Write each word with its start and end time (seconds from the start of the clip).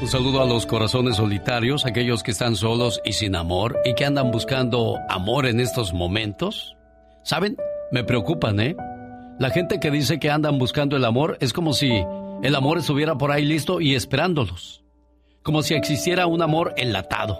Un 0.00 0.08
saludo 0.08 0.40
a 0.40 0.46
los 0.46 0.64
corazones 0.64 1.16
solitarios, 1.16 1.84
aquellos 1.84 2.22
que 2.22 2.30
están 2.30 2.56
solos 2.56 3.02
y 3.04 3.12
sin 3.12 3.36
amor 3.36 3.78
y 3.84 3.94
que 3.94 4.06
andan 4.06 4.30
buscando 4.30 4.96
amor 5.10 5.44
en 5.44 5.60
estos 5.60 5.92
momentos. 5.92 6.74
¿Saben? 7.22 7.58
Me 7.92 8.02
preocupan, 8.02 8.58
¿eh? 8.60 8.74
La 9.38 9.50
gente 9.50 9.78
que 9.78 9.90
dice 9.90 10.18
que 10.18 10.30
andan 10.30 10.58
buscando 10.58 10.96
el 10.96 11.04
amor 11.04 11.36
es 11.40 11.52
como 11.52 11.74
si 11.74 12.02
el 12.42 12.54
amor 12.54 12.78
estuviera 12.78 13.16
por 13.16 13.30
ahí 13.30 13.44
listo 13.44 13.82
y 13.82 13.94
esperándolos. 13.94 14.82
Como 15.42 15.62
si 15.62 15.74
existiera 15.74 16.26
un 16.26 16.40
amor 16.40 16.72
enlatado. 16.78 17.38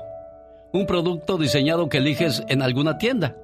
Un 0.74 0.84
producto 0.84 1.38
diseñado 1.38 1.88
que 1.88 1.96
eliges 1.96 2.44
en 2.48 2.60
alguna 2.60 2.98
tienda. 2.98 3.36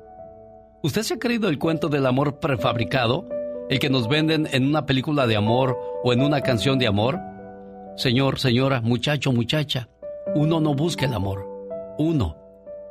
¿Usted 0.82 1.02
se 1.02 1.14
ha 1.14 1.18
creído 1.18 1.48
el 1.48 1.58
cuento 1.58 1.88
del 1.88 2.04
amor 2.04 2.38
prefabricado? 2.38 3.26
¿El 3.70 3.78
que 3.78 3.88
nos 3.88 4.08
venden 4.08 4.46
en 4.52 4.66
una 4.66 4.84
película 4.84 5.26
de 5.26 5.36
amor 5.36 5.78
o 6.04 6.12
en 6.12 6.20
una 6.20 6.42
canción 6.42 6.78
de 6.78 6.86
amor? 6.86 7.18
Señor, 7.96 8.38
señora, 8.38 8.82
muchacho, 8.82 9.32
muchacha, 9.32 9.88
uno 10.34 10.60
no 10.60 10.74
busca 10.74 11.06
el 11.06 11.14
amor, 11.14 11.46
uno 11.96 12.36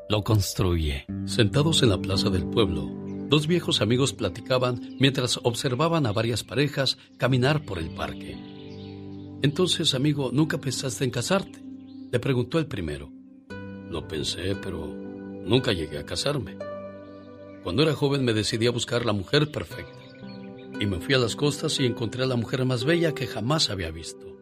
lo 0.09 0.23
construye. 0.23 1.05
Sentados 1.26 1.84
en 1.84 1.90
la 1.90 2.00
plaza 2.00 2.31
del 2.31 2.48
pueblo, 2.48 2.90
dos 3.30 3.45
viejos 3.45 3.81
amigos 3.81 4.14
platicaban 4.14 4.95
mientras 5.00 5.40
observaban 5.44 6.08
a 6.08 6.12
varias 6.12 6.44
parejas 6.44 6.98
caminar 7.20 7.66
por 7.66 7.78
el 7.78 7.91
parque. 7.91 8.36
Entonces, 9.44 9.94
amigo, 9.94 10.31
¿nunca 10.34 10.58
pensaste 10.58 11.04
en 11.04 11.12
casarte? 11.12 11.64
Le 12.12 12.20
preguntó 12.20 12.58
el 12.58 12.66
primero. 12.66 13.12
Lo 13.92 14.08
pensé, 14.08 14.56
pero 14.56 14.88
nunca 14.88 15.72
llegué 15.72 16.00
a 16.00 16.06
casarme. 16.06 16.58
Cuando 17.64 17.84
era 17.84 17.94
joven 17.94 18.26
me 18.26 18.34
decidí 18.34 18.66
a 18.66 18.72
buscar 18.72 19.06
la 19.06 19.14
mujer 19.14 19.52
perfecta. 19.52 20.00
Y 20.80 20.88
me 20.88 21.00
fui 21.00 21.14
a 21.14 21.20
las 21.20 21.36
costas 21.36 21.80
y 21.80 21.86
encontré 21.86 22.23
a 22.23 22.28
la 22.28 22.38
mujer 22.38 22.66
más 22.66 22.86
bella 22.86 23.14
que 23.14 23.28
jamás 23.28 23.70
había 23.70 23.92
visto 23.92 24.34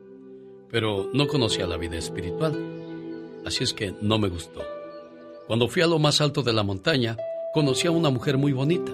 pero 0.74 1.08
no 1.14 1.28
conocía 1.28 1.68
la 1.68 1.78
vida 1.78 2.00
espiritual, 2.00 2.58
así 3.46 3.64
es 3.64 3.76
que 3.76 3.94
no 4.02 4.18
me 4.18 4.28
gustó. 4.28 4.64
Cuando 5.46 5.68
fui 5.68 5.84
a 5.84 5.88
lo 5.88 6.00
más 6.00 6.20
alto 6.20 6.42
de 6.42 6.52
la 6.52 6.64
montaña, 6.64 7.16
conocí 7.54 7.86
a 7.86 7.92
una 7.92 8.10
mujer 8.10 8.40
muy 8.40 8.54
bonita 8.54 8.92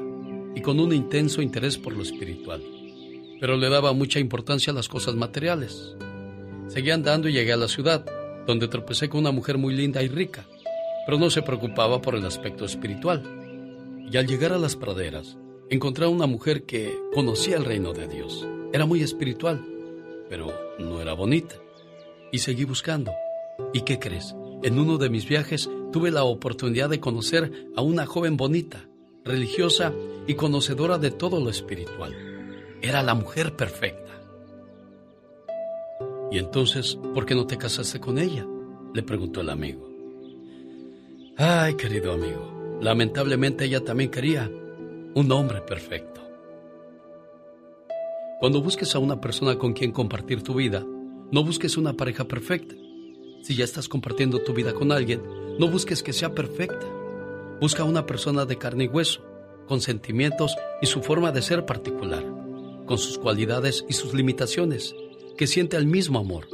y 0.54 0.62
con 0.62 0.82
un 0.82 0.94
intenso 0.94 1.42
interés 1.42 1.78
por 1.78 1.94
lo 1.94 2.04
espiritual, 2.04 2.62
pero 3.40 3.56
le 3.56 3.70
daba 3.70 3.94
mucha 3.94 4.20
importancia 4.20 4.74
a 4.74 4.76
las 4.76 4.90
cosas 4.90 5.16
materiales. 5.16 5.96
Seguí 6.68 6.92
andando 6.92 7.30
y 7.30 7.34
llegué 7.34 7.54
a 7.54 7.58
la 7.58 7.70
ciudad, 7.70 8.06
donde 8.46 8.68
tropecé 8.68 9.08
con 9.08 9.22
una 9.22 9.32
mujer 9.32 9.58
muy 9.58 9.74
linda 9.74 10.04
y 10.04 10.10
rica, 10.10 10.46
pero 11.06 11.18
no 11.18 11.30
se 11.30 11.44
preocupaba 11.44 12.02
por 12.02 12.14
el 12.14 12.26
aspecto 12.26 12.66
espiritual. 12.66 13.24
Y 14.12 14.18
al 14.18 14.28
llegar 14.28 14.52
a 14.52 14.58
las 14.58 14.76
praderas, 14.76 15.38
encontré 15.70 16.04
a 16.04 16.10
una 16.10 16.28
mujer 16.28 16.64
que 16.64 16.94
conocía 17.14 17.56
el 17.56 17.64
reino 17.64 17.94
de 17.94 18.10
Dios. 18.10 18.46
Era 18.74 18.86
muy 18.86 19.02
espiritual, 19.02 19.66
pero 20.28 20.52
no 20.78 21.02
era 21.02 21.14
bonita 21.14 21.56
y 22.32 22.40
seguí 22.40 22.64
buscando. 22.64 23.12
¿Y 23.74 23.82
qué 23.82 24.00
crees? 24.00 24.36
En 24.64 24.80
uno 24.80 24.98
de 24.98 25.10
mis 25.10 25.28
viajes 25.28 25.70
tuve 25.92 26.12
la 26.12 26.24
oportunidad 26.24 26.90
de 26.90 27.00
conocer 27.00 27.68
a 27.76 27.82
una 27.82 28.06
joven 28.06 28.38
bonita, 28.38 28.88
religiosa 29.24 29.94
y 30.28 30.36
conocedora 30.36 30.98
de 30.98 31.12
todo 31.12 31.40
lo 31.40 31.50
espiritual. 31.50 32.14
Era 32.82 33.04
la 33.04 33.14
mujer 33.14 33.56
perfecta. 33.56 34.12
¿Y 36.32 36.38
entonces 36.38 36.98
por 37.14 37.26
qué 37.26 37.36
no 37.36 37.48
te 37.48 37.58
casaste 37.58 38.00
con 38.00 38.18
ella? 38.18 38.46
le 38.94 39.04
preguntó 39.04 39.42
el 39.42 39.50
amigo. 39.50 39.88
Ay, 41.38 41.76
querido 41.76 42.12
amigo, 42.12 42.80
lamentablemente 42.82 43.66
ella 43.66 43.84
también 43.84 44.10
quería 44.10 44.50
un 45.16 45.32
hombre 45.32 45.62
perfecto. 45.62 46.22
Cuando 48.40 48.62
busques 48.62 48.96
a 48.96 49.00
una 49.00 49.20
persona 49.20 49.58
con 49.58 49.74
quien 49.74 49.92
compartir 49.92 50.44
tu 50.44 50.56
vida, 50.56 50.86
no 51.32 51.44
busques 51.44 51.78
una 51.78 51.94
pareja 51.94 52.28
perfecta. 52.28 52.76
Si 53.44 53.56
ya 53.56 53.64
estás 53.64 53.88
compartiendo 53.88 54.40
tu 54.40 54.54
vida 54.54 54.74
con 54.74 54.92
alguien, 54.92 55.22
no 55.60 55.68
busques 55.68 56.02
que 56.02 56.14
sea 56.14 56.34
perfecta. 56.34 56.88
Busca 57.62 57.84
una 57.84 58.06
persona 58.06 58.46
de 58.46 58.58
carne 58.58 58.86
y 58.86 58.88
hueso, 58.88 59.22
con 59.68 59.82
sentimientos 59.82 60.56
y 60.82 60.88
su 60.88 61.02
forma 61.02 61.32
de 61.32 61.42
ser 61.42 61.66
particular, 61.66 62.24
con 62.86 62.98
sus 62.98 63.18
cualidades 63.18 63.86
y 63.88 63.94
sus 63.94 64.14
limitaciones, 64.14 64.96
que 65.38 65.46
siente 65.46 65.78
el 65.78 65.86
mismo 65.86 66.20
amor, 66.20 66.48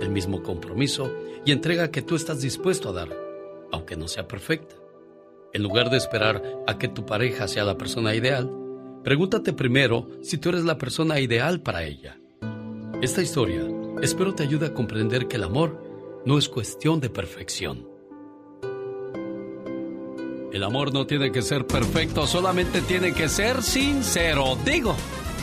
el 0.00 0.10
mismo 0.10 0.42
compromiso 0.42 1.12
y 1.44 1.52
entrega 1.52 1.90
que 1.90 2.02
tú 2.02 2.16
estás 2.16 2.40
dispuesto 2.40 2.88
a 2.88 2.92
dar, 2.92 3.08
aunque 3.70 3.96
no 3.96 4.08
sea 4.08 4.26
perfecta. 4.26 4.74
En 5.52 5.62
lugar 5.62 5.90
de 5.90 5.96
esperar 5.98 6.42
a 6.66 6.78
que 6.78 6.88
tu 6.88 7.06
pareja 7.06 7.46
sea 7.46 7.64
la 7.64 7.78
persona 7.78 8.14
ideal, 8.14 8.50
pregúntate 9.04 9.52
primero 9.52 10.08
si 10.22 10.36
tú 10.36 10.48
eres 10.48 10.64
la 10.64 10.78
persona 10.78 11.20
ideal 11.20 11.60
para 11.60 11.84
ella. 11.84 12.18
Esta 13.00 13.22
historia 13.22 13.75
Espero 14.02 14.34
te 14.34 14.42
ayude 14.42 14.66
a 14.66 14.74
comprender 14.74 15.26
que 15.26 15.36
el 15.36 15.44
amor 15.44 16.22
no 16.26 16.36
es 16.36 16.48
cuestión 16.50 17.00
de 17.00 17.08
perfección. 17.08 17.88
El 20.52 20.62
amor 20.62 20.92
no 20.92 21.06
tiene 21.06 21.32
que 21.32 21.40
ser 21.40 21.66
perfecto, 21.66 22.26
solamente 22.26 22.82
tiene 22.82 23.12
que 23.12 23.28
ser 23.28 23.62
sincero. 23.62 24.56
Digo, 24.64 24.94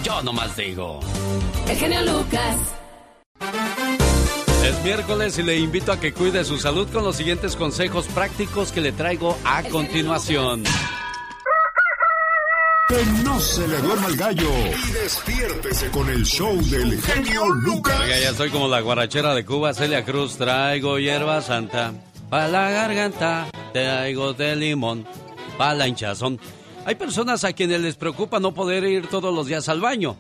yo 0.04 0.22
nomás 0.22 0.56
digo. 0.56 1.00
El 1.68 1.78
genio 1.78 2.02
Lucas. 2.02 2.58
Es 4.64 4.84
miércoles 4.84 5.38
y 5.40 5.44
le 5.44 5.58
invito 5.58 5.92
a 5.92 6.00
que 6.00 6.14
cuide 6.14 6.46
su 6.46 6.58
salud 6.58 6.88
con 6.90 7.04
los 7.04 7.16
siguientes 7.16 7.56
consejos 7.56 8.08
prácticos 8.08 8.72
que 8.72 8.82
le 8.82 8.92
traigo 8.92 9.38
a 9.46 9.64
continuación. 9.64 10.64
Que 12.90 13.06
no 13.24 13.40
se 13.40 13.68
le 13.68 13.78
duerma 13.78 14.08
el 14.08 14.18
gallo. 14.18 14.50
Y 14.88 14.92
despiértese 14.92 15.90
con 15.92 16.10
el 16.10 16.24
show 16.26 16.56
del 16.70 17.02
genio 17.02 17.48
Lucas. 17.48 18.00
Oiga, 18.02 18.20
ya 18.20 18.34
soy 18.34 18.50
como 18.50 18.68
la 18.68 18.82
guarachera 18.82 19.34
de 19.34 19.46
Cuba, 19.46 19.74
Celia 19.74 20.04
Cruz. 20.04 20.38
Traigo 20.38 21.00
hierba 21.00 21.42
santa. 21.42 21.94
Pa' 22.30 22.48
la 22.48 22.70
garganta, 22.72 23.48
traigo 23.72 24.34
de 24.34 24.56
limón. 24.56 25.06
Pa' 25.58 25.74
la 25.74 25.88
hinchazón. 25.88 26.40
Hay 26.86 26.96
personas 26.96 27.46
a 27.46 27.54
quienes 27.54 27.80
les 27.80 27.96
preocupa 27.96 28.40
no 28.40 28.54
poder 28.54 28.84
ir 28.84 29.08
todos 29.08 29.34
los 29.34 29.48
días 29.48 29.70
al 29.70 29.80
baño. 29.80 30.18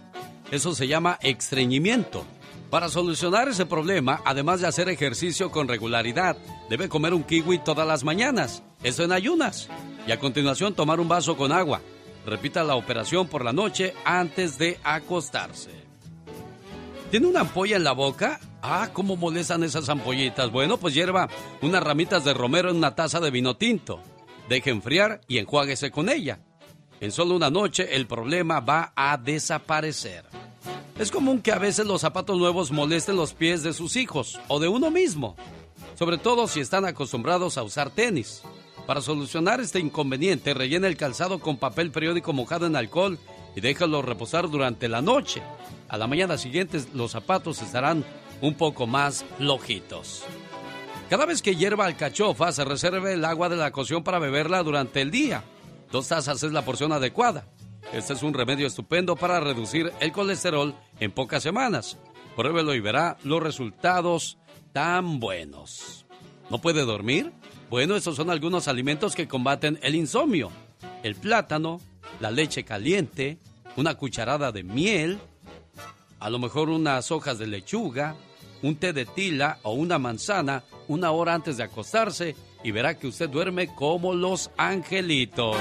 Eso 0.49 0.73
se 0.73 0.87
llama 0.87 1.19
estreñimiento. 1.21 2.23
Para 2.69 2.89
solucionar 2.89 3.49
ese 3.49 3.65
problema, 3.65 4.21
además 4.25 4.61
de 4.61 4.67
hacer 4.67 4.87
ejercicio 4.89 5.51
con 5.51 5.67
regularidad, 5.67 6.37
debe 6.69 6.87
comer 6.89 7.13
un 7.13 7.23
kiwi 7.23 7.59
todas 7.59 7.85
las 7.85 8.03
mañanas. 8.03 8.63
Eso 8.83 9.03
en 9.03 9.11
ayunas. 9.11 9.67
Y 10.07 10.11
a 10.11 10.19
continuación 10.19 10.73
tomar 10.73 10.99
un 10.99 11.07
vaso 11.07 11.35
con 11.35 11.51
agua. 11.51 11.81
Repita 12.25 12.63
la 12.63 12.75
operación 12.75 13.27
por 13.27 13.43
la 13.43 13.53
noche 13.53 13.93
antes 14.05 14.57
de 14.57 14.79
acostarse. 14.83 15.71
¿Tiene 17.11 17.27
una 17.27 17.41
ampolla 17.41 17.75
en 17.75 17.83
la 17.83 17.91
boca? 17.91 18.39
Ah, 18.61 18.89
¿cómo 18.93 19.15
molestan 19.15 19.63
esas 19.63 19.89
ampollitas? 19.89 20.51
Bueno, 20.51 20.77
pues 20.77 20.93
hierva 20.93 21.27
unas 21.61 21.83
ramitas 21.83 22.23
de 22.25 22.33
romero 22.33 22.69
en 22.69 22.77
una 22.77 22.95
taza 22.95 23.19
de 23.19 23.29
vino 23.29 23.55
tinto. 23.55 24.01
Deje 24.49 24.71
enfriar 24.71 25.21
y 25.27 25.37
enjuáguese 25.37 25.91
con 25.91 26.09
ella. 26.09 26.39
En 27.01 27.11
solo 27.11 27.35
una 27.35 27.49
noche 27.49 27.95
el 27.95 28.07
problema 28.07 28.61
va 28.61 28.93
a 28.95 29.17
desaparecer. 29.17 30.25
Es 30.97 31.11
común 31.11 31.41
que 31.41 31.51
a 31.51 31.59
veces 31.59 31.85
los 31.85 32.01
zapatos 32.01 32.37
nuevos 32.37 32.71
molesten 32.71 33.15
los 33.15 33.33
pies 33.33 33.63
de 33.63 33.73
sus 33.73 33.95
hijos 33.95 34.39
o 34.47 34.59
de 34.59 34.67
uno 34.67 34.89
mismo, 34.89 35.35
sobre 35.95 36.17
todo 36.17 36.47
si 36.47 36.61
están 36.61 36.85
acostumbrados 36.85 37.57
a 37.57 37.63
usar 37.63 37.89
tenis. 37.89 38.41
Para 38.85 39.01
solucionar 39.01 39.61
este 39.61 39.79
inconveniente, 39.79 40.53
rellena 40.53 40.87
el 40.87 40.97
calzado 40.97 41.39
con 41.39 41.57
papel 41.57 41.91
periódico 41.91 42.33
mojado 42.33 42.65
en 42.65 42.75
alcohol 42.75 43.17
y 43.55 43.61
déjalo 43.61 44.01
reposar 44.01 44.49
durante 44.49 44.89
la 44.89 45.01
noche. 45.01 45.41
A 45.87 45.97
la 45.97 46.07
mañana 46.07 46.37
siguiente 46.37 46.83
los 46.93 47.11
zapatos 47.11 47.61
estarán 47.61 48.03
un 48.41 48.55
poco 48.55 48.85
más 48.85 49.23
flojitos. 49.37 50.23
Cada 51.09 51.25
vez 51.25 51.41
que 51.41 51.55
hierva 51.55 51.85
alcachofa, 51.85 52.51
se 52.51 52.65
reserve 52.65 53.13
el 53.13 53.23
agua 53.23 53.47
de 53.47 53.55
la 53.55 53.71
cocción 53.71 54.03
para 54.03 54.19
beberla 54.19 54.63
durante 54.63 55.01
el 55.01 55.11
día. 55.11 55.43
Dos 55.91 56.07
tazas 56.07 56.41
es 56.43 56.51
la 56.51 56.65
porción 56.65 56.91
adecuada. 56.91 57.45
Este 57.93 58.13
es 58.13 58.23
un 58.23 58.33
remedio 58.33 58.65
estupendo 58.67 59.15
para 59.15 59.39
reducir 59.39 59.93
el 59.99 60.11
colesterol 60.11 60.73
en 60.99 61.11
pocas 61.11 61.43
semanas. 61.43 61.97
Pruébelo 62.35 62.73
y 62.73 62.79
verá 62.79 63.17
los 63.23 63.43
resultados 63.43 64.39
tan 64.71 65.19
buenos. 65.19 66.05
¿No 66.49 66.57
puede 66.57 66.81
dormir? 66.81 67.31
Bueno, 67.73 67.95
esos 67.95 68.15
son 68.15 68.29
algunos 68.29 68.67
alimentos 68.67 69.15
que 69.15 69.27
combaten 69.27 69.79
el 69.81 69.95
insomnio. 69.95 70.51
El 71.01 71.15
plátano, 71.15 71.81
la 72.19 72.29
leche 72.29 72.63
caliente, 72.63 73.39
una 73.77 73.95
cucharada 73.95 74.51
de 74.51 74.61
miel, 74.61 75.17
a 76.19 76.29
lo 76.29 76.37
mejor 76.37 76.69
unas 76.69 77.09
hojas 77.09 77.39
de 77.39 77.47
lechuga, 77.47 78.15
un 78.61 78.75
té 78.75 78.93
de 78.93 79.05
tila 79.05 79.57
o 79.63 79.73
una 79.73 79.97
manzana 79.97 80.63
una 80.87 81.09
hora 81.09 81.33
antes 81.33 81.57
de 81.57 81.63
acostarse 81.63 82.35
y 82.63 82.69
verá 82.69 82.99
que 82.99 83.07
usted 83.07 83.27
duerme 83.27 83.73
como 83.73 84.13
los 84.13 84.51
angelitos. 84.55 85.57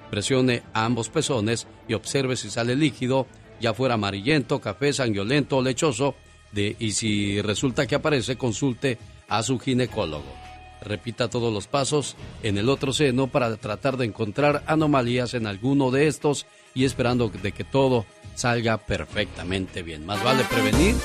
Presione 0.10 0.64
ambos 0.74 1.10
pezones 1.10 1.68
y 1.88 1.94
observe 1.94 2.36
si 2.36 2.50
sale 2.50 2.76
líquido, 2.76 3.28
ya 3.60 3.74
fuera 3.74 3.94
amarillento, 3.94 4.60
café, 4.60 4.92
sanguinolento 4.92 5.58
o 5.58 5.62
lechoso, 5.62 6.16
y 6.54 6.92
si 6.92 7.42
resulta 7.42 7.88
que 7.88 7.96
aparece, 7.96 8.36
consulte 8.36 8.98
a 9.30 9.42
su 9.44 9.58
ginecólogo. 9.60 10.42
Repita 10.82 11.30
todos 11.30 11.54
los 11.54 11.68
pasos 11.68 12.16
en 12.44 12.58
el 12.58 12.68
otro 12.68 12.92
seno 12.92 13.28
para 13.28 13.56
tratar 13.58 13.98
de 13.98 14.06
encontrar 14.06 14.64
anomalías 14.66 15.36
en 15.36 15.46
alguno 15.46 15.92
de 15.92 16.08
estos 16.08 16.48
y 16.74 16.86
esperando 16.86 17.30
de 17.30 17.52
que 17.52 17.64
todo 17.64 18.06
salga 18.36 18.78
perfectamente 18.78 19.84
bien. 19.84 20.06
Más 20.06 20.24
vale 20.24 20.44
prevenir 20.46 20.96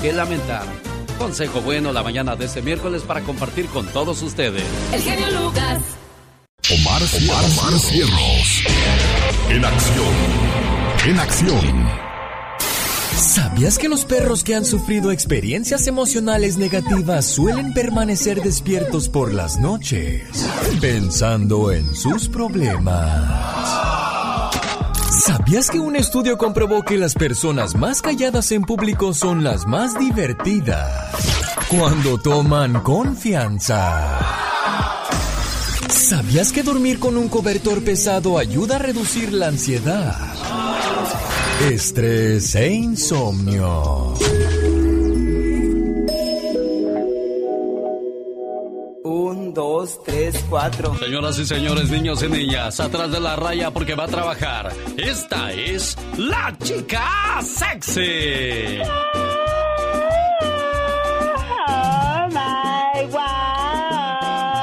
que 0.00 0.12
lamentar. 0.12 0.95
Consejo 1.18 1.60
bueno 1.60 1.92
la 1.92 2.02
mañana 2.02 2.36
de 2.36 2.44
este 2.46 2.62
miércoles 2.62 3.02
para 3.02 3.22
compartir 3.22 3.66
con 3.66 3.86
todos 3.86 4.22
ustedes. 4.22 4.64
El 4.92 5.00
genio 5.00 5.30
Lucas. 5.42 5.82
Omar, 6.70 7.02
Omar, 7.02 7.44
Omar 7.44 7.78
Cierros. 7.80 8.64
En 9.48 9.64
acción. 9.64 10.14
En 11.06 11.18
acción. 11.18 12.06
¿Sabías 13.16 13.78
que 13.78 13.88
los 13.88 14.04
perros 14.04 14.44
que 14.44 14.54
han 14.54 14.64
sufrido 14.64 15.10
experiencias 15.10 15.86
emocionales 15.86 16.58
negativas 16.58 17.24
suelen 17.24 17.72
permanecer 17.72 18.42
despiertos 18.42 19.08
por 19.08 19.32
las 19.32 19.58
noches, 19.58 20.22
pensando 20.80 21.72
en 21.72 21.94
sus 21.94 22.28
problemas? 22.28 23.56
¿Sabías 25.10 25.70
que 25.70 25.78
un 25.78 25.96
estudio 25.96 26.36
comprobó 26.36 26.82
que 26.82 26.98
las 26.98 27.14
personas 27.14 27.74
más 27.74 28.02
calladas 28.02 28.50
en 28.52 28.62
público 28.62 29.14
son 29.14 29.44
las 29.44 29.66
más 29.66 29.98
divertidas 29.98 30.92
cuando 31.68 32.18
toman 32.18 32.80
confianza? 32.82 34.18
¿Sabías 35.88 36.52
que 36.52 36.62
dormir 36.62 36.98
con 36.98 37.16
un 37.16 37.28
cobertor 37.28 37.82
pesado 37.82 38.38
ayuda 38.38 38.76
a 38.76 38.78
reducir 38.78 39.32
la 39.32 39.48
ansiedad? 39.48 40.16
Estrés 41.70 42.54
e 42.54 42.68
insomnio. 42.72 44.14
Un, 49.08 49.54
dos, 49.54 50.02
tres, 50.02 50.44
cuatro. 50.50 50.92
Señoras 50.98 51.38
y 51.38 51.46
señores, 51.46 51.90
niños 51.90 52.24
y 52.24 52.28
niñas, 52.28 52.80
atrás 52.80 53.12
de 53.12 53.20
la 53.20 53.36
raya 53.36 53.70
porque 53.70 53.94
va 53.94 54.02
a 54.02 54.08
trabajar. 54.08 54.72
Esta 54.96 55.52
es 55.52 55.96
la 56.18 56.52
chica 56.60 57.40
sexy. 57.40 58.80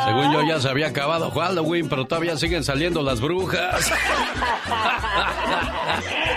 Según 0.05 0.33
yo 0.33 0.41
ya 0.45 0.59
se 0.59 0.67
había 0.67 0.87
acabado 0.87 1.31
Halloween, 1.31 1.87
pero 1.87 2.03
todavía 2.05 2.35
siguen 2.35 2.65
saliendo 2.65 3.01
las 3.01 3.21
brujas. 3.21 3.89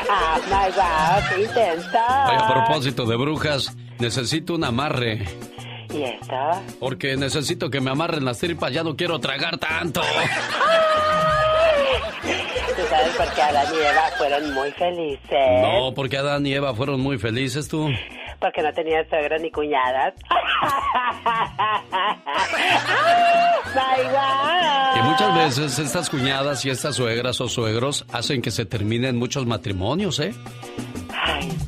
Ah, 0.08 0.38
my 0.46 0.70
God, 0.76 1.40
intenso. 1.40 1.98
Oye, 2.28 2.38
a 2.38 2.48
propósito 2.54 3.04
de 3.04 3.16
brujas, 3.16 3.76
necesito 3.98 4.54
un 4.54 4.62
amarre. 4.62 5.26
Porque 6.78 7.16
necesito 7.16 7.70
que 7.70 7.80
me 7.80 7.90
amarren 7.90 8.24
las 8.24 8.38
tripas, 8.38 8.72
ya 8.72 8.82
no 8.82 8.96
quiero 8.96 9.18
tragar 9.18 9.58
tanto. 9.58 10.00
¿Tú 12.76 12.82
sabes 12.90 13.14
por 13.16 13.32
qué 13.34 13.42
Adán 13.42 13.66
y 13.74 13.78
Eva 13.78 14.02
fueron 14.18 14.54
muy 14.54 14.70
felices? 14.72 15.62
No, 15.62 15.94
porque 15.94 16.18
Adán 16.18 16.46
y 16.46 16.54
Eva 16.54 16.74
fueron 16.74 17.00
muy 17.00 17.18
felices 17.18 17.68
tú. 17.68 17.88
Porque 18.40 18.62
no 18.62 18.72
tenían 18.72 19.08
suegros 19.08 19.40
ni 19.40 19.50
cuñadas. 19.50 20.14
Y 24.96 25.02
muchas 25.02 25.34
veces 25.34 25.78
estas 25.78 26.08
cuñadas 26.08 26.64
y 26.64 26.70
estas 26.70 26.96
suegras 26.96 27.40
o 27.40 27.48
suegros 27.48 28.06
hacen 28.12 28.40
que 28.40 28.50
se 28.50 28.64
terminen 28.64 29.16
muchos 29.16 29.46
matrimonios, 29.46 30.20
¿eh? 30.20 30.32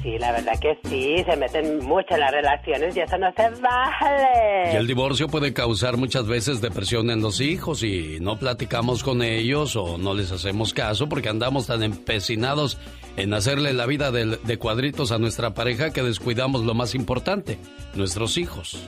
Sí, 0.08 0.18
la 0.18 0.32
verdad 0.32 0.58
que 0.58 0.78
sí, 0.88 1.22
se 1.22 1.36
meten 1.36 1.84
mucho 1.84 2.14
en 2.14 2.20
las 2.20 2.30
relaciones 2.30 2.96
y 2.96 3.00
eso 3.00 3.18
no 3.18 3.30
se 3.36 3.50
vale. 3.60 4.72
Y 4.72 4.76
el 4.76 4.86
divorcio 4.86 5.28
puede 5.28 5.52
causar 5.52 5.98
muchas 5.98 6.26
veces 6.26 6.62
depresión 6.62 7.10
en 7.10 7.20
los 7.20 7.42
hijos 7.42 7.82
y 7.82 8.16
no 8.18 8.38
platicamos 8.38 9.04
con 9.04 9.20
ellos 9.20 9.76
o 9.76 9.98
no 9.98 10.14
les 10.14 10.32
hacemos 10.32 10.72
caso 10.72 11.10
porque 11.10 11.28
andamos 11.28 11.66
tan 11.66 11.82
empecinados 11.82 12.78
en 13.18 13.34
hacerle 13.34 13.74
la 13.74 13.84
vida 13.84 14.10
de, 14.10 14.38
de 14.38 14.58
cuadritos 14.58 15.12
a 15.12 15.18
nuestra 15.18 15.52
pareja 15.52 15.92
que 15.92 16.02
descuidamos 16.02 16.64
lo 16.64 16.72
más 16.72 16.94
importante, 16.94 17.58
nuestros 17.94 18.38
hijos. 18.38 18.78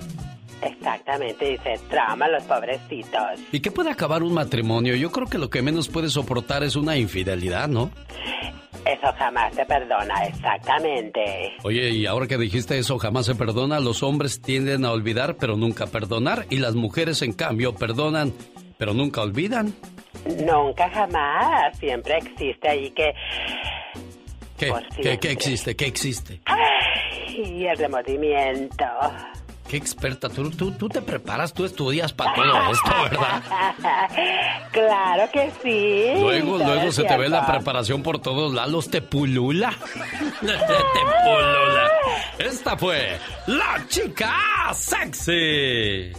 Exactamente, 0.62 1.52
y 1.52 1.58
se 1.58 1.78
traman 1.88 2.32
los 2.32 2.42
pobrecitos. 2.44 3.40
¿Y 3.52 3.60
qué 3.60 3.70
puede 3.70 3.90
acabar 3.90 4.22
un 4.22 4.34
matrimonio? 4.34 4.94
Yo 4.94 5.10
creo 5.10 5.26
que 5.26 5.38
lo 5.38 5.48
que 5.50 5.62
menos 5.62 5.88
puede 5.88 6.08
soportar 6.08 6.62
es 6.62 6.76
una 6.76 6.96
infidelidad, 6.96 7.68
¿no? 7.68 7.90
Eso 8.84 9.12
jamás 9.18 9.54
se 9.54 9.64
perdona, 9.66 10.24
exactamente. 10.24 11.52
Oye, 11.62 11.90
y 11.90 12.06
ahora 12.06 12.26
que 12.26 12.38
dijiste 12.38 12.78
eso, 12.78 12.98
jamás 12.98 13.26
se 13.26 13.34
perdona, 13.34 13.78
los 13.78 14.02
hombres 14.02 14.40
tienden 14.40 14.84
a 14.84 14.92
olvidar 14.92 15.36
pero 15.36 15.56
nunca 15.56 15.86
perdonar 15.86 16.46
y 16.50 16.56
las 16.56 16.74
mujeres 16.74 17.22
en 17.22 17.32
cambio 17.32 17.74
perdonan 17.74 18.32
pero 18.78 18.94
nunca 18.94 19.20
olvidan. 19.20 19.74
Nunca 20.46 20.88
jamás, 20.88 21.78
siempre 21.78 22.16
existe 22.16 22.68
ahí 22.68 22.90
que... 22.92 23.14
¿Qué? 24.56 24.72
¿Qué, 25.02 25.18
¿Qué 25.18 25.30
existe? 25.30 25.76
¿Qué 25.76 25.86
existe? 25.86 26.40
Ay, 26.46 27.66
el 27.66 27.76
remordimiento. 27.76 28.84
Qué 29.70 29.76
experta, 29.76 30.28
tú, 30.28 30.50
tú, 30.50 30.72
tú 30.72 30.88
te 30.88 31.00
preparas, 31.00 31.54
tú 31.54 31.64
estudias 31.64 32.12
para 32.12 32.34
todo 32.34 32.72
esto, 32.72 32.90
¿verdad? 33.04 33.40
claro 34.72 35.30
que 35.32 35.52
sí. 35.62 36.20
Luego, 36.20 36.58
luego 36.58 36.90
se 36.90 37.04
te 37.04 37.16
ve 37.16 37.28
la 37.28 37.46
preparación 37.46 38.02
por 38.02 38.20
todos 38.20 38.52
lados, 38.52 38.90
te 38.90 39.00
pulula. 39.00 39.70
te 40.40 40.46
pulula. 40.48 41.88
Esta 42.36 42.76
fue 42.76 43.16
la 43.46 43.86
chica 43.86 44.34
sexy. 44.72 46.14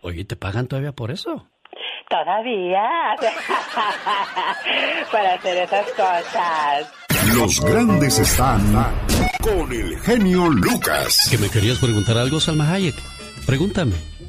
Oye, 0.00 0.24
¿te 0.24 0.36
pagan 0.36 0.66
todavía 0.66 0.92
por 0.92 1.10
eso? 1.10 1.46
Todavía. 2.08 3.16
Para 5.12 5.34
hacer 5.34 5.58
esas 5.58 5.90
cosas. 5.92 7.03
Los 7.32 7.60
grandes 7.60 8.18
están 8.18 8.60
con 9.40 9.72
el 9.72 9.98
genio 10.00 10.50
Lucas. 10.50 11.28
¿Que 11.30 11.38
me 11.38 11.48
querías 11.48 11.78
preguntar 11.78 12.18
algo, 12.18 12.38
Salma 12.38 12.70
Hayek? 12.70 12.94
Pregúntame. 13.46 13.94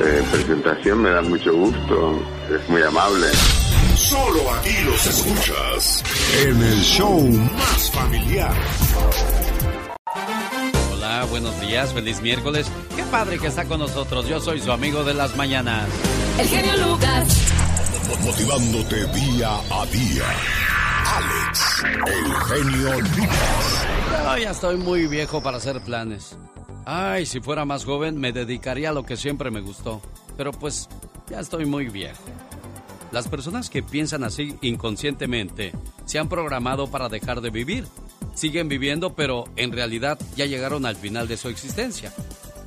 eh, 0.00 0.22
presentación 0.30 1.02
me 1.02 1.10
da 1.10 1.22
mucho 1.22 1.52
gusto, 1.54 2.20
es 2.50 2.68
muy 2.68 2.82
amable. 2.82 3.26
Solo 3.96 4.52
aquí 4.54 4.74
los 4.84 5.06
escuchas 5.06 6.02
en 6.44 6.62
el 6.62 6.80
show 6.82 7.20
más 7.56 7.90
familiar. 7.90 8.54
Hola, 10.92 11.24
buenos 11.30 11.58
días, 11.60 11.92
feliz 11.94 12.20
miércoles. 12.20 12.70
Qué 12.94 13.02
padre 13.04 13.38
que 13.38 13.46
está 13.46 13.64
con 13.64 13.80
nosotros. 13.80 14.28
Yo 14.28 14.40
soy 14.40 14.60
su 14.60 14.70
amigo 14.70 15.02
de 15.04 15.14
las 15.14 15.36
mañanas. 15.36 15.88
El 16.38 16.46
genio 16.46 16.76
Lucas. 16.88 17.52
Motivándote 18.22 19.06
día 19.06 19.50
a 19.70 19.86
día. 19.86 20.24
Alex, 21.16 21.84
el 21.84 22.34
genio 22.34 23.00
Lucas. 23.00 24.40
ya 24.42 24.50
estoy 24.50 24.76
muy 24.76 25.06
viejo 25.06 25.42
para 25.42 25.56
hacer 25.56 25.80
planes. 25.80 26.36
Ay, 26.88 27.26
si 27.26 27.40
fuera 27.40 27.64
más 27.64 27.84
joven 27.84 28.16
me 28.16 28.32
dedicaría 28.32 28.90
a 28.90 28.92
lo 28.92 29.02
que 29.02 29.16
siempre 29.16 29.50
me 29.50 29.60
gustó. 29.60 30.00
Pero 30.36 30.52
pues 30.52 30.88
ya 31.28 31.40
estoy 31.40 31.66
muy 31.66 31.88
viejo. 31.88 32.22
Las 33.10 33.26
personas 33.26 33.70
que 33.70 33.82
piensan 33.82 34.22
así 34.22 34.56
inconscientemente 34.62 35.72
se 36.04 36.20
han 36.20 36.28
programado 36.28 36.88
para 36.88 37.08
dejar 37.08 37.40
de 37.40 37.50
vivir. 37.50 37.88
Siguen 38.34 38.68
viviendo, 38.68 39.16
pero 39.16 39.46
en 39.56 39.72
realidad 39.72 40.16
ya 40.36 40.46
llegaron 40.46 40.86
al 40.86 40.94
final 40.94 41.26
de 41.26 41.36
su 41.36 41.48
existencia. 41.48 42.12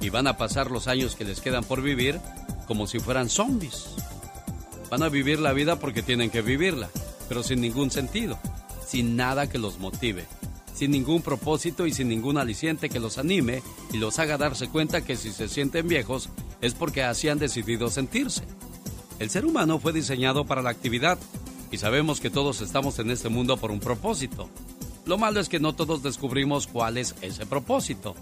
Y 0.01 0.09
van 0.09 0.27
a 0.27 0.35
pasar 0.35 0.69
los 0.69 0.89
años 0.89 1.15
que 1.15 1.23
les 1.23 1.39
quedan 1.39 1.63
por 1.63 1.81
vivir 1.81 2.19
como 2.67 2.88
si 2.88 2.99
fueran 2.99 3.29
zombies. 3.29 3.95
Van 4.89 5.01
a 5.01 5.07
vivir 5.07 5.39
la 5.39 5.53
vida 5.53 5.79
porque 5.79 6.01
tienen 6.01 6.29
que 6.29 6.41
vivirla, 6.41 6.89
pero 7.29 7.41
sin 7.41 7.61
ningún 7.61 7.89
sentido, 7.89 8.38
sin 8.85 9.15
nada 9.15 9.47
que 9.47 9.59
los 9.59 9.79
motive 9.79 10.25
sin 10.79 10.91
ningún 10.91 11.21
propósito 11.21 11.88
y 11.88 11.91
sin 11.91 12.07
ningún 12.07 12.38
aliciente 12.38 12.88
que 12.88 13.01
los 13.01 13.17
anime 13.17 13.62
y 13.91 13.98
los 13.98 14.17
haga 14.17 14.38
darse 14.38 14.69
cuenta 14.69 15.01
que 15.03 15.17
si 15.17 15.33
se 15.33 15.50
sienten 15.50 15.89
viejos 15.89 16.29
es 16.62 16.74
porque 16.74 17.03
así 17.03 17.27
han 17.27 17.38
decidido 17.38 17.89
sentirse. 17.89 18.43
El 19.19 19.29
ser 19.29 19.45
humano 19.45 19.79
fue 19.79 19.91
diseñado 19.91 20.45
para 20.45 20.62
la 20.62 20.69
actividad 20.69 21.19
y 21.69 21.79
sabemos 21.79 22.21
que 22.21 22.29
todos 22.29 22.62
estamos 22.62 22.98
en 23.00 23.12
este 23.12 23.27
mundo 23.27 23.57
por 23.57 23.71
un 23.71 23.81
propósito. 23.81 24.50
Lo 25.05 25.17
malo 25.17 25.41
es 25.41 25.50
que 25.50 25.59
no 25.59 25.75
todos 25.75 26.01
descubrimos 26.01 26.67
cuál 26.67 26.98
es 26.98 27.13
ese 27.19 27.45
propósito. 27.45 28.15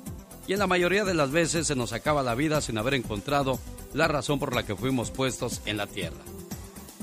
Y 0.47 0.53
en 0.53 0.59
la 0.59 0.65
mayoría 0.65 1.05
de 1.05 1.13
las 1.13 1.29
veces 1.29 1.67
se 1.67 1.75
nos 1.75 1.93
acaba 1.93 2.23
la 2.23 2.33
vida 2.33 2.59
sin 2.61 2.79
haber 2.79 2.95
encontrado 2.95 3.59
la 3.93 4.07
razón 4.07 4.39
por 4.39 4.55
la 4.55 4.65
que 4.65 4.75
fuimos 4.75 5.11
puestos 5.11 5.61
en 5.67 5.77
la 5.77 5.85
tierra. 5.85 6.17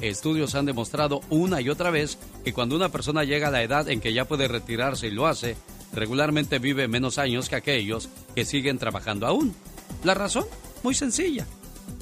Estudios 0.08 0.54
han 0.54 0.66
demostrado 0.66 1.20
una 1.30 1.61
y 1.61 1.68
otra 1.68 1.90
vez 1.90 2.18
que 2.44 2.52
cuando 2.52 2.76
una 2.76 2.90
persona 2.90 3.25
llega 3.25 3.49
a 3.49 3.50
la 3.50 3.62
edad 3.62 3.88
en 3.88 4.00
que 4.00 4.12
ya 4.12 4.26
puede 4.26 4.49
retirarse 4.49 5.08
y 5.08 5.11
lo 5.11 5.26
hace, 5.26 5.56
regularmente 5.92 6.58
vive 6.58 6.88
menos 6.88 7.18
años 7.18 7.49
que 7.49 7.56
aquellos 7.56 8.08
que 8.34 8.44
siguen 8.44 8.78
trabajando 8.78 9.26
aún. 9.26 9.54
La 10.02 10.14
razón, 10.14 10.44
muy 10.82 10.94
sencilla. 10.94 11.46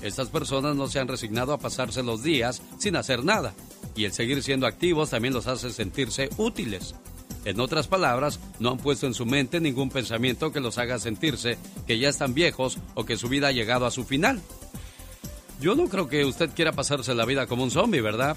Estas 0.03 0.29
personas 0.29 0.75
no 0.75 0.89
se 0.89 0.99
han 0.99 1.09
resignado 1.09 1.53
a 1.53 1.59
pasarse 1.59 2.03
los 2.03 2.23
días 2.23 2.63
sin 2.79 2.97
hacer 2.97 3.25
nada, 3.25 3.55
y 3.95 4.05
el 4.05 4.13
seguir 4.13 4.43
siendo 4.43 4.67
activos 4.67 5.11
también 5.11 5.35
los 5.35 5.47
hace 5.47 5.71
sentirse 5.71 6.29
útiles. 6.37 6.95
En 7.45 7.59
otras 7.61 7.89
palabras, 7.89 8.39
no 8.61 8.71
han 8.71 8.79
puesto 8.79 9.07
en 9.07 9.15
su 9.15 9.27
mente 9.27 9.61
ningún 9.61 9.91
pensamiento 9.91 10.53
que 10.53 10.61
los 10.61 10.79
haga 10.79 10.99
sentirse 10.99 11.59
que 11.87 11.99
ya 11.99 12.09
están 12.09 12.35
viejos 12.35 12.79
o 12.95 13.05
que 13.05 13.17
su 13.17 13.29
vida 13.29 13.49
ha 13.49 13.53
llegado 13.53 13.87
a 13.87 13.91
su 13.91 14.05
final. 14.05 14.41
Yo 15.63 15.77
no 15.77 15.89
creo 15.89 16.09
que 16.09 16.25
usted 16.25 16.51
quiera 16.51 16.73
pasarse 16.73 17.15
la 17.15 17.25
vida 17.25 17.47
como 17.47 17.63
un 17.63 17.71
zombie, 17.71 18.01
¿verdad? 18.01 18.37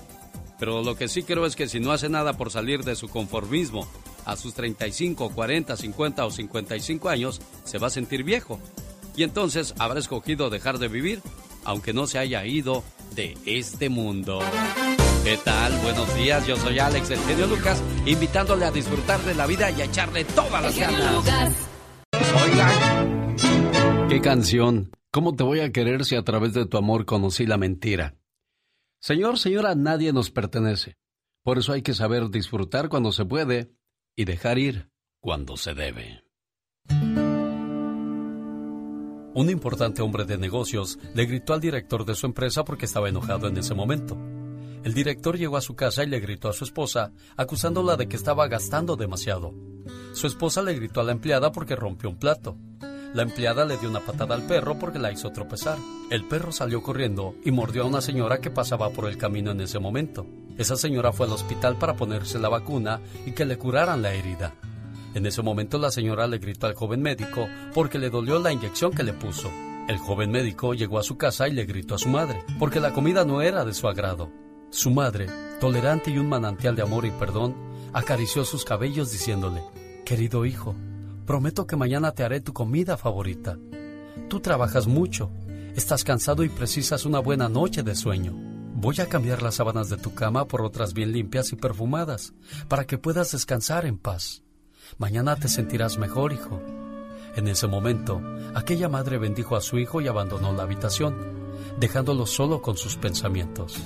Pero 0.60 0.84
lo 0.84 0.96
que 0.96 1.08
sí 1.08 1.24
creo 1.24 1.48
es 1.48 1.55
que 1.55 1.67
si 1.67 1.79
no 1.79 1.91
hace 1.91 2.08
nada 2.08 2.34
por 2.34 2.51
salir 2.51 2.84
de 2.84 2.96
su 2.96 3.08
conformismo 3.08 3.88
a 4.25 4.36
sus 4.36 4.53
35, 4.53 5.32
40, 5.32 5.75
50 5.75 6.24
o 6.24 6.29
55 6.29 7.10
años, 7.10 7.41
se 7.63 7.79
va 7.79 7.88
a 7.88 7.89
sentir 7.89 8.24
viejo. 8.24 8.60
Y 9.17 9.24
entonces 9.24 9.74
habrá 9.79 10.00
escogido 10.00 10.51
dejar 10.51 10.77
de 10.77 10.88
vivir, 10.88 11.20
aunque 11.63 11.94
no 11.94 12.05
se 12.05 12.20
haya 12.20 12.46
ido 12.46 12.84
de 13.15 13.36
este 13.48 13.89
mundo. 13.89 14.39
¿Qué 15.24 15.38
tal? 15.38 15.74
Buenos 15.79 16.13
días, 16.13 16.46
yo 16.46 16.58
soy 16.58 16.77
Alex, 16.77 17.10
el 17.10 17.20
genio 17.22 17.48
Lucas, 17.48 17.82
invitándole 18.05 18.65
a 18.65 18.72
disfrutar 18.72 19.20
de 19.22 19.34
la 19.34 19.48
vida 19.48 19.72
y 19.72 19.82
a 19.82 19.86
echarle 19.86 20.25
todas 20.25 20.62
las 20.62 20.77
ganas. 20.77 21.55
Oigan, 22.44 24.08
qué 24.10 24.22
canción. 24.22 24.91
¿Cómo 25.15 25.34
te 25.34 25.45
voy 25.45 25.62
a 25.62 25.72
querer 25.72 26.03
si 26.03 26.17
a 26.17 26.24
través 26.24 26.53
de 26.53 26.65
tu 26.65 26.75
amor 26.75 27.05
conocí 27.05 27.45
la 27.45 27.55
mentira? 27.55 28.17
Señor, 29.00 29.39
señora, 29.39 29.74
nadie 29.74 30.12
nos 30.12 30.29
pertenece. 30.29 30.98
Por 31.41 31.57
eso 31.57 31.72
hay 31.72 31.84
que 31.84 31.93
saber 31.93 32.29
disfrutar 32.29 32.89
cuando 32.89 33.13
se 33.13 33.24
puede 33.24 33.72
y 34.13 34.25
dejar 34.25 34.57
ir 34.57 34.91
cuando 35.22 35.55
se 35.55 35.74
debe. 35.74 36.25
Un 39.34 39.50
importante 39.50 40.01
hombre 40.01 40.25
de 40.25 40.38
negocios 40.38 41.00
le 41.13 41.25
gritó 41.25 41.53
al 41.53 41.62
director 41.62 42.03
de 42.03 42.15
su 42.15 42.25
empresa 42.25 42.65
porque 42.65 42.84
estaba 42.84 43.07
enojado 43.07 43.48
en 43.48 43.55
ese 43.55 43.74
momento. 43.74 44.17
El 44.84 44.93
director 44.93 45.38
llegó 45.38 45.55
a 45.55 45.62
su 45.62 45.77
casa 45.77 46.03
y 46.03 46.07
le 46.07 46.19
gritó 46.19 46.50
a 46.50 46.53
su 46.53 46.65
esposa, 46.65 47.13
acusándola 47.38 47.95
de 47.95 48.10
que 48.10 48.17
estaba 48.17 48.50
gastando 48.50 48.98
demasiado. 48.98 49.53
Su 50.12 50.27
esposa 50.27 50.62
le 50.62 50.74
gritó 50.74 51.00
a 51.00 51.05
la 51.05 51.13
empleada 51.13 51.53
porque 51.53 51.77
rompió 51.77 52.10
un 52.10 52.19
plato. 52.19 52.57
La 53.15 53.22
empleada 53.22 53.63
le 53.63 53.77
dio 53.77 53.88
una 53.88 54.01
patada 54.01 54.36
al 54.36 54.45
perro 54.45 54.77
porque 54.77 55.00
la 55.00 55.10
hizo 55.10 55.31
tropezar. 55.31 55.77
El 56.12 56.25
perro 56.25 56.51
salió 56.51 56.84
corriendo 56.84 57.34
y 57.45 57.51
mordió 57.51 57.84
a 57.84 57.86
una 57.86 58.01
señora 58.01 58.39
que 58.39 58.50
pasaba 58.50 58.89
por 58.89 59.07
el 59.07 59.17
camino 59.17 59.51
en 59.51 59.62
ese 59.62 59.79
momento. 59.79 60.27
Esa 60.57 60.75
señora 60.75 61.13
fue 61.13 61.25
al 61.25 61.31
hospital 61.31 61.77
para 61.77 61.95
ponerse 61.95 62.39
la 62.39 62.50
vacuna 62.50 63.00
y 63.25 63.31
que 63.31 63.45
le 63.45 63.57
curaran 63.57 64.01
la 64.01 64.13
herida. 64.13 64.53
En 65.13 65.25
ese 65.25 65.41
momento 65.41 65.77
la 65.77 65.91
señora 65.91 66.27
le 66.27 66.39
gritó 66.39 66.67
al 66.67 66.74
joven 66.74 67.01
médico 67.01 67.48
porque 67.74 68.00
le 68.00 68.10
dolió 68.10 68.38
la 68.38 68.51
inyección 68.51 68.91
que 68.91 69.03
le 69.03 69.13
puso. 69.13 69.50
El 69.88 69.98
joven 69.98 70.29
médico 70.29 70.74
llegó 70.74 71.00
a 71.00 71.03
su 71.03 71.15
casa 71.15 71.48
y 71.48 71.53
le 71.53 71.63
gritó 71.63 71.95
a 71.95 72.00
su 72.00 72.10
madre 72.10 72.43
porque 72.60 72.81
la 72.81 72.91
comida 72.91 73.24
no 73.24 73.41
era 73.41 73.63
de 73.63 73.74
su 73.74 73.88
agrado. 73.88 74.29
Su 74.72 74.91
madre, 74.91 75.27
tolerante 75.62 76.12
y 76.12 76.17
un 76.17 76.27
manantial 76.27 76.75
de 76.75 76.81
amor 76.81 77.05
y 77.05 77.12
perdón, 77.12 77.55
acarició 77.93 78.43
sus 78.43 78.65
cabellos 78.65 79.13
diciéndole, 79.13 79.62
Querido 80.03 80.45
hijo, 80.45 80.75
Prometo 81.25 81.65
que 81.65 81.75
mañana 81.75 82.12
te 82.12 82.24
haré 82.24 82.39
tu 82.39 82.53
comida 82.53 82.98
favorita. 82.98 83.58
Tú 84.29 84.41
trabajas 84.41 84.86
mucho, 84.86 85.32
estás 85.75 86.03
cansado 86.03 86.44
y 86.44 86.50
precisas 86.50 87.03
una 87.03 87.17
buena 87.17 87.50
noche 87.50 87.82
de 87.82 87.96
sueño. 87.96 88.34
Voy 88.75 89.01
a 89.01 89.08
cambiar 89.08 89.41
las 89.41 89.55
sábanas 89.55 89.89
de 89.89 89.98
tu 89.98 90.13
cama 90.13 90.46
por 90.46 90.62
otras 90.62 90.94
bien 90.94 91.12
limpias 91.12 91.51
y 91.51 91.55
perfumadas, 91.55 92.34
para 92.67 92.86
que 92.86 93.00
puedas 93.00 93.32
descansar 93.32 93.88
en 93.88 93.98
paz. 93.98 94.44
Mañana 95.00 95.36
te 95.36 95.48
sentirás 95.48 95.98
mejor, 95.98 96.32
hijo. 96.32 96.62
En 97.36 97.48
ese 97.48 97.65
momento, 97.65 98.22
aquella 98.53 98.88
madre 98.88 99.17
bendijo 99.17 99.55
a 99.55 99.62
su 99.62 99.79
hijo 99.79 100.01
y 100.01 100.08
abandonó 100.08 100.53
la 100.53 100.62
habitación, 100.62 101.15
dejándolo 101.79 102.27
solo 102.27 102.62
con 102.62 102.77
sus 102.77 102.98
pensamientos. 102.98 103.82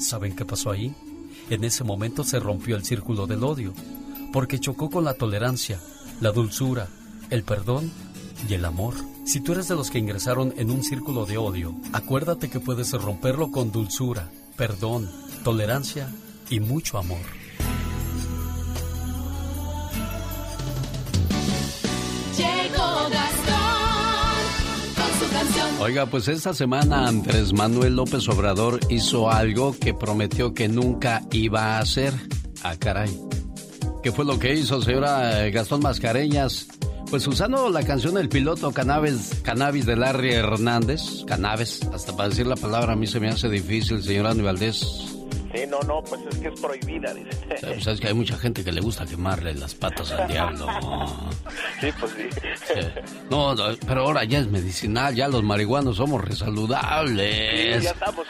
¿Saben 0.00 0.34
qué 0.34 0.44
pasó 0.44 0.72
ahí? 0.72 0.92
En 1.48 1.62
ese 1.62 1.84
momento 1.84 2.24
se 2.24 2.40
rompió 2.40 2.74
el 2.74 2.84
círculo 2.84 3.28
del 3.28 3.44
odio, 3.44 3.72
porque 4.32 4.58
chocó 4.58 4.90
con 4.90 5.04
la 5.04 5.14
tolerancia, 5.14 5.78
la 6.20 6.32
dulzura, 6.32 6.88
el 7.30 7.42
perdón 7.42 7.90
y 8.48 8.54
el 8.54 8.64
amor. 8.64 8.94
Si 9.24 9.40
tú 9.40 9.52
eres 9.52 9.68
de 9.68 9.74
los 9.74 9.90
que 9.90 9.98
ingresaron 9.98 10.54
en 10.56 10.70
un 10.70 10.82
círculo 10.82 11.26
de 11.26 11.36
odio, 11.36 11.74
acuérdate 11.92 12.48
que 12.48 12.60
puedes 12.60 12.92
romperlo 12.92 13.50
con 13.50 13.72
dulzura, 13.72 14.30
perdón, 14.56 15.10
tolerancia 15.42 16.08
y 16.48 16.60
mucho 16.60 16.98
amor. 16.98 17.18
Oiga, 25.78 26.06
pues 26.06 26.26
esta 26.26 26.52
semana 26.54 27.06
Andrés 27.06 27.52
Manuel 27.52 27.96
López 27.96 28.28
Obrador 28.28 28.80
hizo 28.88 29.30
algo 29.30 29.76
que 29.78 29.94
prometió 29.94 30.52
que 30.52 30.68
nunca 30.68 31.22
iba 31.30 31.76
a 31.76 31.78
hacer. 31.78 32.12
Ah, 32.62 32.74
caray. 32.76 33.10
¿Qué 34.06 34.12
fue 34.12 34.24
lo 34.24 34.38
que 34.38 34.54
hizo, 34.54 34.80
señora 34.80 35.44
eh, 35.44 35.50
Gastón 35.50 35.80
Mascareñas? 35.80 36.68
Pues 37.10 37.26
usando 37.26 37.68
la 37.70 37.82
canción 37.82 38.16
El 38.16 38.28
piloto 38.28 38.70
Cannabis, 38.70 39.40
Cannabis 39.42 39.84
de 39.84 39.96
Larry 39.96 40.32
Hernández, 40.32 41.24
Cannabis, 41.26 41.82
hasta 41.92 42.16
para 42.16 42.28
decir 42.28 42.46
la 42.46 42.54
palabra 42.54 42.92
a 42.92 42.96
mí 42.96 43.08
se 43.08 43.18
me 43.18 43.30
hace 43.30 43.48
difícil, 43.48 44.00
señora 44.04 44.30
Aníbaldez. 44.30 45.15
Sí, 45.54 45.64
no, 45.68 45.80
no, 45.80 46.02
pues 46.02 46.20
es 46.30 46.38
que 46.38 46.48
es 46.48 46.60
prohibida, 46.60 47.14
dice. 47.14 47.58
Sabes 47.60 47.84
pues 47.84 48.00
que 48.00 48.08
hay 48.08 48.14
mucha 48.14 48.36
gente 48.36 48.64
que 48.64 48.72
le 48.72 48.80
gusta 48.80 49.06
quemarle 49.06 49.54
las 49.54 49.74
patas 49.74 50.12
al 50.12 50.28
diablo. 50.28 50.66
Sí, 51.80 51.88
pues 52.00 52.12
sí. 52.12 52.74
No, 53.30 53.54
pero 53.86 54.02
ahora 54.02 54.24
ya 54.24 54.38
es 54.38 54.48
medicinal, 54.48 55.14
ya 55.14 55.28
los 55.28 55.42
marihuanos 55.42 55.96
somos 55.96 56.24
resaludables. 56.24 57.78
Sí, 57.78 57.84
ya 57.84 57.90
estamos 57.90 58.26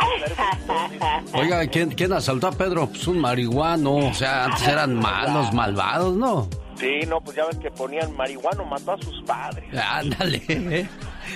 Oiga, 1.34 1.66
¿quién, 1.68 1.90
¿quién 1.90 2.12
asaltó 2.12 2.48
a 2.48 2.52
Pedro? 2.52 2.88
Pues 2.88 3.06
un 3.06 3.20
marihuano, 3.20 3.94
o 3.94 4.14
sea, 4.14 4.46
antes 4.46 4.66
eran 4.66 4.94
malos, 4.94 5.52
malvados, 5.52 6.16
¿no? 6.16 6.48
Sí, 6.78 7.00
no, 7.06 7.20
pues 7.20 7.36
ya 7.36 7.46
ves 7.46 7.58
que 7.58 7.70
ponían 7.70 8.14
marihuano, 8.16 8.64
mató 8.64 8.92
a 8.92 8.98
sus 8.98 9.22
padres. 9.22 9.64
Ándale. 9.74 10.42
¿eh? 10.48 10.88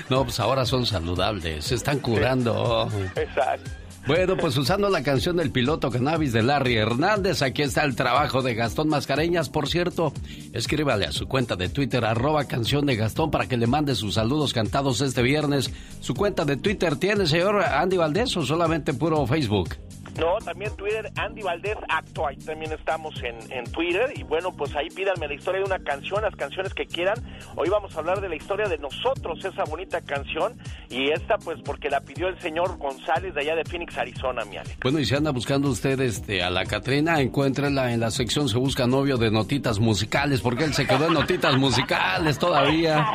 No, 0.08 0.25
pues 0.25 0.38
ahora 0.40 0.66
son 0.66 0.84
saludables, 0.84 1.64
se 1.64 1.76
están 1.76 2.00
curando. 2.00 2.88
Exacto. 3.16 3.70
Bueno, 4.07 4.37
pues 4.37 4.57
usando 4.57 4.88
la 4.88 5.02
canción 5.02 5.37
del 5.37 5.50
piloto 5.50 5.90
cannabis 5.90 6.33
de 6.33 6.42
Larry 6.42 6.75
Hernández, 6.76 7.42
aquí 7.42 7.62
está 7.62 7.85
el 7.85 7.95
trabajo 7.95 8.42
de 8.42 8.54
Gastón 8.54 8.88
Mascareñas. 8.88 9.50
Por 9.50 9.69
cierto, 9.69 10.12
escríbale 10.52 11.07
a 11.07 11.12
su 11.12 11.28
cuenta 11.28 11.54
de 11.54 11.69
Twitter, 11.69 12.04
arroba 12.04 12.45
canción 12.45 12.87
de 12.87 12.97
Gastón, 12.97 13.30
para 13.30 13.47
que 13.47 13.57
le 13.57 13.66
mande 13.66 13.95
sus 13.95 14.14
saludos 14.14 14.52
cantados 14.52 15.00
este 15.00 15.23
viernes. 15.23 15.71
¿Su 16.00 16.14
cuenta 16.14 16.45
de 16.45 16.57
Twitter 16.57 16.97
tiene, 16.97 17.26
señor 17.26 17.62
Andy 17.62 17.99
Valdés, 17.99 18.37
o 18.37 18.45
solamente 18.45 18.95
puro 18.95 19.26
Facebook? 19.26 19.76
No, 20.18 20.38
también 20.44 20.74
Twitter, 20.76 21.10
Andy 21.16 21.42
Valdés 21.42 21.76
Acto, 21.88 22.26
ahí 22.26 22.36
también 22.36 22.72
estamos 22.72 23.14
en, 23.22 23.36
en, 23.52 23.64
Twitter. 23.70 24.12
Y 24.16 24.22
bueno, 24.22 24.52
pues 24.52 24.74
ahí 24.76 24.88
pídanme 24.88 25.28
la 25.28 25.34
historia 25.34 25.60
de 25.60 25.66
una 25.66 25.78
canción, 25.78 26.22
las 26.22 26.34
canciones 26.36 26.74
que 26.74 26.86
quieran. 26.86 27.16
Hoy 27.56 27.68
vamos 27.68 27.94
a 27.94 27.98
hablar 28.00 28.20
de 28.20 28.28
la 28.28 28.36
historia 28.36 28.68
de 28.68 28.78
nosotros, 28.78 29.44
esa 29.44 29.64
bonita 29.64 30.00
canción. 30.00 30.58
Y 30.88 31.10
esta, 31.10 31.38
pues, 31.38 31.58
porque 31.64 31.88
la 31.88 32.00
pidió 32.00 32.28
el 32.28 32.38
señor 32.40 32.76
González 32.78 33.34
de 33.34 33.40
allá 33.40 33.54
de 33.54 33.64
Phoenix, 33.64 33.96
Arizona, 33.96 34.44
mi 34.44 34.56
Ale. 34.56 34.76
Bueno, 34.82 34.98
y 34.98 35.04
si 35.04 35.14
anda 35.14 35.30
buscando 35.30 35.70
usted 35.70 36.00
este, 36.00 36.42
a 36.42 36.50
la 36.50 36.64
Catrina, 36.64 37.20
encuéntrela 37.20 37.92
en 37.92 38.00
la 38.00 38.10
sección 38.10 38.48
Se 38.48 38.58
Busca 38.58 38.86
Novio 38.86 39.16
de 39.16 39.30
Notitas 39.30 39.78
Musicales, 39.78 40.40
porque 40.40 40.64
él 40.64 40.74
se 40.74 40.86
quedó 40.86 41.06
en 41.06 41.14
Notitas 41.14 41.56
Musicales 41.56 42.38
todavía. 42.38 43.06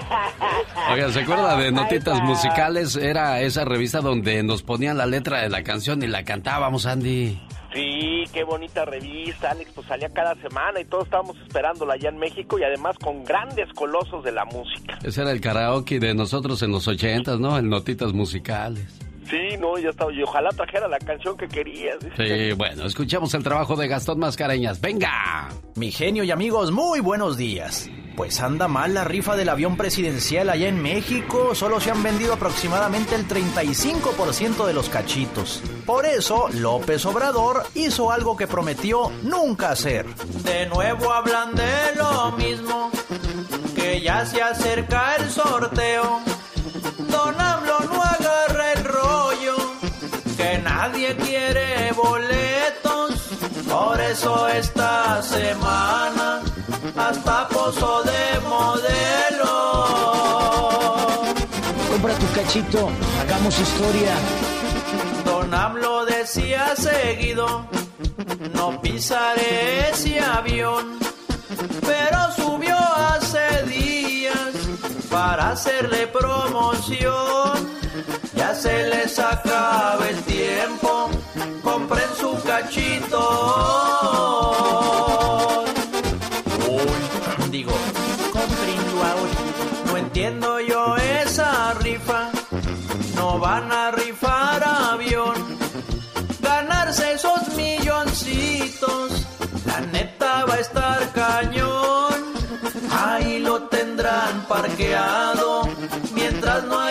Oiga, 0.91 1.11
¿se 1.11 1.21
acuerda 1.21 1.57
de 1.57 1.71
Notitas 1.71 2.21
Musicales? 2.21 2.95
Era 2.95 3.41
esa 3.41 3.65
revista 3.65 4.01
donde 4.01 4.41
nos 4.43 4.63
ponían 4.63 4.97
la 4.97 5.05
letra 5.05 5.41
de 5.41 5.49
la 5.49 5.63
canción 5.63 6.01
y 6.03 6.07
la 6.07 6.23
cantábamos 6.23 6.84
Andy. 6.85 7.39
Sí, 7.73 8.23
qué 8.31 8.45
bonita 8.45 8.85
revista, 8.85 9.51
Alex, 9.51 9.71
pues 9.75 9.85
salía 9.87 10.09
cada 10.09 10.33
semana 10.35 10.79
y 10.79 10.85
todos 10.85 11.05
estábamos 11.05 11.35
esperándola 11.45 11.95
allá 11.95 12.07
en 12.07 12.17
México 12.17 12.57
y 12.57 12.63
además 12.63 12.95
con 13.03 13.25
grandes 13.25 13.67
colosos 13.73 14.23
de 14.23 14.31
la 14.31 14.45
música. 14.45 14.97
Ese 15.03 15.21
era 15.21 15.31
el 15.31 15.41
karaoke 15.41 15.99
de 15.99 16.13
nosotros 16.13 16.61
en 16.63 16.71
los 16.71 16.87
ochentas, 16.87 17.37
¿no? 17.39 17.57
En 17.57 17.69
notitas 17.69 18.13
musicales. 18.13 19.04
Sí, 19.29 19.57
no, 19.59 19.77
ya 19.77 19.89
estaba. 19.89 20.11
Y 20.13 20.21
ojalá 20.21 20.49
trajera 20.49 20.87
la 20.87 20.99
canción 20.99 21.35
que 21.35 21.47
querías. 21.47 21.97
Sí, 22.15 22.53
bueno, 22.53 22.85
escuchamos 22.85 23.33
el 23.33 23.43
trabajo 23.43 23.75
de 23.75 23.87
Gastón 23.87 24.19
Mascareñas. 24.19 24.79
¡Venga! 24.81 25.49
Mi 25.75 25.91
genio 25.91 26.23
y 26.23 26.31
amigos, 26.31 26.71
muy 26.71 26.99
buenos 26.99 27.37
días. 27.37 27.89
Pues 28.15 28.39
anda 28.39 28.69
mal 28.69 28.93
la 28.93 29.03
rifa 29.03 29.35
del 29.35 29.49
avión 29.49 29.75
presidencial 29.75 30.49
allá 30.49 30.69
en 30.69 30.81
México. 30.81 31.53
Solo 31.53 31.81
se 31.81 31.91
han 31.91 32.01
vendido 32.01 32.33
aproximadamente 32.33 33.15
el 33.15 33.27
35% 33.27 34.65
de 34.65 34.73
los 34.73 34.89
cachitos. 34.89 35.61
Por 35.85 36.05
eso, 36.05 36.47
López 36.53 37.05
Obrador 37.05 37.63
hizo 37.73 38.11
algo 38.11 38.37
que 38.37 38.47
prometió 38.47 39.11
nunca 39.23 39.71
hacer. 39.71 40.05
De 40.43 40.65
nuevo 40.67 41.11
hablan 41.11 41.55
de 41.55 41.95
lo 41.97 42.31
mismo, 42.37 42.89
que 43.75 43.99
ya 43.99 44.25
se 44.25 44.41
acerca 44.41 45.15
el 45.17 45.29
sorteo. 45.29 46.21
Don 47.09 47.35
nadie 50.87 51.15
quiere 51.15 51.91
boletos. 51.93 53.11
Por 53.67 53.99
eso 53.99 54.47
esta 54.47 55.21
semana 55.21 56.41
hasta 56.95 57.47
pozo 57.47 58.03
de 58.03 58.39
modelo. 58.53 59.53
Compra 61.89 62.13
tu 62.15 62.27
cachito, 62.35 62.89
hagamos 63.21 63.59
historia. 63.59 64.15
Don 65.25 65.53
AMLO 65.53 66.05
decía 66.05 66.75
seguido, 66.75 67.65
no 68.53 68.79
pisaré 68.81 69.89
ese 69.89 70.19
avión, 70.19 70.99
pero 71.81 72.31
subió 72.35 72.77
hace 73.11 73.63
días 73.63 74.51
para 75.09 75.51
hacerle 75.51 76.07
promoción. 76.07 77.74
Ya 78.35 78.53
se 78.53 78.89
les 78.89 79.17
acaba 79.19 80.07
el 80.09 80.21
tiempo, 80.23 81.09
compren 81.63 82.09
su 82.19 82.33
cachito. 82.43 83.21
Uy, 86.67 87.49
digo, 87.51 87.71
comprenlo 88.33 89.03
ahora. 89.03 89.33
No 89.85 89.97
entiendo 89.97 90.59
yo 90.59 90.97
esa 90.97 91.73
rifa. 91.75 92.31
No 93.15 93.39
van 93.39 93.71
a 93.71 93.91
rifar 93.91 94.63
avión. 94.63 95.35
Ganarse 96.41 97.13
esos 97.13 97.47
milloncitos. 97.55 99.25
La 99.65 99.79
neta 99.79 100.45
va 100.45 100.55
a 100.55 100.59
estar 100.59 101.11
cañón. 101.13 102.35
Ahí 102.91 103.39
lo 103.39 103.63
tendrán 103.63 104.45
parqueado 104.47 105.69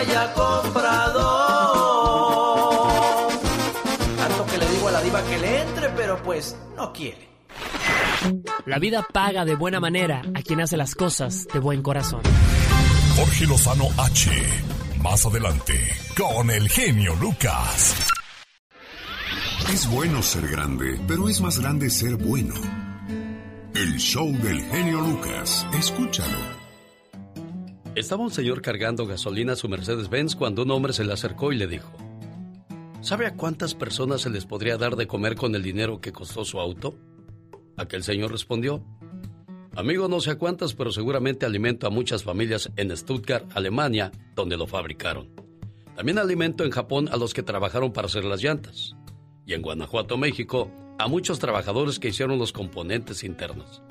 haya 0.05 0.33
comprador. 0.33 1.67
Tanto 4.17 4.45
que 4.45 4.57
le 4.57 4.69
digo 4.69 4.87
a 4.87 4.91
la 4.91 5.01
diva 5.01 5.23
que 5.23 5.37
le 5.37 5.61
entre, 5.61 5.89
pero 5.89 6.21
pues 6.23 6.55
no 6.75 6.91
quiere. 6.93 7.29
La 8.65 8.79
vida 8.79 9.05
paga 9.11 9.45
de 9.45 9.55
buena 9.55 9.79
manera 9.79 10.23
a 10.33 10.41
quien 10.41 10.61
hace 10.61 10.77
las 10.77 10.95
cosas 10.95 11.47
de 11.51 11.59
buen 11.59 11.81
corazón. 11.81 12.21
Jorge 13.15 13.45
Lozano 13.45 13.87
H. 13.97 14.31
Más 15.01 15.25
adelante, 15.25 15.73
con 16.17 16.49
el 16.49 16.67
genio 16.69 17.15
Lucas. 17.15 17.95
Es 19.71 19.87
bueno 19.89 20.21
ser 20.21 20.47
grande, 20.47 20.99
pero 21.07 21.29
es 21.29 21.41
más 21.41 21.59
grande 21.59 21.89
ser 21.89 22.15
bueno. 22.15 22.55
El 23.75 23.97
show 23.97 24.31
del 24.31 24.61
genio 24.65 25.01
Lucas. 25.01 25.67
Escúchalo. 25.73 26.54
Estaba 27.95 28.23
un 28.23 28.31
señor 28.31 28.61
cargando 28.61 29.07
gasolina 29.07 29.53
a 29.53 29.55
su 29.55 29.69
Mercedes-Benz 29.69 30.35
cuando 30.35 30.63
un 30.63 30.71
hombre 30.71 30.91
se 30.91 31.05
le 31.05 31.13
acercó 31.13 31.53
y 31.53 31.55
le 31.55 31.65
dijo, 31.65 31.89
¿sabe 32.99 33.25
a 33.25 33.35
cuántas 33.35 33.73
personas 33.73 34.19
se 34.19 34.29
les 34.29 34.45
podría 34.45 34.77
dar 34.77 34.97
de 34.97 35.07
comer 35.07 35.35
con 35.35 35.55
el 35.55 35.63
dinero 35.63 36.01
que 36.01 36.11
costó 36.11 36.43
su 36.43 36.59
auto? 36.59 36.97
Aquel 37.77 38.03
señor 38.03 38.33
respondió, 38.33 38.83
amigo 39.77 40.09
no 40.09 40.19
sé 40.19 40.31
a 40.31 40.37
cuántas, 40.37 40.73
pero 40.73 40.91
seguramente 40.91 41.45
alimento 41.45 41.87
a 41.87 41.89
muchas 41.89 42.25
familias 42.25 42.69
en 42.75 42.95
Stuttgart, 42.97 43.49
Alemania, 43.55 44.11
donde 44.35 44.57
lo 44.57 44.67
fabricaron. 44.67 45.29
También 45.95 46.19
alimento 46.19 46.65
en 46.65 46.71
Japón 46.71 47.07
a 47.09 47.15
los 47.15 47.33
que 47.33 47.43
trabajaron 47.43 47.93
para 47.93 48.07
hacer 48.07 48.25
las 48.25 48.43
llantas. 48.43 48.97
Y 49.45 49.53
en 49.53 49.61
Guanajuato, 49.61 50.17
México, 50.17 50.69
a 50.99 51.07
muchos 51.07 51.39
trabajadores 51.39 51.97
que 51.99 52.09
hicieron 52.09 52.39
los 52.39 52.51
componentes 52.51 53.23
internos. 53.23 53.81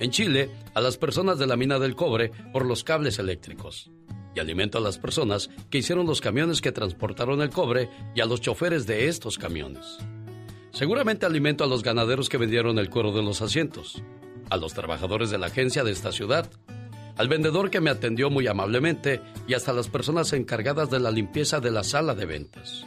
En 0.00 0.10
Chile, 0.10 0.50
a 0.74 0.80
las 0.80 0.98
personas 0.98 1.38
de 1.38 1.46
la 1.46 1.56
mina 1.56 1.78
del 1.78 1.94
cobre 1.94 2.32
por 2.52 2.66
los 2.66 2.82
cables 2.82 3.18
eléctricos. 3.18 3.90
Y 4.34 4.40
alimento 4.40 4.78
a 4.78 4.80
las 4.80 4.98
personas 4.98 5.48
que 5.70 5.78
hicieron 5.78 6.06
los 6.06 6.20
camiones 6.20 6.60
que 6.60 6.72
transportaron 6.72 7.40
el 7.40 7.50
cobre 7.50 7.88
y 8.14 8.20
a 8.20 8.26
los 8.26 8.40
choferes 8.40 8.86
de 8.86 9.06
estos 9.06 9.38
camiones. 9.38 9.98
Seguramente 10.72 11.24
alimento 11.24 11.62
a 11.62 11.68
los 11.68 11.84
ganaderos 11.84 12.28
que 12.28 12.38
vendieron 12.38 12.80
el 12.80 12.90
cuero 12.90 13.12
de 13.12 13.22
los 13.22 13.40
asientos, 13.42 14.02
a 14.50 14.56
los 14.56 14.74
trabajadores 14.74 15.30
de 15.30 15.38
la 15.38 15.46
agencia 15.46 15.84
de 15.84 15.92
esta 15.92 16.10
ciudad, 16.10 16.50
al 17.16 17.28
vendedor 17.28 17.70
que 17.70 17.80
me 17.80 17.90
atendió 17.90 18.28
muy 18.28 18.48
amablemente 18.48 19.20
y 19.46 19.54
hasta 19.54 19.72
las 19.72 19.88
personas 19.88 20.32
encargadas 20.32 20.90
de 20.90 20.98
la 20.98 21.12
limpieza 21.12 21.60
de 21.60 21.70
la 21.70 21.84
sala 21.84 22.16
de 22.16 22.26
ventas. 22.26 22.84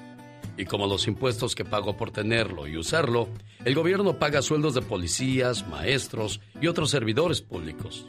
Y 0.57 0.65
como 0.65 0.87
los 0.87 1.07
impuestos 1.07 1.53
que 1.53 1.63
pago 1.63 1.95
por 1.95 2.11
tenerlo 2.11 2.67
y 2.67 2.77
usarlo, 2.77 3.29
el 3.63 3.75
gobierno 3.75 4.17
paga 4.17 4.41
sueldos 4.41 4.73
de 4.73 4.81
policías, 4.81 5.67
maestros 5.67 6.41
y 6.59 6.67
otros 6.67 6.89
servidores 6.89 7.41
públicos. 7.41 8.07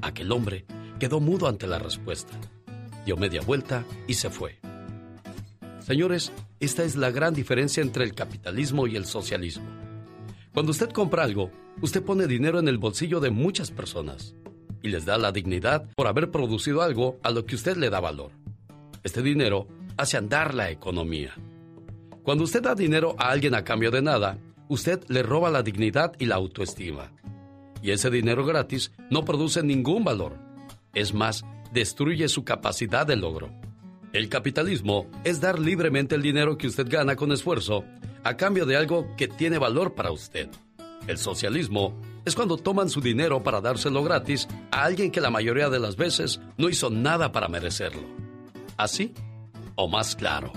Aquel 0.00 0.32
hombre 0.32 0.64
quedó 0.98 1.20
mudo 1.20 1.48
ante 1.48 1.66
la 1.66 1.78
respuesta, 1.78 2.32
dio 3.04 3.16
media 3.16 3.42
vuelta 3.42 3.84
y 4.06 4.14
se 4.14 4.30
fue. 4.30 4.58
Señores, 5.80 6.32
esta 6.58 6.82
es 6.82 6.96
la 6.96 7.10
gran 7.10 7.34
diferencia 7.34 7.82
entre 7.82 8.04
el 8.04 8.14
capitalismo 8.14 8.86
y 8.86 8.96
el 8.96 9.04
socialismo. 9.04 9.66
Cuando 10.52 10.72
usted 10.72 10.90
compra 10.90 11.22
algo, 11.22 11.50
usted 11.82 12.02
pone 12.02 12.26
dinero 12.26 12.58
en 12.58 12.68
el 12.68 12.78
bolsillo 12.78 13.20
de 13.20 13.30
muchas 13.30 13.70
personas 13.70 14.34
y 14.82 14.88
les 14.88 15.04
da 15.04 15.18
la 15.18 15.32
dignidad 15.32 15.88
por 15.94 16.06
haber 16.06 16.30
producido 16.30 16.82
algo 16.82 17.18
a 17.22 17.30
lo 17.30 17.44
que 17.44 17.54
usted 17.54 17.76
le 17.76 17.90
da 17.90 18.00
valor. 18.00 18.32
Este 19.04 19.22
dinero 19.22 19.68
hace 19.96 20.16
andar 20.16 20.54
la 20.54 20.70
economía. 20.70 21.34
Cuando 22.26 22.42
usted 22.42 22.60
da 22.60 22.74
dinero 22.74 23.14
a 23.20 23.30
alguien 23.30 23.54
a 23.54 23.62
cambio 23.62 23.92
de 23.92 24.02
nada, 24.02 24.36
usted 24.66 25.00
le 25.06 25.22
roba 25.22 25.48
la 25.48 25.62
dignidad 25.62 26.12
y 26.18 26.26
la 26.26 26.34
autoestima. 26.34 27.12
Y 27.82 27.92
ese 27.92 28.10
dinero 28.10 28.44
gratis 28.44 28.90
no 29.10 29.24
produce 29.24 29.62
ningún 29.62 30.02
valor. 30.02 30.36
Es 30.92 31.14
más, 31.14 31.44
destruye 31.72 32.26
su 32.26 32.42
capacidad 32.42 33.06
de 33.06 33.14
logro. 33.14 33.48
El 34.12 34.28
capitalismo 34.28 35.08
es 35.22 35.40
dar 35.40 35.60
libremente 35.60 36.16
el 36.16 36.22
dinero 36.22 36.58
que 36.58 36.66
usted 36.66 36.88
gana 36.90 37.14
con 37.14 37.30
esfuerzo 37.30 37.84
a 38.24 38.36
cambio 38.36 38.66
de 38.66 38.76
algo 38.76 39.06
que 39.16 39.28
tiene 39.28 39.58
valor 39.58 39.94
para 39.94 40.10
usted. 40.10 40.48
El 41.06 41.18
socialismo 41.18 41.96
es 42.24 42.34
cuando 42.34 42.56
toman 42.56 42.90
su 42.90 43.00
dinero 43.00 43.44
para 43.44 43.60
dárselo 43.60 44.02
gratis 44.02 44.48
a 44.72 44.82
alguien 44.82 45.12
que 45.12 45.20
la 45.20 45.30
mayoría 45.30 45.70
de 45.70 45.78
las 45.78 45.94
veces 45.94 46.40
no 46.56 46.68
hizo 46.68 46.90
nada 46.90 47.30
para 47.30 47.46
merecerlo. 47.46 48.02
¿Así 48.76 49.14
o 49.76 49.86
más 49.86 50.16
claro? 50.16 50.52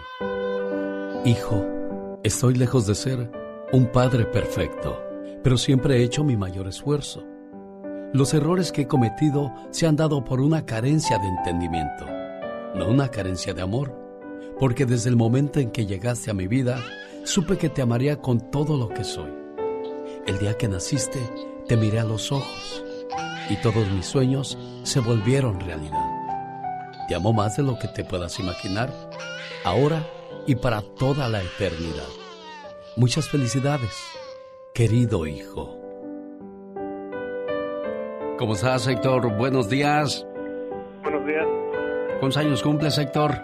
Hijo, 1.24 2.18
estoy 2.22 2.54
lejos 2.54 2.86
de 2.86 2.94
ser 2.94 3.30
un 3.72 3.86
padre 3.86 4.24
perfecto, 4.24 5.02
pero 5.42 5.56
siempre 5.56 5.96
he 5.96 6.04
hecho 6.04 6.24
mi 6.24 6.36
mayor 6.36 6.68
esfuerzo. 6.68 7.24
Los 8.12 8.34
errores 8.34 8.72
que 8.72 8.82
he 8.82 8.86
cometido 8.88 9.52
se 9.70 9.86
han 9.86 9.96
dado 9.96 10.24
por 10.24 10.40
una 10.40 10.66
carencia 10.66 11.18
de 11.18 11.28
entendimiento 11.28 12.20
no 12.74 12.88
una 12.88 13.08
carencia 13.08 13.52
de 13.54 13.62
amor, 13.62 13.94
porque 14.58 14.86
desde 14.86 15.10
el 15.10 15.16
momento 15.16 15.60
en 15.60 15.70
que 15.70 15.86
llegaste 15.86 16.30
a 16.30 16.34
mi 16.34 16.46
vida, 16.46 16.78
supe 17.24 17.58
que 17.58 17.68
te 17.68 17.82
amaría 17.82 18.20
con 18.20 18.50
todo 18.50 18.76
lo 18.76 18.88
que 18.88 19.04
soy. 19.04 19.30
El 20.26 20.38
día 20.38 20.56
que 20.56 20.68
naciste, 20.68 21.18
te 21.66 21.76
miré 21.76 22.00
a 22.00 22.04
los 22.04 22.30
ojos 22.30 22.84
y 23.48 23.56
todos 23.56 23.88
mis 23.90 24.06
sueños 24.06 24.58
se 24.82 25.00
volvieron 25.00 25.60
realidad. 25.60 26.09
Te 27.10 27.16
amo 27.16 27.32
más 27.32 27.56
de 27.56 27.64
lo 27.64 27.76
que 27.76 27.88
te 27.88 28.04
puedas 28.04 28.38
imaginar, 28.38 28.88
ahora 29.64 30.00
y 30.46 30.54
para 30.54 30.80
toda 30.80 31.28
la 31.28 31.42
eternidad. 31.42 32.06
Muchas 32.94 33.28
felicidades, 33.28 33.90
querido 34.72 35.26
hijo. 35.26 35.76
¿Cómo 38.38 38.52
estás, 38.52 38.86
Héctor? 38.86 39.36
Buenos 39.36 39.68
días. 39.68 40.24
Buenos 41.02 41.26
días. 41.26 41.48
¿Cuántos 42.20 42.36
años 42.36 42.62
cumples, 42.62 42.96
Héctor? 42.96 43.42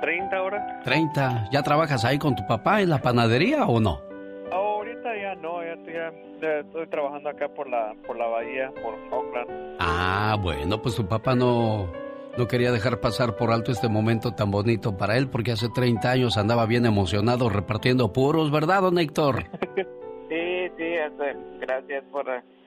30 0.00 0.36
ahora. 0.36 0.80
30. 0.82 1.50
¿Ya 1.52 1.62
trabajas 1.62 2.04
ahí 2.04 2.18
con 2.18 2.34
tu 2.34 2.44
papá 2.48 2.80
en 2.80 2.90
la 2.90 2.98
panadería 2.98 3.66
o 3.66 3.78
no? 3.78 4.00
ahorita 4.50 5.16
ya 5.16 5.34
no, 5.36 5.62
ya, 5.62 6.58
estoy 6.58 6.88
trabajando 6.88 7.28
acá 7.28 7.48
por 7.54 7.68
la, 7.68 7.94
por 8.04 8.16
la 8.16 8.26
bahía, 8.26 8.72
por 8.82 8.94
Oakland. 9.12 9.76
Ah, 9.78 10.36
bueno, 10.42 10.82
pues 10.82 10.96
tu 10.96 11.06
papá 11.06 11.36
no, 11.36 11.88
no 12.36 12.48
quería 12.48 12.72
dejar 12.72 13.00
pasar 13.00 13.36
por 13.36 13.50
alto 13.50 13.72
este 13.72 13.88
momento 13.88 14.32
tan 14.32 14.50
bonito 14.50 14.96
para 14.96 15.16
él 15.16 15.28
porque 15.28 15.52
hace 15.52 15.68
30 15.68 16.10
años 16.10 16.36
andaba 16.36 16.66
bien 16.66 16.86
emocionado 16.86 17.48
repartiendo 17.48 18.12
puros, 18.12 18.50
¿verdad, 18.50 18.82
don 18.82 18.98
Héctor? 18.98 19.44
sí, 20.28 20.70
sí, 20.76 20.94
gracias 21.60 22.04
por, 22.12 22.26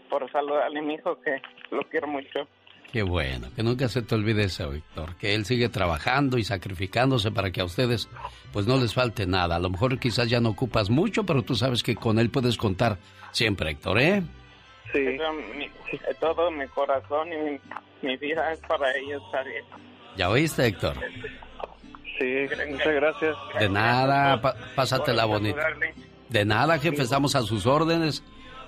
por 0.09 0.31
saludarle 0.31 0.79
a 0.79 0.83
mi 0.83 0.95
hijo 0.95 1.19
que 1.21 1.41
lo 1.71 1.81
quiero 1.89 2.07
mucho. 2.07 2.47
Qué 2.91 3.03
bueno, 3.03 3.49
que 3.55 3.61
nunca 3.61 3.87
se 3.87 4.01
te 4.01 4.15
olvide 4.15 4.45
eso, 4.45 4.71
Víctor, 4.71 5.15
que 5.17 5.35
él 5.35 5.45
sigue 5.45 5.69
trabajando 5.69 6.39
y 6.39 6.43
sacrificándose 6.43 7.31
para 7.31 7.51
que 7.51 7.61
a 7.61 7.65
ustedes 7.65 8.09
pues 8.51 8.65
no 8.65 8.77
les 8.77 8.95
falte 8.95 9.27
nada. 9.27 9.57
A 9.57 9.59
lo 9.59 9.69
mejor 9.69 9.99
quizás 9.99 10.27
ya 10.27 10.41
no 10.41 10.49
ocupas 10.49 10.89
mucho, 10.89 11.23
pero 11.23 11.43
tú 11.43 11.53
sabes 11.55 11.83
que 11.83 11.95
con 11.95 12.17
él 12.17 12.31
puedes 12.31 12.57
contar 12.57 12.97
siempre, 13.31 13.69
Héctor, 13.69 13.99
¿eh? 13.99 14.23
Sí. 14.91 15.17
todo 16.19 16.49
mi 16.51 16.67
corazón 16.67 17.29
y 17.31 17.59
mi, 18.05 18.17
vida 18.17 18.51
es 18.51 18.59
para 18.61 18.95
ellos, 18.97 19.21
bien. 19.45 19.63
¿Ya 20.17 20.29
oíste, 20.29 20.65
Héctor? 20.65 20.95
Sí, 22.17 22.47
muchas 22.69 22.93
gracias. 22.93 23.37
De 23.59 23.69
nada, 23.69 24.41
pásatela 24.75 25.25
bonita. 25.25 25.61
De 26.27 26.45
nada, 26.45 26.77
jefe, 26.79 27.03
estamos 27.03 27.35
a 27.35 27.41
sus 27.43 27.65
órdenes. 27.65 28.23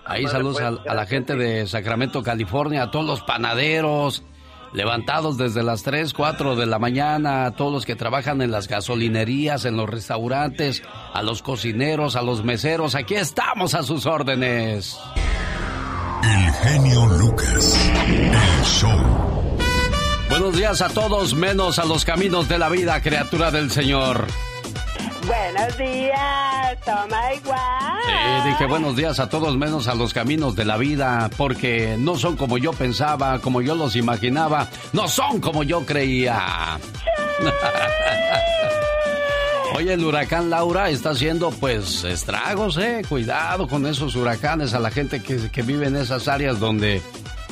Ahí 0.06 0.26
saludos 0.28 0.60
pues, 0.60 0.88
a, 0.88 0.94
la 0.96 1.06
gente 1.06 1.36
de 1.36 1.68
Sacramento, 1.68 2.24
California, 2.24 2.84
a 2.84 2.92
todos 2.92 3.06
los 3.06 3.22
panaderos, 3.22 4.24
levantados 4.74 5.38
desde 5.38 5.64
las 5.64 5.84
3, 5.84 6.14
4 6.14 6.56
de 6.56 6.66
la 6.66 6.80
mañana, 6.80 7.46
a 7.46 7.52
todos 7.52 7.72
los 7.72 7.86
que 7.86 7.96
trabajan 7.96 8.42
en 8.42 8.52
las 8.52 8.68
gasolinerías, 8.68 9.66
en 9.66 9.78
los 9.78 9.90
restaurantes, 9.90 10.82
a 11.14 11.22
los 11.22 11.44
cocineros, 11.44 12.16
a 12.16 12.24
los 12.24 12.44
meseros. 12.44 12.96
Aquí 12.96 13.16
estamos 13.16 13.76
a 13.76 13.84
sus 13.84 14.06
órdenes. 14.06 15.00
El 16.24 16.52
genio 16.54 17.06
Lucas, 17.08 17.92
el 18.08 18.64
show. 18.64 19.58
Buenos 20.30 20.56
días 20.56 20.82
a 20.82 20.90
todos, 20.90 21.34
menos 21.34 21.80
a 21.80 21.86
los 21.86 22.06
caminos 22.06 22.48
de 22.48 22.58
la 22.60 22.70
vida, 22.70 23.02
criatura 23.02 23.52
del 23.52 23.72
Señor. 23.72 24.28
Buenos 25.26 25.78
días, 25.78 26.78
toma 26.86 27.34
igual. 27.34 28.00
Sí, 28.06 28.50
dije 28.50 28.66
buenos 28.66 28.96
días 28.96 29.20
a 29.20 29.30
todos 29.30 29.58
menos 29.58 29.88
a 29.88 29.96
los 29.96 30.14
caminos 30.14 30.56
de 30.56 30.66
la 30.66 30.78
vida, 30.78 31.30
porque 31.38 31.96
no 31.98 32.16
son 32.18 32.38
como 32.38 32.58
yo 32.58 32.72
pensaba, 32.72 33.40
como 33.40 33.62
yo 33.62 33.76
los 33.76 33.96
imaginaba, 33.96 34.68
no 34.94 35.08
son 35.08 35.40
como 35.40 35.64
yo 35.64 35.86
creía. 35.86 36.80
Oye, 39.74 39.94
el 39.94 40.04
huracán 40.04 40.50
Laura 40.50 40.90
está 40.90 41.12
haciendo 41.12 41.52
pues 41.52 42.04
estragos, 42.04 42.78
eh. 42.78 43.04
Cuidado 43.08 43.68
con 43.68 43.88
esos 43.88 44.16
huracanes 44.16 44.74
a 44.74 44.80
la 44.80 44.92
gente 44.92 45.22
que, 45.24 45.50
que 45.50 45.62
vive 45.62 45.88
en 45.88 45.96
esas 45.96 46.28
áreas 46.28 46.60
donde 46.60 47.02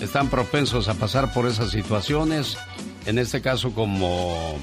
están 0.01 0.29
propensos 0.29 0.87
a 0.89 0.93
pasar 0.95 1.33
por 1.33 1.47
esas 1.47 1.71
situaciones. 1.71 2.57
En 3.05 3.17
este 3.17 3.41
caso 3.41 3.71
como 3.71 4.57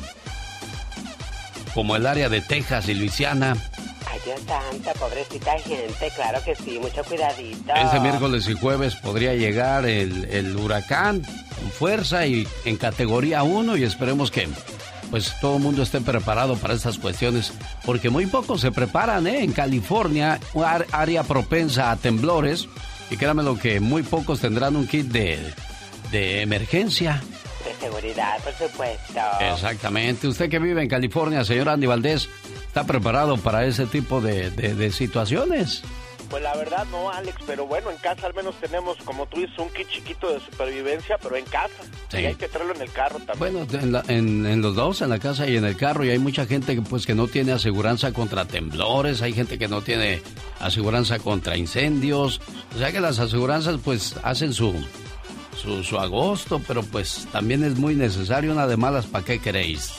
como 1.75 1.95
el 1.95 2.07
área 2.07 2.31
de 2.31 2.41
Texas 2.41 2.89
y 2.89 2.95
Luisiana. 2.95 3.55
Ay, 4.11 4.19
Dios 4.25 4.41
santo, 4.47 4.91
pobrecita 4.99 5.59
gente, 5.59 6.11
claro 6.15 6.43
que 6.43 6.55
sí, 6.55 6.79
mucho 6.81 7.05
cuidadito. 7.05 7.75
Este 7.75 8.01
miércoles 8.01 8.49
y 8.49 8.55
jueves 8.55 8.95
podría 8.97 9.35
llegar 9.35 9.85
el, 9.85 10.25
el 10.27 10.57
huracán 10.57 11.21
con 11.21 11.71
fuerza 11.71 12.27
y 12.27 12.49
en 12.65 12.77
categoría 12.77 13.43
1 13.43 13.77
y 13.77 13.83
esperemos 13.83 14.31
que 14.31 14.49
pues 15.11 15.35
todo 15.41 15.57
el 15.57 15.63
mundo 15.63 15.83
esté 15.83 16.01
preparado 16.01 16.57
para 16.57 16.75
estas 16.75 16.99
cuestiones, 16.99 17.53
porque 17.85 18.11
muy 18.11 18.27
pocos 18.27 18.61
se 18.61 18.73
preparan, 18.73 19.27
¿eh? 19.27 19.43
En 19.43 19.53
California, 19.53 20.41
área 20.93 21.23
propensa 21.23 21.91
a 21.91 21.97
temblores, 21.97 22.69
y 23.11 23.17
créanme 23.17 23.43
lo 23.43 23.59
que 23.59 23.81
muy 23.81 24.03
pocos 24.03 24.41
tendrán 24.41 24.77
un 24.77 24.87
kit 24.87 25.07
de, 25.07 25.39
de 26.11 26.43
emergencia 26.43 27.23
de 27.67 27.75
seguridad, 27.75 28.39
por 28.43 28.55
supuesto. 28.55 29.21
Exactamente. 29.41 30.29
Usted 30.29 30.49
que 30.49 30.59
vive 30.59 30.83
en 30.83 30.89
California, 30.89 31.45
señor 31.45 31.69
Andy 31.69 31.87
Valdés, 31.87 32.29
¿está 32.67 32.85
preparado 32.85 33.37
para 33.39 33.65
ese 33.67 33.87
tipo 33.87 34.21
de, 34.21 34.51
de, 34.51 34.93
situaciones? 34.93 35.83
Pues 36.31 36.43
la 36.43 36.57
verdad 36.57 36.87
no, 36.91 37.11
Alex, 37.11 37.37
pero 37.47 37.67
bueno, 37.67 37.91
en 37.91 37.99
casa 37.99 38.27
al 38.27 38.35
menos 38.35 38.55
tenemos, 38.61 38.97
como 39.05 39.27
tú 39.27 39.41
dices, 39.41 39.57
un 39.59 39.71
kit 39.71 39.89
chiquito 39.89 40.33
de 40.33 40.41
supervivencia, 40.41 41.19
pero 41.23 41.37
en 41.37 41.45
casa. 41.45 41.83
Sí. 42.11 42.19
Y 42.19 42.27
hay 42.27 42.35
que 42.35 42.49
traerlo 42.49 42.75
en 42.75 42.83
el 42.83 42.91
carro 42.91 43.19
también. 43.21 43.67
Bueno, 43.69 44.03
en, 44.09 44.47
en, 44.47 44.63
los 44.63 44.75
dos, 44.75 45.03
en 45.03 45.11
la 45.11 45.19
casa 45.19 45.49
y 45.49 45.57
en 45.57 45.65
el 45.65 45.77
carro, 45.77 46.05
y 46.05 46.11
hay 46.11 46.19
mucha 46.19 46.47
gente 46.47 46.75
que, 46.75 46.83
pues, 46.83 47.07
que 47.07 47.15
no 47.15 47.29
tiene 47.29 47.53
aseguranza 47.53 48.13
contra 48.13 48.45
temblores, 48.45 49.23
hay 49.23 49.33
gente 49.33 49.59
que 49.59 49.69
no 49.69 49.83
tiene 49.83 50.21
aseguranza 50.61 51.19
contra 51.19 51.57
incendios. 51.57 52.41
O 52.75 52.79
sea 52.79 52.91
que 52.91 53.01
las 53.01 53.19
aseguranzas, 53.19 53.79
pues, 53.85 54.17
hacen 54.23 54.53
su, 54.53 54.75
su, 55.83 55.99
agosto, 55.99 56.61
pero 56.67 56.83
pues 56.83 57.27
también 57.33 57.65
es 57.65 57.77
muy 57.77 57.95
necesario 57.95 58.53
una 58.53 58.67
de 58.67 58.77
malas, 58.77 59.07
¿para 59.07 59.25
qué 59.25 59.39
queréis? 59.39 59.93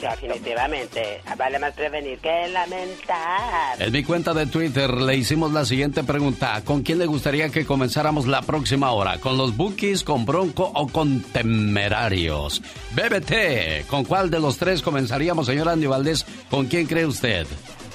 Definitivamente, 0.00 1.20
vale 1.36 1.58
más 1.58 1.72
prevenir 1.74 2.18
que 2.18 2.48
lamentar. 2.48 3.80
En 3.80 3.92
mi 3.92 4.02
cuenta 4.04 4.34
de 4.34 4.46
Twitter 4.46 4.92
le 4.94 5.16
hicimos 5.16 5.52
la 5.52 5.64
siguiente 5.64 6.04
pregunta. 6.04 6.62
¿Con 6.64 6.82
quién 6.82 6.98
le 6.98 7.06
gustaría 7.06 7.48
que 7.48 7.64
comenzáramos 7.64 8.26
la 8.26 8.42
próxima 8.42 8.90
hora? 8.92 9.18
¿Con 9.18 9.36
los 9.36 9.56
Bookies, 9.56 10.04
con 10.04 10.26
Bronco 10.26 10.70
o 10.74 10.88
con 10.88 11.20
Temerarios? 11.22 12.62
BBT, 12.92 13.86
¿con 13.88 14.04
cuál 14.04 14.30
de 14.30 14.40
los 14.40 14.58
tres 14.58 14.82
comenzaríamos, 14.82 15.46
señor 15.46 15.68
Andy 15.68 15.86
Valdés? 15.86 16.26
¿Con 16.50 16.66
quién 16.66 16.86
cree 16.86 17.06
usted? 17.06 17.46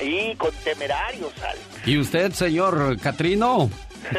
Y 0.02 0.36
con 0.36 0.52
Temerarios, 0.64 1.32
Alex. 1.42 1.88
¿Y 1.88 1.98
usted, 1.98 2.32
señor 2.34 2.98
Catrino? 3.00 3.70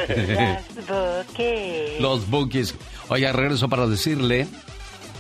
Los 0.89 0.89
bookies. 0.89 2.01
Los 2.01 2.31
bookies. 2.31 2.75
Oye, 3.09 3.31
regreso 3.33 3.69
para 3.69 3.87
decirle 3.87 4.47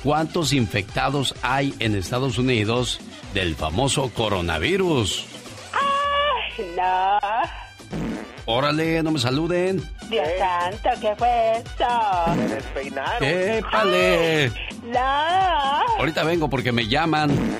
cuántos 0.04 0.52
infectados 0.52 1.34
hay 1.42 1.74
en 1.80 1.96
Estados 1.96 2.38
Unidos 2.38 3.00
del 3.32 3.56
famoso 3.56 4.10
coronavirus. 4.10 5.26
¡Ay, 5.72 6.66
no! 6.76 7.18
Órale, 8.46 9.02
no 9.02 9.10
me 9.10 9.18
saluden. 9.18 9.82
Dios 10.10 10.28
santo, 10.38 10.90
¿qué 11.00 11.14
fue 11.16 11.52
eso? 11.56 12.36
Me 12.36 12.46
despeinaron. 12.48 13.22
¡Épale! 13.22 14.52
No. 14.84 15.00
Ahorita 15.98 16.22
vengo 16.24 16.50
porque 16.50 16.70
me 16.70 16.86
llaman. 16.86 17.30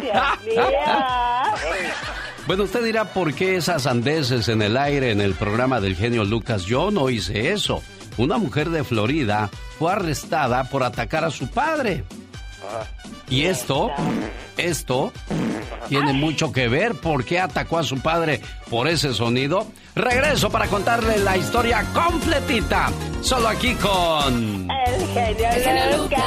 Bueno, 2.46 2.64
usted 2.64 2.84
dirá 2.84 3.06
por 3.06 3.32
qué 3.32 3.56
esas 3.56 3.86
andeses 3.86 4.50
en 4.50 4.60
el 4.60 4.76
aire 4.76 5.10
en 5.10 5.22
el 5.22 5.32
programa 5.32 5.80
del 5.80 5.96
genio 5.96 6.26
Lucas. 6.26 6.66
Yo 6.66 6.90
no 6.90 7.08
hice 7.08 7.52
eso. 7.52 7.82
Una 8.18 8.36
mujer 8.36 8.68
de 8.68 8.84
Florida 8.84 9.48
fue 9.78 9.92
arrestada 9.92 10.64
por 10.64 10.82
atacar 10.82 11.24
a 11.24 11.30
su 11.30 11.48
padre. 11.48 12.04
Y 13.28 13.44
esto, 13.44 13.90
esto 14.56 15.12
tiene 15.88 16.12
mucho 16.12 16.52
que 16.52 16.68
ver. 16.68 16.94
¿Por 16.94 17.24
qué 17.24 17.40
atacó 17.40 17.78
a 17.78 17.82
su 17.82 18.00
padre 18.00 18.40
por 18.70 18.86
ese 18.88 19.14
sonido? 19.14 19.66
Regreso 19.94 20.50
para 20.50 20.66
contarle 20.66 21.18
la 21.18 21.36
historia 21.36 21.84
completita. 21.92 22.90
Solo 23.22 23.48
aquí 23.48 23.74
con... 23.74 24.68
El 24.70 25.62
genio 25.62 25.96
Lucas. 25.98 26.20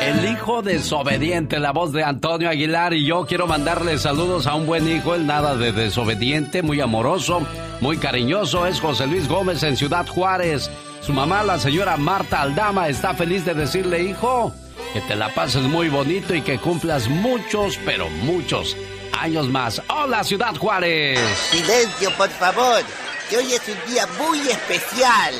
El 0.00 0.30
hijo 0.30 0.62
desobediente, 0.62 1.58
la 1.58 1.72
voz 1.72 1.92
de 1.92 2.04
Antonio 2.04 2.50
Aguilar 2.50 2.92
y 2.92 3.06
yo 3.06 3.24
quiero 3.26 3.46
mandarle 3.46 3.98
saludos 3.98 4.46
a 4.46 4.54
un 4.54 4.66
buen 4.66 4.86
hijo, 4.88 5.14
el 5.14 5.26
nada 5.26 5.56
de 5.56 5.72
desobediente, 5.72 6.62
muy 6.62 6.80
amoroso, 6.82 7.46
muy 7.80 7.96
cariñoso, 7.96 8.66
es 8.66 8.78
José 8.78 9.06
Luis 9.06 9.26
Gómez 9.26 9.62
en 9.62 9.76
Ciudad 9.76 10.06
Juárez. 10.06 10.70
Su 11.00 11.14
mamá, 11.14 11.42
la 11.44 11.58
señora 11.58 11.96
Marta 11.96 12.42
Aldama, 12.42 12.88
está 12.88 13.14
feliz 13.14 13.44
de 13.46 13.54
decirle, 13.54 14.02
hijo, 14.02 14.52
que 14.96 15.02
te 15.02 15.14
la 15.14 15.28
pases 15.28 15.62
muy 15.64 15.90
bonito 15.90 16.34
y 16.34 16.40
que 16.40 16.58
cumplas 16.58 17.06
muchos, 17.06 17.78
pero 17.84 18.08
muchos 18.08 18.74
años 19.12 19.46
más. 19.50 19.82
Hola, 19.90 20.24
Ciudad 20.24 20.56
Juárez. 20.56 21.20
Silencio, 21.50 22.10
por 22.16 22.30
favor, 22.30 22.82
que 23.28 23.36
hoy 23.36 23.52
es 23.52 23.60
un 23.68 23.92
día 23.92 24.06
muy 24.18 24.38
especial. 24.48 25.34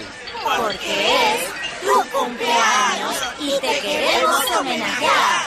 Porque 0.44 1.06
es 1.06 1.80
tu 1.80 2.18
cumpleaños 2.18 3.14
y 3.40 3.50
te 3.58 3.80
queremos 3.80 4.42
homenajear. 4.60 5.46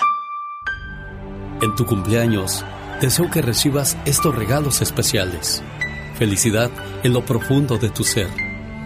En 1.62 1.76
tu 1.76 1.86
cumpleaños, 1.86 2.66
deseo 3.02 3.30
que 3.30 3.44
recibas 3.44 3.96
estos 4.06 4.34
regalos 4.34 4.82
especiales. 4.82 5.62
Felicidad 6.16 6.72
en 7.04 7.14
lo 7.14 7.24
profundo 7.24 7.78
de 7.78 7.92
tu 7.92 8.04
ser. 8.04 8.30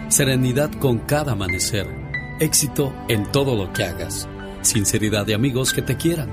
Serenidad 0.08 0.70
con 0.72 0.98
cada 0.98 1.32
amanecer. 1.32 1.88
Éxito 2.40 2.92
en 3.08 3.32
todo 3.32 3.56
lo 3.56 3.72
que 3.72 3.84
hagas. 3.84 4.28
Sinceridad 4.64 5.26
de 5.26 5.34
amigos 5.34 5.74
que 5.74 5.82
te 5.82 5.98
quieran. 5.98 6.30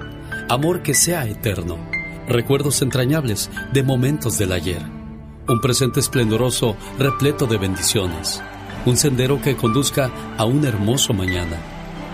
Amor 0.49 0.83
que 0.83 0.93
sea 0.93 1.27
eterno. 1.27 1.77
Recuerdos 2.29 2.81
entrañables 2.81 3.49
de 3.73 3.83
momentos 3.83 4.37
del 4.37 4.53
ayer. 4.53 4.81
Un 5.49 5.59
presente 5.59 5.99
esplendoroso 5.99 6.77
repleto 6.97 7.45
de 7.45 7.57
bendiciones. 7.57 8.41
Un 8.85 8.95
sendero 8.95 9.41
que 9.41 9.57
conduzca 9.57 10.09
a 10.37 10.45
un 10.45 10.63
hermoso 10.63 11.13
mañana. 11.13 11.57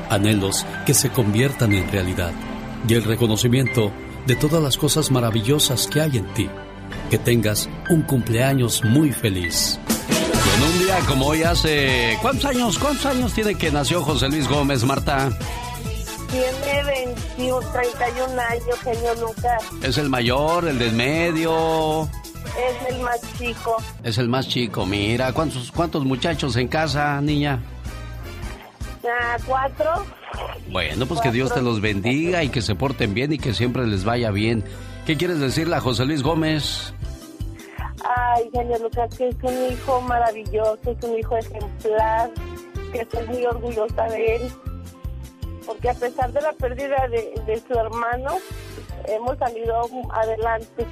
Anhelos 0.10 0.65
que 0.88 0.95
se 0.95 1.12
conviertan 1.12 1.73
en 1.73 1.88
realidad. 1.91 2.32
Y 2.88 2.95
el 2.95 3.03
reconocimiento 3.03 3.91
de 4.25 4.36
todas 4.36 4.62
las 4.62 4.75
cosas 4.75 5.12
maravillosas 5.12 5.86
que 5.86 6.01
hay 6.01 6.17
en 6.17 6.34
ti. 6.34 6.49
Que 7.12 7.19
tengas 7.19 7.69
un 7.91 8.01
cumpleaños 8.01 8.84
muy 8.84 9.12
feliz. 9.12 9.80
Como 11.08 11.27
hoy 11.27 11.43
hace... 11.43 12.17
¿Cuántos 12.23 12.45
años? 12.45 12.80
¿Cuántos 12.80 13.06
años 13.06 13.34
tiene 13.34 13.56
que 13.56 13.71
nació 13.71 14.01
José 14.01 14.30
Luis 14.30 14.47
Gómez, 14.47 14.84
Marta? 14.84 15.30
Tiene 16.29 16.83
21, 16.83 17.71
31 17.71 18.41
años, 18.41 18.79
genio 18.83 19.15
Lucas. 19.15 19.63
¿Es 19.81 19.97
el 19.97 20.09
mayor, 20.09 20.67
el 20.67 20.77
del 20.77 20.93
medio? 20.93 22.09
Es 22.57 22.93
el 22.93 23.01
más 23.01 23.21
chico. 23.37 23.77
Es 24.03 24.17
el 24.17 24.27
más 24.27 24.47
chico, 24.47 24.85
mira. 24.85 25.31
¿Cuántos, 25.31 25.71
cuántos 25.71 26.03
muchachos 26.05 26.55
en 26.57 26.67
casa, 26.67 27.21
niña? 27.21 27.59
Ah, 29.05 29.37
cuatro. 29.45 30.05
Bueno, 30.69 31.05
pues 31.05 31.21
que 31.21 31.31
Dios 31.31 31.53
te 31.53 31.61
los 31.61 31.79
bendiga 31.79 32.43
y 32.43 32.49
que 32.49 32.61
se 32.61 32.75
porten 32.75 33.13
bien 33.13 33.31
y 33.31 33.37
que 33.37 33.53
siempre 33.53 33.85
les 33.87 34.03
vaya 34.03 34.31
bien. 34.31 34.63
¿Qué 35.05 35.15
quieres 35.15 35.39
decirle 35.39 35.75
a 35.77 35.79
José 35.79 36.05
Luis 36.05 36.23
Gómez? 36.23 36.93
Ay, 38.03 38.49
genio 38.53 38.77
Lucas, 38.79 39.15
que 39.17 39.29
es 39.29 39.35
un 39.41 39.71
hijo 39.71 40.01
maravilloso, 40.01 40.79
es 40.91 41.03
un 41.03 41.17
hijo 41.17 41.37
ejemplar, 41.37 42.29
que 42.91 42.99
estoy 42.99 43.27
muy 43.27 43.45
orgullosa 43.45 44.03
de 44.09 44.35
él. 44.35 44.51
Porque 45.67 45.89
a 45.89 45.93
pesar 45.93 46.32
de 46.32 46.41
la 46.41 46.53
pérdida 46.53 47.08
de, 47.10 47.34
de 47.45 47.62
su 47.67 47.77
hermano, 47.77 48.38
hemos 49.06 49.38
salido 49.38 49.82
adelante. 50.12 50.88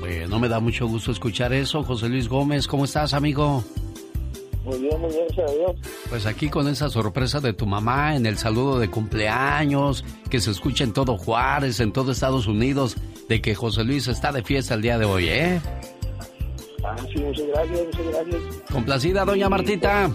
Bueno, 0.00 0.40
me 0.40 0.48
da 0.48 0.58
mucho 0.58 0.86
gusto 0.88 1.12
escuchar 1.12 1.52
eso. 1.52 1.84
José 1.84 2.08
Luis 2.08 2.28
Gómez, 2.28 2.66
¿cómo 2.66 2.84
estás, 2.84 3.14
amigo? 3.14 3.62
Muy 4.64 4.78
bien, 4.78 5.00
muy 5.00 5.10
bien, 5.10 5.26
gracias 5.28 5.50
a 5.50 5.54
Dios. 5.54 5.76
Pues 6.08 6.26
aquí 6.26 6.48
con 6.48 6.68
esa 6.68 6.88
sorpresa 6.88 7.40
de 7.40 7.52
tu 7.52 7.66
mamá 7.66 8.16
en 8.16 8.26
el 8.26 8.38
saludo 8.38 8.78
de 8.78 8.88
cumpleaños, 8.88 10.04
que 10.30 10.40
se 10.40 10.50
escucha 10.50 10.84
en 10.84 10.92
todo 10.92 11.16
Juárez, 11.16 11.80
en 11.80 11.92
todo 11.92 12.12
Estados 12.12 12.46
Unidos, 12.46 12.96
de 13.28 13.40
que 13.40 13.54
José 13.54 13.84
Luis 13.84 14.08
está 14.08 14.30
de 14.32 14.42
fiesta 14.42 14.74
el 14.74 14.82
día 14.82 14.98
de 14.98 15.04
hoy, 15.04 15.28
¿eh? 15.28 15.60
Ah, 16.84 16.96
sí, 17.12 17.20
muchas 17.20 17.46
gracias, 17.46 17.80
muchas 17.86 18.06
gracias. 18.06 18.42
Complacida, 18.72 19.24
doña 19.24 19.48
Martita. 19.48 20.10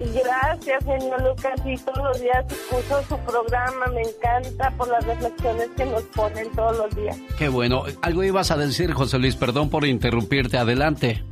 Gracias, 0.00 0.84
señor 0.84 1.22
Lucas, 1.22 1.60
y 1.64 1.76
todos 1.78 1.98
los 2.04 2.20
días 2.20 2.46
escucho 2.46 3.02
su 3.02 3.18
programa, 3.26 3.86
me 3.92 4.02
encanta 4.02 4.70
por 4.76 4.88
las 4.88 5.04
reflexiones 5.04 5.68
que 5.76 5.84
nos 5.86 6.02
ponen 6.04 6.50
todos 6.52 6.78
los 6.78 6.96
días. 6.96 7.18
Qué 7.36 7.48
bueno. 7.48 7.82
Algo 8.02 8.22
ibas 8.22 8.50
a 8.52 8.56
decir, 8.56 8.92
José 8.92 9.18
Luis, 9.18 9.34
perdón 9.34 9.70
por 9.70 9.84
interrumpirte, 9.84 10.56
adelante. 10.56 11.24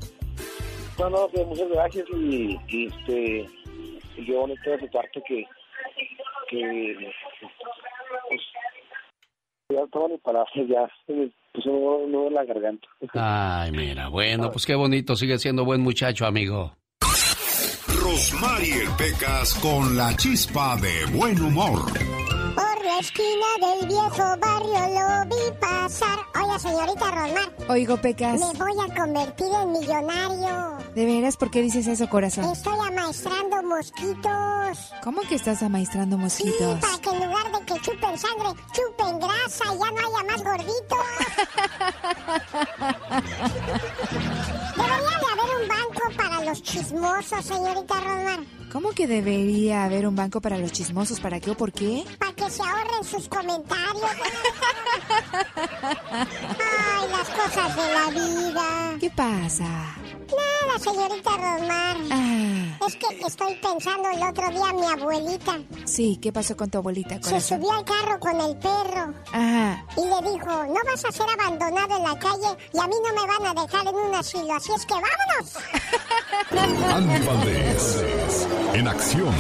No, 0.98 1.11
no, 1.11 1.29
pues 1.29 1.46
muchas 1.46 1.68
gracias 1.68 2.07
y, 2.16 2.59
y 2.66 2.87
este, 2.87 3.46
y 4.16 4.24
qué 4.24 4.37
bonito 4.37 4.70
de 4.70 4.79
tu 4.79 4.90
parte 4.90 5.22
que, 5.29 5.44
que, 6.50 7.12
pues, 8.29 8.40
ya 9.68 9.87
todas 9.92 10.11
mis 10.11 10.20
palabras 10.20 10.52
ya 10.68 10.88
un 11.07 12.12
nudo 12.12 12.29
en 12.29 12.35
la 12.35 12.44
garganta. 12.44 12.88
Ay, 13.12 13.70
mira, 13.70 14.09
bueno, 14.09 14.50
pues 14.50 14.66
qué 14.66 14.74
bonito, 14.74 15.14
sigue 15.14 15.38
siendo 15.38 15.64
buen 15.64 15.81
muchacho, 15.83 16.26
amigo. 16.26 16.72
Rosmarie 18.06 18.86
Pecas 18.96 19.52
con 19.54 19.96
la 19.96 20.14
chispa 20.16 20.76
de 20.76 21.06
buen 21.06 21.42
humor. 21.42 21.84
Por 22.54 22.84
la 22.84 22.98
esquina 23.00 23.46
del 23.60 23.88
viejo 23.88 24.36
barrio 24.38 24.80
lo 24.94 25.24
vi 25.26 25.50
pasar. 25.60 26.20
Oiga, 26.40 26.56
señorita 26.56 27.10
Rosmar. 27.10 27.52
Oigo, 27.68 27.96
Pecas. 27.96 28.38
Me 28.38 28.52
voy 28.56 28.74
a 28.80 28.94
convertir 28.94 29.48
en 29.60 29.72
millonario. 29.72 30.78
¿De 30.94 31.04
veras? 31.04 31.36
¿Por 31.36 31.50
qué 31.50 31.60
dices 31.62 31.88
eso, 31.88 32.08
corazón? 32.08 32.44
Estoy 32.44 32.78
amaestrando 32.86 33.60
mosquitos. 33.64 34.92
¿Cómo 35.02 35.22
que 35.22 35.34
estás 35.34 35.64
amaestrando 35.64 36.16
mosquitos? 36.16 36.74
Sí, 36.74 36.80
para 36.80 36.98
que 36.98 37.10
en 37.10 37.26
lugar 37.26 37.50
de 37.50 37.58
que 37.66 37.74
chupen 37.80 38.16
sangre, 38.16 38.50
chupen 38.72 39.18
grasa 39.18 39.64
y 39.74 39.78
ya 39.80 39.90
no 39.90 39.98
haya 39.98 40.22
más 40.30 40.44
gorditos. 40.44 41.06
Debería 44.76 45.18
de 45.18 45.26
haber 45.32 45.45
un 45.62 45.68
banco 45.68 46.02
para 46.16 46.44
los 46.44 46.62
chismosos, 46.62 47.44
señorita 47.44 48.00
Rosmar. 48.00 48.40
¿Cómo 48.72 48.90
que 48.90 49.06
debería 49.06 49.84
haber 49.84 50.06
un 50.06 50.16
banco 50.16 50.40
para 50.40 50.58
los 50.58 50.72
chismosos? 50.72 51.20
¿Para 51.20 51.40
qué 51.40 51.50
o 51.50 51.56
por 51.56 51.72
qué? 51.72 52.04
Para 52.18 52.32
que 52.32 52.50
se 52.50 52.62
ahorren 52.62 53.04
sus 53.04 53.28
comentarios. 53.28 54.04
Ay, 56.12 57.08
las 57.10 57.28
cosas 57.30 57.76
de 57.76 57.94
la 57.94 58.10
vida. 58.10 58.96
¿Qué 59.00 59.10
pasa? 59.10 59.96
Nada, 60.30 60.78
señorita 60.78 61.30
Rosmar. 61.30 61.96
Ah, 62.10 62.78
Es 62.86 62.96
que 62.96 63.06
estoy 63.26 63.54
pensando 63.56 64.08
el 64.10 64.22
otro 64.22 64.48
día 64.50 64.72
mi 64.72 64.86
abuelita. 64.86 65.58
sí, 65.84 66.18
¿qué 66.20 66.32
pasó 66.32 66.56
con 66.56 66.70
tu 66.70 66.78
abuelita, 66.78 67.20
Se 67.22 67.40
subió 67.40 67.72
al 67.72 67.84
carro 67.84 68.18
con 68.20 68.40
el 68.40 68.56
perro 68.56 69.14
Ajá. 69.32 69.84
y 69.96 70.00
le 70.00 70.30
dijo, 70.32 70.46
no 70.46 70.74
vas 70.84 71.04
a 71.04 71.12
ser 71.12 71.26
abandonado 71.38 71.96
en 71.96 72.02
la 72.02 72.18
calle 72.18 72.56
y 72.72 72.78
a 72.78 72.86
mí 72.86 72.94
no 73.04 73.20
me 73.20 73.26
van 73.26 73.56
a 73.56 73.62
dejar 73.62 73.86
en 73.88 73.94
un 73.94 74.14
asilo, 74.14 74.54
así 74.54 74.70
es 74.76 74.86
que 74.86 74.94
vámonos. 74.94 75.54
Andy 76.94 77.26
Valdés, 77.26 78.46
en 78.74 78.88
acción. 78.88 79.34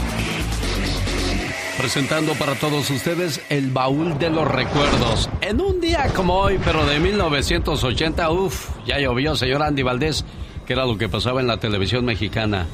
Presentando 1.78 2.32
para 2.34 2.54
todos 2.54 2.88
ustedes 2.90 3.40
el 3.50 3.70
baúl 3.70 4.18
de 4.18 4.30
los 4.30 4.48
recuerdos. 4.48 5.28
En 5.42 5.60
un 5.60 5.78
día 5.80 6.10
como 6.14 6.34
hoy, 6.38 6.58
pero 6.64 6.86
de 6.86 6.98
1980, 6.98 8.30
uff, 8.30 8.70
ya 8.86 8.98
llovió, 8.98 9.36
señor 9.36 9.62
Andy 9.62 9.82
Valdés, 9.82 10.24
que 10.66 10.72
era 10.72 10.84
lo 10.84 10.98
que 10.98 11.08
pasaba 11.08 11.40
en 11.40 11.46
la 11.46 11.58
televisión 11.58 12.04
mexicana. 12.04 12.66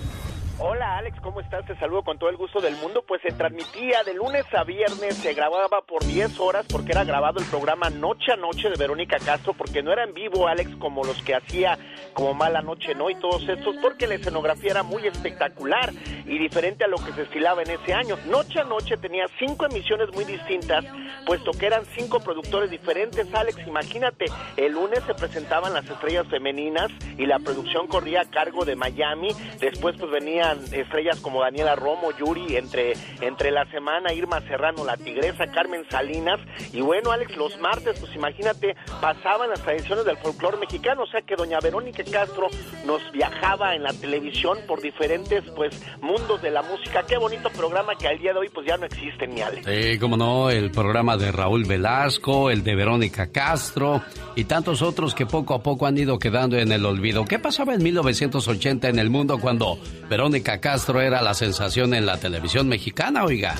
Te 1.60 1.76
saludo 1.76 2.02
con 2.02 2.18
todo 2.18 2.30
el 2.30 2.38
gusto 2.38 2.62
del 2.62 2.74
mundo. 2.76 3.04
Pues 3.06 3.20
se 3.20 3.30
transmitía 3.30 4.02
de 4.04 4.14
lunes 4.14 4.46
a 4.54 4.64
viernes, 4.64 5.16
se 5.16 5.34
grababa 5.34 5.82
por 5.82 6.02
10 6.02 6.40
horas 6.40 6.64
porque 6.66 6.92
era 6.92 7.04
grabado 7.04 7.40
el 7.40 7.44
programa 7.44 7.90
Noche 7.90 8.32
a 8.32 8.36
Noche 8.36 8.70
de 8.70 8.76
Verónica 8.78 9.18
Castro, 9.18 9.52
porque 9.52 9.82
no 9.82 9.92
era 9.92 10.02
en 10.04 10.14
vivo 10.14 10.48
Alex 10.48 10.74
como 10.76 11.04
los 11.04 11.20
que 11.22 11.34
hacía 11.34 11.78
como 12.14 12.32
Mala 12.32 12.62
Noche 12.62 12.94
No 12.94 13.10
y 13.10 13.16
todos 13.16 13.46
estos, 13.46 13.76
porque 13.82 14.06
la 14.06 14.14
escenografía 14.14 14.70
era 14.70 14.82
muy 14.82 15.06
espectacular 15.06 15.92
y 16.24 16.38
diferente 16.38 16.84
a 16.84 16.88
lo 16.88 16.96
que 16.96 17.12
se 17.12 17.22
estilaba 17.22 17.62
en 17.62 17.70
ese 17.70 17.92
año. 17.92 18.16
Noche 18.26 18.60
a 18.60 18.64
Noche 18.64 18.96
tenía 18.96 19.26
cinco 19.38 19.66
emisiones 19.66 20.10
muy 20.14 20.24
distintas, 20.24 20.86
puesto 21.26 21.52
que 21.52 21.66
eran 21.66 21.84
cinco 21.94 22.20
productores 22.20 22.70
diferentes. 22.70 23.32
Alex, 23.34 23.58
imagínate, 23.66 24.24
el 24.56 24.72
lunes 24.72 25.00
se 25.06 25.12
presentaban 25.14 25.74
las 25.74 25.84
estrellas 25.84 26.26
femeninas 26.28 26.90
y 27.18 27.26
la 27.26 27.38
producción 27.38 27.88
corría 27.88 28.22
a 28.22 28.30
cargo 28.30 28.64
de 28.64 28.74
Miami, 28.74 29.28
después 29.60 29.96
pues 29.98 30.10
venían 30.10 30.58
estrellas 30.72 31.20
como 31.20 31.41
Daniela 31.42 31.74
Romo, 31.76 32.10
Yuri, 32.16 32.56
entre, 32.56 32.94
entre 33.20 33.50
la 33.50 33.64
semana, 33.70 34.12
Irma 34.12 34.40
Serrano, 34.42 34.84
la 34.84 34.96
tigresa, 34.96 35.46
Carmen 35.48 35.84
Salinas. 35.90 36.40
Y 36.72 36.80
bueno, 36.80 37.10
Alex, 37.10 37.36
los 37.36 37.58
martes, 37.60 37.98
pues 37.98 38.14
imagínate, 38.14 38.76
pasaban 39.00 39.50
las 39.50 39.60
tradiciones 39.60 40.04
del 40.04 40.16
folclore 40.18 40.56
mexicano, 40.58 41.02
o 41.02 41.06
sea 41.06 41.22
que 41.22 41.36
doña 41.36 41.58
Verónica 41.60 42.02
Castro 42.10 42.48
nos 42.86 43.00
viajaba 43.12 43.74
en 43.74 43.82
la 43.82 43.92
televisión 43.92 44.58
por 44.66 44.80
diferentes, 44.80 45.44
pues, 45.54 45.80
mundos 46.00 46.40
de 46.42 46.50
la 46.50 46.62
música. 46.62 47.02
Qué 47.06 47.18
bonito 47.18 47.50
programa 47.50 47.94
que 47.96 48.08
al 48.08 48.18
día 48.18 48.32
de 48.32 48.38
hoy, 48.38 48.48
pues, 48.48 48.66
ya 48.66 48.76
no 48.76 48.86
existe, 48.86 49.26
mi 49.26 49.40
Alex. 49.40 49.66
Sí, 49.66 49.98
como 49.98 50.16
no, 50.16 50.50
el 50.50 50.70
programa 50.70 51.16
de 51.16 51.32
Raúl 51.32 51.64
Velasco, 51.64 52.50
el 52.50 52.62
de 52.62 52.74
Verónica 52.74 53.30
Castro 53.30 54.02
y 54.34 54.44
tantos 54.44 54.82
otros 54.82 55.14
que 55.14 55.26
poco 55.26 55.54
a 55.54 55.62
poco 55.62 55.86
han 55.86 55.98
ido 55.98 56.18
quedando 56.18 56.56
en 56.56 56.72
el 56.72 56.84
olvido. 56.86 57.24
¿Qué 57.24 57.38
pasaba 57.38 57.74
en 57.74 57.82
1980 57.82 58.88
en 58.88 58.98
el 58.98 59.10
mundo 59.10 59.38
cuando 59.38 59.78
Verónica 60.08 60.60
Castro 60.60 61.00
era 61.00 61.22
la 61.22 61.31
sensación 61.34 61.94
en 61.94 62.06
la 62.06 62.18
televisión 62.18 62.68
mexicana, 62.68 63.24
oiga? 63.24 63.56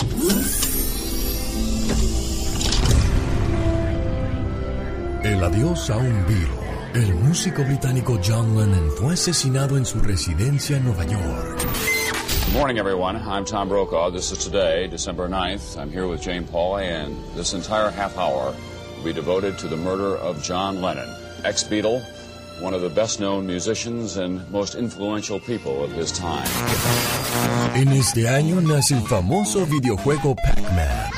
El 5.25 5.45
adiós 5.45 5.91
a 5.91 5.97
un 5.97 6.27
virus. 6.27 6.63
El 6.95 7.15
músico 7.15 7.65
británico 7.65 8.19
John 8.23 8.57
Lennon 8.57 8.91
fue 8.91 9.15
asesinado 9.15 9.77
en 9.79 9.87
su 9.87 10.01
residencia 10.01 10.77
en 10.77 10.85
Nueva 10.85 11.07
York. 11.07 11.59
Good 12.47 12.55
morning, 12.55 12.77
everyone. 12.77 13.17
I'm 13.17 13.47
Tom 13.47 13.69
Brokaw. 13.69 14.11
This 14.11 14.31
is 14.31 14.45
today, 14.45 14.89
December 14.89 15.27
9th. 15.27 15.79
I'm 15.79 15.91
here 15.91 16.07
with 16.07 16.21
Jane 16.21 16.45
Pauley, 16.45 16.85
and 16.85 17.17
this 17.35 17.55
entire 17.55 17.91
half 17.91 18.19
hour 18.19 18.55
will 18.97 19.05
be 19.05 19.15
devoted 19.15 19.59
to 19.61 19.69
the 19.69 19.77
murder 19.77 20.17
of 20.19 20.43
John 20.43 20.83
Lennon, 20.83 21.09
ex 21.45 21.65
Beatle, 21.65 22.03
one 22.63 22.75
of 22.75 22.81
the 22.81 22.89
best 22.89 23.19
known 23.19 23.45
musicians 23.45 24.17
and 24.17 24.49
most 24.53 24.77
influential 24.77 25.41
people 25.41 25.83
of 25.83 25.91
his 25.93 26.13
time. 26.13 26.47
En 27.75 27.89
este 27.89 28.29
año 28.29 28.61
nace 28.61 28.95
el 28.95 29.03
famoso 29.03 29.67
videojuego 29.67 30.37
Pac-Man. 30.37 31.11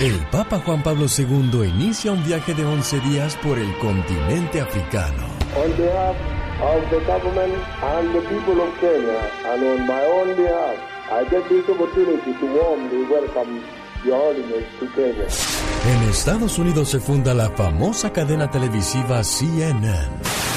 El 0.00 0.16
Papa 0.30 0.60
Juan 0.64 0.82
Pablo 0.82 1.06
II 1.06 1.68
inicia 1.68 2.12
un 2.12 2.24
viaje 2.24 2.54
de 2.54 2.64
11 2.64 3.00
días 3.00 3.36
por 3.42 3.58
el 3.58 3.76
continente 3.78 4.60
africano. 4.60 5.26
On 5.56 5.70
behalf 5.76 6.16
of 6.62 6.90
the 6.90 7.00
government 7.04 7.54
and 7.82 8.14
the 8.14 8.20
people 8.28 8.62
of 8.62 8.72
Kenya, 8.80 9.30
and 9.44 9.62
on 9.62 9.86
my 9.86 10.04
own 10.06 10.36
behalf, 10.36 10.76
I 11.10 11.24
get 11.28 11.48
this 11.48 11.68
opportunity 11.68 12.32
to 12.32 12.46
warmly 12.46 13.04
welcome 13.10 13.62
Your 14.04 14.18
Holiness 14.18 14.64
to 14.80 14.86
Kenya. 14.94 15.57
En 15.88 16.02
Estados 16.02 16.58
Unidos 16.58 16.90
se 16.90 17.00
funda 17.00 17.32
la 17.32 17.48
famosa 17.48 18.12
cadena 18.12 18.50
televisiva 18.50 19.24
CNN. 19.24 19.80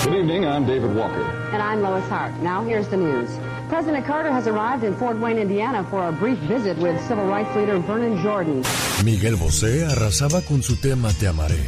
Good 0.03 0.13
evening, 0.13 0.43
I'm 0.43 0.65
David 0.65 0.93
Walker. 0.93 1.23
And 1.53 1.61
I'm 1.63 1.81
Lois 1.81 2.03
Hart. 2.09 2.33
Now 2.41 2.65
here's 2.65 2.89
the 2.89 2.97
news. 2.97 3.29
President 3.69 4.05
Carter 4.05 4.29
has 4.29 4.45
arrived 4.45 4.83
in 4.83 4.93
Fort 4.97 5.17
Wayne, 5.21 5.39
Indiana 5.39 5.85
for 5.89 6.05
a 6.05 6.11
brief 6.11 6.37
visit 6.49 6.77
with 6.79 6.99
civil 7.07 7.25
rights 7.27 7.55
leader 7.55 7.79
Vernon 7.79 8.21
Jordan. 8.21 8.61
Miguel 9.05 9.37
Bosé 9.37 9.85
arrasaba 9.85 10.41
con 10.41 10.61
su 10.61 10.75
tema 10.75 11.07
Te 11.17 11.29
amaré. 11.29 11.63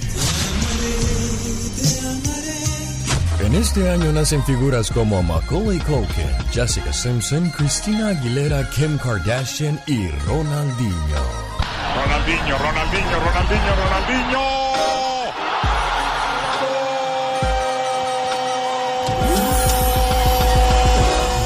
En 3.45 3.55
este 3.55 3.89
año 3.89 4.11
nacen 4.11 4.43
figuras 4.43 4.91
como 4.91 5.23
Macaulay 5.23 5.79
Culkin, 5.79 6.27
Jessica 6.51 6.91
Simpson, 6.91 7.49
Christina 7.51 8.09
Aguilera, 8.09 8.69
Kim 8.71 8.97
Kardashian 8.97 9.79
y 9.87 10.09
Ronaldinho. 10.27 11.52
Ronaldinho, 11.95 12.57
Ronaldinho, 12.57 13.19
Ronaldinho, 13.19 13.75
Ronaldinho. 13.75 14.63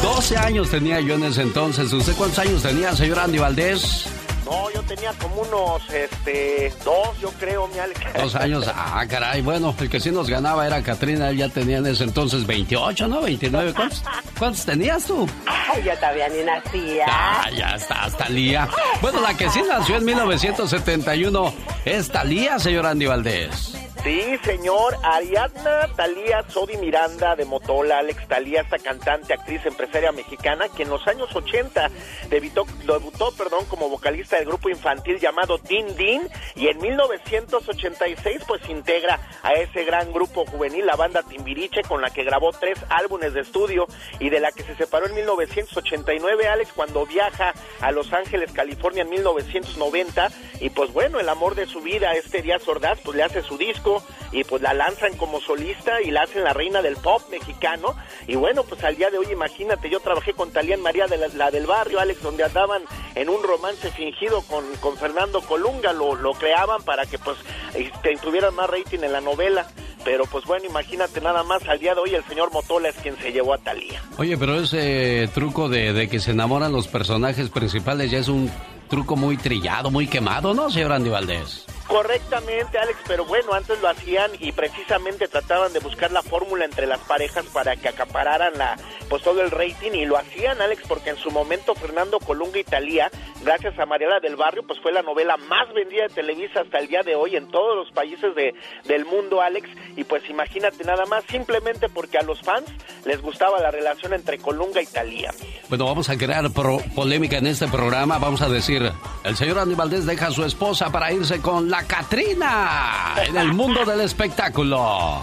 12 0.01 0.37
años 0.37 0.69
tenía 0.69 0.99
yo 0.99 1.15
en 1.15 1.23
ese 1.25 1.41
entonces. 1.41 1.93
¿Usted 1.93 2.13
cuántos 2.15 2.39
años 2.39 2.61
tenía, 2.63 2.95
señor 2.95 3.19
Andy 3.19 3.37
Valdés? 3.37 4.16
No, 4.49 4.71
yo 4.71 4.81
tenía 4.83 5.11
como 5.13 5.41
unos, 5.41 5.81
este, 5.89 6.71
dos, 6.85 7.19
yo 7.19 7.29
creo, 7.31 7.67
mi 7.67 7.79
Alex. 7.79 7.99
Dos 8.21 8.35
años, 8.35 8.65
ah, 8.73 9.05
caray. 9.09 9.41
Bueno, 9.41 9.75
el 9.77 9.89
que 9.89 9.99
sí 9.99 10.09
nos 10.09 10.29
ganaba 10.29 10.65
era 10.65 10.81
Katrina, 10.81 11.29
él 11.29 11.37
ya 11.37 11.49
tenía 11.49 11.79
en 11.79 11.85
ese 11.87 12.05
entonces 12.05 12.47
28, 12.47 13.09
¿no? 13.09 13.21
29. 13.21 13.73
¿Cuántos, 13.73 14.01
cuántos 14.39 14.65
tenías 14.65 15.03
tú? 15.03 15.27
Ay, 15.45 15.83
yo 15.83 15.93
todavía 15.95 16.29
ni 16.29 16.43
nacía. 16.43 17.05
Ah, 17.09 17.49
ya 17.57 17.75
está, 17.75 18.09
Talía. 18.17 18.69
Bueno, 19.01 19.19
la 19.19 19.35
que 19.35 19.49
sí 19.49 19.61
nació 19.67 19.97
en 19.97 20.05
1971 20.05 21.53
es 21.83 22.09
Talía, 22.09 22.57
señor 22.57 22.85
Andy 22.85 23.05
Valdés. 23.05 23.76
Sí, 24.07 24.37
señor. 24.45 24.95
Ariadna 25.03 25.93
Talía 25.97 26.41
Sodi 26.47 26.77
Miranda 26.77 27.35
de 27.35 27.43
Motola, 27.43 27.99
Alex 27.99 28.25
Talía, 28.29 28.61
esta 28.61 28.79
cantante, 28.79 29.33
actriz, 29.33 29.65
empresaria 29.65 30.13
mexicana, 30.13 30.69
que 30.69 30.83
en 30.83 30.89
los 30.89 31.05
años 31.07 31.35
80 31.35 31.89
debutó, 32.29 32.65
debutó 32.85 33.33
perdón, 33.33 33.65
como 33.65 33.89
vocalista 33.89 34.37
del 34.37 34.45
grupo 34.45 34.69
infantil 34.69 35.19
llamado 35.19 35.57
Din 35.57 35.93
Din 35.97 36.21
y 36.55 36.67
en 36.67 36.77
1986 36.77 38.43
pues 38.47 38.61
integra 38.69 39.19
a 39.43 39.53
ese 39.53 39.83
gran 39.83 40.13
grupo 40.13 40.45
juvenil, 40.45 40.85
la 40.85 40.95
banda 40.95 41.23
Timbiriche, 41.23 41.81
con 41.81 42.01
la 42.01 42.09
que 42.09 42.23
grabó 42.23 42.51
tres 42.53 42.79
álbumes 42.87 43.33
de 43.33 43.41
estudio 43.41 43.87
y 44.19 44.29
de 44.29 44.39
la 44.39 44.53
que 44.53 44.63
se 44.63 44.75
separó 44.75 45.07
en 45.07 45.15
1989, 45.15 46.47
Alex, 46.47 46.71
cuando 46.71 47.05
viaja 47.05 47.53
a 47.81 47.91
Los 47.91 48.13
Ángeles, 48.13 48.53
California 48.53 49.01
en 49.01 49.09
1990 49.09 50.29
y 50.61 50.69
pues 50.69 50.93
bueno, 50.93 51.19
el 51.19 51.27
amor 51.27 51.55
de 51.55 51.65
su 51.65 51.81
vida, 51.81 52.13
este 52.13 52.41
Díaz 52.41 52.65
Ordaz, 52.67 52.99
pues 53.03 53.17
le 53.17 53.23
hace 53.23 53.41
su 53.41 53.57
disco 53.57 53.96
y 54.31 54.43
pues 54.43 54.61
la 54.61 54.73
lanzan 54.73 55.15
como 55.17 55.39
solista 55.41 56.01
y 56.01 56.11
la 56.11 56.23
hacen 56.23 56.43
la 56.43 56.53
reina 56.53 56.81
del 56.81 56.97
pop 56.97 57.21
mexicano. 57.29 57.95
Y 58.27 58.35
bueno, 58.35 58.63
pues 58.63 58.83
al 58.83 58.95
día 58.95 59.09
de 59.09 59.17
hoy, 59.17 59.27
imagínate, 59.31 59.89
yo 59.89 59.99
trabajé 59.99 60.33
con 60.33 60.51
Talía 60.51 60.77
María 60.77 61.07
de 61.07 61.17
la, 61.17 61.51
del 61.51 61.65
barrio, 61.65 61.99
Alex, 61.99 62.21
donde 62.21 62.43
andaban 62.43 62.83
en 63.15 63.29
un 63.29 63.41
romance 63.43 63.89
fingido 63.91 64.41
con, 64.43 64.63
con 64.79 64.97
Fernando 64.97 65.41
Colunga, 65.41 65.93
lo, 65.93 66.15
lo 66.15 66.33
creaban 66.33 66.83
para 66.83 67.05
que 67.05 67.17
pues 67.17 67.37
este, 67.73 68.15
tuvieran 68.21 68.55
más 68.55 68.69
rating 68.69 68.99
en 69.01 69.11
la 69.11 69.21
novela. 69.21 69.67
Pero 70.03 70.25
pues 70.25 70.45
bueno, 70.45 70.65
imagínate 70.65 71.19
nada 71.19 71.43
más, 71.43 71.67
al 71.67 71.79
día 71.79 71.93
de 71.93 72.01
hoy 72.01 72.15
el 72.15 72.23
señor 72.25 72.51
Motola 72.51 72.89
es 72.89 72.95
quien 72.95 73.17
se 73.17 73.31
llevó 73.31 73.53
a 73.53 73.57
Talía. 73.57 74.01
Oye, 74.17 74.37
pero 74.37 74.57
ese 74.59 75.29
truco 75.33 75.67
de, 75.67 75.91
de 75.91 76.07
que 76.07 76.19
se 76.19 76.31
enamoran 76.31 76.71
los 76.71 76.87
personajes 76.87 77.49
principales 77.49 78.11
ya 78.11 78.19
es 78.19 78.29
un 78.29 78.49
truco 78.87 79.17
muy 79.17 79.35
trillado, 79.37 79.91
muy 79.91 80.07
quemado, 80.07 80.53
¿no, 80.53 80.69
señor 80.69 80.93
Andy 80.93 81.09
Valdés? 81.09 81.65
Correctamente, 81.87 82.77
Alex, 82.77 82.99
pero 83.07 83.23
bueno, 83.23 83.53
antes 83.53 83.81
lo 83.81 83.87
hacían 83.87 84.31
y 84.39 84.51
precisamente 84.51 85.29
trataban 85.29 85.71
de 85.71 85.79
buscar 85.79 86.11
la 86.11 86.21
fórmula 86.21 86.65
entre 86.65 86.85
las 86.85 86.99
parejas 86.99 87.45
para 87.45 87.77
que 87.77 87.87
acapararan 87.87 88.57
la, 88.57 88.75
pues 89.09 89.23
todo 89.23 89.41
el 89.41 89.51
rating 89.51 89.91
y 89.93 90.05
lo 90.05 90.17
hacían, 90.17 90.61
Alex, 90.61 90.83
porque 90.87 91.11
en 91.11 91.17
su 91.17 91.31
momento 91.31 91.75
Fernando 91.75 92.19
Colunga 92.19 92.59
Italia, 92.59 93.09
gracias 93.41 93.79
a 93.79 93.85
Mariela 93.85 94.19
del 94.19 94.35
Barrio, 94.35 94.63
pues 94.67 94.81
fue 94.81 94.91
la 94.91 95.01
novela 95.01 95.37
más 95.37 95.73
vendida 95.73 96.03
de 96.03 96.13
Televisa 96.13 96.61
hasta 96.61 96.77
el 96.79 96.87
día 96.89 97.03
de 97.03 97.15
hoy 97.15 97.37
en 97.37 97.47
todos 97.47 97.77
los 97.77 97.91
países 97.93 98.35
de, 98.35 98.53
del 98.83 99.05
mundo, 99.05 99.41
Alex, 99.41 99.69
y 99.95 100.03
pues 100.03 100.29
imagínate 100.29 100.83
nada 100.83 101.05
más, 101.05 101.23
simplemente 101.29 101.87
porque 101.87 102.17
a 102.17 102.23
los 102.23 102.41
fans 102.41 102.69
les 103.05 103.21
gustaba 103.21 103.59
la 103.61 103.71
relación 103.71 104.13
entre 104.13 104.39
Colunga 104.39 104.81
y 104.81 104.85
Talía. 104.87 105.31
Bueno, 105.69 105.85
vamos 105.85 106.09
a 106.09 106.17
crear 106.17 106.49
polémica 106.51 107.37
en 107.37 107.47
este 107.47 107.67
programa, 107.69 108.17
vamos 108.17 108.41
a 108.41 108.49
decir, 108.49 108.91
el 109.23 109.35
señor 109.37 109.59
Andy 109.59 109.75
Valdés 109.75 110.05
deja 110.05 110.27
a 110.27 110.31
su 110.31 110.43
esposa 110.43 110.91
para 110.91 111.13
irse 111.13 111.41
con 111.41 111.69
la 111.69 111.76
Catrina 111.83 113.15
en 113.25 113.37
el 113.37 113.53
mundo 113.53 113.85
del 113.85 114.01
espectáculo. 114.01 115.21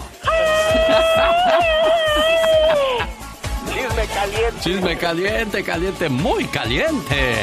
Chisme 3.67 4.07
caliente. 4.07 4.59
Chisme 4.61 4.97
caliente, 4.97 5.63
caliente, 5.63 6.09
muy 6.09 6.45
caliente. 6.45 7.35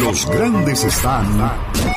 Los 0.00 0.26
grandes 0.26 0.82
están 0.82 1.38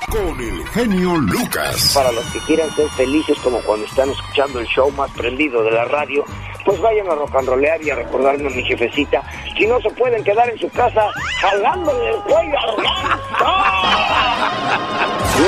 con 0.10 0.40
el 0.40 0.68
genio 0.68 1.18
Lucas. 1.18 1.92
Para 1.94 2.12
los 2.12 2.26
que 2.26 2.40
quieran 2.40 2.70
ser 2.76 2.90
felices 2.92 3.38
como 3.44 3.60
cuando 3.62 3.86
están 3.86 4.10
escuchando 4.12 4.60
el 4.60 4.68
show 4.68 4.92
más 4.92 5.10
prendido 5.12 5.64
de 5.64 5.72
la 5.72 5.86
radio, 5.86 6.24
pues 6.66 6.82
vayan 6.82 7.08
a 7.08 7.16
rock 7.16 7.36
and 7.36 7.48
rollear 7.48 7.82
y 7.82 7.92
a 7.92 7.96
recordarme 7.96 8.48
a 8.48 8.50
mi 8.50 8.64
jefecita. 8.64 9.22
Si 9.58 9.68
no 9.68 9.80
se 9.80 9.90
pueden 9.92 10.24
quedar 10.24 10.50
en 10.50 10.58
su 10.58 10.70
casa 10.72 11.08
jalándole 11.40 12.10
el 12.10 12.18
cuello 12.22 12.58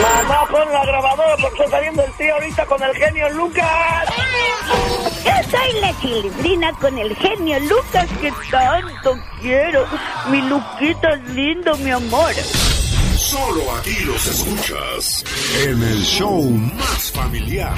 Mamá, 0.01 0.45
pon 0.51 0.71
la 0.71 0.85
grabadora 0.85 1.35
porque 1.41 1.63
está 1.63 1.77
saliendo 1.77 2.03
el 2.03 2.11
tío 2.13 2.33
ahorita 2.33 2.65
con 2.65 2.83
el 2.83 2.95
genio 2.95 3.29
Lucas. 3.29 4.09
Yo 5.25 5.49
soy 5.49 5.81
la 5.81 5.99
chilindrina 5.99 6.73
con 6.73 6.97
el 6.97 7.15
genio 7.15 7.59
Lucas 7.61 8.07
que 8.21 8.31
tanto 8.51 9.17
quiero. 9.41 9.85
Mi 10.29 10.41
Luquita 10.41 11.13
es 11.13 11.29
lindo, 11.29 11.75
mi 11.77 11.91
amor. 11.91 12.33
Solo 13.15 13.71
aquí 13.79 13.97
los 14.05 14.27
escuchas 14.27 15.23
en 15.65 15.81
el 15.81 16.01
show 16.03 16.43
más 16.43 17.11
familiar. 17.11 17.73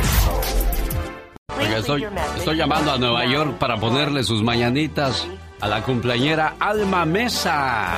Estoy, 1.78 2.08
estoy 2.38 2.58
llamando 2.58 2.92
a 2.92 2.98
Nueva 2.98 3.26
York 3.26 3.58
para 3.58 3.78
ponerle 3.78 4.24
sus 4.24 4.44
mañanitas 4.44 5.28
a 5.60 5.68
la 5.68 5.82
cumpleañera 5.84 6.56
Alma 6.60 7.06
Mesa. 7.06 7.94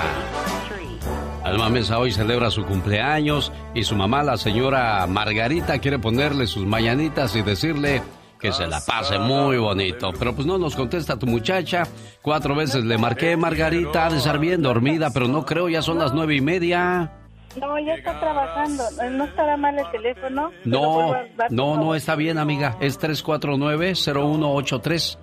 Alma 1.44 1.70
Mesa 1.70 1.98
hoy 1.98 2.12
celebra 2.12 2.52
su 2.52 2.64
cumpleaños 2.66 3.52
y 3.74 3.84
su 3.84 3.96
mamá, 3.96 4.24
la 4.24 4.38
señora 4.38 5.06
Margarita, 5.08 5.80
quiere 5.80 6.00
ponerle 6.00 6.48
sus 6.48 6.66
mañanitas 6.66 7.36
y 7.36 7.42
decirle 7.42 8.02
que 8.40 8.52
se 8.52 8.68
la 8.68 8.82
pase 8.82 9.20
muy 9.20 9.58
bonito. 9.58 10.12
Pero 10.18 10.36
pues 10.36 10.48
no 10.48 10.58
nos 10.58 10.76
contesta 10.76 11.18
tu 11.18 11.28
muchacha. 11.28 11.84
Cuatro 12.22 12.56
veces 12.56 12.84
le 12.84 12.98
marqué, 12.98 13.38
Margarita, 13.38 14.08
ha 14.08 14.10
de 14.10 14.18
estar 14.18 14.40
bien 14.40 14.62
dormida, 14.62 15.12
pero 15.12 15.28
no 15.28 15.46
creo, 15.46 15.70
ya 15.70 15.82
son 15.82 16.00
las 16.00 16.14
nueve 16.14 16.36
y 16.36 16.42
media. 16.42 17.21
No, 17.60 17.78
ya 17.80 17.96
está 17.96 18.18
trabajando. 18.20 18.84
¿No 19.12 19.24
estará 19.26 19.58
mal 19.58 19.78
el 19.78 19.92
teléfono? 19.92 20.52
No, 20.64 21.14
no, 21.50 21.76
no 21.78 21.96
está 21.96 22.16
bien, 22.16 22.38
amiga. 22.38 22.78
Es 22.80 22.98
349-0183. 23.00 25.18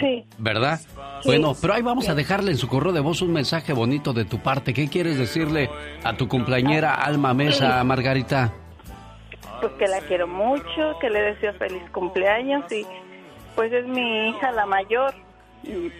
Sí. 0.00 0.24
¿Verdad? 0.38 0.80
Bueno, 1.24 1.54
pero 1.60 1.74
ahí 1.74 1.82
vamos 1.82 2.08
a 2.08 2.14
dejarle 2.14 2.50
en 2.50 2.56
su 2.56 2.66
correo 2.66 2.92
de 2.92 3.00
voz 3.00 3.22
un 3.22 3.32
mensaje 3.32 3.72
bonito 3.72 4.12
de 4.12 4.24
tu 4.24 4.40
parte. 4.40 4.74
¿Qué 4.74 4.88
quieres 4.88 5.16
decirle 5.18 5.70
a 6.02 6.16
tu 6.16 6.26
cumpleañera 6.26 6.94
Alma 6.94 7.34
Mesa, 7.34 7.84
Margarita? 7.84 8.52
Pues 9.60 9.72
que 9.74 9.86
la 9.86 10.00
quiero 10.00 10.26
mucho, 10.26 10.98
que 11.00 11.08
le 11.08 11.22
deseo 11.22 11.52
feliz 11.54 11.82
cumpleaños 11.92 12.64
y 12.72 12.84
pues 13.54 13.72
es 13.72 13.86
mi 13.86 14.30
hija 14.30 14.50
la 14.50 14.66
mayor. 14.66 15.14
Y 15.62 15.92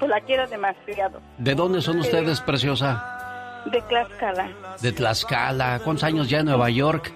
pues 0.00 0.10
la 0.10 0.20
quiero 0.22 0.48
demasiado. 0.48 1.20
¿De 1.38 1.54
dónde 1.54 1.80
son 1.80 2.00
ustedes, 2.00 2.40
preciosa? 2.40 3.21
De 3.66 3.80
Tlaxcala. 3.82 4.50
De 4.80 4.92
Tlaxcala. 4.92 5.80
¿Cuántos 5.84 6.04
años 6.04 6.28
ya 6.28 6.40
en 6.40 6.46
Nueva 6.46 6.70
York? 6.70 7.12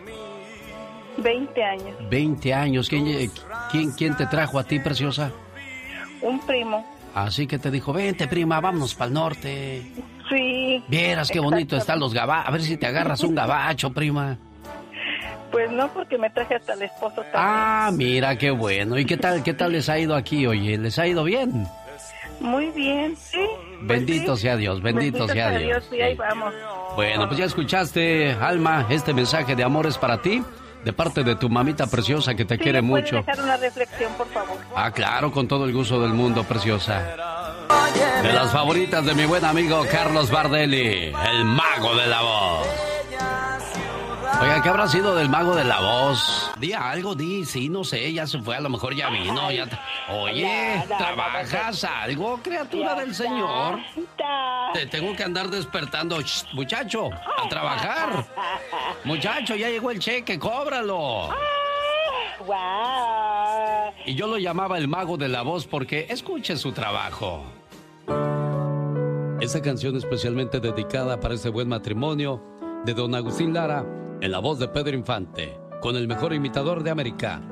20 1.18 1.64
años. 1.64 1.96
20 2.10 2.54
años. 2.54 2.88
¿Quién, 2.88 3.30
quién, 3.70 3.90
quién 3.92 4.16
te 4.16 4.26
trajo 4.26 4.58
a 4.58 4.64
ti, 4.64 4.78
preciosa? 4.78 5.30
Un 6.22 6.40
primo. 6.46 6.86
Así 7.14 7.46
que 7.46 7.58
te 7.58 7.70
dijo, 7.70 7.92
vente 7.92 8.28
prima, 8.28 8.60
vámonos 8.60 8.94
para 8.94 9.08
el 9.08 9.14
norte. 9.14 9.82
Sí. 10.28 10.84
Vieras 10.88 11.30
qué 11.30 11.40
bonito 11.40 11.76
están 11.76 11.98
los 11.98 12.12
gabachos. 12.12 12.48
A 12.48 12.50
ver 12.52 12.62
si 12.62 12.76
te 12.76 12.86
agarras 12.86 13.22
un 13.22 13.34
gabacho, 13.34 13.90
prima. 13.92 14.36
Pues 15.50 15.70
no, 15.70 15.88
porque 15.88 16.18
me 16.18 16.28
traje 16.28 16.56
hasta 16.56 16.74
el 16.74 16.82
esposo 16.82 17.22
también. 17.22 17.32
Ah, 17.34 17.90
mira, 17.92 18.36
qué 18.36 18.50
bueno. 18.50 18.98
¿Y 18.98 19.06
qué 19.06 19.16
tal, 19.16 19.42
qué 19.42 19.54
tal 19.54 19.72
les 19.72 19.88
ha 19.88 19.98
ido 19.98 20.14
aquí, 20.14 20.46
oye? 20.46 20.76
¿Les 20.76 20.98
ha 20.98 21.06
ido 21.06 21.24
bien? 21.24 21.66
Muy 22.40 22.66
bien, 22.72 23.16
sí. 23.16 23.40
Bendito 23.82 24.36
sea 24.36 24.56
Dios, 24.56 24.82
bendito, 24.82 25.28
sea, 25.28 25.50
Dios. 25.50 25.62
Dios. 25.62 25.84
Sí, 25.90 26.00
ahí 26.00 26.14
vamos. 26.14 26.52
Bueno, 26.94 27.26
pues 27.28 27.38
ya 27.38 27.44
escuchaste, 27.46 28.32
Alma, 28.32 28.86
este 28.90 29.12
mensaje 29.12 29.54
de 29.54 29.62
amor 29.64 29.86
es 29.86 29.98
para 29.98 30.20
ti, 30.22 30.42
de 30.84 30.92
parte 30.92 31.22
de 31.24 31.34
tu 31.36 31.48
mamita 31.48 31.86
preciosa 31.86 32.34
que 32.34 32.44
te 32.44 32.56
Sí, 32.56 32.62
quiere 32.62 32.80
¿me 32.82 32.90
puedes 32.90 33.12
mucho. 33.12 33.16
dejar 33.24 33.44
una 33.44 33.56
reflexión, 33.56 34.12
por 34.14 34.26
favor? 34.28 34.56
Ah, 34.74 34.90
claro, 34.90 35.30
con 35.32 35.46
todo 35.48 35.64
el 35.66 35.72
gusto 35.72 36.00
del 36.00 36.12
mundo, 36.14 36.44
preciosa. 36.44 37.02
De 38.22 38.32
las 38.32 38.50
favoritas 38.52 39.04
de 39.04 39.14
mi 39.14 39.24
buen 39.26 39.44
amigo 39.44 39.84
Carlos 39.90 40.30
Bardelli, 40.30 41.12
el 41.32 41.44
mago 41.44 41.94
de 41.96 42.06
la 42.06 42.22
voz. 42.22 42.66
Oiga, 44.40 44.60
¿qué 44.62 44.68
habrá 44.68 44.86
sido 44.88 45.14
del 45.14 45.28
mago 45.28 45.54
de 45.54 45.64
la 45.64 45.80
voz? 45.80 46.50
Di 46.58 46.72
algo, 46.72 47.14
di, 47.14 47.44
sí, 47.44 47.68
no 47.68 47.84
sé, 47.84 48.12
ya 48.12 48.26
se 48.26 48.38
fue, 48.38 48.56
a 48.56 48.60
lo 48.60 48.68
mejor 48.68 48.94
ya 48.94 49.08
vino, 49.08 49.50
ya... 49.50 49.66
Oye, 50.10 50.84
¿trabajas 50.98 51.84
algo, 51.84 52.38
criatura 52.42 52.94
del 52.96 53.14
Señor? 53.14 53.78
Te 54.74 54.86
tengo 54.86 55.14
que 55.16 55.22
andar 55.22 55.48
despertando. 55.48 56.20
Shh, 56.20 56.54
muchacho, 56.54 57.10
a 57.12 57.48
trabajar. 57.48 58.26
Muchacho, 59.04 59.54
ya 59.54 59.68
llegó 59.68 59.90
el 59.90 60.00
cheque, 60.00 60.38
cóbralo. 60.38 61.30
Y 64.04 64.14
yo 64.14 64.26
lo 64.26 64.38
llamaba 64.38 64.76
el 64.76 64.88
mago 64.88 65.16
de 65.16 65.28
la 65.28 65.42
voz 65.42 65.66
porque 65.66 66.06
escuche 66.10 66.56
su 66.56 66.72
trabajo. 66.72 67.44
Esta 69.40 69.62
canción 69.62 69.96
especialmente 69.96 70.60
dedicada 70.60 71.20
para 71.20 71.34
ese 71.34 71.48
buen 71.48 71.68
matrimonio 71.68 72.42
de 72.84 72.94
don 72.94 73.14
Agustín 73.14 73.54
Lara 73.54 73.84
en 74.20 74.30
la 74.30 74.38
voz 74.38 74.58
de 74.58 74.68
Pedro 74.68 74.96
Infante, 74.96 75.58
con 75.80 75.96
el 75.96 76.08
mejor 76.08 76.32
imitador 76.32 76.82
de 76.82 76.90
América. 76.90 77.42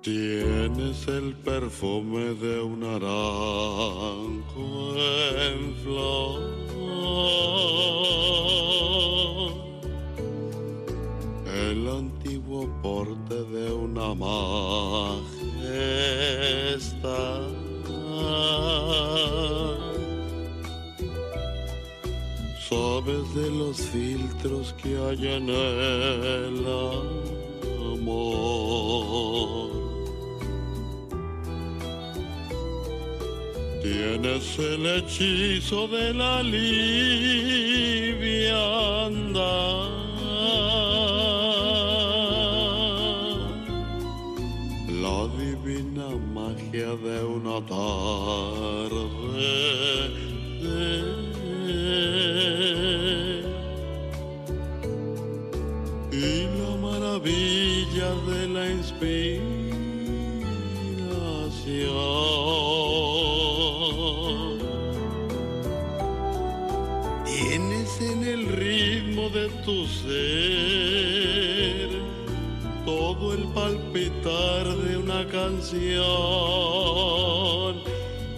Tienes 0.00 1.08
el 1.08 1.34
perfume 1.34 2.34
de 2.34 2.60
un 2.60 2.80
naranjo 2.80 4.36
en 5.36 5.74
flor, 5.82 6.40
el 11.46 11.88
antiguo 11.88 12.68
porte 12.80 13.34
de 13.34 13.72
una 13.72 14.14
majestad. 14.14 14.68
Sabes 22.68 23.34
de 23.34 23.50
los 23.50 23.80
filtros 23.80 24.74
que 24.74 24.94
hay 24.98 25.26
en 25.26 25.48
el 25.48 26.66
amor. 27.94 29.70
Tienes 33.82 34.58
el 34.58 34.84
hechizo 34.84 35.88
de 35.88 36.12
la 36.12 36.42
liviandad, 36.42 36.68
la 44.90 45.26
divina 45.38 46.08
magia 46.34 46.90
de 46.96 47.24
una 47.24 47.64
tarde 47.64 49.08
la 58.58 58.70
inspiración. 58.70 59.38
Tienes 67.24 68.00
en 68.00 68.24
el 68.24 68.46
ritmo 68.46 69.28
de 69.30 69.48
tu 69.64 69.86
ser 69.86 71.88
todo 72.84 73.34
el 73.34 73.44
palpitar 73.60 74.66
de 74.84 74.96
una 74.96 75.24
canción. 75.28 76.04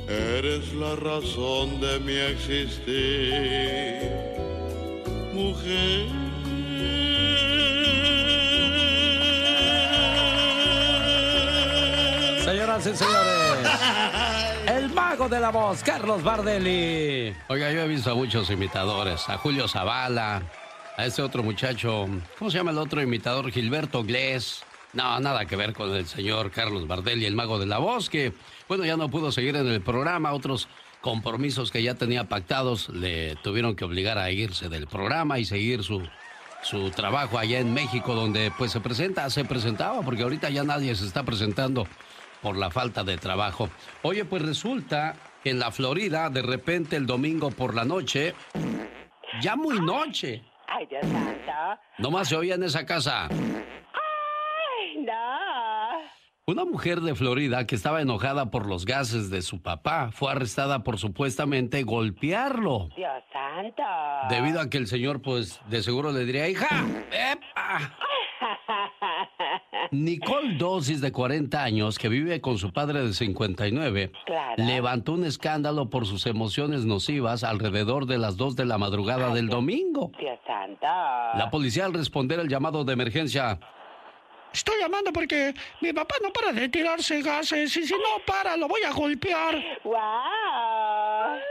Eres 0.09 0.75
la 0.75 0.97
razón 0.97 1.81
de 1.81 1.99
mi 2.01 2.17
existir, 2.33 4.11
mujer. 5.33 6.20
Y 12.81 12.83
señores, 12.83 13.69
el 14.67 14.89
mago 14.95 15.29
de 15.29 15.39
la 15.39 15.51
voz, 15.51 15.83
Carlos 15.83 16.23
Bardelli. 16.23 17.35
Oiga, 17.49 17.71
yo 17.71 17.83
he 17.83 17.87
visto 17.87 18.11
a 18.11 18.15
muchos 18.15 18.49
imitadores, 18.49 19.29
a 19.29 19.37
Julio 19.37 19.69
Zavala, 19.69 20.43
a 20.97 21.05
ese 21.05 21.21
otro 21.21 21.43
muchacho, 21.43 22.09
¿cómo 22.39 22.51
se 22.51 22.57
llama 22.57 22.71
el 22.71 22.79
otro 22.79 23.03
imitador? 23.03 23.51
Gilberto 23.51 24.03
Glés. 24.03 24.63
No, 24.95 25.21
nada 25.21 25.45
que 25.45 25.57
ver 25.57 25.75
con 25.75 25.95
el 25.95 26.07
señor 26.07 26.51
Carlos 26.51 26.87
Bardelli, 26.87 27.27
el 27.27 27.35
mago 27.35 27.59
de 27.59 27.67
la 27.67 27.77
voz, 27.77 28.09
que, 28.09 28.33
bueno, 28.67 28.87
ya 28.87 28.97
no 28.97 29.11
pudo 29.11 29.31
seguir 29.31 29.57
en 29.57 29.67
el 29.67 29.83
programa, 29.83 30.33
otros 30.33 30.67
compromisos 31.03 31.71
que 31.71 31.83
ya 31.83 31.97
tenía 31.97 32.31
pactados 32.31 32.89
le 32.89 33.37
tuvieron 33.37 33.77
que 33.77 33.85
obligar 33.85 34.17
a 34.17 34.31
irse 34.31 34.71
del 34.71 34.87
programa 34.87 35.39
y 35.39 35.45
seguir 35.45 35.85
su, 35.85 36.03
su 36.63 36.91
trabajo 36.93 37.39
allá 37.39 37.59
en 37.59 37.75
México, 37.75 38.15
donde 38.15 38.51
pues 38.57 38.73
se 38.73 38.81
presenta, 38.81 39.29
se 39.29 39.45
presentaba, 39.45 40.01
porque 40.01 40.23
ahorita 40.23 40.49
ya 40.49 40.65
nadie 40.65 40.95
se 40.95 41.05
está 41.05 41.25
presentando 41.25 41.87
por 42.43 42.57
la 42.57 42.71
falta 42.71 43.05
de 43.05 43.17
trabajo. 43.19 43.69
Oye, 44.03 44.25
pues 44.25 44.43
resulta 44.43 45.15
que 45.43 45.51
en 45.51 45.59
la 45.59 45.71
Florida, 45.71 46.31
de 46.31 46.43
repente 46.43 46.97
el 46.97 47.07
domingo 47.07 47.51
por 47.51 47.75
la 47.75 47.85
noche, 47.85 48.35
ya 49.41 49.57
muy 49.57 49.81
noche, 49.81 50.43
Ay, 50.69 50.87
Dios 50.87 51.03
santo. 51.07 51.81
nomás 51.99 52.29
se 52.29 52.37
oía 52.37 52.55
en 52.55 52.63
esa 52.65 52.85
casa. 52.87 53.29
Ay, 53.29 54.97
no. 55.05 55.13
Una 56.47 56.65
mujer 56.65 57.01
de 57.01 57.15
Florida 57.15 57.67
que 57.67 57.77
estaba 57.77 58.01
enojada 58.03 58.51
por 58.51 58.67
los 58.67 58.85
gases 58.85 59.31
de 59.31 59.41
su 59.43 59.63
papá 59.63 60.11
fue 60.13 60.33
arrestada 60.33 60.83
por 60.83 60.99
supuestamente 60.99 61.85
golpearlo. 61.85 62.89
Dios 62.97 63.13
santo. 63.33 63.83
Debido 64.29 64.61
a 64.61 64.69
que 64.69 64.79
el 64.79 64.89
señor, 64.89 65.23
pues, 65.23 65.61
de 65.69 65.83
seguro 65.83 66.11
le 66.13 66.25
diría, 66.25 66.49
hija, 66.49 66.85
¡epa! 67.13 67.97
Nicole 69.93 70.55
Dosis, 70.57 71.01
de 71.01 71.11
40 71.13 71.63
años, 71.63 71.99
que 71.99 72.09
vive 72.09 72.41
con 72.41 72.59
su 72.59 72.73
padre 72.73 73.03
de 73.03 73.13
59, 73.13 74.13
Claro. 74.25 74.55
levantó 74.65 75.13
un 75.13 75.25
escándalo 75.25 75.91
por 75.91 76.07
sus 76.07 76.27
emociones 76.27 76.85
nocivas 76.85 77.43
alrededor 77.45 78.07
de 78.07 78.19
las 78.19 78.37
2 78.37 78.55
de 78.57 78.67
la 78.67 78.79
madrugada 78.79 79.35
del 79.35 79.49
domingo. 79.49 80.13
Dios 80.19 80.39
santo. 80.47 80.87
La 80.87 81.49
policía, 81.51 81.87
al 81.87 81.93
responder 81.95 82.39
el 82.41 82.49
llamado 82.49 82.85
de 82.85 82.93
emergencia, 82.93 83.59
Estoy 84.53 84.81
llamando 84.81 85.13
porque 85.13 85.55
mi 85.81 85.93
papá 85.93 86.17
no 86.21 86.33
para 86.33 86.53
de 86.53 86.69
tirarse 86.69 87.23
gases 87.23 87.77
y 87.77 87.87
si 87.87 87.93
no 87.95 88.25
para 88.27 88.57
lo 88.57 88.67
voy 88.67 88.83
a 88.83 88.91
golpear. 88.93 89.55
¡Wow! 89.85 89.95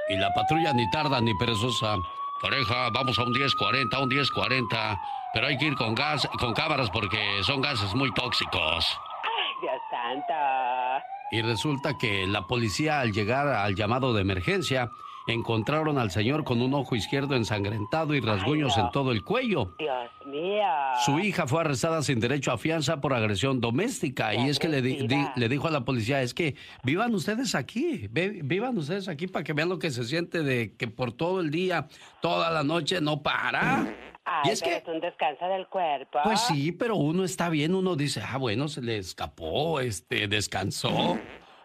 Y 0.10 0.18
la 0.18 0.34
patrulla 0.34 0.74
ni 0.74 0.84
tarda 0.92 1.22
ni 1.22 1.34
perezosa. 1.36 1.96
Pareja, 2.42 2.90
vamos 2.90 3.20
a 3.20 3.24
un 3.24 3.32
1040, 3.32 4.00
un 4.00 4.08
1040. 4.08 5.02
pero 5.34 5.48
hay 5.48 5.58
que 5.58 5.66
ir 5.66 5.76
con 5.76 5.94
gas, 5.94 6.28
con 6.40 6.54
cámaras 6.54 6.90
porque 6.90 7.44
son 7.44 7.62
gases 7.62 7.94
muy 7.94 8.14
tóxicos. 8.14 8.86
Ay, 9.24 9.62
Dios 9.62 9.82
santo. 9.90 11.04
Y 11.32 11.42
resulta 11.42 11.98
que 11.98 12.26
la 12.26 12.48
policía 12.48 13.02
al 13.02 13.12
llegar 13.12 13.48
al 13.48 13.76
llamado 13.76 14.14
de 14.14 14.22
emergencia 14.22 14.92
encontraron 15.34 15.98
al 15.98 16.12
señor 16.12 16.44
con 16.44 16.62
un 16.62 16.74
ojo 16.74 16.96
izquierdo 16.96 17.36
ensangrentado 17.36 18.14
y 18.16 18.20
rasguños 18.22 18.78
en 18.78 18.90
todo 18.92 19.12
el 19.12 19.24
cuello. 19.24 19.76
Dios 19.78 20.10
mío. 20.26 20.64
Su 21.06 21.20
hija 21.20 21.48
fue 21.48 21.62
arrestada 21.62 22.02
sin 22.02 22.20
derecho 22.20 22.52
a 22.52 22.58
fianza 22.58 23.02
por 23.02 23.14
agresión 23.14 23.62
doméstica 23.62 24.34
y 24.34 24.50
es 24.50 24.60
que 24.60 24.68
le, 24.70 24.82
di- 24.82 25.08
di- 25.08 25.28
le 25.36 25.50
dijo 25.50 25.68
a 25.68 25.72
la 25.72 25.82
policía, 25.86 26.22
es 26.22 26.34
que 26.34 26.56
vivan 26.84 27.14
ustedes 27.16 27.56
aquí, 27.56 28.08
ve- 28.12 28.42
vivan 28.44 28.78
ustedes 28.78 29.08
aquí 29.08 29.28
para 29.28 29.44
que 29.44 29.54
vean 29.54 29.70
lo 29.70 29.80
que 29.80 29.92
se 29.92 30.04
siente 30.04 30.44
de 30.44 30.76
que 30.76 30.88
por 30.88 31.12
todo 31.12 31.40
el 31.42 31.52
día, 31.52 31.88
toda 32.22 32.50
la 32.52 32.64
noche 32.64 33.02
no 33.02 33.22
para. 33.24 33.96
Ay, 34.26 34.42
y 34.46 34.50
es 34.50 34.62
pero 34.62 34.72
que, 34.72 34.78
es 34.78 34.88
un 34.96 35.00
descanso 35.02 35.46
del 35.48 35.66
cuerpo. 35.68 36.20
pues 36.24 36.40
sí, 36.42 36.72
pero 36.72 36.96
uno 36.98 37.24
está 37.24 37.50
bien, 37.50 37.74
uno 37.74 37.96
dice, 37.96 38.22
ah, 38.22 38.38
bueno, 38.38 38.68
se 38.68 38.82
le 38.82 38.98
escapó, 38.98 39.80
este, 39.80 40.28
descansó, 40.28 41.18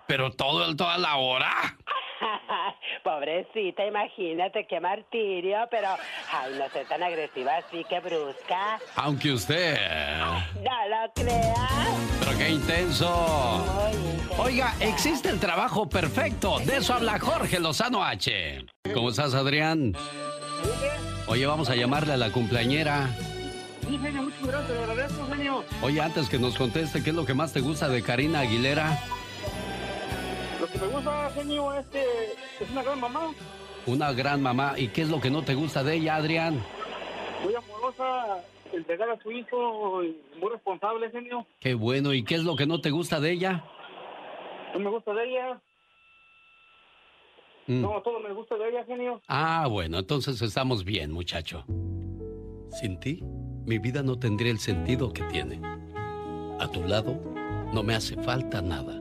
pero 0.06 0.30
todo 0.32 0.64
el, 0.66 0.76
toda 0.76 0.96
la 0.96 1.16
hora. 1.16 1.50
Pobrecita, 3.04 3.84
imagínate 3.86 4.66
qué 4.66 4.80
martirio, 4.80 5.58
pero 5.70 5.88
ay, 6.32 6.52
no 6.58 6.68
sé 6.70 6.84
tan 6.84 7.02
agresiva 7.02 7.56
así, 7.56 7.84
que 7.84 8.00
brusca. 8.00 8.78
Aunque 8.96 9.32
usted... 9.32 9.76
No 10.56 10.88
lo 10.88 11.12
creas. 11.14 12.14
Pero 12.20 12.38
qué 12.38 12.50
intenso. 12.50 13.64
Oiga, 14.38 14.74
existe 14.80 15.28
el 15.28 15.38
trabajo 15.38 15.88
perfecto. 15.88 16.58
De 16.60 16.76
eso 16.78 16.94
habla 16.94 17.18
Jorge 17.18 17.60
Lozano 17.60 18.04
H. 18.04 18.64
¿Cómo 18.92 19.10
estás, 19.10 19.34
Adrián? 19.34 19.94
Oye, 21.26 21.46
vamos 21.46 21.70
a 21.70 21.74
llamarle 21.74 22.14
a 22.14 22.16
la 22.16 22.30
cumpleañera. 22.30 23.08
Sí, 23.88 23.98
genio, 23.98 24.22
muchas 24.22 24.46
gracias, 24.46 24.70
le 24.70 24.78
agradezco, 24.84 25.26
genio. 25.26 25.64
Oye, 25.82 26.00
antes 26.00 26.28
que 26.28 26.38
nos 26.38 26.56
conteste, 26.56 27.02
¿qué 27.02 27.10
es 27.10 27.16
lo 27.16 27.26
que 27.26 27.34
más 27.34 27.52
te 27.52 27.60
gusta 27.60 27.88
de 27.88 28.02
Karina 28.02 28.40
Aguilera? 28.40 28.98
Que 30.74 30.80
me 30.80 30.86
gusta, 30.88 31.30
genio, 31.34 31.72
es 31.74 31.86
que 31.86 32.02
es 32.60 32.70
una 32.70 32.82
gran 32.82 33.00
mamá, 33.00 33.30
Una 33.86 34.12
gran 34.12 34.42
mamá. 34.42 34.74
¿Y 34.76 34.88
qué 34.88 35.02
es 35.02 35.08
lo 35.08 35.20
que 35.20 35.30
no 35.30 35.42
te 35.42 35.54
gusta 35.54 35.82
de 35.84 35.94
ella, 35.96 36.16
Adrián? 36.16 36.60
muy 37.44 37.54
amorosa, 37.54 38.38
entregar 38.72 39.10
a 39.10 39.20
su 39.22 39.30
hijo, 39.30 40.00
muy 40.40 40.50
responsable, 40.50 41.10
genio. 41.10 41.46
Qué 41.60 41.74
bueno. 41.74 42.12
¿Y 42.14 42.24
qué 42.24 42.36
es 42.36 42.42
lo 42.44 42.56
que 42.56 42.66
no 42.66 42.80
te 42.80 42.90
gusta 42.90 43.20
de 43.20 43.32
ella? 43.32 43.62
No 44.72 44.80
me 44.80 44.90
gusta 44.90 45.12
de 45.14 45.24
ella, 45.30 45.60
Mm. 47.66 47.80
no, 47.80 48.02
todo 48.02 48.20
me 48.20 48.30
gusta 48.34 48.56
de 48.56 48.68
ella, 48.68 48.84
genio. 48.84 49.22
Ah, 49.26 49.66
bueno, 49.70 49.98
entonces 50.00 50.40
estamos 50.42 50.84
bien, 50.84 51.10
muchacho. 51.12 51.64
Sin 52.70 52.98
ti, 53.00 53.20
mi 53.64 53.78
vida 53.78 54.02
no 54.02 54.18
tendría 54.18 54.50
el 54.52 54.58
sentido 54.58 55.10
que 55.12 55.22
tiene. 55.24 55.60
A 56.60 56.68
tu 56.70 56.82
lado, 56.84 57.18
no 57.72 57.82
me 57.82 57.94
hace 57.94 58.16
falta 58.22 58.60
nada. 58.60 59.00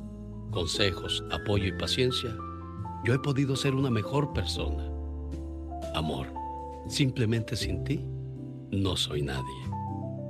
consejos, 0.51 1.23
apoyo 1.31 1.65
y 1.65 1.71
paciencia, 1.71 2.35
yo 3.03 3.13
he 3.13 3.19
podido 3.19 3.55
ser 3.55 3.73
una 3.73 3.89
mejor 3.89 4.33
persona. 4.33 4.83
Amor, 5.95 6.27
simplemente 6.87 7.55
sin 7.55 7.83
ti, 7.83 8.05
no 8.69 8.95
soy 8.95 9.23
nadie. 9.23 9.43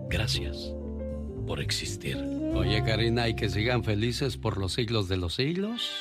Gracias 0.09 0.74
por 1.45 1.59
existir. 1.59 2.17
Oye, 2.53 2.84
Karina, 2.84 3.28
y 3.28 3.36
que 3.36 3.49
sigan 3.49 3.84
felices 3.84 4.38
por 4.38 4.57
los 4.57 4.74
siglos 4.74 5.07
de 5.07 5.17
los 5.17 5.36
siglos. 5.36 5.91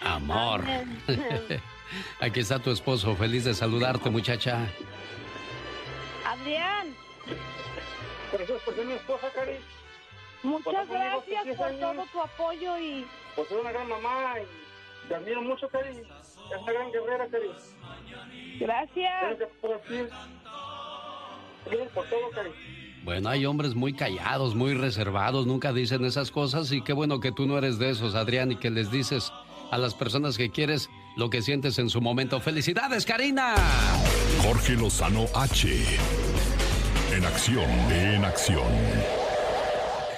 Amor. 0.00 0.62
Aquí 2.20 2.40
está 2.40 2.58
tu 2.58 2.70
esposo, 2.70 3.16
feliz 3.16 3.44
de 3.44 3.54
saludarte, 3.54 4.10
muchacha. 4.10 4.68
Adrián, 6.26 6.88
Gracias 8.32 8.62
por 8.62 8.74
ser 8.74 8.84
mi 8.84 8.92
esposa, 8.92 9.30
Cari. 9.34 9.56
Muchas 10.42 10.88
gracias 10.88 11.44
10 11.44 11.56
por 11.56 11.66
años. 11.66 11.80
todo 11.80 12.04
tu 12.12 12.20
apoyo 12.20 12.78
y 12.78 13.06
Por 13.36 13.48
ser 13.48 13.58
una 13.58 13.72
gran 13.72 13.88
mamá 13.88 14.34
y 14.40 15.08
te 15.08 15.14
admiro 15.14 15.42
mucho, 15.42 15.68
Cari. 15.68 15.88
Es 15.88 16.62
una 16.62 16.72
gran 16.72 16.90
guerrera, 16.92 17.26
Cari. 17.28 17.50
gracias. 18.60 19.22
Gracias 19.22 19.50
por. 19.60 19.80
Gracias 21.66 21.88
por 21.94 22.04
todo, 22.06 22.30
Cari. 22.34 22.50
Bueno, 23.04 23.28
hay 23.30 23.46
hombres 23.46 23.74
muy 23.74 23.94
callados, 23.94 24.54
muy 24.54 24.74
reservados, 24.74 25.46
nunca 25.46 25.72
dicen 25.72 26.04
esas 26.04 26.30
cosas 26.30 26.70
y 26.72 26.82
qué 26.82 26.92
bueno 26.92 27.20
que 27.20 27.32
tú 27.32 27.46
no 27.46 27.56
eres 27.56 27.78
de 27.78 27.90
esos, 27.90 28.14
Adrián, 28.14 28.52
y 28.52 28.56
que 28.56 28.70
les 28.70 28.90
dices 28.90 29.32
a 29.70 29.78
las 29.78 29.94
personas 29.94 30.36
que 30.36 30.50
quieres 30.50 30.90
lo 31.16 31.30
que 31.30 31.40
sientes 31.40 31.78
en 31.78 31.88
su 31.88 32.00
momento. 32.02 32.38
¡Felicidades, 32.40 33.06
Karina! 33.06 33.54
Jorge 34.42 34.74
Lozano 34.74 35.24
H. 35.34 35.68
En 37.14 37.24
acción, 37.24 37.70
en 37.90 38.24
acción. 38.24 39.17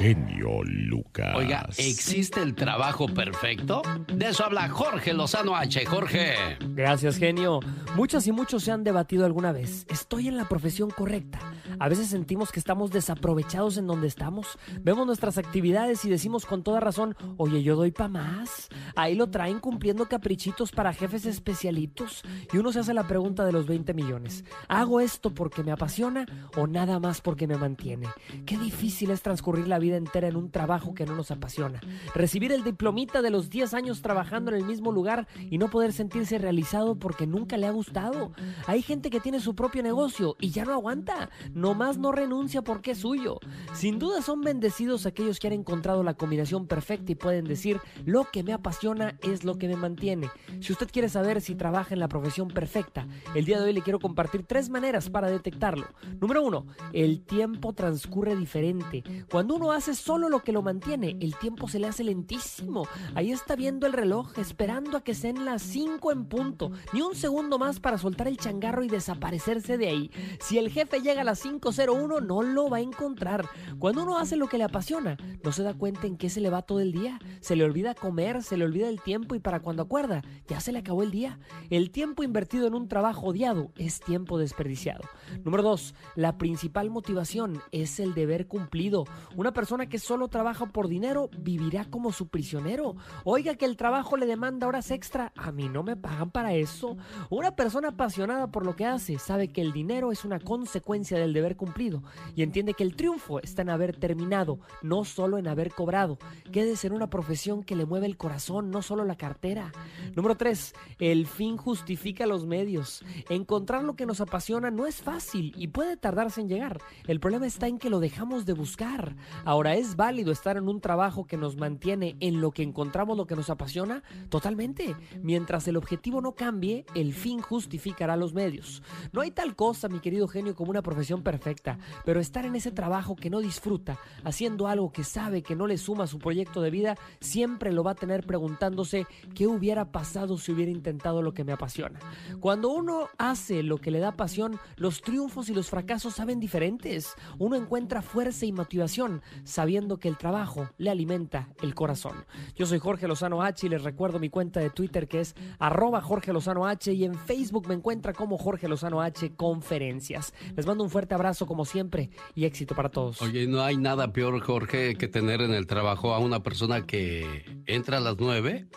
Genio 0.01 0.63
Lucas. 0.65 1.37
Oiga, 1.37 1.69
¿existe 1.77 2.41
el 2.41 2.55
trabajo 2.55 3.07
perfecto? 3.07 3.83
De 4.11 4.29
eso 4.31 4.47
habla 4.47 4.67
Jorge 4.71 5.13
Lozano 5.13 5.55
H. 5.55 5.85
Jorge. 5.85 6.57
Gracias, 6.71 7.19
genio. 7.19 7.61
Muchas 7.97 8.27
y 8.27 8.33
muchos 8.33 8.65
se 8.65 8.73
han 8.73 8.83
debatido 8.83 9.27
alguna 9.27 9.53
vez. 9.53 9.85
¿Estoy 9.91 10.29
en 10.29 10.39
la 10.39 10.49
profesión 10.49 10.89
correcta? 10.89 11.39
A 11.81 11.89
veces 11.89 12.09
sentimos 12.09 12.53
que 12.53 12.61
estamos 12.61 12.91
desaprovechados 12.91 13.79
en 13.79 13.87
donde 13.87 14.07
estamos. 14.07 14.59
Vemos 14.83 15.07
nuestras 15.07 15.39
actividades 15.39 16.05
y 16.05 16.11
decimos 16.11 16.45
con 16.45 16.63
toda 16.63 16.79
razón, 16.79 17.17
oye, 17.39 17.63
yo 17.63 17.75
doy 17.75 17.91
pa' 17.91 18.07
más. 18.07 18.69
Ahí 18.97 19.15
lo 19.15 19.31
traen 19.31 19.61
cumpliendo 19.61 20.05
caprichitos 20.05 20.73
para 20.73 20.93
jefes 20.93 21.25
especialitos. 21.25 22.23
Y 22.53 22.59
uno 22.59 22.71
se 22.71 22.81
hace 22.81 22.93
la 22.93 23.09
pregunta 23.09 23.47
de 23.47 23.53
los 23.53 23.67
20 23.67 23.95
millones. 23.95 24.45
¿Hago 24.69 25.01
esto 25.01 25.33
porque 25.33 25.63
me 25.63 25.73
apasiona 25.73 26.27
o 26.55 26.67
nada 26.67 27.01
más 27.01 27.23
porque 27.23 27.47
me 27.47 27.57
mantiene? 27.57 28.09
Qué 28.45 28.59
difícil 28.59 29.11
es 29.11 29.23
transcurrir 29.23 29.67
la 29.67 29.79
vida 29.79 29.97
entera 29.97 30.29
en 30.29 30.37
un 30.37 30.51
trabajo 30.51 30.93
que 30.93 31.07
no 31.07 31.17
nos 31.17 31.31
apasiona. 31.31 31.81
Recibir 32.15 32.53
el 32.53 32.63
diplomita 32.63 33.23
de 33.23 33.31
los 33.31 33.49
10 33.49 33.73
años 33.73 34.03
trabajando 34.03 34.51
en 34.51 34.59
el 34.59 34.67
mismo 34.67 34.93
lugar 34.93 35.29
y 35.51 35.57
no 35.57 35.71
poder 35.71 35.95
sentirse 35.95 36.37
realizado 36.37 36.99
porque 36.99 37.27
nunca 37.27 37.57
le 37.57 37.67
ha 37.67 37.71
gustado. 37.71 38.33
Hay 38.67 38.83
gente 38.83 39.09
que 39.09 39.21
tiene 39.21 39.41
su 39.41 39.55
propio 39.55 39.83
negocio 39.83 40.37
y 40.39 40.51
ya 40.51 40.67
no 40.67 40.75
aguanta. 40.75 41.31
Nomás 41.71 41.99
no 41.99 42.11
renuncia 42.11 42.63
porque 42.63 42.91
es 42.91 42.99
suyo. 42.99 43.39
Sin 43.75 44.01
duda 44.01 44.23
son 44.23 44.41
bendecidos 44.41 45.07
aquellos 45.07 45.39
que 45.39 45.47
han 45.47 45.53
encontrado 45.53 46.03
la 46.03 46.15
combinación 46.15 46.67
perfecta 46.67 47.13
y 47.13 47.15
pueden 47.15 47.45
decir 47.45 47.79
lo 48.05 48.25
que 48.25 48.43
me 48.43 48.53
apasiona 48.53 49.17
es 49.23 49.45
lo 49.45 49.57
que 49.57 49.69
me 49.69 49.77
mantiene. 49.77 50.29
Si 50.59 50.73
usted 50.73 50.91
quiere 50.91 51.09
saber 51.09 51.41
si 51.41 51.55
trabaja 51.55 51.95
en 51.95 52.01
la 52.01 52.09
profesión 52.09 52.49
perfecta, 52.49 53.07
el 53.37 53.45
día 53.45 53.61
de 53.61 53.67
hoy 53.67 53.73
le 53.73 53.83
quiero 53.83 54.01
compartir 54.01 54.43
tres 54.49 54.69
maneras 54.69 55.11
para 55.11 55.31
detectarlo. 55.31 55.87
Número 56.21 56.43
uno, 56.43 56.67
el 56.93 57.23
tiempo 57.23 57.73
transcurre 57.73 58.35
diferente. 58.35 59.05
Cuando 59.31 59.55
uno 59.55 59.71
hace 59.71 59.95
solo 59.95 60.29
lo 60.29 60.41
que 60.41 60.51
lo 60.51 60.63
mantiene, 60.63 61.19
el 61.21 61.37
tiempo 61.37 61.69
se 61.69 61.79
le 61.79 61.87
hace 61.87 62.03
lentísimo. 62.03 62.89
Ahí 63.15 63.31
está 63.31 63.55
viendo 63.55 63.87
el 63.87 63.93
reloj, 63.93 64.37
esperando 64.41 64.97
a 64.97 65.05
que 65.05 65.15
sean 65.15 65.45
las 65.45 65.63
5 65.63 66.11
en 66.11 66.25
punto. 66.25 66.73
Ni 66.93 67.01
un 67.03 67.15
segundo 67.15 67.61
más 67.61 67.79
para 67.79 67.97
soltar 67.97 68.27
el 68.27 68.39
changarro 68.39 68.83
y 68.83 68.89
desaparecerse 68.89 69.79
de 69.79 69.87
ahí. 69.87 70.11
Si 70.41 70.59
el 70.59 70.69
jefe 70.69 71.01
llega 71.01 71.21
a 71.21 71.25
las 71.25 71.39
5.01, 71.61 72.23
no 72.23 72.43
lo 72.43 72.69
va 72.69 72.79
a 72.79 72.81
encontrar. 72.81 73.49
Cuando 73.79 74.03
uno 74.03 74.19
hace 74.19 74.37
lo 74.37 74.49
que 74.49 74.59
le 74.59 74.65
apasiona, 74.65 75.17
no 75.43 75.53
se 75.53 75.63
da 75.63 75.75
cuenta 75.75 76.07
en 76.07 76.17
qué 76.17 76.31
se 76.31 76.41
le 76.41 76.51
va 76.51 76.63
todo 76.63 76.81
el 76.81 76.93
día. 76.93 77.19
Se 77.41 77.57
le 77.57 77.65
olvida 77.65 77.95
comer, 77.95 78.43
se 78.43 78.57
le 78.57 78.65
olvida 78.65 78.89
el 78.89 79.01
tiempo 79.01 79.35
y 79.35 79.41
para 79.41 79.61
cuando 79.61 79.83
acuerda, 79.83 80.23
ya 80.49 80.61
se 80.61 80.73
le 80.73 80.79
acabó 80.79 81.03
el 81.03 81.11
día. 81.11 81.39
El 81.69 81.91
tiempo 81.91 82.23
invertido 82.23 82.67
en 82.67 82.75
un 82.75 82.89
trabajo 82.89 83.27
odiado 83.27 83.73
es 83.77 84.01
tiempo 84.01 84.39
desperdiciado. 84.39 85.03
Número 85.45 85.63
2. 85.63 85.95
La 86.17 86.39
principal 86.39 86.91
motivación 86.91 87.61
es 87.73 88.01
el 88.01 88.15
deber 88.15 88.47
cumplido. 88.47 89.05
Una 89.37 89.53
persona 89.53 89.89
que 89.89 89.99
solo 89.99 90.29
trabaja 90.29 90.67
por 90.67 90.89
dinero 90.89 91.31
vivirá 91.39 91.85
como 91.85 92.13
su 92.13 92.29
prisionero. 92.29 92.97
Oiga 93.25 93.55
que 93.55 93.67
el 93.67 93.77
trabajo 93.77 94.17
le 94.17 94.27
demanda 94.27 94.67
horas 94.67 94.91
extra. 94.91 95.33
A 95.37 95.53
mí 95.53 95.69
no 95.69 95.83
me 95.83 95.97
pagan 95.97 96.31
para 96.31 96.55
eso. 96.55 96.97
Una 97.29 97.57
persona 97.57 97.89
apasionada 97.89 98.51
por 98.51 98.65
lo 98.65 98.77
que 98.77 98.87
hace 98.87 99.19
sabe 99.19 99.49
que 99.49 99.61
el 99.61 99.73
dinero 99.73 100.13
es 100.13 100.25
una 100.25 100.41
consecuencia 100.41 101.19
del 101.19 101.33
deber 101.33 101.40
deber 101.41 101.57
cumplido 101.57 102.03
y 102.35 102.43
entiende 102.43 102.75
que 102.75 102.83
el 102.83 102.97
triunfo 102.97 103.41
está 103.41 103.63
en 103.63 103.71
haber 103.71 103.97
terminado, 103.97 104.61
no 104.83 105.05
solo 105.05 105.39
en 105.39 105.49
haber 105.49 105.73
cobrado. 105.73 106.19
Quédese 106.53 106.87
en 106.87 106.93
una 106.93 107.11
profesión 107.11 107.63
que 107.63 107.77
le 107.77 107.87
mueve 107.87 108.07
el 108.07 108.17
corazón, 108.17 108.71
no 108.71 108.83
solo 108.83 109.05
la 109.05 109.17
cartera. 109.17 109.73
Número 110.15 110.37
3. 110.37 110.75
El 110.99 111.27
fin 111.27 111.57
justifica 111.57 112.27
los 112.27 112.47
medios. 112.47 113.05
Encontrar 113.29 113.85
lo 113.85 113.97
que 113.97 114.07
nos 114.07 114.21
apasiona 114.21 114.71
no 114.71 114.87
es 114.87 115.03
fácil 115.03 115.55
y 115.57 115.69
puede 115.69 115.97
tardarse 115.97 116.41
en 116.41 116.49
llegar. 116.49 116.81
El 117.07 117.21
problema 117.21 117.47
está 117.47 117.67
en 117.67 117.79
que 117.79 117.91
lo 117.91 118.01
dejamos 118.01 118.47
de 118.47 118.53
buscar. 118.53 119.17
Ahora, 119.45 119.75
¿es 119.75 119.97
válido 119.97 120.33
estar 120.33 120.57
en 120.57 120.69
un 120.69 120.81
trabajo 120.81 121.27
que 121.27 121.37
nos 121.37 121.57
mantiene 121.57 122.17
en 122.21 122.41
lo 122.41 122.51
que 122.51 122.63
encontramos 122.63 123.17
lo 123.17 123.27
que 123.27 123.37
nos 123.37 123.51
apasiona? 123.51 124.03
Totalmente. 124.29 124.97
Mientras 125.23 125.67
el 125.69 125.77
objetivo 125.77 126.21
no 126.21 126.33
cambie, 126.33 126.85
el 126.95 127.15
fin 127.15 127.41
justificará 127.41 128.17
los 128.17 128.35
medios. 128.35 128.83
No 129.13 129.21
hay 129.21 129.31
tal 129.31 129.57
cosa, 129.57 129.89
mi 129.89 130.01
querido 130.01 130.29
genio, 130.29 130.55
como 130.55 130.71
una 130.71 130.83
profesión 130.83 131.23
perfecta, 131.31 131.79
pero 132.05 132.19
estar 132.19 132.45
en 132.45 132.57
ese 132.57 132.73
trabajo 132.73 133.15
que 133.15 133.31
no 133.31 133.39
disfruta, 133.39 133.99
haciendo 134.25 134.67
algo 134.67 134.91
que 134.91 135.05
sabe 135.05 135.43
que 135.43 135.55
no 135.55 135.69
le 135.69 135.79
suma 135.79 136.05
a 136.05 136.09
su 136.09 136.19
proyecto 136.19 136.61
de 136.61 136.73
vida, 136.73 136.97
siempre 137.21 137.71
lo 137.71 137.85
va 137.85 137.93
a 137.93 137.95
tener 137.95 138.27
preguntándose 138.27 139.07
qué 139.33 139.47
hubiera 139.47 139.93
pasado 139.93 140.39
si 140.39 140.51
hubiera 140.51 140.73
intentado 140.73 141.23
lo 141.23 141.33
que 141.33 141.45
me 141.45 141.53
apasiona. 141.53 142.01
Cuando 142.41 142.71
uno 142.71 143.09
hace 143.17 143.63
lo 143.63 143.79
que 143.79 143.93
le 143.93 144.01
da 144.01 144.17
pasión, 144.17 144.59
los 144.75 145.03
triunfos 145.03 145.49
y 145.51 145.55
los 145.55 145.71
fracasos 145.71 146.15
saben 146.15 146.41
diferentes. 146.41 147.15
Uno 147.39 147.55
encuentra 147.55 148.03
fuerza 148.03 148.45
y 148.45 148.51
motivación 148.51 149.23
sabiendo 149.45 149.99
que 149.99 150.09
el 150.09 150.19
trabajo 150.19 150.69
le 150.79 150.91
alimenta 150.91 151.49
el 151.63 151.77
corazón. 151.77 152.25
Yo 152.57 152.67
soy 152.67 152.81
Jorge 152.81 153.07
Lozano 153.07 153.41
H 153.43 153.67
y 153.67 153.71
les 153.71 153.85
recuerdo 153.85 154.19
mi 154.19 154.31
cuenta 154.31 154.59
de 154.59 154.71
Twitter 154.71 155.07
que 155.07 155.21
es 155.21 155.37
arroba 155.61 156.01
Jorge 156.01 156.33
Lozano 156.33 156.67
H 156.67 156.93
y 156.93 157.05
en 157.05 157.15
Facebook 157.15 157.69
me 157.69 157.75
encuentra 157.75 158.13
como 158.13 158.37
Jorge 158.37 158.67
Lozano 158.67 159.01
H 159.01 159.37
Conferencias. 159.37 160.35
Les 160.57 160.67
mando 160.67 160.83
un 160.83 160.91
fuerte 160.91 161.15
abrazo 161.15 161.20
como 161.47 161.65
siempre 161.65 162.11
y 162.35 162.45
éxito 162.45 162.75
para 162.75 162.89
todos. 162.89 163.21
Oye, 163.23 163.47
no 163.47 163.63
hay 163.63 163.77
nada 163.77 164.13
peor, 164.13 164.41
Jorge, 164.41 164.97
que 164.97 165.09
tener 165.09 165.41
en 165.41 165.53
el 165.53 165.67
trabajo 165.67 166.15
a 166.15 166.19
una 166.19 166.43
persona 166.43 166.87
que 166.87 167.45
entra 167.67 167.99
a 167.99 168.01
las 168.01 168.17
9 168.19 168.69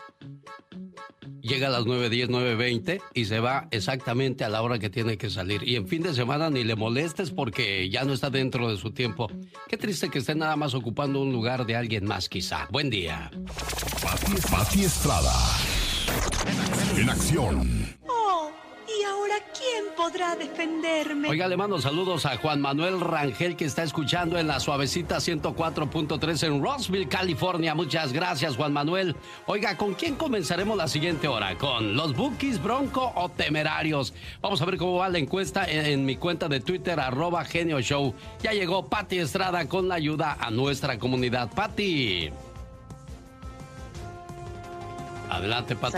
llega 1.42 1.68
a 1.68 1.70
las 1.70 1.84
9.10, 1.84 2.30
9.20 2.30 3.02
y 3.14 3.26
se 3.26 3.40
va 3.40 3.68
exactamente 3.72 4.44
a 4.44 4.50
la 4.50 4.62
hora 4.62 4.80
que 4.80 4.90
tiene 4.90 5.18
que 5.18 5.30
salir. 5.30 5.68
Y 5.68 5.76
en 5.76 5.88
fin 5.88 6.02
de 6.02 6.14
semana 6.14 6.50
ni 6.50 6.64
le 6.64 6.76
molestes 6.76 7.32
porque 7.32 7.90
ya 7.90 8.04
no 8.06 8.14
está 8.14 8.30
dentro 8.30 8.70
de 8.70 8.78
su 8.78 8.92
tiempo. 8.92 9.30
Qué 9.68 9.78
triste 9.78 10.10
que 10.10 10.20
esté 10.20 10.36
nada 10.36 10.56
más 10.56 10.74
ocupando 10.74 11.22
un 11.22 11.32
lugar 11.32 11.66
de 11.66 11.76
alguien 11.76 12.06
más 12.06 12.30
quizá. 12.30 12.68
Buen 12.72 12.90
día. 12.90 13.30
Pati 14.50 14.84
Estrada. 14.84 15.34
En 16.98 17.10
acción. 17.10 17.98
Oh, 18.08 18.52
¿y 19.00 19.04
ahora 19.04 19.36
quién 19.58 19.86
podrá 19.96 20.36
defenderme? 20.36 21.30
Oiga, 21.30 21.48
le 21.48 21.58
mando 21.58 21.80
saludos 21.80 22.26
a 22.26 22.38
Juan 22.38 22.62
Manuel 22.62 23.00
Rangel 23.00 23.56
que 23.56 23.66
está 23.66 23.84
escuchando 23.84 24.38
en 24.38 24.48
la 24.48 24.60
suavecita 24.60 25.18
104.3 25.18 26.48
en 26.48 26.64
Rossville, 26.64 27.08
California. 27.08 27.76
Muchas 27.76 28.14
gracias, 28.14 28.56
Juan 28.56 28.74
Manuel. 28.74 29.16
Oiga, 29.46 29.78
¿con 29.78 29.94
quién 29.94 30.16
comenzaremos 30.16 30.78
la 30.78 30.88
siguiente 30.88 31.28
hora? 31.28 31.58
¿Con 31.58 31.96
los 31.96 32.16
Bookies, 32.16 32.62
Bronco 32.62 33.12
o 33.16 33.30
Temerarios? 33.30 34.14
Vamos 34.42 34.62
a 34.62 34.66
ver 34.66 34.78
cómo 34.78 34.96
va 34.96 35.10
la 35.10 35.20
encuesta 35.20 35.66
en, 35.66 35.86
en 35.86 36.06
mi 36.06 36.18
cuenta 36.18 36.48
de 36.48 36.60
Twitter, 36.60 37.00
arroba 37.00 37.46
Genio 37.46 37.80
Show. 37.82 38.14
Ya 38.42 38.52
llegó 38.52 38.88
Patti 38.88 39.20
Estrada 39.20 39.68
con 39.68 39.88
la 39.88 39.96
ayuda 39.96 40.38
a 40.40 40.52
nuestra 40.52 41.00
comunidad. 41.00 41.50
Patti. 41.54 42.30
Adelante, 45.30 45.76
Pati, 45.76 45.98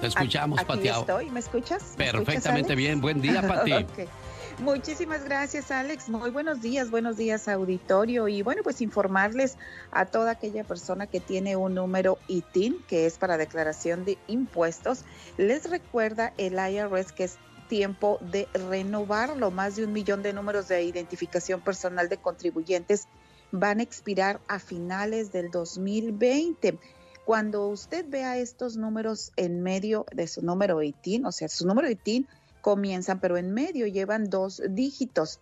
te, 0.00 0.06
escuchamos, 0.06 0.62
Pati. 0.64 0.88
estoy, 0.88 1.30
¿me 1.30 1.40
escuchas? 1.40 1.94
¿Me 1.96 2.10
Perfectamente 2.10 2.72
escuchas, 2.72 2.76
bien, 2.76 3.00
buen 3.00 3.20
día, 3.20 3.42
Pati. 3.42 3.72
okay. 3.92 4.08
Muchísimas 4.60 5.24
gracias, 5.24 5.70
Alex. 5.70 6.08
Muy 6.08 6.30
buenos 6.30 6.60
días, 6.60 6.90
buenos 6.90 7.16
días, 7.16 7.46
auditorio. 7.46 8.26
Y 8.26 8.42
bueno, 8.42 8.62
pues 8.64 8.80
informarles 8.80 9.56
a 9.92 10.06
toda 10.06 10.32
aquella 10.32 10.64
persona 10.64 11.06
que 11.06 11.20
tiene 11.20 11.54
un 11.54 11.74
número 11.74 12.18
ITIN, 12.26 12.82
que 12.88 13.06
es 13.06 13.18
para 13.18 13.36
declaración 13.36 14.04
de 14.04 14.18
impuestos, 14.26 15.04
les 15.36 15.70
recuerda 15.70 16.32
el 16.38 16.54
IRS 16.54 17.12
que 17.12 17.24
es 17.24 17.38
tiempo 17.68 18.18
de 18.20 18.48
renovarlo. 18.68 19.52
Más 19.52 19.76
de 19.76 19.84
un 19.84 19.92
millón 19.92 20.22
de 20.22 20.32
números 20.32 20.66
de 20.66 20.82
identificación 20.82 21.60
personal 21.60 22.08
de 22.08 22.16
contribuyentes 22.16 23.06
van 23.52 23.78
a 23.78 23.84
expirar 23.84 24.40
a 24.48 24.58
finales 24.58 25.30
del 25.30 25.52
2020 25.52 26.78
cuando 27.28 27.68
usted 27.68 28.06
vea 28.08 28.38
estos 28.38 28.78
números 28.78 29.32
en 29.36 29.62
medio 29.62 30.06
de 30.12 30.26
su 30.26 30.40
número 30.40 30.82
ITIN, 30.82 31.26
o 31.26 31.30
sea, 31.30 31.48
su 31.48 31.66
número 31.66 31.90
ITIN 31.90 32.26
comienzan, 32.62 33.20
pero 33.20 33.36
en 33.36 33.52
medio 33.52 33.86
llevan 33.86 34.30
dos 34.30 34.62
dígitos. 34.70 35.38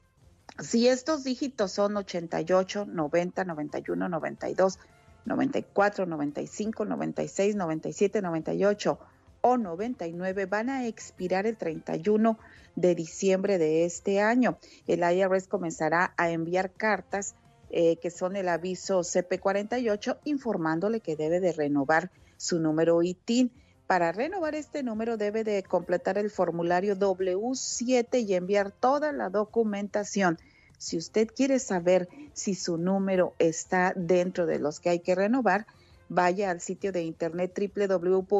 Si 0.58 0.88
estos 0.88 1.22
dígitos 1.22 1.70
son 1.70 1.96
88, 1.96 2.86
90, 2.86 3.44
91, 3.44 4.08
92, 4.08 4.80
94, 5.26 6.06
95, 6.06 6.84
96, 6.86 7.54
97, 7.54 8.20
98 8.20 8.98
o 9.42 9.56
99 9.56 10.46
van 10.46 10.70
a 10.70 10.88
expirar 10.88 11.46
el 11.46 11.56
31 11.56 12.36
de 12.74 12.94
diciembre 12.96 13.58
de 13.58 13.84
este 13.84 14.20
año. 14.20 14.58
El 14.88 15.08
IRS 15.08 15.46
comenzará 15.46 16.14
a 16.16 16.30
enviar 16.30 16.72
cartas 16.72 17.36
eh, 17.70 17.96
que 17.96 18.10
son 18.10 18.36
el 18.36 18.48
aviso 18.48 19.00
CP48, 19.00 20.18
informándole 20.24 21.00
que 21.00 21.16
debe 21.16 21.40
de 21.40 21.52
renovar 21.52 22.10
su 22.36 22.60
número 22.60 23.02
ITIN. 23.02 23.50
Para 23.86 24.12
renovar 24.12 24.54
este 24.54 24.82
número 24.82 25.16
debe 25.16 25.44
de 25.44 25.62
completar 25.62 26.18
el 26.18 26.30
formulario 26.30 26.96
W7 26.96 28.26
y 28.26 28.34
enviar 28.34 28.72
toda 28.72 29.12
la 29.12 29.30
documentación. 29.30 30.38
Si 30.78 30.96
usted 30.96 31.28
quiere 31.34 31.58
saber 31.58 32.08
si 32.32 32.54
su 32.54 32.76
número 32.78 33.34
está 33.38 33.92
dentro 33.96 34.46
de 34.46 34.58
los 34.58 34.80
que 34.80 34.90
hay 34.90 35.00
que 35.00 35.14
renovar, 35.14 35.66
vaya 36.08 36.50
al 36.50 36.60
sitio 36.60 36.92
de 36.92 37.02
internet 37.02 37.52
www.irs.gov 37.56 38.30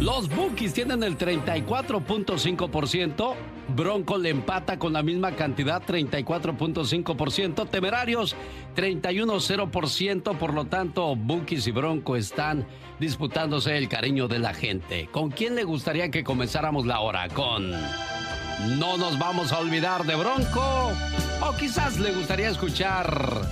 Los 0.00 0.28
Bookies 0.28 0.72
tienen 0.72 1.02
el 1.02 1.18
34.5%. 1.18 3.34
Bronco 3.74 4.18
le 4.18 4.30
empata 4.30 4.78
con 4.78 4.92
la 4.92 5.02
misma 5.02 5.34
cantidad, 5.36 5.82
34.5%. 5.82 7.68
Temerarios, 7.68 8.36
31.0%. 8.76 10.36
Por 10.36 10.54
lo 10.54 10.66
tanto, 10.66 11.16
Bookies 11.16 11.66
y 11.66 11.70
Bronco 11.70 12.16
están 12.16 12.66
disputándose 12.98 13.76
el 13.76 13.88
cariño 13.88 14.28
de 14.28 14.38
la 14.38 14.54
gente. 14.54 15.08
¿Con 15.10 15.30
quién 15.30 15.54
le 15.54 15.64
gustaría 15.64 16.10
que 16.10 16.24
comenzáramos 16.24 16.86
la 16.86 17.00
hora? 17.00 17.28
¿Con 17.28 17.70
No 17.70 18.96
nos 18.96 19.18
vamos 19.18 19.52
a 19.52 19.58
olvidar 19.58 20.04
de 20.04 20.16
Bronco? 20.16 20.92
¿O 21.40 21.56
quizás 21.58 21.98
le 21.98 22.12
gustaría 22.12 22.48
escuchar 22.48 23.42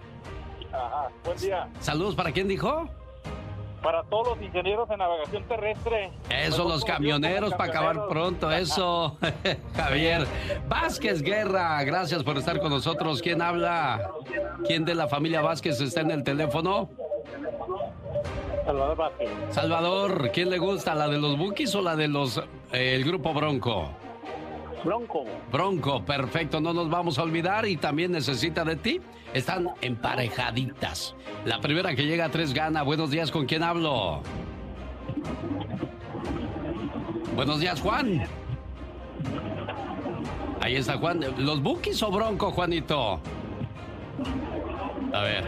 Ajá, 0.73 1.09
buen 1.25 1.39
día. 1.39 1.69
Saludos, 1.81 2.15
¿para 2.15 2.33
quién 2.33 2.47
dijo? 2.47 2.89
Para 3.85 4.03
todos 4.05 4.29
los 4.29 4.43
ingenieros 4.43 4.89
de 4.89 4.97
navegación 4.97 5.45
terrestre. 5.45 6.11
Eso, 6.31 6.67
los 6.67 6.87
camioneros 6.87 7.53
para 7.53 7.71
acabar 7.71 8.09
pronto, 8.09 8.51
eso. 8.51 9.19
Javier 9.77 10.27
Vázquez 10.67 11.21
Guerra, 11.21 11.85
gracias 11.85 12.23
por 12.23 12.39
estar 12.39 12.61
con 12.61 12.71
nosotros. 12.71 13.21
¿Quién 13.21 13.43
habla? 13.43 14.11
¿Quién 14.67 14.87
de 14.87 14.95
la 14.95 15.07
familia 15.07 15.43
Vázquez 15.43 15.83
está 15.83 16.01
en 16.01 16.13
el 16.13 16.25
teléfono? 16.25 16.89
Salvador 18.65 18.97
Vázquez. 18.97 19.29
Salvador, 19.51 20.31
¿quién 20.33 20.49
le 20.49 20.57
gusta? 20.57 20.95
¿La 20.95 21.07
de 21.07 21.19
los 21.19 21.37
Bookies 21.37 21.75
o 21.75 21.83
la 21.83 21.95
de 21.95 22.09
los 22.09 22.39
eh, 22.73 22.95
el 22.95 23.05
grupo 23.05 23.35
Bronco? 23.35 23.91
Bronco. 24.83 25.25
Bronco, 25.53 26.03
perfecto, 26.07 26.59
no 26.59 26.73
nos 26.73 26.89
vamos 26.89 27.19
a 27.19 27.23
olvidar 27.23 27.67
y 27.67 27.77
también 27.77 28.13
necesita 28.13 28.65
de 28.65 28.77
ti. 28.77 29.01
Están 29.35 29.69
emparejaditas. 29.81 31.17
La 31.45 31.61
primera 31.61 31.95
que 31.97 32.05
llega 32.07 32.27
a 32.27 32.29
tres 32.31 32.55
gana. 32.55 32.83
Buenos 32.83 33.11
días, 33.11 33.33
¿con 33.33 33.47
quién 33.47 33.65
hablo? 33.65 34.23
Buenos 37.35 37.59
días, 37.59 37.81
Juan. 37.81 38.27
Ahí 40.61 40.77
está 40.77 40.99
Juan. 40.99 41.21
¿Los 41.37 41.61
Bookies 41.61 42.01
o 42.05 42.13
Bronco, 42.13 42.53
Juanito? 42.53 43.21
A 45.13 45.21
ver, 45.23 45.45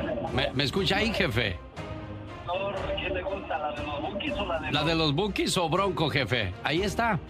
¿me, 0.53 0.65
escucha 0.65 0.97
ahí, 0.97 1.13
jefe? 1.13 1.57
¿Quién 2.99 3.15
le 3.15 3.23
gusta? 3.23 3.57
¿La 3.57 3.73
de 3.73 3.85
los 3.85 4.03
Bookies 4.03 4.35
o 4.35 4.47
la 4.47 4.59
de 4.59 4.73
¿La 4.73 4.85
de 4.85 4.95
los 4.97 5.15
Bookies 5.15 5.57
o 5.59 5.69
Bronco, 5.69 6.11
jefe? 6.11 6.53
Ahí 6.65 6.83
está. 6.83 7.21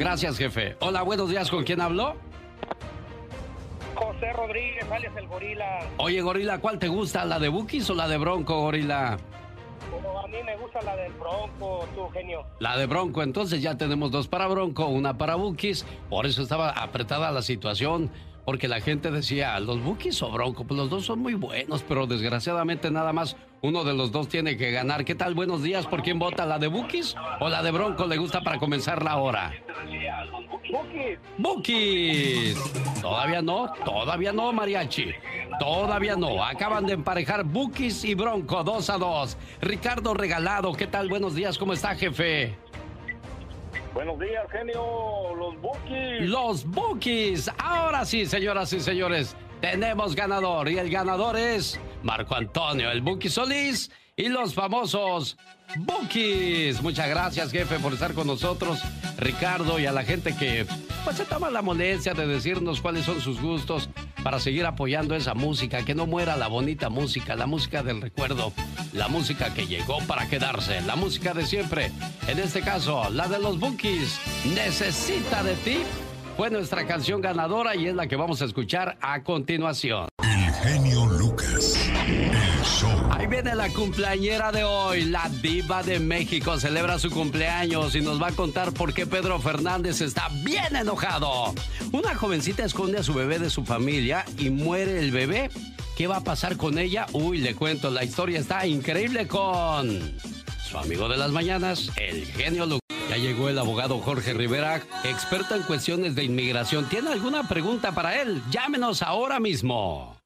Gracias, 0.00 0.36
jefe. 0.36 0.76
Hola, 0.80 1.02
buenos 1.02 1.30
días, 1.30 1.48
¿con 1.48 1.62
quién 1.62 1.80
habló? 1.80 2.16
José 4.00 4.32
Rodríguez, 4.32 4.90
alias 4.90 5.14
el 5.14 5.28
gorila. 5.28 5.80
Oye, 5.98 6.22
Gorila, 6.22 6.58
¿cuál 6.58 6.78
te 6.78 6.88
gusta? 6.88 7.26
¿La 7.26 7.38
de 7.38 7.50
Bookies 7.50 7.90
o 7.90 7.94
la 7.94 8.08
de 8.08 8.16
Bronco, 8.16 8.58
Gorila? 8.58 9.12
A 9.12 10.26
mí 10.26 10.38
me 10.42 10.56
gusta 10.56 10.80
la 10.80 10.96
del 10.96 11.12
Bronco, 11.12 11.86
tu 11.94 12.08
genio. 12.08 12.46
La 12.60 12.78
de 12.78 12.86
Bronco, 12.86 13.22
entonces 13.22 13.60
ya 13.60 13.76
tenemos 13.76 14.10
dos 14.10 14.26
para 14.26 14.46
Bronco, 14.46 14.86
una 14.86 15.18
para 15.18 15.34
Bookies. 15.34 15.84
Por 16.08 16.24
eso 16.24 16.42
estaba 16.42 16.70
apretada 16.70 17.30
la 17.30 17.42
situación, 17.42 18.10
porque 18.50 18.66
la 18.66 18.80
gente 18.80 19.12
decía, 19.12 19.60
¿los 19.60 19.80
Bookies 19.80 20.20
o 20.24 20.30
Bronco? 20.32 20.64
Pues 20.64 20.76
los 20.76 20.90
dos 20.90 21.04
son 21.04 21.20
muy 21.20 21.34
buenos, 21.34 21.84
pero 21.84 22.08
desgraciadamente 22.08 22.90
nada 22.90 23.12
más 23.12 23.36
uno 23.60 23.84
de 23.84 23.94
los 23.94 24.10
dos 24.10 24.26
tiene 24.26 24.56
que 24.56 24.72
ganar. 24.72 25.04
¿Qué 25.04 25.14
tal? 25.14 25.34
Buenos 25.34 25.62
días, 25.62 25.86
¿por 25.86 26.02
quién 26.02 26.18
vota? 26.18 26.44
¿La 26.46 26.58
de 26.58 26.66
Bookies 26.66 27.14
o 27.38 27.48
la 27.48 27.62
de 27.62 27.70
Bronco 27.70 28.08
le 28.08 28.16
gusta 28.16 28.40
para 28.40 28.58
comenzar 28.58 29.04
la 29.04 29.18
hora? 29.18 29.54
Bookies. 30.68 31.18
Bookies. 31.38 33.00
Todavía 33.00 33.40
no, 33.40 33.72
todavía 33.84 34.32
no, 34.32 34.52
Mariachi. 34.52 35.12
Todavía 35.60 36.16
no. 36.16 36.42
Acaban 36.42 36.86
de 36.86 36.94
emparejar 36.94 37.44
Bookies 37.44 38.04
y 38.04 38.16
Bronco, 38.16 38.64
dos 38.64 38.90
a 38.90 38.98
dos. 38.98 39.38
Ricardo 39.60 40.12
Regalado, 40.12 40.72
¿qué 40.72 40.88
tal? 40.88 41.08
Buenos 41.08 41.36
días, 41.36 41.56
¿cómo 41.56 41.72
está, 41.72 41.94
jefe? 41.94 42.58
Buenos 43.92 44.20
días, 44.20 44.46
genio. 44.52 45.34
Los 45.34 45.60
Bookies. 45.60 46.28
Los 46.28 46.64
Bookies. 46.64 47.50
Ahora 47.58 48.04
sí, 48.04 48.24
señoras 48.24 48.72
y 48.72 48.80
señores, 48.80 49.36
tenemos 49.60 50.14
ganador. 50.14 50.68
Y 50.68 50.78
el 50.78 50.90
ganador 50.90 51.36
es 51.36 51.80
Marco 52.02 52.36
Antonio, 52.36 52.90
el 52.90 53.00
Bookie 53.00 53.28
Solís 53.28 53.90
y 54.20 54.28
los 54.28 54.54
famosos 54.54 55.36
Bookies. 55.78 56.82
Muchas 56.82 57.08
gracias, 57.08 57.52
jefe, 57.52 57.78
por 57.78 57.94
estar 57.94 58.12
con 58.12 58.26
nosotros. 58.26 58.80
Ricardo 59.16 59.78
y 59.78 59.86
a 59.86 59.92
la 59.92 60.02
gente 60.02 60.36
que 60.36 60.66
pues, 61.04 61.16
se 61.16 61.24
toma 61.24 61.50
la 61.50 61.62
molestia 61.62 62.12
de 62.12 62.26
decirnos 62.26 62.80
cuáles 62.80 63.04
son 63.04 63.20
sus 63.20 63.40
gustos 63.40 63.88
para 64.22 64.38
seguir 64.38 64.66
apoyando 64.66 65.14
esa 65.14 65.34
música, 65.34 65.84
que 65.84 65.94
no 65.94 66.06
muera 66.06 66.36
la 66.36 66.48
bonita 66.48 66.90
música, 66.90 67.34
la 67.34 67.46
música 67.46 67.82
del 67.82 68.02
recuerdo, 68.02 68.52
la 68.92 69.08
música 69.08 69.54
que 69.54 69.66
llegó 69.66 69.98
para 70.06 70.28
quedarse, 70.28 70.80
la 70.82 70.96
música 70.96 71.32
de 71.32 71.46
siempre. 71.46 71.90
En 72.28 72.38
este 72.38 72.60
caso, 72.60 73.08
la 73.10 73.28
de 73.28 73.38
los 73.38 73.58
Bookies, 73.58 74.20
Necesita 74.54 75.42
de 75.42 75.54
ti, 75.56 75.78
fue 76.40 76.48
nuestra 76.48 76.86
canción 76.86 77.20
ganadora 77.20 77.76
y 77.76 77.86
es 77.86 77.94
la 77.94 78.06
que 78.06 78.16
vamos 78.16 78.40
a 78.40 78.46
escuchar 78.46 78.96
a 79.02 79.22
continuación. 79.22 80.08
El 80.22 80.54
genio 80.54 81.04
Lucas. 81.04 81.78
El 82.06 82.64
show. 82.64 82.90
Ahí 83.10 83.26
viene 83.26 83.54
la 83.54 83.68
cumpleañera 83.68 84.50
de 84.50 84.64
hoy, 84.64 85.04
la 85.04 85.28
diva 85.42 85.82
de 85.82 86.00
México, 86.00 86.58
celebra 86.58 86.98
su 86.98 87.10
cumpleaños 87.10 87.94
y 87.94 88.00
nos 88.00 88.22
va 88.22 88.28
a 88.28 88.32
contar 88.32 88.72
por 88.72 88.94
qué 88.94 89.06
Pedro 89.06 89.38
Fernández 89.38 90.00
está 90.00 90.30
bien 90.42 90.74
enojado. 90.74 91.54
Una 91.92 92.14
jovencita 92.14 92.64
esconde 92.64 92.96
a 92.96 93.02
su 93.02 93.12
bebé 93.12 93.38
de 93.38 93.50
su 93.50 93.66
familia 93.66 94.24
y 94.38 94.48
muere 94.48 94.98
el 94.98 95.10
bebé. 95.10 95.50
¿Qué 95.94 96.06
va 96.06 96.16
a 96.16 96.24
pasar 96.24 96.56
con 96.56 96.78
ella? 96.78 97.04
Uy, 97.12 97.36
le 97.36 97.54
cuento, 97.54 97.90
la 97.90 98.02
historia 98.02 98.40
está 98.40 98.66
increíble 98.66 99.28
con 99.28 100.18
su 100.66 100.78
amigo 100.78 101.06
de 101.06 101.18
las 101.18 101.32
mañanas, 101.32 101.90
el 101.98 102.24
genio 102.24 102.64
Lucas. 102.64 102.89
Llegó 103.20 103.50
el 103.50 103.58
abogado 103.58 103.98
Jorge 103.98 104.32
Rivera, 104.32 104.82
experto 105.04 105.54
en 105.54 105.62
cuestiones 105.62 106.14
de 106.14 106.24
inmigración. 106.24 106.88
¿Tiene 106.88 107.10
alguna 107.10 107.46
pregunta 107.46 107.92
para 107.92 108.20
él? 108.22 108.42
Llámenos 108.50 109.02
ahora 109.02 109.38
mismo. 109.38 110.16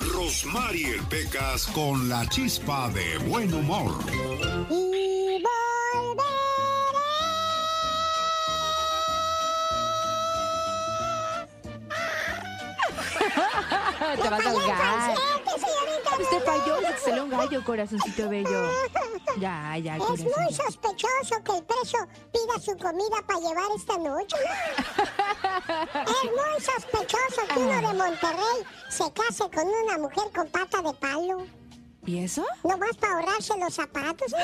Rosmarie 0.00 1.00
Pecas 1.08 1.66
con 1.68 2.08
la 2.08 2.28
chispa 2.28 2.90
de 2.90 3.18
buen 3.18 3.54
humor. 3.54 3.92
Y 4.70 5.40
Te 14.22 14.30
vas 14.30 14.46
a 14.46 14.50
ahogar. 14.50 15.35
Señorita 15.58 16.16
Usted 16.20 16.44
falló, 16.44 16.76
salió 17.04 17.24
un 17.24 17.30
gallo, 17.30 17.64
corazoncito 17.64 18.28
bello. 18.28 18.70
Ya, 19.38 19.76
ya, 19.78 19.96
Es 19.96 20.24
muy 20.24 20.52
sospechoso 20.54 21.42
que 21.44 21.56
el 21.56 21.64
preso 21.64 21.98
pida 22.32 22.58
su 22.60 22.76
comida 22.78 23.22
para 23.26 23.40
llevar 23.40 23.70
esta 23.76 23.98
noche. 23.98 24.36
es 26.06 26.24
muy 26.24 26.60
sospechoso 26.60 27.46
que 27.52 27.58
uno 27.58 27.88
de 27.88 27.94
Monterrey 27.94 28.64
se 28.88 29.12
case 29.12 29.50
con 29.50 29.68
una 29.68 29.98
mujer 29.98 30.30
con 30.34 30.48
pata 30.48 30.80
de 30.80 30.94
palo. 30.94 31.46
¿Y 32.06 32.24
eso? 32.24 32.46
Nomás 32.62 32.96
para 32.96 33.14
ahorrarse 33.14 33.58
los 33.58 33.74
zapatos. 33.74 34.32
es 34.32 34.38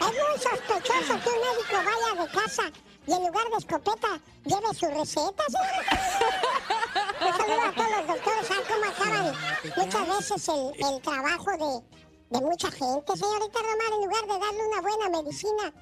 muy 0.00 0.38
sospechoso 0.38 1.20
que 1.22 1.30
un 1.30 1.40
médico 1.40 1.76
vaya 1.84 2.24
de 2.24 2.28
casa 2.30 2.64
y 3.06 3.12
en 3.12 3.26
lugar 3.26 3.48
de 3.50 3.56
escopeta 3.58 4.20
lleve 4.44 4.74
su 4.74 4.86
receta. 4.86 5.44
Un 7.20 7.32
saludo 7.32 7.62
a 7.62 7.72
todos 7.72 7.90
los 7.90 8.06
doctores. 8.06 8.46
¿Saben 8.46 8.64
cómo 8.68 8.84
acaban 8.90 9.34
muchas 9.76 10.08
veces 10.08 10.48
el, 10.48 10.94
el 10.94 11.02
trabajo 11.02 11.50
de, 11.52 12.38
de 12.38 12.44
mucha 12.44 12.70
gente, 12.70 13.16
señorita 13.16 13.58
Romar? 13.60 13.92
En 13.92 14.04
lugar 14.04 14.22
de 14.22 14.38
darle 14.46 14.66
una 14.66 14.80
buena 14.80 15.22
medicina, 15.22 15.72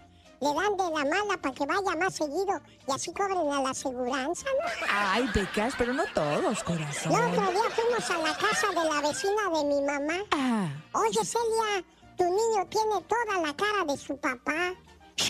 le 0.41 0.55
dan 0.55 0.77
de 0.77 0.85
la 0.85 1.05
mala 1.05 1.37
para 1.41 1.55
que 1.55 1.67
vaya 1.67 1.97
más 1.97 2.15
seguido 2.15 2.61
y 2.87 2.93
así 2.93 3.13
cobren 3.13 3.51
a 3.53 3.63
la 3.63 3.71
aseguranza, 3.71 4.47
¿no? 4.61 4.87
Ay, 4.91 5.27
Pecas, 5.33 5.75
pero 5.79 5.93
no 5.93 6.05
todos, 6.15 6.63
corazón. 6.63 7.13
El 7.13 7.33
otro 7.33 7.51
día 7.51 7.71
fuimos 7.71 8.11
a 8.11 8.19
la 8.19 8.37
casa 8.37 8.69
de 8.69 8.85
la 8.91 9.01
vecina 9.01 9.43
de 9.55 9.65
mi 9.65 9.81
mamá. 9.83 10.25
Ah. 10.33 10.69
Oye, 10.93 11.25
Celia, 11.25 11.85
tu 12.17 12.25
niño 12.25 12.67
tiene 12.69 13.01
toda 13.09 13.41
la 13.41 13.55
cara 13.55 13.85
de 13.87 13.97
su 13.97 14.17
papá. 14.19 14.75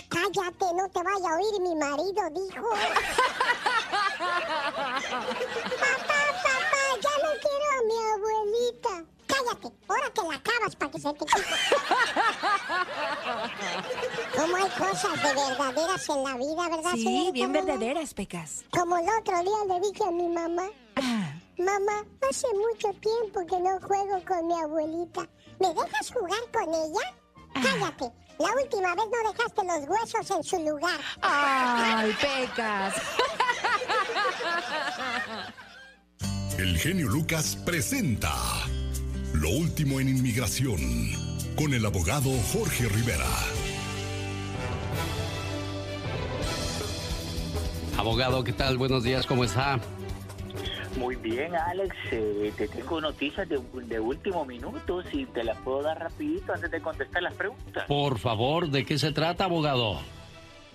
Cállate, 0.09 0.65
no 0.73 0.89
te 0.89 1.03
vaya 1.03 1.29
a 1.29 1.35
oír 1.35 1.61
mi 1.61 1.75
marido, 1.75 2.29
dijo. 2.31 2.67
papá, 4.17 5.01
papá, 6.43 6.83
ya 7.01 7.13
no 7.23 7.31
quiero 7.41 7.65
a 7.71 7.73
mi 7.85 7.97
abuelita. 8.13 8.93
Cállate, 9.27 9.67
ahora 9.87 10.09
que 10.13 10.21
la 10.21 10.35
acabas 10.35 10.75
para 10.75 10.91
que 10.91 10.99
se 10.99 11.13
te 11.13 11.25
quite. 11.25 11.55
Como 14.37 14.55
hay 14.55 14.69
cosas 14.69 15.13
de 15.23 15.33
verdaderas 15.33 16.09
en 16.09 16.23
la 16.23 16.37
vida, 16.37 16.69
¿verdad, 16.69 16.91
Sí, 16.93 17.03
señorita 17.03 17.31
bien 17.31 17.51
Mona? 17.51 17.61
verdaderas, 17.65 18.13
Pecas. 18.13 18.63
Como 18.71 18.97
el 18.97 19.05
otro 19.19 19.39
día 19.43 19.65
le 19.67 19.79
dije 19.87 20.03
a 20.03 20.11
mi 20.11 20.27
mamá, 20.29 20.69
mamá, 21.57 22.05
hace 22.29 22.47
mucho 22.53 22.93
tiempo 22.99 23.45
que 23.47 23.59
no 23.59 23.79
juego 23.81 24.21
con 24.27 24.47
mi 24.47 24.53
abuelita. 24.59 25.27
¿Me 25.59 25.73
dejas 25.73 26.11
jugar 26.11 26.39
con 26.53 26.71
ella? 26.73 27.13
Cállate. 27.53 28.11
La 28.37 28.51
última 28.61 28.95
vez 28.95 29.05
no 29.11 29.31
dejaste 29.31 29.61
los 29.63 29.89
huesos 29.89 30.31
en 30.31 30.43
su 30.43 30.59
lugar. 30.59 30.99
Ay, 31.21 32.15
Pecas. 32.21 32.93
El 36.57 36.77
genio 36.77 37.07
Lucas 37.09 37.57
presenta 37.65 38.33
Lo 39.33 39.49
último 39.49 39.99
en 39.99 40.09
inmigración 40.09 40.79
con 41.55 41.73
el 41.73 41.85
abogado 41.85 42.29
Jorge 42.53 42.87
Rivera. 42.89 43.29
Abogado, 47.97 48.43
¿qué 48.43 48.51
tal? 48.51 48.77
Buenos 48.77 49.03
días, 49.03 49.25
¿cómo 49.25 49.45
está? 49.45 49.79
Muy 50.97 51.15
bien, 51.15 51.55
Alex. 51.55 51.95
Eh, 52.11 52.53
te 52.57 52.67
tengo 52.67 53.01
noticias 53.01 53.47
de, 53.49 53.59
de 53.73 53.99
último 53.99 54.45
minuto. 54.45 55.03
Si 55.03 55.25
te 55.25 55.43
las 55.43 55.57
puedo 55.59 55.83
dar 55.83 55.99
rapidito 55.99 56.53
antes 56.53 56.71
de 56.71 56.81
contestar 56.81 57.23
las 57.23 57.33
preguntas. 57.33 57.85
Por 57.87 58.17
favor, 58.17 58.69
¿de 58.69 58.85
qué 58.85 58.97
se 58.97 59.11
trata, 59.11 59.45
abogado? 59.45 59.99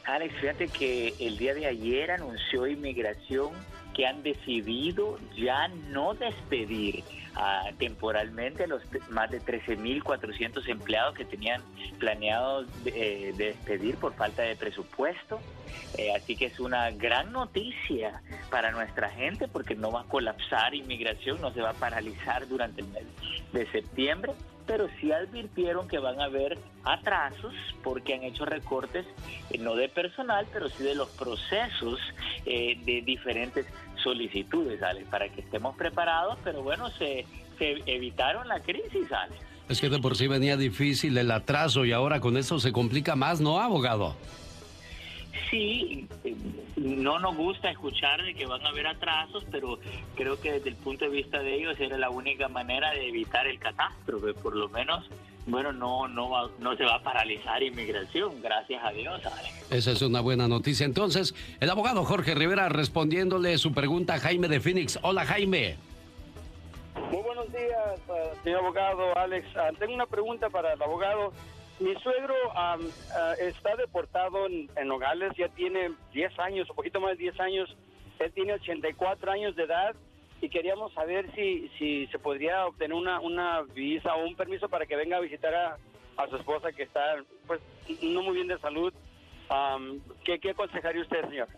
Alex, 0.05 0.35
fíjate 0.41 0.69
que 0.69 1.15
el 1.21 1.39
día 1.39 1.55
de 1.55 1.67
ayer 1.67 2.11
anunció 2.11 2.67
Inmigración 2.67 3.51
que 3.95 4.07
han 4.07 4.23
decidido 4.23 5.19
ya 5.37 5.69
no 5.69 6.15
despedir 6.15 7.03
ah, 7.35 7.71
temporalmente 7.79 8.65
a 8.65 8.67
los 8.67 8.83
más 9.11 9.31
de 9.31 9.41
13.400 9.41 10.69
empleados 10.69 11.15
que 11.15 11.25
tenían 11.25 11.63
planeado 11.99 12.65
eh, 12.87 13.33
despedir 13.37 13.97
por 13.97 14.15
falta 14.15 14.43
de 14.43 14.57
presupuesto. 14.57 15.41
Eh, 15.97 16.13
así 16.15 16.37
que 16.37 16.47
es 16.47 16.61
una 16.61 16.91
gran 16.91 17.33
noticia 17.33 18.23
para 18.51 18.71
nuestra 18.71 19.11
gente 19.11 19.49
porque 19.49 19.75
no 19.75 19.91
va 19.91 20.03
a 20.03 20.05
colapsar 20.05 20.75
inmigración, 20.75 21.41
no 21.41 21.53
se 21.53 21.61
va 21.61 21.71
a 21.71 21.75
paralizar 21.75 22.49
durante 22.49 22.83
el 22.83 22.89
mes 22.89 23.05
de 23.53 23.67
septiembre, 23.71 24.33
pero 24.67 24.89
sí 25.01 25.11
advirtieron 25.11 25.89
que 25.89 25.99
van 25.99 26.21
a 26.21 26.25
haber 26.25 26.59
atrasos 26.85 27.53
porque 27.83 28.15
han 28.15 28.23
hecho 28.23 28.45
recortes 28.45 29.05
eh, 29.51 29.59
no 29.59 29.75
de 29.75 29.89
personal, 29.89 30.47
pero 30.53 30.69
sí 30.69 30.85
de 30.85 30.95
los 30.95 31.09
procesos 31.11 31.99
eh, 32.47 32.79
de 32.85 33.03
diferentes 33.03 33.67
solicitudes, 34.03 34.83
Alex, 34.83 35.09
para 35.09 35.29
que 35.29 35.41
estemos 35.41 35.77
preparados, 35.77 36.39
pero 36.45 36.63
bueno, 36.63 36.89
se, 36.91 37.27
se 37.59 37.83
evitaron 37.87 38.49
la 38.49 38.61
crisis, 38.61 39.11
Alex. 39.13 39.45
Es 39.69 39.81
que 39.81 39.89
de 39.89 40.01
por 40.01 40.17
sí 40.17 40.27
venía 40.27 40.57
difícil 40.57 41.17
el 41.17 41.31
atraso 41.31 41.85
y 41.85 41.93
ahora 41.93 42.21
con 42.21 42.37
eso 42.37 42.59
se 42.59 42.73
complica 42.73 43.15
más, 43.15 43.41
¿no, 43.41 43.61
abogado? 43.61 44.17
Sí, 45.49 46.07
no 46.77 47.19
nos 47.19 47.37
gusta 47.37 47.71
escuchar 47.71 48.23
de 48.23 48.35
que 48.35 48.47
van 48.47 48.65
a 48.65 48.69
haber 48.71 48.87
atrasos, 48.87 49.45
pero 49.51 49.79
creo 50.17 50.41
que 50.41 50.53
desde 50.53 50.71
el 50.71 50.77
punto 50.77 51.05
de 51.07 51.11
vista 51.11 51.41
de 51.41 51.55
ellos 51.55 51.79
era 51.81 51.97
la 51.99 52.11
única 52.11 52.49
manera 52.49 52.91
de 52.93 53.09
evitar 53.09 53.47
el 53.47 53.59
catástrofe, 53.59 54.35
por 54.35 54.55
lo 54.57 54.69
menos, 54.69 55.09
bueno, 55.47 55.73
no 55.73 56.07
no 56.09 56.29
va- 56.31 56.51
no 56.59 56.77
se 56.77 56.85
va 56.85 56.97
a 56.97 57.03
paralizar 57.03 57.63
inmigración, 57.63 58.41
gracias 58.43 58.85
a 58.85 58.91
Dios, 58.93 59.25
Alex. 59.25 59.73
Esa 59.73 59.93
es 59.93 60.03
una 60.03 60.21
buena 60.21 60.47
noticia. 60.49 60.85
Entonces, 60.85 61.35
el 61.61 61.71
abogado 61.71 62.05
Jorge 62.05 62.35
Rivera 62.35 62.69
respondiéndole 62.69 63.57
su 63.59 63.73
pregunta 63.73 64.15
a 64.15 64.19
Jaime 64.21 64.49
de 64.49 64.61
Phoenix. 64.61 64.99
Hola, 65.03 65.25
Jaime. 65.25 65.77
Muy 67.11 67.23
buenos 67.23 67.47
días, 67.53 68.01
eh, 68.09 68.31
señor 68.45 68.61
abogado 68.61 69.17
Alex. 69.17 69.47
Ah, 69.57 69.71
tengo 69.79 69.95
una 69.95 70.07
pregunta 70.07 70.51
para 70.51 70.75
el 70.75 70.83
abogado. 70.83 71.33
Mi 71.81 71.95
suegro 72.03 72.35
am, 72.55 72.81
ah, 73.17 73.35
está 73.41 73.75
deportado 73.77 74.47
en, 74.47 74.69
en 74.77 74.89
Nogales, 74.89 75.33
ya 75.37 75.49
tiene 75.49 75.93
10 76.13 76.39
años, 76.39 76.69
un 76.69 76.77
poquito 76.77 77.01
más 77.01 77.13
de 77.13 77.25
10 77.25 77.41
años. 77.41 77.77
Él 78.19 78.31
tiene 78.33 78.53
84 78.53 79.33
años 79.33 79.57
de 79.57 79.63
edad 79.63 79.97
y 80.43 80.51
queríamos 80.51 80.93
saber 80.93 81.31
si, 81.35 81.71
si 81.79 82.07
se 82.09 82.19
podría 82.19 82.67
obtener 82.67 82.95
una, 82.95 83.21
una 83.21 83.63
visa 83.63 84.15
o 84.15 84.27
un 84.27 84.37
permiso 84.37 84.69
para 84.69 84.85
que 84.85 84.95
venga 84.95 85.17
a 85.17 85.21
visitar 85.21 85.55
a, 85.55 85.79
a 86.19 86.29
su 86.29 86.37
esposa 86.37 86.73
que 86.73 86.83
está 86.83 87.17
pues 87.47 87.61
no 88.03 88.23
muy 88.23 88.35
bien 88.35 88.49
de 88.49 88.59
salud. 88.59 88.93
Am, 89.49 90.01
¿qué, 90.23 90.39
¿Qué 90.39 90.51
aconsejaría 90.51 91.01
usted, 91.01 91.29
señor? 91.29 91.49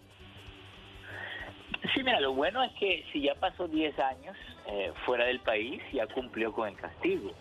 Sí, 1.92 2.02
mira, 2.04 2.20
lo 2.20 2.32
bueno 2.32 2.62
es 2.62 2.72
que 2.78 3.04
si 3.12 3.22
ya 3.22 3.34
pasó 3.34 3.66
10 3.66 3.98
años 3.98 4.36
eh, 4.68 4.92
fuera 5.04 5.24
del 5.24 5.40
país, 5.40 5.82
ya 5.92 6.06
cumplió 6.06 6.52
con 6.52 6.68
el 6.68 6.76
castigo, 6.76 7.32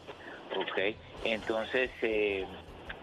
¿ok? 0.57 0.95
Entonces, 1.23 1.91
eh, 2.01 2.45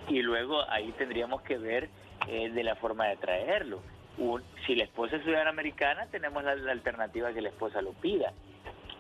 y 0.09 0.23
luego 0.23 0.63
ahí 0.71 0.93
tendríamos 0.93 1.43
que 1.43 1.59
ver 1.59 1.89
eh, 2.27 2.51
de 2.51 2.63
la 2.65 2.75
forma 2.77 3.07
de 3.07 3.17
traerlo. 3.17 3.83
Un- 4.19 4.43
si 4.67 4.75
la 4.75 4.85
esposa 4.85 5.17
es 5.17 5.23
ciudadana 5.23 5.51
americana, 5.51 6.07
tenemos 6.11 6.43
la, 6.45 6.55
la 6.57 6.73
alternativa 6.73 7.33
que 7.33 7.41
la 7.43 7.51
esposa 7.51 7.81
lo 7.83 7.93
pida. 7.93 8.33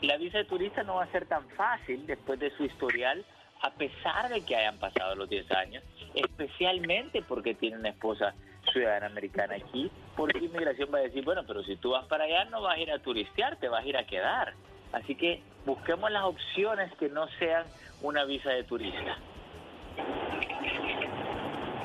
La 0.02 0.16
visa 0.16 0.38
de 0.38 0.44
turista 0.44 0.82
no 0.84 0.96
va 0.96 1.04
a 1.04 1.10
ser 1.12 1.26
tan 1.26 1.48
fácil 1.50 2.06
después 2.06 2.38
de 2.38 2.50
su 2.56 2.64
historial, 2.64 3.24
a 3.62 3.70
pesar 3.72 4.28
de 4.28 4.44
que 4.44 4.54
hayan 4.54 4.78
pasado 4.78 5.16
los 5.16 5.28
10 5.28 5.50
años, 5.50 5.82
especialmente 6.14 7.22
porque 7.22 7.54
tiene 7.54 7.76
una 7.78 7.88
esposa 7.88 8.34
ciudadana 8.72 9.06
americana 9.06 9.56
aquí, 9.56 9.90
porque 10.16 10.38
inmigración 10.38 10.90
va 10.94 10.98
a 10.98 11.02
decir, 11.02 11.24
bueno, 11.24 11.42
pero 11.46 11.64
si 11.64 11.74
tú 11.76 11.90
vas 11.90 12.04
para 12.06 12.24
allá 12.24 12.44
no 12.44 12.62
vas 12.62 12.76
a 12.76 12.80
ir 12.80 12.92
a 12.92 12.98
turistear, 13.00 13.56
te 13.56 13.68
vas 13.68 13.82
a 13.84 13.88
ir 13.88 13.96
a 13.96 14.04
quedar. 14.06 14.54
Así 14.92 15.16
que 15.16 15.42
busquemos 15.66 16.10
las 16.12 16.22
opciones 16.24 16.92
que 16.96 17.08
no 17.08 17.26
sean 17.40 17.64
una 18.00 18.24
visa 18.24 18.50
de 18.50 18.62
turista. 18.64 19.18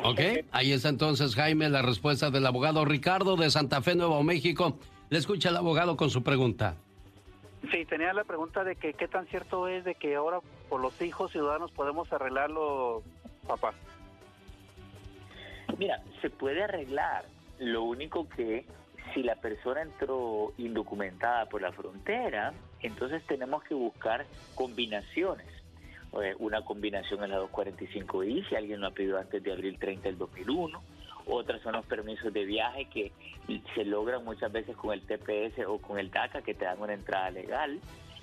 Ok, 0.03 0.19
ahí 0.51 0.73
está 0.73 0.89
entonces 0.89 1.33
Jaime, 1.33 1.69
la 1.69 1.81
respuesta 1.81 2.29
del 2.29 2.45
abogado 2.45 2.83
Ricardo 2.83 3.37
de 3.37 3.49
Santa 3.49 3.81
Fe, 3.81 3.95
Nuevo 3.95 4.21
México. 4.21 4.77
Le 5.09 5.17
escucha 5.17 5.49
el 5.49 5.57
abogado 5.57 5.95
con 5.95 6.09
su 6.09 6.23
pregunta. 6.23 6.75
Sí, 7.71 7.85
tenía 7.85 8.11
la 8.13 8.25
pregunta 8.25 8.65
de 8.65 8.75
que 8.75 8.93
qué 8.93 9.07
tan 9.07 9.25
cierto 9.27 9.69
es 9.69 9.85
de 9.85 9.95
que 9.95 10.15
ahora 10.15 10.39
por 10.67 10.81
los 10.81 11.01
hijos 11.01 11.31
ciudadanos 11.31 11.71
podemos 11.71 12.11
arreglarlo, 12.11 13.01
papá. 13.47 13.73
Mira, 15.77 16.01
se 16.21 16.29
puede 16.29 16.63
arreglar. 16.63 17.25
Lo 17.59 17.83
único 17.83 18.27
que 18.27 18.65
si 19.13 19.23
la 19.23 19.35
persona 19.35 19.81
entró 19.81 20.53
indocumentada 20.57 21.45
por 21.45 21.61
la 21.61 21.71
frontera, 21.71 22.53
entonces 22.81 23.23
tenemos 23.25 23.63
que 23.63 23.73
buscar 23.73 24.25
combinaciones. 24.55 25.47
Eh, 26.21 26.35
Una 26.39 26.61
combinación 26.61 27.23
es 27.23 27.29
la 27.29 27.39
245I, 27.41 28.47
si 28.47 28.55
alguien 28.55 28.81
lo 28.81 28.87
ha 28.87 28.91
pedido 28.91 29.17
antes 29.17 29.41
de 29.43 29.51
abril 29.51 29.77
30 29.79 30.03
del 30.09 30.17
2001. 30.17 30.81
Otras 31.25 31.61
son 31.61 31.73
los 31.73 31.85
permisos 31.85 32.33
de 32.33 32.43
viaje 32.45 32.85
que 32.85 33.11
se 33.73 33.85
logran 33.85 34.23
muchas 34.25 34.51
veces 34.51 34.75
con 34.75 34.93
el 34.93 35.01
TPS 35.01 35.65
o 35.67 35.77
con 35.79 35.97
el 35.97 36.11
DACA, 36.11 36.41
que 36.41 36.53
te 36.53 36.65
dan 36.65 36.81
una 36.81 36.93
entrada 36.93 37.31
legal. 37.31 37.79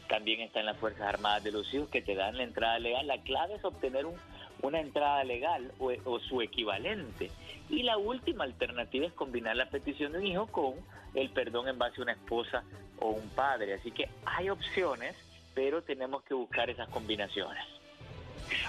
También 0.09 0.41
están 0.41 0.67
las 0.67 0.77
Fuerzas 0.77 1.03
Armadas 1.03 1.43
de 1.45 1.53
los 1.53 1.73
Hijos, 1.73 1.89
que 1.89 2.03
te 2.03 2.15
dan 2.15 2.37
la 2.37 2.43
entrada 2.43 2.79
legal. 2.79 3.07
La 3.07 3.23
clave 3.23 3.55
es 3.55 3.65
obtener 3.65 4.05
un- 4.07 4.19
una 4.61 4.81
entrada 4.81 5.25
legal 5.25 5.73
o 5.79 6.19
su 6.21 6.43
equivalente. 6.43 7.31
Y 7.71 7.83
la 7.85 7.97
última 7.97 8.45
alternativa 8.45 9.07
es 9.07 9.13
combinar 9.15 9.57
la 9.57 9.71
petición 9.71 10.13
de 10.13 10.19
un 10.19 10.27
hijo 10.27 10.47
con 10.49 10.75
el 11.15 11.31
perdón 11.31 11.69
en 11.69 11.79
base 11.79 12.01
a 12.01 12.03
una 12.03 12.13
esposa 12.13 12.65
o 12.99 13.11
un 13.11 13.29
padre. 13.31 13.75
Así 13.75 13.91
que 13.93 14.09
hay 14.27 14.51
opciones, 14.51 15.17
pero 15.55 15.83
tenemos 15.83 16.23
que 16.25 16.35
buscar 16.35 16.69
esas 16.69 16.89
combinaciones. 16.91 17.65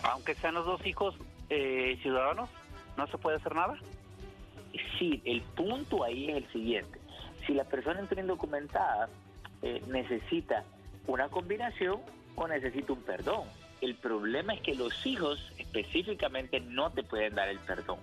Aunque 0.04 0.36
sean 0.36 0.56
los 0.56 0.66
dos 0.66 0.86
hijos 0.86 1.16
eh, 1.50 1.98
ciudadanos, 2.02 2.50
¿no 2.98 3.08
se 3.08 3.18
puede 3.18 3.38
hacer 3.38 3.56
nada? 3.56 3.78
Sí, 4.98 5.22
el 5.26 5.42
punto 5.42 6.04
ahí 6.04 6.30
es 6.30 6.38
el 6.38 6.52
siguiente. 6.52 7.00
Si 7.46 7.54
la 7.54 7.64
persona 7.64 8.00
entró 8.00 8.20
indocumentada, 8.20 9.10
eh, 9.62 9.82
necesita 9.88 10.64
una 11.08 11.30
combinación 11.30 12.00
o 12.36 12.48
necesita 12.48 12.94
un 12.94 13.02
perdón. 13.02 13.48
El 13.82 13.96
problema 13.96 14.54
es 14.54 14.62
que 14.62 14.76
los 14.76 15.06
hijos 15.06 15.40
específicamente 15.58 16.60
no 16.60 16.92
te 16.92 17.04
pueden 17.04 17.36
dar 17.36 17.50
el 17.50 17.60
perdón. 17.60 18.00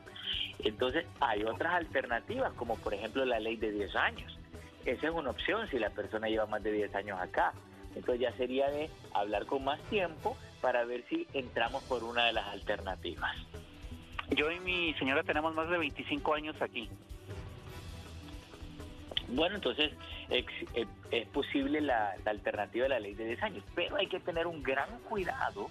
Entonces 0.59 1.07
hay 1.20 1.45
otras 1.45 1.74
alternativas, 1.74 2.53
como 2.55 2.76
por 2.76 2.95
ejemplo 2.95 3.24
la 3.24 3.39
ley 3.39 3.57
de 3.57 3.70
10 3.70 3.97
años. 3.97 4.39
Esa 4.85 5.07
es 5.07 5.12
una 5.12 5.31
opción 5.31 5.68
si 5.70 5.79
la 5.79 5.91
persona 5.91 6.29
lleva 6.29 6.47
más 6.47 6.62
de 6.62 6.72
10 6.72 6.95
años 6.95 7.20
acá. 7.20 7.53
Entonces 7.99 8.20
ya 8.20 8.32
sería 8.36 8.70
de 8.70 8.88
hablar 9.12 9.46
con 9.46 9.64
más 9.64 9.80
tiempo 9.90 10.36
para 10.61 10.84
ver 10.84 11.05
si 11.09 11.26
entramos 11.32 11.82
por 11.84 12.05
una 12.05 12.26
de 12.26 12.32
las 12.32 12.46
alternativas. 12.46 13.36
Yo 14.30 14.51
y 14.53 14.61
mi 14.61 14.94
señora 14.94 15.24
tenemos 15.24 15.53
más 15.55 15.68
de 15.68 15.78
25 15.78 16.34
años 16.34 16.55
aquí. 16.62 16.88
Bueno, 19.28 19.57
entonces 19.57 19.92
eh, 20.30 20.44
es, 21.11 21.26
posible 21.28 21.80
la, 21.80 22.14
la 22.24 22.30
alternativa 22.30 22.84
de 22.84 22.88
la 22.88 23.01
ley 23.01 23.14
de 23.14 23.26
10 23.26 23.42
años, 23.42 23.64
pero 23.74 23.96
hay 23.96 24.07
que 24.07 24.20
tener 24.20 24.46
un 24.46 24.62
gran 24.62 24.88
cuidado 25.01 25.68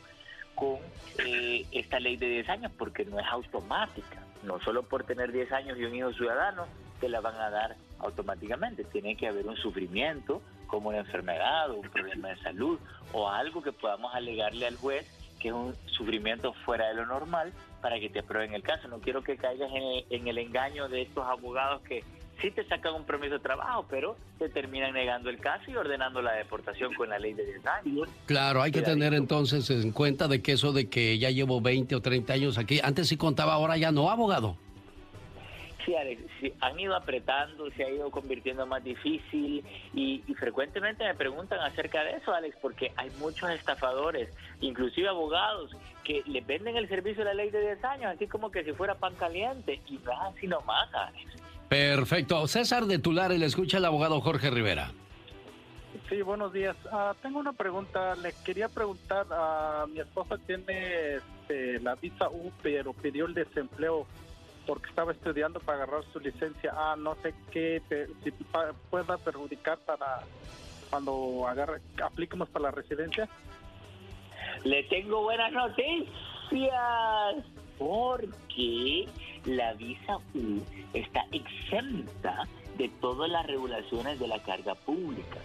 con 0.54 0.80
eh, 1.26 1.66
esta 1.72 2.00
ley 2.00 2.18
de 2.18 2.28
10 2.28 2.50
años 2.50 2.72
porque 2.78 3.06
no 3.06 3.20
es 3.20 3.26
automática. 3.28 4.22
No 4.44 4.60
solo 4.60 4.84
por 4.84 5.06
tener 5.06 5.32
10 5.32 5.52
años 5.54 5.78
y 5.80 5.86
un 5.86 5.96
hijo 5.96 6.12
ciudadano 6.12 6.68
te 7.00 7.08
la 7.08 7.22
van 7.22 7.36
a 7.36 7.50
dar 7.50 7.78
automáticamente. 8.00 8.84
Tiene 8.84 9.16
que 9.16 9.28
haber 9.28 9.48
un 9.48 9.56
sufrimiento 9.56 10.42
como 10.68 10.90
una 10.90 11.00
enfermedad 11.00 11.72
o 11.72 11.76
un 11.76 11.90
problema 11.90 12.30
de 12.30 12.38
salud 12.38 12.80
o 13.14 13.30
algo 13.30 13.62
que 13.62 13.72
podamos 13.72 14.14
alegarle 14.14 14.68
al 14.68 14.76
juez 14.76 15.06
que 15.40 15.50
es 15.50 15.54
un 15.54 15.76
sufrimiento 15.86 16.54
fuera 16.66 16.88
de 16.88 16.96
lo 16.96 17.06
normal 17.06 17.54
para 17.82 18.00
que 18.00 18.10
te 18.10 18.20
aprueben 18.20 18.54
el 18.54 18.64
caso. 18.64 18.88
No 18.88 19.00
quiero 19.00 19.24
que 19.24 19.38
caigas 19.38 19.70
en 19.72 19.84
el, 19.84 20.06
en 20.10 20.28
el 20.28 20.38
engaño 20.40 20.90
de 20.90 21.04
estos 21.04 21.26
abogados 21.26 21.82
que 21.84 22.04
sí 22.42 22.52
te 22.52 22.66
sacan 22.68 22.94
un 22.94 23.04
permiso 23.04 23.34
de 23.34 23.40
trabajo, 23.40 23.86
pero 23.90 24.16
te 24.40 24.50
terminan 24.50 24.94
negando 24.94 25.30
el 25.30 25.40
caso 25.40 25.70
y 25.72 25.76
ordenando 25.76 26.22
la 26.22 26.34
deportación 26.34 26.94
con 26.94 27.10
la 27.10 27.20
ley 27.20 27.34
de 27.34 27.46
10 27.46 27.66
años. 27.66 28.10
Claro, 28.26 28.62
hay 28.62 28.72
que 28.72 28.82
tener 28.82 29.14
entonces 29.14 29.70
en 29.70 29.92
cuenta 29.92 30.28
de 30.28 30.42
que 30.42 30.54
eso 30.54 30.72
de 30.72 30.90
que 30.90 31.18
ya 31.18 31.30
llevo 31.30 31.62
20 31.62 31.96
o 31.96 32.02
30 32.02 32.34
años 32.34 32.58
aquí, 32.58 32.80
antes 32.84 33.08
sí 33.08 33.18
contaba, 33.18 33.54
ahora 33.54 33.78
ya 33.78 33.92
no, 33.92 34.10
abogado. 34.10 34.58
Sí, 35.88 35.96
Alex, 35.96 36.22
sí, 36.42 36.54
han 36.60 36.78
ido 36.78 36.98
apretando, 36.98 37.72
se 37.72 37.86
ha 37.86 37.90
ido 37.90 38.12
convirtiendo 38.12 38.66
más 38.66 38.84
difícil 38.84 39.64
y, 39.94 40.22
y 40.28 40.34
frecuentemente 40.34 41.06
me 41.06 41.16
preguntan 41.16 41.62
acerca 41.62 42.04
de 42.04 42.18
eso, 42.18 42.34
Alex, 42.34 42.58
porque 42.62 42.92
hay 42.98 43.10
muchos 43.22 43.50
estafadores, 43.52 44.28
inclusive 44.60 45.08
abogados, 45.08 45.72
que 46.04 46.24
les 46.26 46.46
venden 46.46 46.76
el 46.76 46.90
servicio 46.90 47.24
de 47.24 47.30
la 47.30 47.36
ley 47.36 47.52
de 47.52 47.62
10 47.62 47.86
años, 47.86 48.12
así 48.14 48.28
como 48.28 48.52
que 48.52 48.66
si 48.66 48.74
fuera 48.74 48.96
pan 48.96 49.16
caliente, 49.16 49.80
y 49.88 49.94
no 50.00 50.12
es 50.12 50.36
así 50.36 50.48
nomás, 50.48 50.94
Alex. 50.94 51.42
Perfecto. 51.70 52.46
César 52.50 52.84
de 52.84 53.00
Tulare, 53.00 53.38
le 53.38 53.46
escucha 53.46 53.78
el 53.78 53.86
abogado 53.86 54.20
Jorge 54.20 54.50
Rivera. 54.50 54.92
Sí, 56.10 56.22
buenos 56.22 56.52
días. 56.52 56.76
Ah, 56.92 57.16
tengo 57.22 57.40
una 57.40 57.54
pregunta. 57.54 58.14
Le 58.18 58.34
quería 58.44 58.68
preguntar 58.68 59.26
a 59.32 59.86
mi 59.90 60.02
esposa 60.02 60.38
tiene 60.46 61.16
este, 61.16 61.80
la 61.80 61.96
visa 61.96 62.30
U, 62.30 62.52
pero 62.62 62.92
pidió 62.92 63.26
el 63.26 63.34
desempleo 63.34 64.06
porque 64.68 64.90
estaba 64.90 65.14
estudiando 65.14 65.60
para 65.62 65.84
agarrar 65.84 66.04
su 66.12 66.20
licencia 66.20 66.74
A. 66.76 66.96
No 66.96 67.16
sé 67.24 67.34
qué 67.52 67.82
si 68.24 68.32
pueda 68.92 69.18
perjudicar 69.18 69.80
para 69.80 70.20
cuando 70.90 71.48
agarre, 71.48 71.82
apliquemos 72.04 72.50
para 72.50 72.64
la 72.64 72.72
residencia. 72.72 73.28
Le 74.64 74.84
tengo 74.84 75.24
buenas 75.24 75.52
noticias 75.52 76.12
porque 77.78 79.08
la 79.46 79.74
visa 79.74 80.18
U 80.34 80.62
está 80.94 81.26
exenta 81.32 82.44
de 82.78 82.90
todas 83.02 83.30
las 83.30 83.46
regulaciones 83.46 84.20
de 84.20 84.28
la 84.28 84.42
carga 84.44 84.76
pública. 84.76 85.40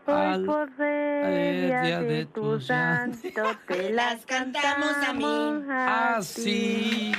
Ser 0.07 1.67
día 1.67 1.81
día 1.81 1.99
de 1.99 2.07
de 2.07 2.25
tu 2.27 2.61
santo, 2.61 3.43
te 3.67 3.89
las 3.91 4.25
cantamos 4.25 4.93
a 5.05 5.11
mí. 5.11 5.25
Así. 5.69 7.11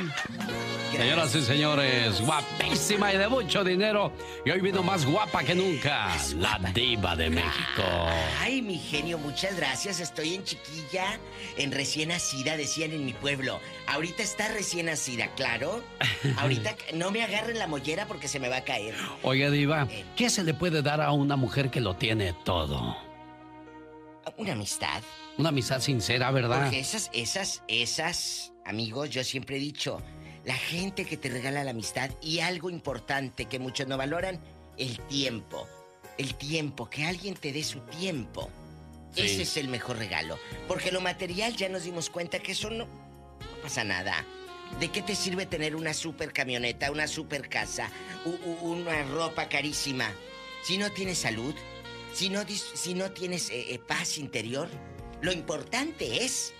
Señoras 0.96 1.34
y 1.34 1.42
señores, 1.42 2.20
guapísima 2.22 3.12
y 3.12 3.18
de 3.18 3.28
mucho 3.28 3.62
dinero. 3.62 4.10
Y 4.44 4.50
hoy 4.50 4.60
vino 4.62 4.82
más 4.82 5.04
guapa 5.04 5.44
que 5.44 5.54
nunca, 5.54 6.08
la 6.38 6.58
diva 6.72 7.14
de 7.14 7.28
México. 7.28 7.82
Ay, 8.40 8.62
mi 8.62 8.78
genio, 8.78 9.18
muchas 9.18 9.54
gracias. 9.56 10.00
Estoy 10.00 10.34
en 10.34 10.44
chiquilla, 10.44 11.18
en 11.58 11.72
recién 11.72 12.08
nacida, 12.08 12.56
decían 12.56 12.92
en 12.92 13.04
mi 13.04 13.12
pueblo. 13.12 13.60
Ahorita 13.86 14.22
está 14.22 14.48
recién 14.48 14.86
nacida, 14.86 15.28
claro. 15.36 15.84
Ahorita 16.38 16.74
no 16.94 17.10
me 17.10 17.22
agarren 17.22 17.58
la 17.58 17.66
mollera 17.66 18.06
porque 18.06 18.26
se 18.26 18.40
me 18.40 18.48
va 18.48 18.56
a 18.56 18.64
caer. 18.64 18.94
Oiga, 19.22 19.50
diva, 19.50 19.86
¿qué 20.16 20.30
se 20.30 20.42
le 20.42 20.54
puede 20.54 20.80
dar 20.80 21.02
a 21.02 21.12
una 21.12 21.36
mujer 21.36 21.70
que 21.70 21.80
lo 21.80 21.96
tiene 21.96 22.32
todo? 22.44 22.77
Una 24.36 24.52
amistad. 24.52 25.02
Una 25.38 25.48
amistad 25.48 25.80
sincera, 25.80 26.30
¿verdad? 26.30 26.62
Porque 26.62 26.80
esas, 26.80 27.10
esas, 27.12 27.62
esas, 27.66 28.52
amigos, 28.64 29.10
yo 29.10 29.24
siempre 29.24 29.56
he 29.56 29.60
dicho, 29.60 30.00
la 30.44 30.54
gente 30.54 31.04
que 31.06 31.16
te 31.16 31.28
regala 31.28 31.64
la 31.64 31.70
amistad 31.70 32.10
y 32.20 32.40
algo 32.40 32.70
importante 32.70 33.46
que 33.46 33.58
muchos 33.58 33.86
no 33.86 33.96
valoran, 33.96 34.40
el 34.76 34.98
tiempo. 35.06 35.66
El 36.18 36.34
tiempo, 36.34 36.90
que 36.90 37.04
alguien 37.06 37.34
te 37.34 37.52
dé 37.52 37.64
su 37.64 37.80
tiempo. 37.80 38.50
Sí. 39.14 39.22
Ese 39.22 39.42
es 39.42 39.56
el 39.56 39.68
mejor 39.68 39.96
regalo. 39.96 40.38
Porque 40.66 40.92
lo 40.92 41.00
material 41.00 41.56
ya 41.56 41.68
nos 41.68 41.84
dimos 41.84 42.10
cuenta 42.10 42.38
que 42.40 42.52
eso 42.52 42.68
no, 42.70 42.84
no 42.84 43.62
pasa 43.62 43.82
nada. 43.84 44.24
¿De 44.78 44.88
qué 44.90 45.00
te 45.00 45.14
sirve 45.14 45.46
tener 45.46 45.74
una 45.74 45.94
super 45.94 46.32
camioneta, 46.32 46.90
una 46.90 47.06
super 47.06 47.48
casa, 47.48 47.90
u- 48.26 48.50
u- 48.50 48.72
una 48.72 49.02
ropa 49.04 49.48
carísima? 49.48 50.12
Si 50.62 50.76
no 50.76 50.90
tienes 50.90 51.18
salud, 51.18 51.54
si 52.12 52.28
no, 52.28 52.44
si 52.46 52.94
no 52.94 53.10
tienes 53.12 53.50
eh, 53.50 53.74
eh, 53.74 53.78
paz 53.78 54.18
interior, 54.18 54.68
lo 55.20 55.32
importante 55.32 56.24
es 56.24 56.52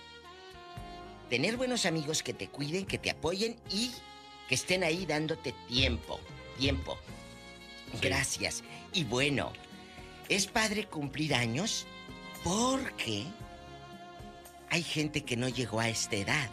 tener 1.29 1.57
buenos 1.57 1.85
amigos 1.85 2.23
que 2.23 2.33
te 2.33 2.49
cuiden, 2.49 2.85
que 2.85 2.97
te 2.97 3.09
apoyen 3.09 3.55
y 3.69 3.91
que 4.47 4.55
estén 4.55 4.83
ahí 4.83 5.05
dándote 5.05 5.53
tiempo. 5.67 6.19
Tiempo. 6.57 6.97
Gracias. 8.01 8.63
Y 8.93 9.03
bueno, 9.03 9.53
es 10.27 10.47
padre 10.47 10.85
cumplir 10.85 11.33
años 11.33 11.85
porque 12.43 13.25
hay 14.69 14.83
gente 14.83 15.23
que 15.23 15.37
no 15.37 15.49
llegó 15.49 15.79
a 15.79 15.89
esta 15.89 16.15
edad. 16.15 16.49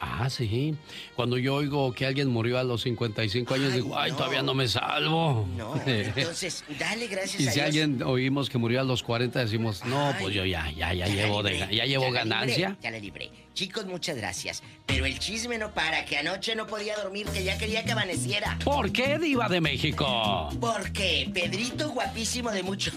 Ah, 0.00 0.30
sí. 0.30 0.74
Cuando 1.14 1.36
yo 1.36 1.54
oigo 1.56 1.92
que 1.92 2.06
alguien 2.06 2.28
murió 2.28 2.58
a 2.58 2.64
los 2.64 2.82
55 2.82 3.52
años, 3.54 3.74
digo, 3.74 3.98
ay, 3.98 4.10
no. 4.12 4.16
todavía 4.16 4.42
no 4.42 4.54
me 4.54 4.66
salvo. 4.66 5.46
No, 5.56 5.74
entonces, 5.86 6.64
dale 6.78 7.06
gracias 7.06 7.40
Y 7.42 7.48
a 7.48 7.50
si 7.50 7.54
Dios. 7.56 7.66
alguien 7.66 8.02
oímos 8.02 8.48
que 8.48 8.56
murió 8.58 8.80
a 8.80 8.84
los 8.84 9.02
40, 9.02 9.38
decimos, 9.40 9.84
no, 9.84 10.08
Ay. 10.08 10.14
pues 10.20 10.34
yo 10.34 10.44
ya, 10.46 10.70
ya, 10.70 10.92
ya, 10.94 11.06
Ya 11.06 11.14
llevo, 11.14 11.42
de, 11.42 11.52
libré, 11.52 11.76
ya 11.76 11.84
llevo 11.84 12.04
la 12.06 12.10
ganancia. 12.12 12.68
libré, 12.70 12.82
ya 12.82 12.90
la 12.90 12.98
libré. 12.98 13.30
Chicos, 13.52 13.84
muchas 13.84 14.16
gracias. 14.16 14.62
Pero 14.86 15.04
el 15.04 15.18
chisme 15.18 15.58
no 15.58 15.74
para, 15.74 16.04
que 16.06 16.16
anoche 16.16 16.54
no 16.54 16.66
podía 16.66 16.96
dormir, 16.96 17.26
que 17.26 17.44
ya 17.44 17.58
quería 17.58 17.84
que 17.84 17.92
amaneciera. 17.92 18.58
¿Por 18.64 18.90
qué, 18.92 19.18
Diva 19.18 19.48
de 19.48 19.60
México? 19.60 20.48
Porque 20.60 21.28
Pedrito 21.34 21.90
guapísimo 21.90 22.50
de 22.52 22.62
mucho 22.62 22.90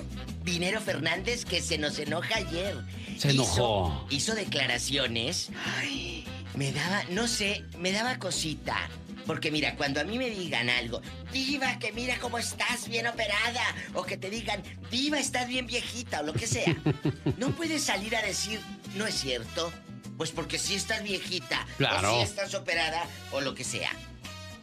dinero 0.44 0.80
Fernández 0.80 1.44
que 1.44 1.62
se 1.62 1.78
nos 1.78 2.00
enoja 2.00 2.38
ayer. 2.38 2.78
Se 3.18 3.32
enojó. 3.32 4.06
Hizo, 4.10 4.32
hizo 4.32 4.36
declaraciones. 4.36 5.50
Ay, 5.80 6.23
me 6.56 6.72
daba, 6.72 7.04
no 7.10 7.28
sé, 7.28 7.64
me 7.78 7.92
daba 7.92 8.18
cosita. 8.20 8.90
Porque 9.26 9.52
mira, 9.52 9.76
cuando 9.78 10.02
a 10.02 10.04
mí 10.04 10.18
me 10.18 10.30
digan 10.30 10.70
algo, 10.70 11.02
Diva, 11.32 11.80
que 11.80 11.94
mira 11.94 12.18
cómo 12.20 12.38
estás 12.40 12.90
bien 12.90 13.08
operada, 13.08 13.64
o 13.94 14.04
que 14.04 14.18
te 14.18 14.30
digan, 14.30 14.62
Diva, 14.92 15.18
estás 15.18 15.48
bien 15.48 15.66
viejita, 15.66 16.20
o 16.20 16.24
lo 16.24 16.34
que 16.34 16.46
sea, 16.46 16.76
no 17.38 17.52
puedes 17.52 17.84
salir 17.84 18.16
a 18.18 18.22
decir, 18.22 18.60
no 18.96 19.08
es 19.08 19.16
cierto. 19.16 19.72
Pues 20.18 20.32
porque 20.32 20.60
si 20.60 20.76
estás 20.76 21.02
viejita, 21.04 21.66
Claro. 21.78 22.16
o 22.16 22.18
si 22.18 22.24
estás 22.24 22.54
operada, 22.54 23.04
o 23.32 23.42
lo 23.42 23.56
que 23.56 23.64
sea. 23.64 23.90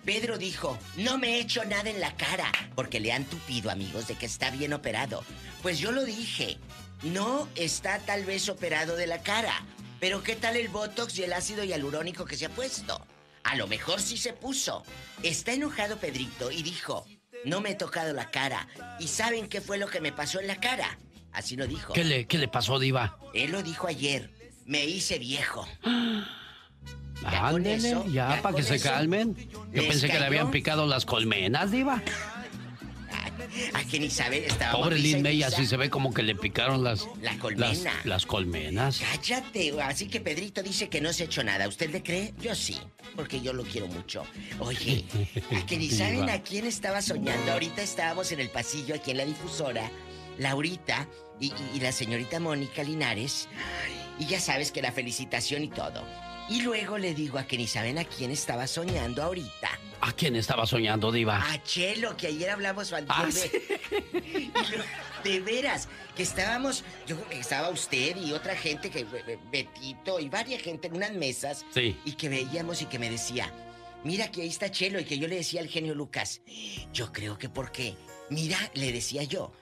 Pedro 0.04 0.38
dijo, 0.38 0.78
no 0.96 1.18
me 1.18 1.36
he 1.36 1.40
hecho 1.40 1.64
nada 1.64 1.90
en 1.90 2.00
la 2.00 2.14
cara, 2.16 2.52
porque 2.74 3.00
le 3.00 3.12
han 3.12 3.24
tupido, 3.24 3.70
amigos, 3.70 4.06
de 4.08 4.14
que 4.14 4.26
está 4.26 4.50
bien 4.50 4.72
operado. 4.74 5.24
Pues 5.62 5.78
yo 5.78 5.90
lo 5.90 6.04
dije, 6.04 6.58
no 7.02 7.48
está 7.56 7.98
tal 7.98 8.24
vez 8.24 8.48
operado 8.48 8.94
de 8.96 9.06
la 9.06 9.22
cara, 9.22 9.54
pero 10.00 10.22
¿qué 10.22 10.34
tal 10.34 10.56
el 10.56 10.68
Botox 10.68 11.18
y 11.18 11.24
el 11.24 11.32
ácido 11.32 11.62
hialurónico 11.62 12.24
que 12.24 12.36
se 12.36 12.46
ha 12.46 12.48
puesto? 12.48 13.06
A 13.44 13.56
lo 13.56 13.66
mejor 13.66 14.00
sí 14.00 14.16
se 14.16 14.32
puso. 14.32 14.82
Está 15.22 15.52
enojado 15.52 15.98
Pedrito 15.98 16.50
y 16.50 16.62
dijo, 16.62 17.06
no 17.44 17.60
me 17.60 17.70
he 17.70 17.74
tocado 17.74 18.12
la 18.12 18.30
cara. 18.30 18.66
¿Y 18.98 19.08
saben 19.08 19.48
qué 19.48 19.60
fue 19.60 19.78
lo 19.78 19.88
que 19.88 20.00
me 20.00 20.12
pasó 20.12 20.40
en 20.40 20.46
la 20.46 20.56
cara? 20.56 20.98
Así 21.32 21.56
lo 21.56 21.66
dijo. 21.66 21.92
¿Qué 21.92 22.04
le, 22.04 22.26
qué 22.26 22.38
le 22.38 22.48
pasó, 22.48 22.78
Diva? 22.78 23.18
Él 23.34 23.52
lo 23.52 23.62
dijo 23.62 23.86
ayer, 23.86 24.30
me 24.64 24.84
hice 24.84 25.18
viejo. 25.18 25.68
Ándele, 27.24 27.90
ya, 28.08 28.34
ya 28.34 28.42
para 28.42 28.56
que 28.56 28.62
se 28.62 28.80
calmen. 28.80 29.36
Yo 29.50 29.66
¿les 29.72 29.84
pensé 29.84 30.08
que 30.08 30.18
le 30.18 30.24
habían 30.24 30.50
picado 30.50 30.86
las 30.86 31.04
colmenas, 31.04 31.70
Diva. 31.70 32.02
A 33.74 33.84
que 33.84 33.98
ni 33.98 34.10
sabe, 34.10 34.46
estaba 34.46 34.72
Pobre 34.78 34.98
Lin 34.98 35.22
May, 35.22 35.42
así 35.42 35.66
se 35.66 35.76
ve 35.76 35.90
como 35.90 36.12
que 36.14 36.22
le 36.22 36.34
picaron 36.34 36.84
las, 36.84 37.08
La 37.20 37.36
colmena. 37.38 37.92
las 38.04 38.26
colmenas. 38.26 39.00
Cállate, 39.00 39.72
así 39.82 40.06
que 40.08 40.20
Pedrito 40.20 40.62
dice 40.62 40.88
que 40.88 41.00
no 41.00 41.12
se 41.12 41.24
ha 41.24 41.26
hecho 41.26 41.42
nada. 41.42 41.66
¿Usted 41.68 41.90
le 41.90 42.02
cree? 42.02 42.32
Yo 42.40 42.54
sí, 42.54 42.78
porque 43.16 43.40
yo 43.40 43.52
lo 43.52 43.64
quiero 43.64 43.88
mucho. 43.88 44.24
Oye, 44.60 45.04
a 45.56 45.66
que 45.66 45.76
ni 45.78 45.90
saben 45.90 46.28
a 46.30 46.42
quién 46.42 46.66
estaba 46.66 47.02
soñando. 47.02 47.52
Ahorita 47.52 47.82
estábamos 47.82 48.30
en 48.32 48.40
el 48.40 48.50
pasillo 48.50 48.94
aquí 48.94 49.10
en 49.12 49.16
la 49.18 49.24
difusora. 49.24 49.90
Laurita 50.38 51.06
y, 51.40 51.46
y- 51.48 51.54
y 51.76 51.80
la 51.80 51.92
señorita 51.92 52.40
Mónica 52.40 52.82
Linares. 52.82 53.48
Y 54.18 54.26
ya 54.26 54.40
sabes 54.40 54.70
que 54.70 54.80
la 54.82 54.92
felicitación 54.92 55.64
y 55.64 55.68
todo. 55.68 56.04
Y 56.50 56.62
luego 56.62 56.98
le 56.98 57.14
digo 57.14 57.38
a 57.38 57.44
que 57.46 57.56
ni 57.56 57.66
saben 57.66 57.96
a 57.98 58.04
quién 58.04 58.30
estaba 58.30 58.66
soñando 58.66 59.22
ahorita. 59.22 59.70
¿A 60.02 60.12
quién 60.12 60.34
estaba 60.36 60.66
soñando, 60.66 61.12
Diva? 61.12 61.36
A 61.50 61.62
Chelo, 61.62 62.16
que 62.16 62.26
ayer 62.26 62.50
hablamos 62.50 62.92
Ah, 63.08 63.26
de... 63.26 63.32
sí. 63.32 63.50
De 65.24 65.38
veras, 65.40 65.86
que 66.16 66.22
estábamos, 66.22 66.82
yo 67.06 67.16
estaba 67.30 67.68
usted 67.68 68.16
y 68.16 68.32
otra 68.32 68.56
gente, 68.56 68.90
que 68.90 69.04
Be- 69.04 69.22
Be- 69.22 69.38
Betito 69.52 70.18
y 70.18 70.28
varias 70.30 70.62
gente 70.62 70.88
en 70.88 70.96
unas 70.96 71.12
mesas. 71.12 71.66
Sí. 71.74 71.96
Y 72.06 72.12
que 72.14 72.28
veíamos 72.30 72.80
y 72.80 72.86
que 72.86 72.98
me 72.98 73.10
decía, 73.10 73.52
mira 74.02 74.30
que 74.30 74.40
ahí 74.42 74.48
está 74.48 74.70
Chelo, 74.70 74.98
y 74.98 75.04
que 75.04 75.18
yo 75.18 75.28
le 75.28 75.36
decía 75.36 75.60
al 75.60 75.68
genio 75.68 75.94
Lucas, 75.94 76.40
yo 76.92 77.12
creo 77.12 77.36
que 77.36 77.50
porque, 77.50 77.94
mira, 78.30 78.58
le 78.72 78.92
decía 78.92 79.24
yo, 79.24 79.52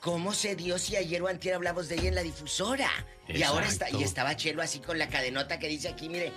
¿cómo 0.00 0.32
se 0.32 0.54
dio 0.54 0.78
si 0.78 0.94
ayer 0.94 1.20
o 1.22 1.26
antier 1.26 1.56
hablamos 1.56 1.88
de 1.88 1.96
ella 1.96 2.08
en 2.08 2.14
la 2.14 2.22
difusora? 2.22 2.88
Y 3.34 3.42
ahora 3.42 3.66
está, 3.66 3.90
y 3.90 4.02
estaba 4.02 4.36
Chelo 4.36 4.62
así 4.62 4.78
con 4.80 4.98
la 4.98 5.08
cadenota 5.08 5.58
que 5.58 5.68
dice 5.68 5.88
aquí, 5.88 6.08
mire, 6.08 6.32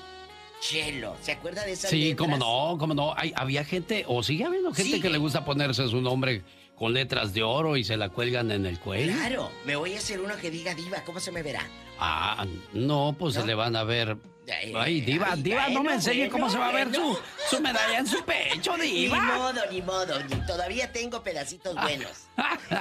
Chelo, 0.61 1.15
¿se 1.21 1.31
acuerda 1.33 1.63
de 1.65 1.73
esa 1.73 1.89
Sí, 1.89 2.15
cómo 2.15 2.37
no, 2.37 2.77
cómo 2.79 2.93
no. 2.93 3.13
Hay, 3.17 3.33
había 3.35 3.65
gente, 3.65 4.05
o 4.07 4.23
sigue 4.23 4.45
habiendo 4.45 4.73
gente 4.73 5.01
que 5.01 5.09
le 5.09 5.17
gusta 5.17 5.43
ponerse 5.43 5.87
su 5.89 5.99
nombre 6.01 6.43
con 6.77 6.93
letras 6.93 7.33
de 7.33 7.43
oro 7.43 7.75
y 7.77 7.83
se 7.83 7.97
la 7.97 8.09
cuelgan 8.09 8.49
en 8.51 8.65
el 8.65 8.79
cuello. 8.79 9.13
Claro, 9.13 9.51
me 9.65 9.75
voy 9.75 9.93
a 9.95 9.97
hacer 9.97 10.21
uno 10.21 10.35
que 10.37 10.49
diga 10.51 10.73
diva, 10.73 11.03
¿cómo 11.03 11.19
se 11.19 11.31
me 11.31 11.43
verá? 11.43 11.67
Ah, 11.99 12.45
no, 12.73 13.15
pues 13.17 13.35
se 13.35 13.45
le 13.45 13.53
van 13.55 13.75
a 13.75 13.83
ver. 13.83 14.17
Ay, 14.45 14.73
Ay, 14.75 15.01
Diva, 15.01 15.27
ay, 15.31 15.41
Diva, 15.41 15.69
no 15.69 15.83
me 15.83 15.93
enseñe 15.93 16.27
cómo 16.29 16.49
se 16.49 16.57
va 16.57 16.67
a 16.67 16.71
ver 16.73 16.93
su, 16.93 17.17
su 17.49 17.61
medalla 17.61 17.99
en 17.99 18.07
su 18.07 18.21
pecho, 18.25 18.75
Diva. 18.77 19.17
Ni 19.17 19.31
modo, 19.39 19.61
ni 19.71 19.81
modo, 19.81 20.19
ni- 20.25 20.45
todavía 20.45 20.91
tengo 20.91 21.23
pedacitos 21.23 21.73
buenos. 21.81 22.11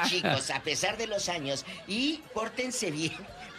Chicos, 0.09 0.51
a 0.51 0.61
pesar 0.61 0.97
de 0.97 1.07
los 1.07 1.29
años, 1.29 1.65
y 1.87 2.21
pórtense 2.35 2.91
bien, 2.91 3.13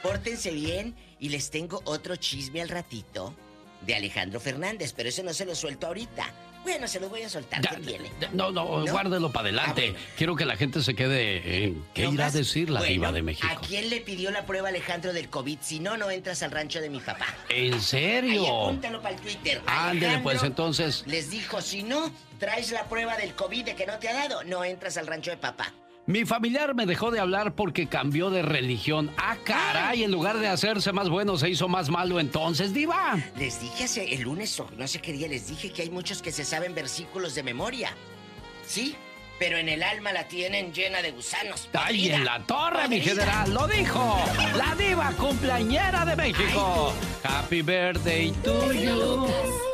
pórtense 0.04 0.51
bien, 0.51 0.93
y 1.20 1.30
les 1.30 1.49
tengo 1.49 1.82
otro 1.86 2.16
chisme 2.18 2.62
al 2.62 2.70
ratito 2.70 3.34
de 3.82 3.95
Alejandro 3.95 4.39
Fernández, 4.39 4.93
pero 4.93 5.10
ese 5.10 5.24
no 5.24 5.34
se 5.34 5.45
lo 5.45 5.56
suelto 5.56 5.88
ahorita. 5.88 6.32
Bueno, 6.64 6.88
se 6.88 6.97
los 7.01 7.10
voy 7.10 7.22
a 7.24 7.30
soltar, 7.30 7.60
¿qué 7.62 7.76
tiene? 7.82 8.10
No, 8.32 8.49
no, 8.49 8.86
guárdelo 8.86 9.34
para 9.34 9.49
adelante. 9.49 9.95
Quiero 10.18 10.34
que 10.38 10.45
la 10.45 10.56
gente 10.56 10.82
se 10.82 10.95
quede 10.95 11.66
en 11.66 11.84
qué 11.93 12.08
irá 12.08 12.28
a 12.28 12.32
decir 12.32 12.70
la 12.70 12.80
Bueno, 12.80 12.93
Diva 12.93 13.12
de 13.12 13.22
México. 13.22 13.47
¿A 13.51 13.60
quién 13.60 13.89
le 13.89 13.99
pidió 13.99 14.32
la 14.32 14.45
prueba 14.45 14.70
Alejandro 14.70 15.12
del 15.12 15.30
COVID? 15.30 15.58
Si 15.62 15.82
no, 15.82 15.97
no 15.97 16.10
entras 16.10 16.41
al 16.41 16.51
rancho 16.51 16.80
de 16.80 16.89
mi 16.89 17.01
papá. 17.01 17.28
¿En 17.49 17.74
Ahí 17.74 17.80
serio? 17.82 18.64
apúntalo 18.64 19.01
para 19.01 19.16
el 19.16 19.22
Twitter. 19.22 19.62
Ándele, 19.66 20.20
pues 20.20 20.41
entonces. 20.43 21.04
Les 21.06 21.30
dijo, 21.30 21.62
si 21.62 21.84
no 21.84 22.10
traes 22.39 22.72
la 22.72 22.86
prueba 22.86 23.18
del 23.18 23.34
COVID 23.36 23.66
de 23.66 23.76
que 23.76 23.86
no 23.86 23.99
te 23.99 24.08
ha 24.08 24.14
dado, 24.14 24.45
no 24.45 24.64
entras 24.64 24.95
al 24.95 25.08
rancho 25.08 25.32
de 25.32 25.38
papá. 25.38 25.74
Mi 26.06 26.26
familiar 26.26 26.76
me 26.76 26.86
dejó 26.86 27.12
de 27.12 27.22
hablar 27.22 27.56
porque 27.56 27.88
cambió 27.88 28.30
de 28.30 28.41
religión. 28.41 29.10
Ah, 29.18 29.38
caray, 29.43 30.04
en 30.04 30.12
lugar 30.12 30.38
de 30.38 30.47
hacerse 30.47 30.91
más 30.91 31.08
bueno, 31.08 31.38
se 31.38 31.49
hizo 31.49 31.70
más 31.70 31.89
malo 31.89 32.20
entonces, 32.20 32.74
Diva. 32.74 33.18
Les 33.38 33.62
dije 33.62 33.86
hace 33.86 34.14
el 34.14 34.24
lunes, 34.24 34.60
o 34.60 34.70
no 34.78 34.86
sé 34.86 34.99
qué 34.99 35.14
día, 35.14 35.30
les 35.30 35.47
dije 35.47 35.72
que 35.72 35.84
hay 35.84 35.89
muchos 35.89 36.22
que 36.22 36.34
se 36.34 36.43
saben 36.43 36.76
versículos 36.76 37.36
de 37.36 37.43
memoria. 37.43 37.95
¿Sí? 38.68 38.97
Pero 39.39 39.58
en 39.58 39.70
el 39.70 39.82
alma 39.82 40.12
la 40.12 40.28
tienen 40.28 40.74
llena 40.74 41.01
de 41.01 41.12
gusanos. 41.12 41.70
¡Ay, 41.74 42.10
en 42.10 42.26
la 42.26 42.45
torre, 42.45 42.88
mi 42.89 42.99
general! 42.99 43.54
¡Lo 43.54 43.66
dijo! 43.68 44.22
¡La 44.58 44.76
diva 44.76 45.12
cumpleañera 45.18 46.06
de 46.06 46.16
México! 46.18 46.93
¡Happy 47.24 47.62
birthday 47.62 48.32
to 48.43 48.74
you! 48.74 49.72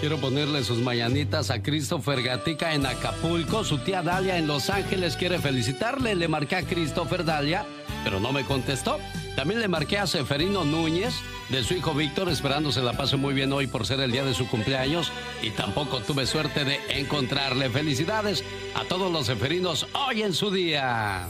Quiero 0.00 0.16
ponerle 0.16 0.64
sus 0.64 0.78
mañanitas 0.78 1.50
a 1.50 1.62
Christopher 1.62 2.22
Gatica 2.22 2.72
en 2.72 2.86
Acapulco. 2.86 3.64
Su 3.64 3.76
tía 3.76 4.02
Dalia 4.02 4.38
en 4.38 4.46
Los 4.46 4.70
Ángeles 4.70 5.14
quiere 5.14 5.38
felicitarle. 5.38 6.14
Le 6.14 6.26
marqué 6.26 6.56
a 6.56 6.62
Christopher 6.62 7.22
Dalia, 7.22 7.66
pero 8.02 8.18
no 8.18 8.32
me 8.32 8.46
contestó. 8.46 8.98
También 9.36 9.60
le 9.60 9.68
marqué 9.68 9.98
a 9.98 10.06
Seferino 10.06 10.64
Núñez, 10.64 11.14
de 11.50 11.62
su 11.62 11.74
hijo 11.74 11.92
Víctor, 11.92 12.30
esperando 12.30 12.72
se 12.72 12.80
la 12.80 12.94
pase 12.94 13.16
muy 13.16 13.34
bien 13.34 13.52
hoy 13.52 13.66
por 13.66 13.86
ser 13.86 14.00
el 14.00 14.10
día 14.10 14.24
de 14.24 14.32
su 14.32 14.48
cumpleaños. 14.48 15.12
Y 15.42 15.50
tampoco 15.50 16.00
tuve 16.00 16.26
suerte 16.26 16.64
de 16.64 16.80
encontrarle. 16.98 17.68
Felicidades 17.68 18.42
a 18.74 18.84
todos 18.84 19.12
los 19.12 19.26
Seferinos 19.26 19.86
hoy 19.92 20.22
en 20.22 20.32
su 20.32 20.50
día. 20.50 21.28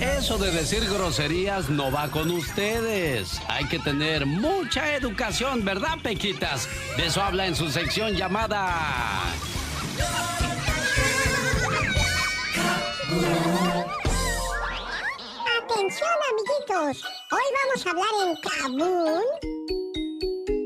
Eso 0.00 0.38
de 0.38 0.50
decir 0.50 0.84
groserías 0.88 1.68
no 1.68 1.92
va 1.92 2.10
con 2.10 2.30
ustedes. 2.30 3.40
Hay 3.48 3.64
que 3.66 3.78
tener 3.78 4.26
mucha 4.26 4.94
educación, 4.96 5.64
¿verdad, 5.64 5.98
Pequitas? 6.02 6.68
De 6.96 7.06
eso 7.06 7.22
habla 7.22 7.46
en 7.46 7.54
su 7.54 7.68
sección 7.70 8.14
llamada... 8.14 9.22
Atención, 15.62 16.10
amiguitos. 16.30 17.04
Hoy 17.30 17.46
vamos 17.58 17.86
a 17.86 17.90
hablar 17.90 18.14
en 18.26 18.34
Kabul 18.42 19.22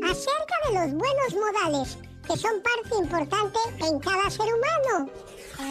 acerca 0.04 0.56
de 0.66 0.74
los 0.74 0.90
buenos 0.94 1.34
modales, 1.34 1.98
que 2.26 2.36
son 2.36 2.62
parte 2.62 2.94
importante 3.02 3.58
en 3.80 3.98
cada 4.00 4.30
ser 4.30 4.46
humano. 4.46 5.10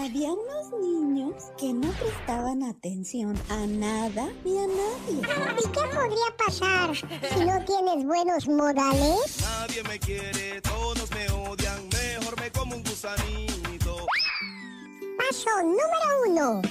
Había 0.03 0.33
unos 0.33 0.71
niños 0.81 1.51
que 1.59 1.71
no 1.71 1.91
prestaban 1.91 2.63
atención 2.63 3.39
a 3.49 3.67
nada 3.67 4.29
ni 4.43 4.57
a 4.57 4.65
nadie. 4.65 5.21
¿Y 5.59 5.67
qué 5.67 5.81
podría 5.93 6.37
pasar 6.43 6.95
si 6.95 7.45
no 7.45 7.63
tienes 7.65 8.03
buenos 8.03 8.47
modales? 8.47 9.37
Nadie 9.41 9.83
me 9.83 9.99
quiere, 9.99 10.59
todos 10.61 11.07
me 11.11 11.29
odian, 11.29 11.87
mejor 11.89 12.41
me 12.41 12.51
como 12.51 12.77
un 12.77 12.83
gusanito. 12.83 14.07
Paso 15.19 15.49
número 15.61 16.09
uno. 16.27 16.61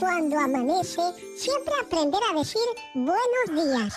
Cuando 0.00 0.38
amanece, 0.38 1.02
siempre 1.36 1.74
aprender 1.84 2.20
a 2.30 2.38
decir 2.38 2.62
buenos 2.94 3.46
días. 3.50 3.94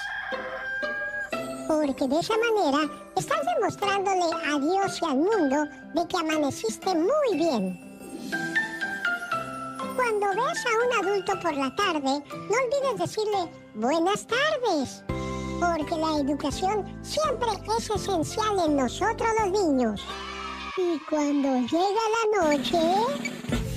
Porque 1.70 2.06
de 2.06 2.20
esa 2.20 2.34
manera 2.38 2.94
estás 3.16 3.40
demostrándole 3.56 4.26
a 4.46 4.60
Dios 4.60 5.00
y 5.02 5.06
al 5.06 5.18
mundo 5.20 5.66
de 5.94 6.08
que 6.10 6.18
amaneciste 6.18 6.94
muy 6.94 7.38
bien. 7.38 7.85
Cuando 9.96 10.28
veas 10.36 10.66
a 10.66 11.04
un 11.04 11.06
adulto 11.06 11.40
por 11.40 11.56
la 11.56 11.74
tarde, 11.76 12.02
no 12.02 12.10
olvides 12.10 13.00
decirle 13.00 13.50
buenas 13.76 14.28
tardes. 14.28 15.04
Porque 15.60 15.96
la 15.96 16.20
educación 16.20 16.86
siempre 17.02 17.48
es 17.78 17.90
esencial 17.90 18.60
en 18.66 18.76
nosotros 18.76 19.30
los 19.40 19.52
niños. 19.52 20.06
Y 20.78 21.00
cuando 21.10 21.60
llega 21.68 22.04
la 22.16 22.50
noche, 22.50 22.80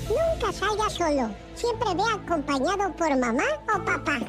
nunca 0.09 0.51
salga 0.51 0.89
solo. 0.89 1.29
Siempre 1.55 1.95
ve 1.95 2.03
acompañado 2.13 2.93
por 2.93 3.17
mamá 3.17 3.45
o 3.73 3.85
papá. 3.85 4.19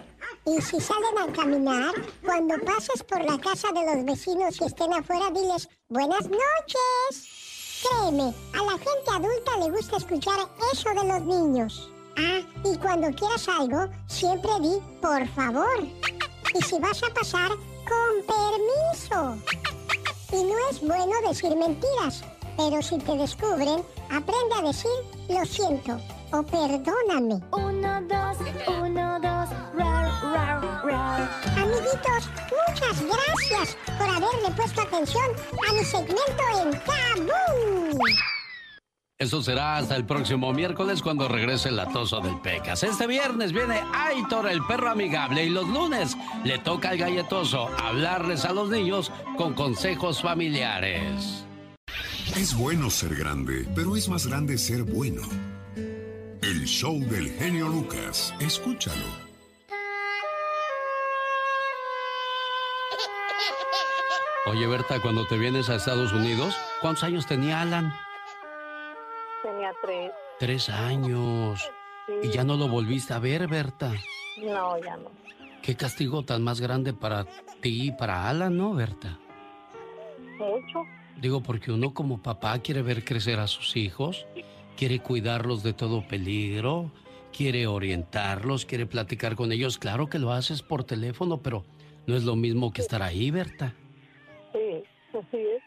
Y 0.46 0.60
si 0.62 0.80
salen 0.80 1.18
a 1.18 1.32
caminar, 1.32 1.92
cuando 2.24 2.54
pases 2.64 3.02
por 3.02 3.24
la 3.24 3.38
casa 3.38 3.68
de 3.72 3.96
los 3.96 4.04
vecinos 4.04 4.60
y 4.60 4.64
estén 4.64 4.92
afuera, 4.94 5.30
diles 5.30 5.68
buenas 5.88 6.22
noches. 6.22 7.39
Créeme, 7.82 8.34
a 8.52 8.64
la 8.64 8.72
gente 8.72 9.10
adulta 9.10 9.56
le 9.58 9.70
gusta 9.70 9.96
escuchar 9.96 10.38
eso 10.72 10.90
de 10.90 11.04
los 11.04 11.22
niños. 11.22 11.90
Ah, 12.16 12.40
y 12.64 12.76
cuando 12.76 13.10
quieras 13.12 13.48
algo, 13.48 13.88
siempre 14.06 14.50
di 14.60 14.78
por 15.00 15.26
favor. 15.28 15.82
Y 16.54 16.62
si 16.62 16.78
vas 16.78 17.02
a 17.02 17.14
pasar, 17.14 17.50
con 17.88 18.26
permiso. 18.26 19.36
Y 20.32 20.44
no 20.44 20.54
es 20.70 20.80
bueno 20.80 21.12
decir 21.26 21.56
mentiras, 21.56 22.22
pero 22.56 22.82
si 22.82 22.98
te 22.98 23.16
descubren, 23.16 23.82
aprende 24.10 24.54
a 24.58 24.62
decir 24.62 24.90
lo 25.28 25.44
siento 25.46 25.98
o 26.32 26.42
perdóname. 26.42 27.40
Uno, 27.52 28.00
dos, 28.02 28.38
uno, 28.66 29.20
dos, 29.20 29.48
rar, 29.76 30.10
rar, 30.22 30.84
rar. 30.84 31.30
Amiguitos, 31.56 32.30
muchas 32.68 33.02
gracias 33.04 33.76
por 33.98 34.08
haberle 34.08 34.50
puesto 34.56 34.80
atención 34.82 35.24
a 35.68 35.72
mi 35.72 35.84
segmento 35.84 36.42
en 36.62 36.72
Kabul. 36.80 37.98
Eso 39.18 39.42
será 39.42 39.76
hasta 39.76 39.96
el 39.96 40.06
próximo 40.06 40.50
miércoles 40.54 41.02
cuando 41.02 41.28
regrese 41.28 41.68
el 41.68 41.76
latoso 41.76 42.20
del 42.20 42.40
Pecas. 42.40 42.82
Este 42.82 43.06
viernes 43.06 43.52
viene 43.52 43.82
Aitor, 43.92 44.48
el 44.48 44.64
perro 44.64 44.90
amigable, 44.90 45.44
y 45.44 45.50
los 45.50 45.68
lunes 45.68 46.16
le 46.42 46.58
toca 46.58 46.88
al 46.88 46.96
galletoso 46.96 47.68
hablarles 47.84 48.46
a 48.46 48.54
los 48.54 48.70
niños 48.70 49.12
con 49.36 49.52
consejos 49.52 50.22
familiares. 50.22 51.44
Es 52.34 52.56
bueno 52.56 52.88
ser 52.88 53.14
grande, 53.14 53.68
pero 53.74 53.94
es 53.94 54.08
más 54.08 54.26
grande 54.26 54.56
ser 54.56 54.84
bueno. 54.84 55.20
El 56.50 56.66
show 56.66 56.98
del 56.98 57.30
genio 57.34 57.68
Lucas. 57.68 58.34
Escúchalo. 58.40 58.96
Oye, 64.46 64.66
Berta, 64.66 65.00
cuando 65.00 65.24
te 65.28 65.38
vienes 65.38 65.70
a 65.70 65.76
Estados 65.76 66.12
Unidos, 66.12 66.56
¿cuántos 66.80 67.04
años 67.04 67.28
tenía 67.28 67.60
Alan? 67.60 67.94
Tenía 69.44 69.70
tres. 69.80 70.10
Tres 70.40 70.68
años. 70.70 71.70
Y 72.20 72.30
ya 72.30 72.42
no 72.42 72.56
lo 72.56 72.66
volviste 72.66 73.14
a 73.14 73.20
ver, 73.20 73.46
Berta. 73.46 73.92
No, 74.38 74.76
ya 74.82 74.96
no. 74.96 75.12
Qué 75.62 75.76
castigo 75.76 76.24
tan 76.24 76.42
más 76.42 76.60
grande 76.60 76.92
para 76.92 77.26
ti 77.60 77.86
y 77.86 77.92
para 77.92 78.28
Alan, 78.28 78.56
¿no, 78.56 78.74
Berta? 78.74 79.20
Mucho. 80.36 80.84
Digo, 81.16 81.44
porque 81.44 81.70
uno 81.70 81.94
como 81.94 82.20
papá 82.20 82.58
quiere 82.58 82.82
ver 82.82 83.04
crecer 83.04 83.38
a 83.38 83.46
sus 83.46 83.76
hijos, 83.76 84.26
quiere 84.76 85.00
cuidarlos 85.00 85.62
de 85.62 85.72
todo 85.72 86.06
peligro, 86.06 86.90
quiere 87.36 87.66
orientarlos, 87.66 88.66
quiere 88.66 88.86
platicar 88.86 89.36
con 89.36 89.52
ellos. 89.52 89.78
Claro 89.78 90.08
que 90.08 90.18
lo 90.18 90.32
haces 90.32 90.62
por 90.62 90.84
teléfono, 90.84 91.38
pero 91.42 91.64
no 92.06 92.16
es 92.16 92.24
lo 92.24 92.36
mismo 92.36 92.72
que 92.72 92.80
estar 92.80 93.02
ahí, 93.02 93.30
Berta. 93.30 93.74
Sí, 94.52 94.84
así 95.12 95.36
es. 95.36 95.62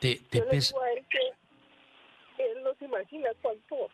Te, 0.00 0.16
te 0.30 0.38
Yo 0.38 0.44
le 0.44 0.50
pesa. 0.50 0.74
digo 0.74 0.82
a 0.82 0.92
él 0.92 1.04
que 1.10 2.42
él 2.44 2.62
no 2.62 2.74
se 2.74 2.84
imagina 2.84 3.28
cuánto, 3.40 3.88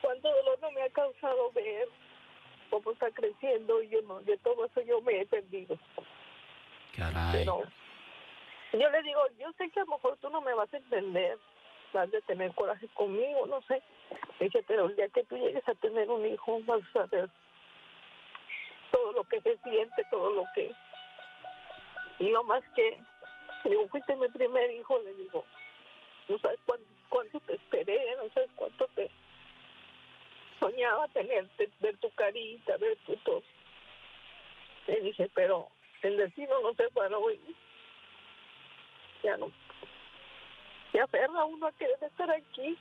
cuánto 0.00 0.28
dolor 0.28 0.58
no 0.62 0.70
me 0.70 0.82
ha 0.82 0.90
causado 0.90 1.50
ver 1.52 1.88
cómo 2.70 2.92
está 2.92 3.10
creciendo 3.10 3.82
y 3.82 3.88
yo 3.88 4.02
no, 4.02 4.20
de 4.20 4.36
todo 4.38 4.64
eso 4.64 4.80
yo 4.82 5.00
me 5.02 5.20
he 5.20 5.26
perdido. 5.26 5.78
Caray. 6.96 7.38
Pero 7.44 7.62
yo 8.72 8.90
le 8.90 9.02
digo, 9.02 9.20
yo 9.38 9.52
sé 9.58 9.70
que 9.70 9.80
a 9.80 9.84
lo 9.84 9.92
mejor 9.92 10.16
tú 10.20 10.30
no 10.30 10.40
me 10.40 10.54
vas 10.54 10.72
a 10.72 10.76
entender, 10.76 11.38
a 11.96 12.06
tener 12.26 12.52
coraje 12.54 12.88
conmigo, 12.88 13.46
no 13.46 13.62
sé. 13.62 13.82
Le 14.38 14.46
Dije, 14.46 14.64
pero 14.66 14.86
el 14.86 14.96
día 14.96 15.08
que 15.08 15.24
tú 15.24 15.36
llegues 15.36 15.66
a 15.68 15.74
tener 15.74 16.10
un 16.10 16.26
hijo, 16.26 16.60
vas 16.64 16.82
a 16.82 16.92
saber 16.92 17.30
todo 18.90 19.12
lo 19.12 19.24
que 19.24 19.40
se 19.40 19.56
siente, 19.58 20.04
todo 20.10 20.30
lo 20.30 20.44
que... 20.54 20.72
Y 22.18 22.30
no 22.30 22.44
más 22.44 22.62
que, 22.74 22.98
digo, 23.64 23.88
fuiste 23.88 24.14
mi 24.16 24.28
primer 24.28 24.70
hijo, 24.70 24.98
le 25.00 25.14
digo, 25.14 25.44
no 26.28 26.38
sabes 26.38 26.60
cuánto, 26.64 26.86
cuánto 27.08 27.40
te 27.40 27.54
esperé, 27.54 28.16
no 28.16 28.28
sabes 28.30 28.50
cuánto 28.56 28.86
te 28.94 29.10
soñaba 30.60 31.08
tenerte, 31.08 31.68
ver 31.80 31.96
tu 31.98 32.10
carita, 32.10 32.76
ver 32.76 32.96
tu 33.04 33.16
todo. 33.16 33.42
Le 34.86 35.00
dije, 35.00 35.30
pero 35.34 35.68
el 36.02 36.16
destino 36.16 36.60
no 36.60 36.74
se 36.74 36.88
paró 36.90 37.30
y 37.30 37.40
ya 39.22 39.36
no. 39.36 39.50
Se 40.94 41.00
aferra 41.00 41.44
uno 41.44 41.66
a 41.66 41.72
querer 41.72 41.98
estar 42.08 42.30
aquí. 42.30 42.78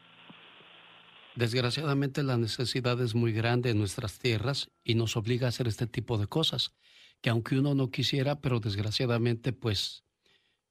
Desgraciadamente 1.36 2.22
la 2.22 2.38
necesidad 2.38 3.02
es 3.02 3.16
muy 3.16 3.34
grande 3.34 3.72
en 3.72 3.80
nuestras 3.80 4.20
tierras 4.20 4.70
y 4.84 4.94
nos 4.94 5.18
obliga 5.18 5.48
a 5.48 5.50
hacer 5.50 5.68
este 5.68 5.88
tipo 5.88 6.20
de 6.20 6.28
cosas, 6.28 6.76
que 7.22 7.32
aunque 7.32 7.58
uno 7.58 7.74
no 7.74 7.90
quisiera, 7.90 8.40
pero 8.40 8.60
desgraciadamente 8.60 9.52
pues 9.52 10.04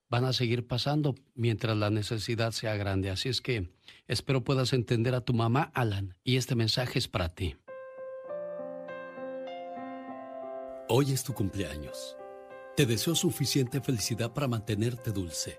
van 0.09 0.24
a 0.24 0.32
seguir 0.32 0.69
pasando 0.69 1.16
mientras 1.35 1.77
la 1.77 1.90
necesidad 1.90 2.52
sea 2.52 2.77
grande. 2.77 3.10
Así 3.10 3.28
es 3.28 3.40
que 3.40 3.73
espero 4.06 4.44
puedas 4.44 4.73
entender 4.73 5.16
a 5.16 5.23
tu 5.23 5.35
mamá, 5.35 5.73
Alan, 5.74 6.14
y 6.23 6.36
este 6.36 6.55
mensaje 6.55 7.01
es 7.01 7.09
para 7.09 7.28
ti. 7.28 7.56
Hoy 10.89 11.10
es 11.10 11.24
tu 11.24 11.35
cumpleaños. 11.35 12.16
Te 12.77 12.86
deseo 12.86 13.16
suficiente 13.16 13.81
felicidad 13.81 14.32
para 14.32 14.47
mantenerte 14.47 15.10
dulce, 15.10 15.59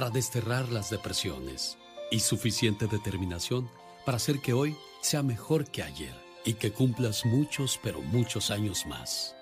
desterrar 0.00 0.70
las 0.70 0.90
depresiones 0.90 1.78
y 2.10 2.20
suficiente 2.20 2.86
determinación 2.86 3.70
para 4.04 4.16
hacer 4.16 4.40
que 4.40 4.52
hoy 4.52 4.76
sea 5.00 5.22
mejor 5.22 5.70
que 5.70 5.82
ayer 5.82 6.14
y 6.44 6.54
que 6.54 6.72
cumplas 6.72 7.24
muchos, 7.24 7.78
pero 7.82 8.00
muchos 8.00 8.50
años 8.50 8.86
más. 8.86 9.36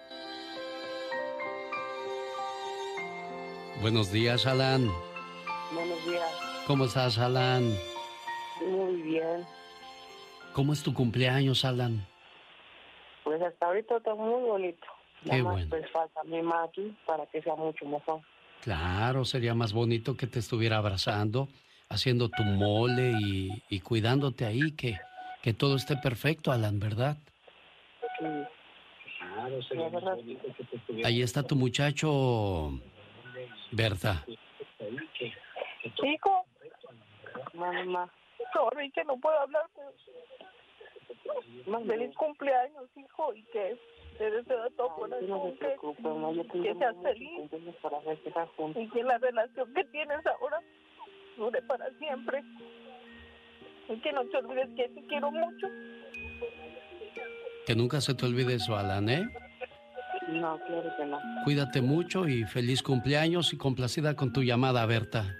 Buenos 3.81 4.13
días, 4.13 4.47
Alan. 4.47 4.91
Buenos 5.73 6.05
días. 6.05 6.31
¿Cómo 6.67 6.85
estás, 6.85 7.17
Alan? 7.19 7.75
Muy 8.67 9.03
bien. 9.03 9.47
¿Cómo 10.53 10.73
es 10.73 10.83
tu 10.83 10.93
cumpleaños, 10.93 11.65
Alan? 11.65 12.07
Pues 13.25 13.41
hasta 13.41 13.67
ahorita 13.67 13.97
está 13.97 14.15
muy 14.15 14.43
bonito. 14.43 14.87
Qué 15.25 15.41
bueno. 15.41 15.67
Pues 15.71 15.91
falta 15.91 16.23
mi 16.25 16.43
maqui 16.43 16.95
para 17.07 17.25
que 17.27 17.41
sea 17.41 17.55
mucho 17.55 17.87
mejor. 17.87 18.21
Claro, 18.63 19.25
sería 19.25 19.55
más 19.55 19.73
bonito 19.73 20.17
que 20.17 20.27
te 20.27 20.39
estuviera 20.39 20.77
abrazando, 20.79 21.49
haciendo 21.89 22.29
tu 22.29 22.43
mole 22.43 23.13
y, 23.21 23.63
y 23.71 23.81
cuidándote 23.81 24.45
ahí, 24.45 24.73
que, 24.73 24.99
que 25.43 25.55
todo 25.55 25.77
esté 25.77 25.97
perfecto, 25.97 26.53
Alan, 26.53 26.79
¿verdad? 26.79 27.17
Claro, 28.19 29.63
sería 29.63 29.89
más 29.89 30.03
bonito 30.05 30.43
que 30.57 30.65
te 30.65 30.77
estuviera. 30.77 31.09
Ahí 31.09 31.23
está 31.23 31.43
tu 31.43 31.57
muchacho, 31.57 32.79
Berta. 33.73 34.25
Hijo, 36.03 36.45
mamá, 37.55 38.11
sorry 38.53 38.91
que 38.91 39.05
no 39.05 39.17
puedo 39.19 39.39
hablar. 39.41 39.65
pero- 39.75 39.91
Más 41.67 41.87
feliz 41.87 42.15
cumpleaños, 42.17 42.85
hijo, 42.97 43.35
y 43.35 43.43
que 43.45 43.79
te 44.21 44.31
deseo 44.31 44.63
de 44.65 44.71
todo 44.73 44.95
corazón 44.97 45.57
que, 45.57 46.63
que 46.63 46.75
seas 46.75 46.95
feliz 47.03 47.31
y 48.77 48.89
que 48.91 49.03
la 49.03 49.17
relación 49.17 49.73
que 49.73 49.85
tienes 49.85 50.27
ahora 50.27 50.61
dure 51.39 51.63
para 51.63 51.89
siempre. 51.99 52.43
Y 53.89 53.99
que 54.03 54.13
no 54.13 54.23
te 54.27 54.37
olvides 54.37 54.69
que 54.77 54.89
te 54.91 55.07
quiero 55.07 55.31
mucho. 55.31 55.67
Que 57.67 57.75
nunca 57.75 58.03
se 58.03 58.15
te 58.15 58.27
olvide 58.27 58.57
eso, 58.57 58.77
Alan, 58.77 59.09
¿eh? 59.09 59.27
No, 60.29 60.61
claro 60.67 60.93
que 60.99 61.07
no. 61.07 61.19
Cuídate 61.45 61.81
mucho 61.81 62.29
y 62.29 62.45
feliz 62.45 62.83
cumpleaños 62.83 63.55
y 63.55 63.57
complacida 63.57 64.17
con 64.17 64.35
tu 64.35 64.43
llamada, 64.43 64.85
Berta. 64.85 65.35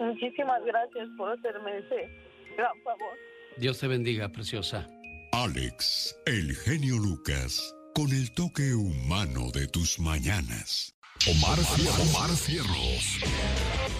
Muchísimas 0.00 0.64
gracias 0.64 1.06
por 1.18 1.32
hacerme 1.32 1.78
ese 1.78 2.08
gran 2.56 2.80
favor. 2.82 3.18
Dios 3.58 3.78
te 3.78 3.88
bendiga, 3.88 4.30
preciosa. 4.30 4.88
Alex, 5.34 6.16
el 6.26 6.54
genio 6.54 6.96
Lucas, 6.96 7.73
con 7.94 8.10
el 8.10 8.32
toque 8.32 8.74
humano 8.74 9.52
de 9.52 9.68
tus 9.68 10.00
mañanas. 10.00 10.94
Omar, 11.30 11.58
Fierros. 11.58 12.00
Omar 12.10 12.30
Fierros. 12.30 13.20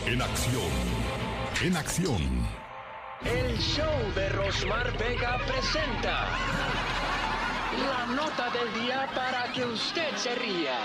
En 0.04 0.20
acción. 0.20 0.72
En 1.62 1.76
acción. 1.76 2.48
El 3.24 3.56
show 3.56 4.12
de 4.16 4.28
Rosmar 4.30 4.98
Vega 4.98 5.38
presenta 5.46 6.28
la 7.86 8.06
nota 8.06 8.50
del 8.50 8.82
día 8.82 9.08
para 9.14 9.52
que 9.52 9.64
usted 9.64 10.16
se 10.16 10.34
ría. 10.34 10.76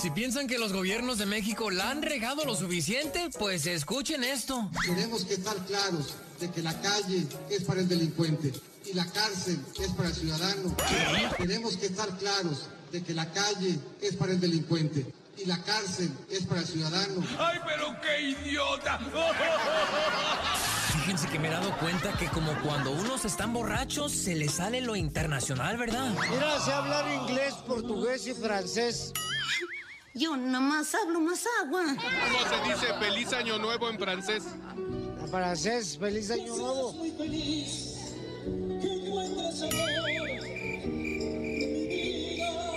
Si 0.00 0.10
piensan 0.10 0.46
que 0.46 0.58
los 0.58 0.72
gobiernos 0.72 1.18
de 1.18 1.26
México 1.26 1.70
la 1.70 1.90
han 1.90 2.00
regado 2.00 2.46
lo 2.46 2.54
suficiente, 2.54 3.28
pues 3.38 3.66
escuchen 3.66 4.24
esto. 4.24 4.70
Tenemos 4.86 5.26
que 5.26 5.34
estar 5.34 5.54
claros 5.66 6.14
de 6.40 6.50
que 6.50 6.62
la 6.62 6.72
calle 6.80 7.26
es 7.50 7.64
para 7.64 7.80
el 7.80 7.88
delincuente 7.88 8.50
y 8.86 8.94
la 8.94 9.04
cárcel 9.04 9.60
es 9.78 9.88
para 9.88 10.08
el 10.08 10.14
ciudadano. 10.14 10.74
Tenemos 11.36 11.76
que 11.76 11.86
estar 11.86 12.08
claros 12.16 12.70
de 12.90 13.02
que 13.02 13.12
la 13.12 13.30
calle 13.30 13.78
es 14.00 14.16
para 14.16 14.32
el 14.32 14.40
delincuente 14.40 15.04
y 15.36 15.44
la 15.44 15.62
cárcel 15.62 16.10
es 16.30 16.46
para 16.46 16.62
el 16.62 16.66
ciudadano. 16.66 17.22
¡Ay, 17.38 17.58
pero 17.66 17.94
qué 18.00 18.30
idiota! 18.30 18.98
Fíjense 20.94 21.28
que 21.28 21.38
me 21.38 21.48
he 21.48 21.50
dado 21.50 21.76
cuenta 21.76 22.16
que 22.16 22.26
como 22.28 22.58
cuando 22.62 22.90
unos 22.92 23.26
están 23.26 23.52
borrachos, 23.52 24.12
se 24.12 24.34
les 24.34 24.52
sale 24.52 24.80
lo 24.80 24.96
internacional, 24.96 25.76
¿verdad? 25.76 26.14
Mira, 26.30 26.58
sé 26.58 26.72
hablar 26.72 27.04
inglés, 27.22 27.52
portugués 27.66 28.26
y 28.26 28.32
francés. 28.32 29.12
Yo 30.12 30.36
nomás 30.36 30.92
hablo 30.94 31.20
más 31.20 31.44
agua. 31.62 31.84
¿Cómo 31.86 32.38
se 32.48 32.68
dice 32.68 32.94
feliz 32.98 33.32
año 33.32 33.58
nuevo 33.58 33.88
en 33.88 33.98
francés? 33.98 34.44
En 34.76 35.28
francés, 35.28 35.96
feliz 35.98 36.30
año 36.32 36.56
nuevo. 36.56 36.94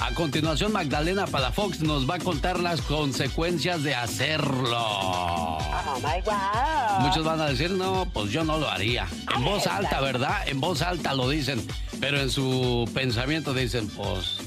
a 0.00 0.14
continuación 0.14 0.72
Magdalena 0.72 1.26
Palafox 1.26 1.80
nos 1.80 2.08
va 2.08 2.16
a 2.16 2.18
contar 2.18 2.60
las 2.60 2.80
consecuencias 2.82 3.82
de 3.82 3.94
hacerlo. 3.94 4.78
Oh 4.78 5.98
my 6.02 6.20
God. 6.24 7.06
Muchos 7.06 7.24
van 7.24 7.40
a 7.40 7.46
decir, 7.46 7.70
no, 7.72 8.08
pues 8.12 8.30
yo 8.30 8.44
no 8.44 8.58
lo 8.58 8.70
haría. 8.70 9.06
En 9.34 9.44
voz 9.44 9.66
alta, 9.66 10.00
¿verdad? 10.00 10.48
En 10.48 10.60
voz 10.60 10.82
alta 10.82 11.14
lo 11.14 11.28
dicen, 11.28 11.66
pero 12.00 12.20
en 12.20 12.30
su 12.30 12.88
pensamiento 12.94 13.52
dicen, 13.54 13.88
pues, 13.88 14.38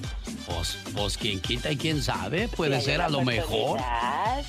pues, 0.46 0.78
pues 0.96 1.18
quien 1.18 1.40
quita 1.40 1.72
y 1.72 1.78
quién 1.78 2.02
sabe, 2.02 2.48
puede 2.48 2.80
Sí, 2.80 2.86
ser 2.86 3.02
a 3.02 3.10
lo 3.10 3.22
mejor. 3.22 3.80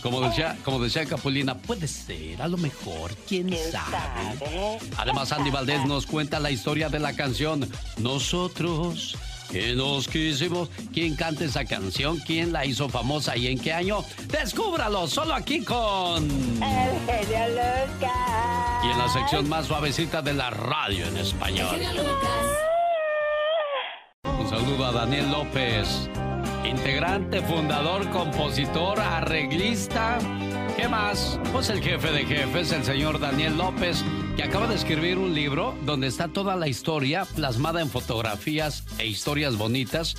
Como 0.03 0.21
decía, 0.21 0.57
como 0.65 0.79
decía 0.79 1.05
Capulina, 1.07 1.57
puede 1.57 1.89
ser 1.89 2.41
a 2.43 2.49
lo 2.49 2.57
mejor, 2.57 3.15
quién, 3.29 3.51
sabe. 3.71 4.79
Además, 4.97 5.33
Andy 5.33 5.51
Valdés 5.51 5.85
nos 5.87 6.07
cuenta 6.07 6.41
la 6.41 6.51
historia 6.51 6.89
de 6.89 6.99
la 6.99 7.15
canción 7.15 7.69
Nosotros 7.99 9.17
que 9.51 9.75
nos 9.75 10.09
quisimos. 10.09 10.69
¿Quién 10.93 11.15
canta 11.15 11.45
esa 11.45 11.65
canción? 11.65 12.19
¿Quién 12.19 12.53
la 12.53 12.67
hizo 12.67 12.89
famosa 12.89 13.37
y 13.37 13.47
en 13.49 13.59
qué 13.59 13.73
año? 13.73 14.05
Descúbralo 14.29 15.07
solo 15.07 15.35
aquí 15.35 15.63
con. 15.63 16.25
El 16.25 17.01
genio 17.07 17.49
Lucas. 17.49 18.11
Y 18.85 18.91
en 18.91 18.99
la 18.99 19.09
sección 19.09 19.49
más 19.49 19.67
suavecita 19.67 20.23
de 20.23 20.35
la 20.35 20.51
radio 20.51 21.07
en 21.07 21.17
español. 21.17 21.77
Un 21.77 21.85
saludo 21.85 22.76
a 24.57 24.91
Daniel 24.91 25.31
López, 25.31 26.09
integrante, 26.65 27.43
fundador, 27.43 28.09
compositor, 28.09 28.99
arreglista. 28.99 30.19
¿Qué 30.79 30.89
más? 30.89 31.39
Pues 31.53 31.69
el 31.69 31.83
jefe 31.83 32.11
de 32.11 32.25
jefes, 32.25 32.73
el 32.73 32.83
señor 32.83 33.21
Daniel 33.21 33.59
López, 33.59 34.03
que 34.35 34.45
acaba 34.45 34.67
de 34.67 34.77
escribir 34.77 35.19
un 35.19 35.35
libro 35.35 35.77
donde 35.83 36.07
está 36.07 36.29
toda 36.29 36.57
la 36.57 36.69
historia 36.69 37.27
plasmada 37.27 37.83
en 37.83 37.91
fotografías 37.91 38.85
e 38.97 39.07
historias 39.07 39.59
bonitas 39.59 40.17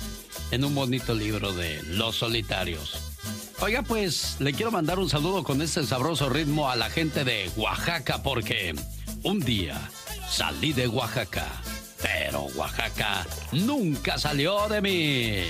en 0.52 0.64
un 0.64 0.72
bonito 0.72 1.14
libro 1.14 1.52
de 1.52 1.82
Los 1.82 2.14
Solitarios. 2.14 3.18
Oiga, 3.60 3.82
pues 3.82 4.36
le 4.38 4.52
quiero 4.52 4.70
mandar 4.70 5.00
un 5.00 5.10
saludo 5.10 5.42
con 5.42 5.60
este 5.62 5.82
sabroso 5.82 6.28
ritmo 6.28 6.70
a 6.70 6.76
la 6.76 6.90
gente 6.90 7.24
de 7.24 7.50
Oaxaca 7.56 8.22
porque 8.22 8.72
un 9.24 9.40
día 9.40 9.90
salí 10.30 10.72
de 10.72 10.86
Oaxaca, 10.86 11.48
pero 12.02 12.42
Oaxaca 12.54 13.26
nunca 13.52 14.18
salió 14.18 14.68
de 14.68 14.80
mí. 14.80 15.42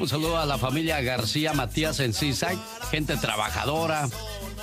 Un 0.00 0.08
saludo 0.08 0.38
a 0.38 0.46
la 0.46 0.56
familia 0.56 1.00
García 1.02 1.52
Matías 1.52 2.00
en 2.00 2.14
Seaside, 2.14 2.58
gente 2.90 3.16
trabajadora. 3.18 4.08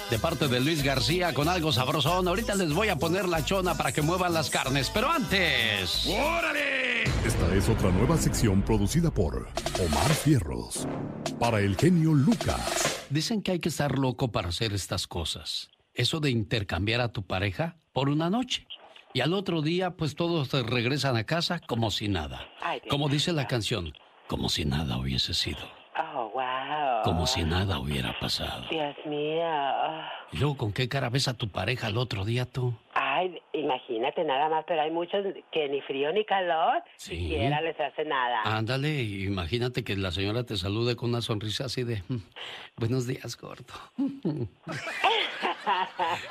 De 0.10 0.18
parte 0.18 0.48
de 0.48 0.62
Luis 0.62 0.84
García 0.84 1.34
con 1.34 1.50
algo 1.50 1.74
sabrosón. 1.74 2.28
Ahorita 2.28 2.56
les 2.56 2.74
voy 2.74 2.88
a 2.88 2.96
poner 2.96 3.28
la 3.28 3.44
chona 3.44 3.76
para 3.76 3.92
que 3.92 4.02
muevan 4.02 4.34
las 4.34 4.50
carnes, 4.50 4.90
pero 4.92 5.12
antes. 5.12 6.08
¡Órale! 6.08 7.04
Esta 7.26 7.54
es 7.54 7.68
otra 7.68 7.92
nueva 7.92 8.18
sección 8.18 8.62
producida 8.62 9.12
por 9.12 9.50
Omar 9.86 10.14
Fierros. 10.14 10.88
Para 11.40 11.60
el 11.60 11.76
genio 11.76 12.14
Lucas. 12.14 12.97
Dicen 13.10 13.42
que 13.42 13.52
hay 13.52 13.60
que 13.60 13.70
estar 13.70 13.98
loco 13.98 14.32
para 14.32 14.50
hacer 14.50 14.74
estas 14.74 15.08
cosas. 15.08 15.70
Eso 15.94 16.20
de 16.20 16.30
intercambiar 16.30 17.00
a 17.02 17.12
tu 17.12 17.26
pareja 17.26 17.78
por 17.94 18.10
una 18.10 18.30
noche. 18.30 18.68
Y 19.14 19.22
al 19.22 19.34
otro 19.34 19.62
día, 19.62 19.92
pues 19.92 20.16
todos 20.16 20.52
regresan 20.52 21.16
a 21.16 21.24
casa 21.24 21.60
como 21.60 21.90
si 21.90 22.10
nada. 22.10 22.48
Como 22.90 23.08
dice 23.08 23.32
la 23.32 23.48
canción, 23.48 23.94
como 24.28 24.50
si 24.50 24.66
nada 24.66 24.98
hubiese 24.98 25.34
sido. 25.34 25.60
Oh, 25.98 26.30
wow. 26.34 27.04
Como 27.04 27.26
si 27.26 27.44
nada 27.44 27.80
hubiera 27.80 28.20
pasado. 28.20 28.66
Dios 28.70 28.96
mío. 29.06 29.42
Y 30.34 30.38
luego, 30.38 30.58
¿con 30.58 30.74
qué 30.74 30.90
cara 30.90 31.10
ves 31.10 31.28
a 31.28 31.34
tu 31.34 31.48
pareja 31.48 31.88
al 31.88 31.98
otro 31.98 32.26
día 32.26 32.46
tú? 32.46 32.78
Imagínate 34.08 34.24
nada 34.24 34.48
más, 34.50 34.64
pero 34.66 34.82
hay 34.82 34.92
muchos 34.92 35.26
que 35.52 35.68
ni 35.68 35.82
frío 35.82 36.14
ni 36.14 36.24
calor, 36.24 36.82
Sí. 36.96 37.18
siquiera 37.18 37.60
les 37.60 37.78
hace 37.78 38.06
nada. 38.06 38.42
Ándale, 38.46 39.02
imagínate 39.04 39.84
que 39.84 39.98
la 39.98 40.12
señora 40.12 40.46
te 40.46 40.56
salude 40.56 40.96
con 40.96 41.10
una 41.10 41.22
sonrisa 41.22 41.66
así 41.66 41.84
de, 41.84 42.02
"Mm, 42.08 42.18
buenos 42.78 43.06
días, 43.06 43.36
gordo. 43.38 43.74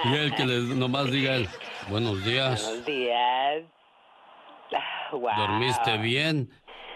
Y 0.04 0.14
el 0.14 0.34
que 0.34 0.46
le 0.46 0.60
nomás 0.74 1.10
diga 1.10 1.34
él, 1.36 1.48
buenos 1.90 2.24
días, 2.24 2.64
Buenos 2.64 2.86
días. 2.86 3.62
Wow. 5.12 5.30
¿dormiste 5.36 5.98
bien? 5.98 6.50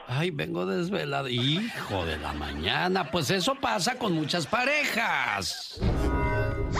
Ay, 0.08 0.30
vengo 0.30 0.64
desvelado. 0.66 1.28
Hijo 1.28 2.04
de 2.06 2.16
la 2.18 2.32
mañana, 2.32 3.10
pues 3.10 3.30
eso 3.30 3.54
pasa 3.54 3.96
con 3.98 4.14
muchas 4.14 4.46
parejas. 4.46 5.78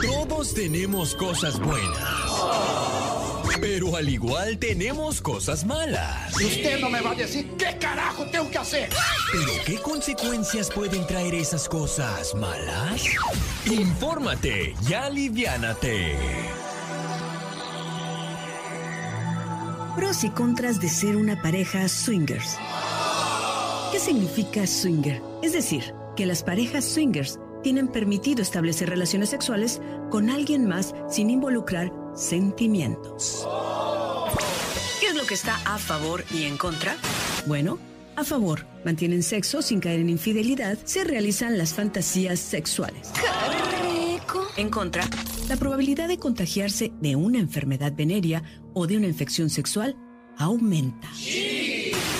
Todos 0.01 0.53
tenemos 0.55 1.15
cosas 1.15 1.59
buenas. 1.59 2.90
Pero 3.59 3.95
al 3.95 4.09
igual 4.09 4.57
tenemos 4.57 5.21
cosas 5.21 5.65
malas. 5.65 6.33
Usted 6.35 6.79
no 6.79 6.89
me 6.89 7.01
va 7.01 7.11
a 7.11 7.15
decir 7.15 7.51
qué 7.57 7.77
carajo 7.79 8.25
tengo 8.25 8.49
que 8.49 8.57
hacer. 8.57 8.89
¿Pero 9.31 9.51
qué 9.65 9.77
consecuencias 9.77 10.69
pueden 10.69 11.05
traer 11.05 11.35
esas 11.35 11.67
cosas 11.67 12.33
malas? 12.35 13.03
Infórmate 13.65 14.75
y 14.87 14.93
aliviánate. 14.93 16.15
Pros 19.95 20.23
y 20.23 20.29
contras 20.29 20.79
de 20.79 20.87
ser 20.87 21.17
una 21.17 21.41
pareja 21.41 21.87
swingers. 21.89 22.57
¿Qué 23.91 23.99
significa 23.99 24.65
swinger? 24.65 25.21
Es 25.43 25.51
decir, 25.51 25.93
que 26.15 26.25
las 26.25 26.43
parejas 26.43 26.85
swingers 26.85 27.39
tienen 27.61 27.89
permitido 27.89 28.41
establecer 28.41 28.89
relaciones 28.89 29.29
sexuales 29.29 29.81
con 30.09 30.29
alguien 30.29 30.67
más 30.67 30.95
sin 31.09 31.29
involucrar 31.29 31.91
sentimientos. 32.15 33.47
¿Qué 34.99 35.07
es 35.07 35.15
lo 35.15 35.25
que 35.25 35.33
está 35.33 35.59
a 35.65 35.77
favor 35.77 36.23
y 36.31 36.43
en 36.43 36.57
contra? 36.57 36.95
Bueno, 37.45 37.79
a 38.15 38.23
favor, 38.23 38.65
mantienen 38.85 39.23
sexo 39.23 39.61
sin 39.61 39.79
caer 39.79 39.99
en 39.99 40.09
infidelidad, 40.09 40.77
se 40.83 41.03
realizan 41.03 41.57
las 41.57 41.73
fantasías 41.73 42.39
sexuales. 42.39 43.11
En 44.57 44.69
contra, 44.69 45.03
la 45.47 45.55
probabilidad 45.55 46.07
de 46.07 46.17
contagiarse 46.17 46.91
de 46.99 47.15
una 47.15 47.39
enfermedad 47.39 47.93
venérea 47.93 48.43
o 48.73 48.85
de 48.85 48.97
una 48.97 49.07
infección 49.07 49.49
sexual 49.49 49.95
aumenta. 50.37 51.09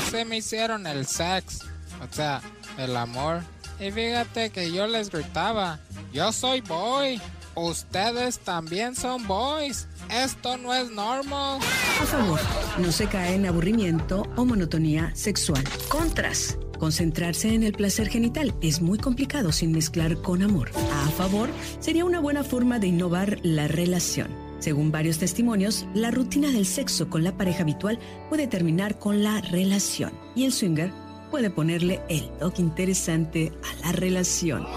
Se 0.10 0.26
me 0.26 0.38
hicieron 0.38 0.88
el 0.88 1.06
sex, 1.06 1.60
o 2.02 2.14
sea, 2.14 2.42
el 2.78 2.96
amor. 2.96 3.44
Y 3.80 3.92
fíjate 3.92 4.50
que 4.50 4.72
yo 4.72 4.88
les 4.88 5.10
gritaba, 5.10 5.80
yo 6.14 6.32
soy 6.32 6.62
boy, 6.62 7.20
ustedes 7.56 8.40
también 8.40 8.96
son 8.96 9.26
boys, 9.28 9.88
esto 10.10 10.58
no 10.58 10.74
es 10.74 10.90
normal. 10.92 11.60
A 12.02 12.06
favor, 12.06 12.40
no 12.78 12.92
se 12.92 13.08
cae 13.08 13.36
en 13.36 13.46
aburrimiento 13.46 14.28
o 14.36 14.46
monotonía 14.46 15.12
sexual. 15.16 15.64
Contras, 15.90 16.58
concentrarse 16.80 17.54
en 17.54 17.64
el 17.64 17.74
placer 17.74 18.10
genital 18.10 18.54
es 18.62 18.82
muy 18.82 18.98
complicado 18.98 19.52
sin 19.52 19.72
mezclar 19.72 20.18
con 20.22 20.44
amor. 20.44 20.72
A 21.06 21.10
favor, 21.12 21.50
sería 21.80 22.06
una 22.06 22.20
buena 22.20 22.44
forma 22.44 22.80
de 22.80 22.88
innovar 22.88 23.40
la 23.44 23.68
relación. 23.68 24.30
Según 24.60 24.92
varios 24.92 25.18
testimonios, 25.18 25.88
la 25.96 26.12
rutina 26.12 26.50
del 26.52 26.68
sexo 26.68 27.10
con 27.10 27.24
la 27.24 27.36
pareja 27.36 27.64
habitual 27.64 27.98
puede 28.30 28.46
terminar 28.46 29.00
con 29.00 29.24
la 29.24 29.42
relación 29.42 30.12
y 30.36 30.46
el 30.46 30.54
swinger 30.54 30.92
puede 31.32 31.50
ponerle 31.50 32.02
el 32.10 32.30
toque 32.38 32.62
interesante 32.62 33.52
a 33.64 33.86
la 33.88 33.92
relación. 33.94 34.68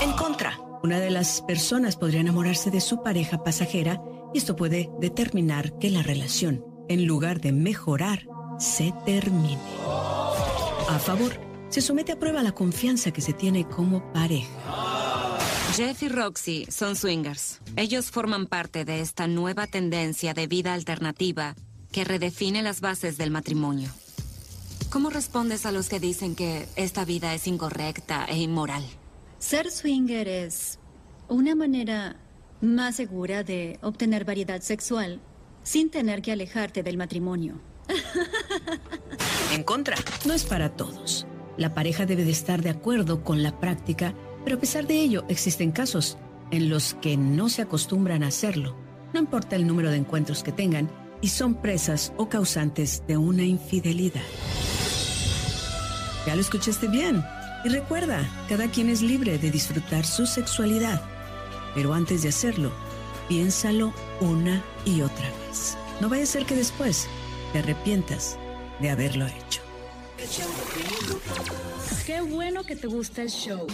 En 0.00 0.10
contra, 0.12 0.58
una 0.82 0.98
de 0.98 1.10
las 1.10 1.42
personas 1.42 1.96
podría 1.96 2.20
enamorarse 2.20 2.70
de 2.70 2.80
su 2.80 3.02
pareja 3.02 3.44
pasajera 3.44 4.02
y 4.34 4.38
esto 4.38 4.56
puede 4.56 4.90
determinar 5.00 5.78
que 5.78 5.90
la 5.90 6.02
relación, 6.02 6.64
en 6.88 7.06
lugar 7.06 7.40
de 7.40 7.52
mejorar, 7.52 8.26
se 8.58 8.92
termine. 9.06 9.58
A 10.88 10.98
favor, 10.98 11.32
se 11.68 11.80
somete 11.80 12.12
a 12.12 12.18
prueba 12.18 12.42
la 12.42 12.52
confianza 12.52 13.12
que 13.12 13.20
se 13.20 13.32
tiene 13.32 13.66
como 13.68 14.12
pareja. 14.12 14.48
Jeff 15.74 16.02
y 16.02 16.08
Roxy 16.08 16.66
son 16.68 16.96
swingers. 16.96 17.60
Ellos 17.76 18.10
forman 18.10 18.46
parte 18.46 18.84
de 18.84 19.00
esta 19.00 19.26
nueva 19.26 19.66
tendencia 19.66 20.34
de 20.34 20.46
vida 20.46 20.74
alternativa 20.74 21.54
que 21.92 22.04
redefine 22.04 22.62
las 22.62 22.80
bases 22.80 23.16
del 23.16 23.30
matrimonio. 23.30 23.88
¿Cómo 24.90 25.08
respondes 25.08 25.64
a 25.64 25.72
los 25.72 25.88
que 25.88 26.00
dicen 26.00 26.34
que 26.34 26.66
esta 26.76 27.04
vida 27.06 27.34
es 27.34 27.46
incorrecta 27.46 28.26
e 28.26 28.36
inmoral? 28.36 28.84
Ser 29.42 29.72
swinger 29.72 30.28
es 30.28 30.78
una 31.28 31.56
manera 31.56 32.14
más 32.60 32.94
segura 32.94 33.42
de 33.42 33.76
obtener 33.82 34.24
variedad 34.24 34.60
sexual 34.60 35.20
sin 35.64 35.90
tener 35.90 36.22
que 36.22 36.30
alejarte 36.30 36.84
del 36.84 36.96
matrimonio. 36.96 37.60
En 39.52 39.64
contra. 39.64 39.96
No 40.24 40.32
es 40.32 40.44
para 40.44 40.70
todos. 40.70 41.26
La 41.58 41.74
pareja 41.74 42.06
debe 42.06 42.24
de 42.24 42.30
estar 42.30 42.62
de 42.62 42.70
acuerdo 42.70 43.24
con 43.24 43.42
la 43.42 43.58
práctica, 43.58 44.14
pero 44.44 44.56
a 44.56 44.60
pesar 44.60 44.86
de 44.86 45.00
ello 45.00 45.24
existen 45.28 45.72
casos 45.72 46.16
en 46.52 46.70
los 46.70 46.94
que 46.94 47.16
no 47.16 47.48
se 47.48 47.62
acostumbran 47.62 48.22
a 48.22 48.28
hacerlo. 48.28 48.76
No 49.12 49.18
importa 49.18 49.56
el 49.56 49.66
número 49.66 49.90
de 49.90 49.96
encuentros 49.96 50.44
que 50.44 50.52
tengan 50.52 50.88
y 51.20 51.28
son 51.28 51.56
presas 51.56 52.12
o 52.16 52.28
causantes 52.28 53.02
de 53.08 53.16
una 53.16 53.42
infidelidad. 53.42 54.22
Ya 56.26 56.36
lo 56.36 56.40
escuchaste 56.40 56.86
bien. 56.86 57.22
Y 57.64 57.68
recuerda, 57.68 58.28
cada 58.48 58.70
quien 58.70 58.88
es 58.88 59.02
libre 59.02 59.38
de 59.38 59.50
disfrutar 59.50 60.04
su 60.04 60.26
sexualidad. 60.26 61.00
Pero 61.74 61.94
antes 61.94 62.22
de 62.22 62.28
hacerlo, 62.28 62.72
piénsalo 63.28 63.94
una 64.20 64.62
y 64.84 65.02
otra 65.02 65.30
vez. 65.48 65.76
No 66.00 66.08
vaya 66.08 66.24
a 66.24 66.26
ser 66.26 66.44
que 66.44 66.56
después 66.56 67.06
te 67.52 67.60
arrepientas 67.60 68.36
de 68.80 68.90
haberlo 68.90 69.26
hecho. 69.26 69.62
Qué 72.04 72.20
bueno 72.20 72.64
que 72.64 72.74
te 72.74 72.88
gusta 72.88 73.22
el 73.22 73.30
show. 73.30 73.66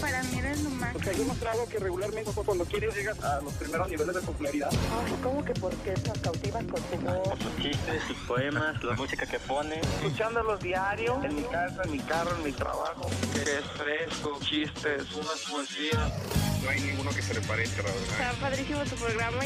Para 0.00 0.22
mí 0.22 0.38
eres 0.38 0.62
lo 0.62 0.70
más. 0.70 0.92
Porque 0.92 1.10
hay 1.10 1.20
un 1.20 1.38
trago 1.38 1.68
que 1.68 1.78
regularmente 1.78 2.30
cuando 2.32 2.64
quieres 2.64 2.94
llegas 2.94 3.22
a 3.22 3.40
los 3.40 3.52
primeros 3.54 3.88
niveles 3.88 4.14
de 4.14 4.22
popularidad. 4.22 4.70
Ay, 4.72 5.14
¿cómo 5.22 5.44
que 5.44 5.52
por 5.54 5.74
qué 5.76 5.94
nos 6.06 6.18
cautivas 6.18 6.64
con 6.64 6.82
tu 6.82 6.96
voz? 7.06 7.38
Sus 7.38 7.56
chistes, 7.62 8.02
sus 8.06 8.16
poemas, 8.26 8.82
la 8.82 8.94
música 8.94 9.26
que 9.26 9.38
pone. 9.40 9.80
Escuchándolos 9.80 10.60
diario, 10.60 11.22
en 11.22 11.36
mi 11.36 11.42
casa, 11.42 11.82
en 11.84 11.92
mi 11.92 11.98
carro, 12.00 12.36
en 12.36 12.44
mi 12.44 12.52
trabajo. 12.52 13.08
Que 13.34 13.42
es 13.42 13.64
fresco, 13.76 14.38
chistes, 14.40 15.12
unas 15.12 15.40
poesías. 15.50 16.12
No 16.62 16.70
hay 16.70 16.80
ninguno 16.80 17.10
que 17.10 17.22
se 17.22 17.34
le 17.34 17.40
parezca, 17.42 17.82
la 17.82 17.88
verdad. 17.88 18.10
Está 18.10 18.32
padrísimo 18.40 18.80
tu 18.84 18.96
programa. 18.96 19.38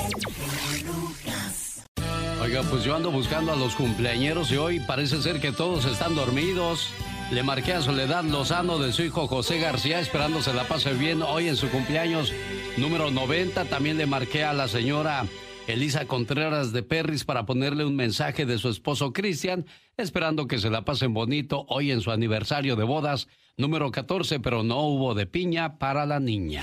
Oiga, 2.42 2.62
pues 2.64 2.84
yo 2.84 2.94
ando 2.94 3.10
buscando 3.10 3.52
a 3.52 3.56
los 3.56 3.74
cumpleañeros 3.74 4.50
y 4.50 4.56
hoy 4.56 4.80
parece 4.80 5.22
ser 5.22 5.40
que 5.40 5.52
todos 5.52 5.84
están 5.86 6.14
dormidos. 6.14 6.90
Le 7.34 7.42
marqué 7.42 7.72
a 7.72 7.82
Soledad 7.82 8.22
Lozano 8.22 8.78
de 8.78 8.92
su 8.92 9.02
hijo 9.02 9.26
José 9.26 9.58
García, 9.58 9.98
esperando 9.98 10.40
se 10.40 10.54
la 10.54 10.68
pase 10.68 10.94
bien 10.94 11.20
hoy 11.20 11.48
en 11.48 11.56
su 11.56 11.68
cumpleaños 11.68 12.32
número 12.76 13.10
90. 13.10 13.64
También 13.64 13.96
le 13.96 14.06
marqué 14.06 14.44
a 14.44 14.52
la 14.52 14.68
señora 14.68 15.26
Elisa 15.66 16.06
Contreras 16.06 16.72
de 16.72 16.84
Perris 16.84 17.24
para 17.24 17.44
ponerle 17.44 17.84
un 17.84 17.96
mensaje 17.96 18.46
de 18.46 18.56
su 18.56 18.68
esposo 18.68 19.12
Cristian, 19.12 19.66
esperando 19.96 20.46
que 20.46 20.60
se 20.60 20.70
la 20.70 20.84
pasen 20.84 21.12
bonito 21.12 21.66
hoy 21.68 21.90
en 21.90 22.02
su 22.02 22.12
aniversario 22.12 22.76
de 22.76 22.84
bodas 22.84 23.26
número 23.56 23.90
14, 23.90 24.38
pero 24.38 24.62
no 24.62 24.82
hubo 24.82 25.14
de 25.14 25.26
piña 25.26 25.76
para 25.76 26.06
la 26.06 26.20
niña. 26.20 26.62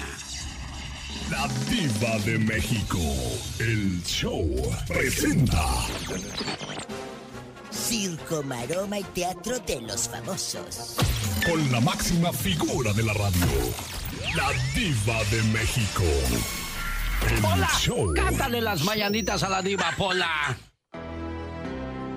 La 1.30 1.50
Diva 1.70 2.18
de 2.20 2.38
México. 2.40 2.98
El 3.60 4.02
show 4.04 4.50
presenta. 4.88 5.66
Circo, 7.72 8.44
maroma 8.44 9.00
y 9.00 9.04
teatro 9.04 9.58
de 9.60 9.82
los 9.82 10.08
famosos. 10.10 10.98
Con 11.48 11.72
la 11.72 11.80
máxima 11.82 12.32
figura 12.32 12.92
de 12.94 13.04
la 13.04 13.14
radio. 13.14 13.46
La 14.36 14.50
Diva 14.76 15.24
de 15.32 15.42
México. 15.52 16.04
El 17.30 17.42
Pola, 17.42 17.70
show. 17.80 18.14
cántale 18.16 18.62
las 18.62 18.84
mañanitas 18.84 19.44
a 19.44 19.50
la 19.50 19.62
diva, 19.62 19.86
Pola. 19.98 20.58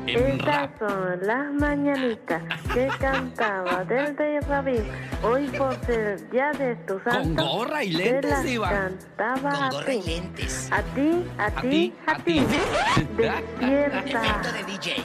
Estas 0.07 0.71
son 0.79 1.19
las 1.27 1.51
mañanitas 1.55 2.43
que 2.75 2.89
cantaba 3.01 3.85
del 3.85 4.15
de 4.17 4.41
Rabí. 4.41 4.79
Hoy 5.23 5.47
por 5.49 5.75
ser 5.87 6.31
día 6.31 6.51
de 6.59 6.77
tu 6.87 7.01
santo. 7.01 7.43
gorra 7.43 7.83
y 7.85 7.93
te 7.93 7.99
lentes, 8.05 8.31
las 8.31 8.45
diva. 8.45 8.69
cantaba 8.71 9.51
Con 9.51 9.63
a 9.63 9.71
gorra 9.71 9.87
ti. 9.87 9.93
y 9.93 10.03
lentes. 10.11 10.69
A 10.71 10.83
ti, 10.83 11.25
a, 11.39 11.51
ti, 11.63 11.95
a 12.07 12.17
ti. 12.19 12.47
Despierta. 13.17 14.23
Efecto 14.27 14.53
de 14.53 14.65
DJ. 14.65 15.03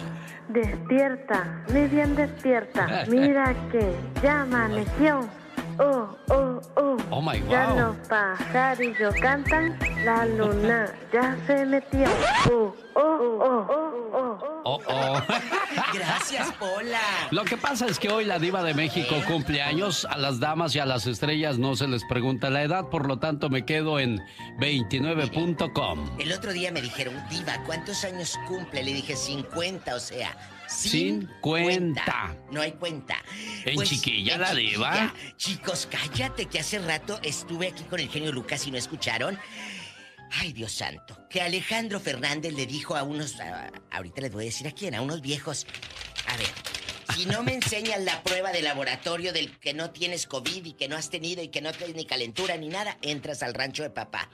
Despierta, 0.50 1.64
muy 1.72 1.88
bien 1.88 2.16
despierta. 2.16 3.06
Mira 3.08 3.56
que 3.72 3.94
ya 4.24 4.42
amaneció. 4.42 5.39
Oh, 5.80 6.10
oh, 6.30 6.62
oh. 6.76 6.98
Oh, 7.10 7.22
my 7.22 7.42
Ya 7.50 7.70
wow. 7.70 7.80
los 7.80 8.08
pajarillos 8.08 9.16
cantan, 9.22 9.78
la 10.04 10.26
luna 10.26 10.94
ya 11.14 11.38
se 11.48 11.66
metió. 11.66 12.06
Oh, 12.52 12.76
oh, 12.96 13.02
oh, 13.02 13.68
oh, 13.70 14.10
oh. 14.14 14.62
Oh, 14.66 14.80
oh. 14.88 15.22
Gracias, 15.94 16.52
Pola. 16.60 17.00
Lo 17.32 17.46
que 17.46 17.56
pasa 17.56 17.88
es 17.88 17.98
que 17.98 18.10
hoy 18.10 18.26
la 18.26 18.40
diva 18.40 18.62
de 18.62 18.74
México 18.74 19.16
cumple 19.26 19.62
años. 19.62 20.06
A 20.10 20.18
las 20.18 20.40
damas 20.40 20.76
y 20.76 20.80
a 20.80 20.86
las 20.86 21.08
estrellas 21.08 21.58
no 21.58 21.76
se 21.76 21.88
les 21.88 22.04
pregunta 22.06 22.50
la 22.50 22.64
edad, 22.64 22.90
por 22.90 23.08
lo 23.08 23.18
tanto 23.20 23.50
me 23.50 23.66
quedo 23.66 24.00
en 24.00 24.22
29.com. 24.60 26.20
El 26.20 26.34
otro 26.34 26.52
día 26.52 26.72
me 26.72 26.82
dijeron, 26.82 27.14
Diva, 27.30 27.54
¿cuántos 27.66 28.04
años 28.04 28.38
cumple? 28.48 28.84
Le 28.84 28.94
dije 28.94 29.16
50, 29.16 29.96
o 29.96 30.00
sea. 30.00 30.36
Sin 30.70 31.28
cuenta. 31.42 32.36
No 32.52 32.62
hay 32.62 32.74
cuenta. 32.74 33.18
Pues, 33.64 33.76
En 33.78 33.84
chiquilla 33.84 34.38
la 34.38 34.54
diva. 34.54 35.14
Chicos, 35.38 35.88
cállate 35.90 36.46
que 36.46 36.60
hace 36.60 36.80
rato 36.80 37.20
estuve 37.24 37.68
aquí 37.68 37.84
con 37.84 38.00
el 38.00 38.10
genio 38.10 38.32
Lucas 38.32 38.66
y 38.68 38.72
no 38.72 38.78
escucharon. 38.78 39.38
Ay, 40.32 40.54
Dios 40.54 40.72
santo. 40.72 41.18
Que 41.30 41.42
Alejandro 41.42 42.00
Fernández 42.00 42.54
le 42.54 42.66
dijo 42.68 42.96
a 42.96 43.04
unos. 43.04 43.40
a- 43.40 43.72
ahorita 43.92 44.22
les 44.22 44.32
voy 44.32 44.44
a 44.44 44.46
decir 44.46 44.68
a 44.68 44.72
quién, 44.72 44.94
a 44.94 45.02
unos 45.02 45.22
viejos. 45.22 45.66
A 46.28 46.38
ver, 46.38 46.48
si 47.16 47.26
no 47.26 47.42
me 47.42 47.54
enseñan 47.56 48.06
la 48.06 48.22
prueba 48.22 48.52
de 48.52 48.62
laboratorio 48.62 49.34
del 49.34 49.58
que 49.58 49.74
no 49.74 49.90
tienes 49.90 50.28
COVID 50.28 50.66
y 50.66 50.74
que 50.74 50.88
no 50.88 50.96
has 50.98 51.10
tenido 51.10 51.42
y 51.42 51.48
que 51.48 51.62
no 51.62 51.72
tienes 51.72 51.96
ni 51.96 52.06
calentura 52.06 52.56
ni 52.58 52.70
nada, 52.70 52.96
entras 53.02 53.42
al 53.42 53.56
rancho 53.56 53.82
de 53.82 53.90
papá. 53.90 54.30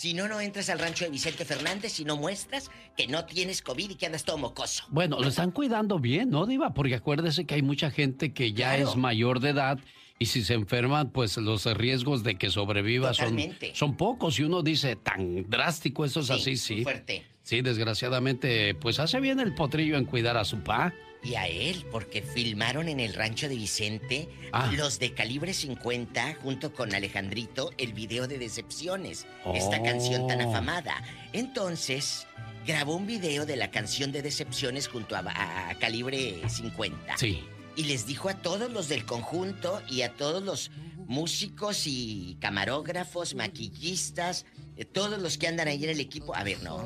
Si 0.00 0.14
no, 0.14 0.28
no 0.28 0.40
entras 0.40 0.70
al 0.70 0.78
rancho 0.78 1.04
de 1.04 1.10
Vicente 1.10 1.44
Fernández 1.44 2.00
y 2.00 2.06
no 2.06 2.16
muestras 2.16 2.70
que 2.96 3.06
no 3.06 3.26
tienes 3.26 3.60
COVID 3.60 3.90
y 3.90 3.94
que 3.96 4.06
andas 4.06 4.24
todo 4.24 4.38
mocoso. 4.38 4.84
Bueno, 4.88 5.20
lo 5.20 5.28
están 5.28 5.50
cuidando 5.50 5.98
bien, 5.98 6.30
¿no, 6.30 6.46
Diva? 6.46 6.72
Porque 6.72 6.94
acuérdese 6.94 7.44
que 7.44 7.56
hay 7.56 7.60
mucha 7.60 7.90
gente 7.90 8.32
que 8.32 8.54
ya 8.54 8.76
Claro. 8.76 8.88
es 8.92 8.96
mayor 8.96 9.40
de 9.40 9.50
edad 9.50 9.78
y 10.18 10.24
si 10.24 10.42
se 10.42 10.54
enferman, 10.54 11.10
pues 11.10 11.36
los 11.36 11.66
riesgos 11.76 12.22
de 12.22 12.36
que 12.36 12.48
sobreviva 12.48 13.12
son, 13.12 13.36
son 13.74 13.98
pocos. 13.98 14.38
Y 14.38 14.44
uno 14.44 14.62
dice, 14.62 14.96
tan 14.96 15.50
drástico, 15.50 16.06
eso 16.06 16.20
es 16.20 16.28
Sí, 16.28 16.32
así, 16.32 16.56
sí. 16.56 16.82
fuerte. 16.82 17.26
Sí, 17.42 17.60
desgraciadamente, 17.60 18.74
pues 18.76 19.00
hace 19.00 19.20
bien 19.20 19.38
el 19.38 19.54
potrillo 19.54 19.98
en 19.98 20.06
cuidar 20.06 20.38
a 20.38 20.46
su 20.46 20.60
pa. 20.60 20.94
Y 21.22 21.34
a 21.34 21.46
él, 21.48 21.84
porque 21.92 22.22
filmaron 22.22 22.88
en 22.88 22.98
el 22.98 23.12
rancho 23.14 23.48
de 23.48 23.54
Vicente 23.56 24.28
Ah. 24.52 24.70
los 24.74 24.98
de 24.98 25.12
calibre 25.12 25.52
50 25.52 26.34
junto 26.42 26.72
con 26.72 26.94
Alejandrito 26.94 27.72
el 27.76 27.92
video 27.92 28.26
de 28.26 28.38
Decepciones, 28.38 29.26
Oh. 29.44 29.54
esta 29.54 29.82
canción 29.82 30.26
tan 30.26 30.40
afamada. 30.40 31.02
Entonces, 31.34 32.26
grabó 32.66 32.96
un 32.96 33.06
video 33.06 33.44
de 33.44 33.56
la 33.56 33.70
canción 33.70 34.12
de 34.12 34.22
Decepciones 34.22 34.88
junto 34.88 35.14
a, 35.14 35.20
a- 35.20 35.68
a 35.70 35.74
calibre 35.78 36.40
50. 36.48 37.16
Sí. 37.18 37.42
Y 37.76 37.84
les 37.84 38.06
dijo 38.06 38.28
a 38.28 38.34
todos 38.34 38.70
los 38.72 38.88
del 38.88 39.04
conjunto 39.04 39.82
y 39.88 40.02
a 40.02 40.14
todos 40.14 40.42
los 40.42 40.70
músicos 41.06 41.82
y 41.86 42.36
camarógrafos, 42.40 43.34
maquillistas, 43.34 44.46
eh, 44.76 44.84
todos 44.84 45.18
los 45.20 45.36
que 45.38 45.48
andan 45.48 45.68
ahí 45.68 45.82
en 45.84 45.90
el 45.90 46.00
equipo. 46.00 46.34
A 46.34 46.44
ver, 46.44 46.62
no. 46.62 46.80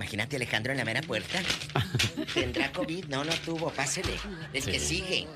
Imagínate 0.00 0.36
Alejandro 0.36 0.72
en 0.72 0.78
la 0.78 0.86
mera 0.86 1.02
puerta. 1.02 1.42
¿Tendrá 2.34 2.72
COVID? 2.72 3.04
No, 3.08 3.22
no 3.22 3.32
tuvo. 3.44 3.70
Pásele. 3.70 4.14
El 4.54 4.64
que 4.64 4.80
sigue. 4.80 5.26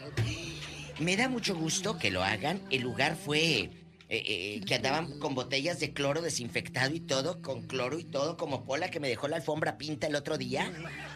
Me 0.98 1.18
da 1.18 1.28
mucho 1.28 1.54
gusto 1.54 1.98
que 1.98 2.10
lo 2.10 2.24
hagan. 2.24 2.62
El 2.70 2.80
lugar 2.80 3.14
fue 3.14 3.68
eh, 4.08 4.22
eh, 4.26 4.60
que 4.66 4.74
andaban 4.74 5.18
con 5.18 5.34
botellas 5.34 5.80
de 5.80 5.92
cloro 5.92 6.20
desinfectado 6.22 6.94
y 6.94 7.00
todo, 7.00 7.40
con 7.40 7.62
cloro 7.66 7.98
y 7.98 8.04
todo, 8.04 8.36
como 8.36 8.64
Pola 8.64 8.90
que 8.90 9.00
me 9.00 9.08
dejó 9.08 9.28
la 9.28 9.36
alfombra 9.36 9.78
pinta 9.78 10.06
el 10.06 10.14
otro 10.14 10.36
día. 10.38 10.70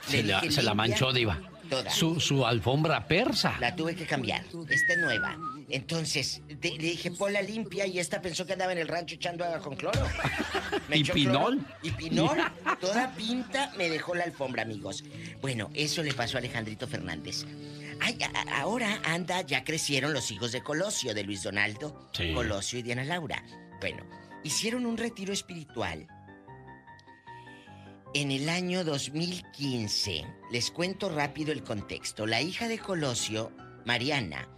Se, 0.06 0.22
la, 0.22 0.74
manchó, 0.74 1.12
Diva. 1.12 1.40
Toda. 1.68 1.90
Su, 1.90 2.18
su 2.18 2.46
alfombra 2.46 3.06
persa. 3.06 3.56
La 3.60 3.76
tuve 3.76 3.94
que 3.94 4.06
cambiar. 4.06 4.42
Esta 4.70 4.92
es 4.94 4.98
nueva. 5.00 5.36
Entonces, 5.68 6.40
de- 6.48 6.70
le 6.70 6.78
dije, 6.78 7.10
Pola 7.10 7.42
limpia 7.42 7.86
y 7.86 7.98
esta 7.98 8.22
pensó 8.22 8.46
que 8.46 8.54
andaba 8.54 8.72
en 8.72 8.78
el 8.78 8.88
rancho 8.88 9.16
echando 9.16 9.44
agua 9.44 9.58
con 9.60 9.76
cloro. 9.76 10.00
¿Y 10.90 11.04
pinol? 11.04 11.58
cloro. 11.58 11.74
Y 11.82 11.90
pinol. 11.90 12.38
Toda 12.80 13.14
pinta 13.14 13.70
me 13.76 13.90
dejó 13.90 14.14
la 14.14 14.24
alfombra, 14.24 14.62
amigos. 14.62 15.04
Bueno, 15.42 15.68
eso 15.74 16.02
le 16.02 16.14
pasó 16.14 16.38
a 16.38 16.40
Alejandrito 16.40 16.86
Fernández. 16.88 17.44
Ay, 18.00 18.18
a- 18.22 18.38
a- 18.38 18.60
ahora 18.60 19.00
anda, 19.04 19.42
ya 19.42 19.64
crecieron 19.64 20.12
los 20.12 20.30
hijos 20.30 20.52
de 20.52 20.62
Colosio, 20.62 21.14
de 21.14 21.24
Luis 21.24 21.42
Donaldo, 21.42 22.08
Sí. 22.12 22.32
Colosio 22.32 22.78
y 22.78 22.82
Diana 22.82 23.04
Laura. 23.04 23.42
Bueno, 23.80 24.04
hicieron 24.44 24.86
un 24.86 24.96
retiro 24.96 25.32
espiritual 25.32 26.06
en 28.14 28.30
el 28.30 28.48
año 28.48 28.84
2015, 28.84 30.24
les 30.50 30.70
cuento 30.70 31.08
rápido 31.10 31.52
el 31.52 31.62
contexto. 31.62 32.26
La 32.26 32.40
hija 32.40 32.66
de 32.68 32.78
Colosio, 32.78 33.52
Mariana, 33.84 34.48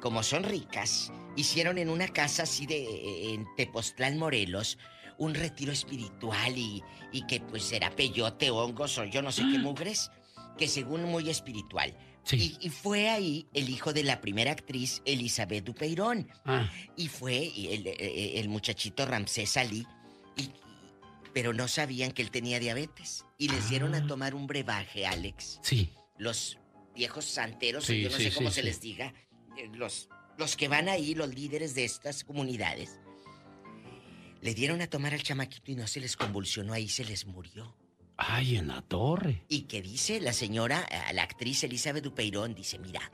como 0.00 0.22
son 0.22 0.44
ricas, 0.44 1.12
hicieron 1.36 1.78
en 1.78 1.88
una 1.90 2.08
casa 2.08 2.44
así 2.44 2.66
de 2.66 3.34
en 3.34 3.46
Tepoztlán, 3.56 4.18
Morelos, 4.18 4.78
un 5.18 5.34
retiro 5.34 5.72
espiritual 5.72 6.56
y, 6.56 6.82
y 7.12 7.26
que 7.26 7.40
pues 7.40 7.70
era 7.72 7.90
peyote, 7.90 8.50
hongos 8.50 8.98
o 8.98 9.04
yo 9.04 9.20
no 9.22 9.30
sé 9.32 9.42
qué 9.50 9.58
mugres, 9.58 10.10
que 10.58 10.68
según 10.68 11.04
muy 11.04 11.28
espiritual. 11.28 11.96
Y, 12.30 12.56
y 12.60 12.68
fue 12.70 13.08
ahí 13.10 13.46
el 13.52 13.68
hijo 13.68 13.92
de 13.92 14.04
la 14.04 14.20
primera 14.20 14.52
actriz, 14.52 15.02
Elizabeth 15.04 15.64
Dupeirón. 15.64 16.28
Ah. 16.44 16.70
Y 16.96 17.08
fue 17.08 17.46
el, 17.74 17.86
el- 17.86 18.36
el 18.38 18.48
muchachito 18.48 19.04
Ramsés 19.06 19.56
Ali. 19.56 19.86
Y, 20.36 20.50
pero 21.34 21.52
no 21.52 21.66
sabían 21.68 22.12
que 22.12 22.22
él 22.22 22.30
tenía 22.30 22.60
diabetes. 22.60 23.24
Y 23.38 23.48
les 23.48 23.68
dieron 23.70 23.94
a 23.94 24.06
tomar 24.06 24.34
un 24.34 24.46
brebaje, 24.46 25.04
Alex. 25.06 25.58
Sí. 25.62 25.90
Los 26.16 26.58
viejos 26.94 27.24
santeros, 27.24 27.88
o 27.90 27.92
yo 27.92 28.08
no 28.10 28.16
sí, 28.16 28.24
sé 28.24 28.32
cómo 28.34 28.50
se 28.50 28.62
les 28.62 28.80
diga, 28.80 29.12
eh, 29.58 29.68
los, 29.74 30.08
los 30.38 30.56
que 30.56 30.68
van 30.68 30.88
ahí, 30.88 31.14
los 31.14 31.34
líderes 31.34 31.74
de 31.74 31.84
estas 31.84 32.22
comunidades, 32.22 33.00
le 34.42 34.54
dieron 34.54 34.80
a 34.82 34.86
tomar 34.88 35.14
al 35.14 35.22
chamaquito 35.22 35.70
y 35.70 35.74
no 35.76 35.86
se 35.86 36.00
les 36.00 36.16
convulsionó, 36.16 36.72
ahí 36.72 36.88
se 36.88 37.04
les 37.04 37.26
murió. 37.26 37.76
Ay, 38.28 38.56
en 38.56 38.68
la 38.68 38.82
torre. 38.82 39.44
Y 39.48 39.62
que 39.62 39.82
dice 39.82 40.20
la 40.20 40.32
señora, 40.32 40.86
eh, 40.90 41.12
la 41.14 41.22
actriz 41.24 41.64
Elizabeth 41.64 42.04
Dupeirón, 42.04 42.54
dice, 42.54 42.78
mira, 42.78 43.10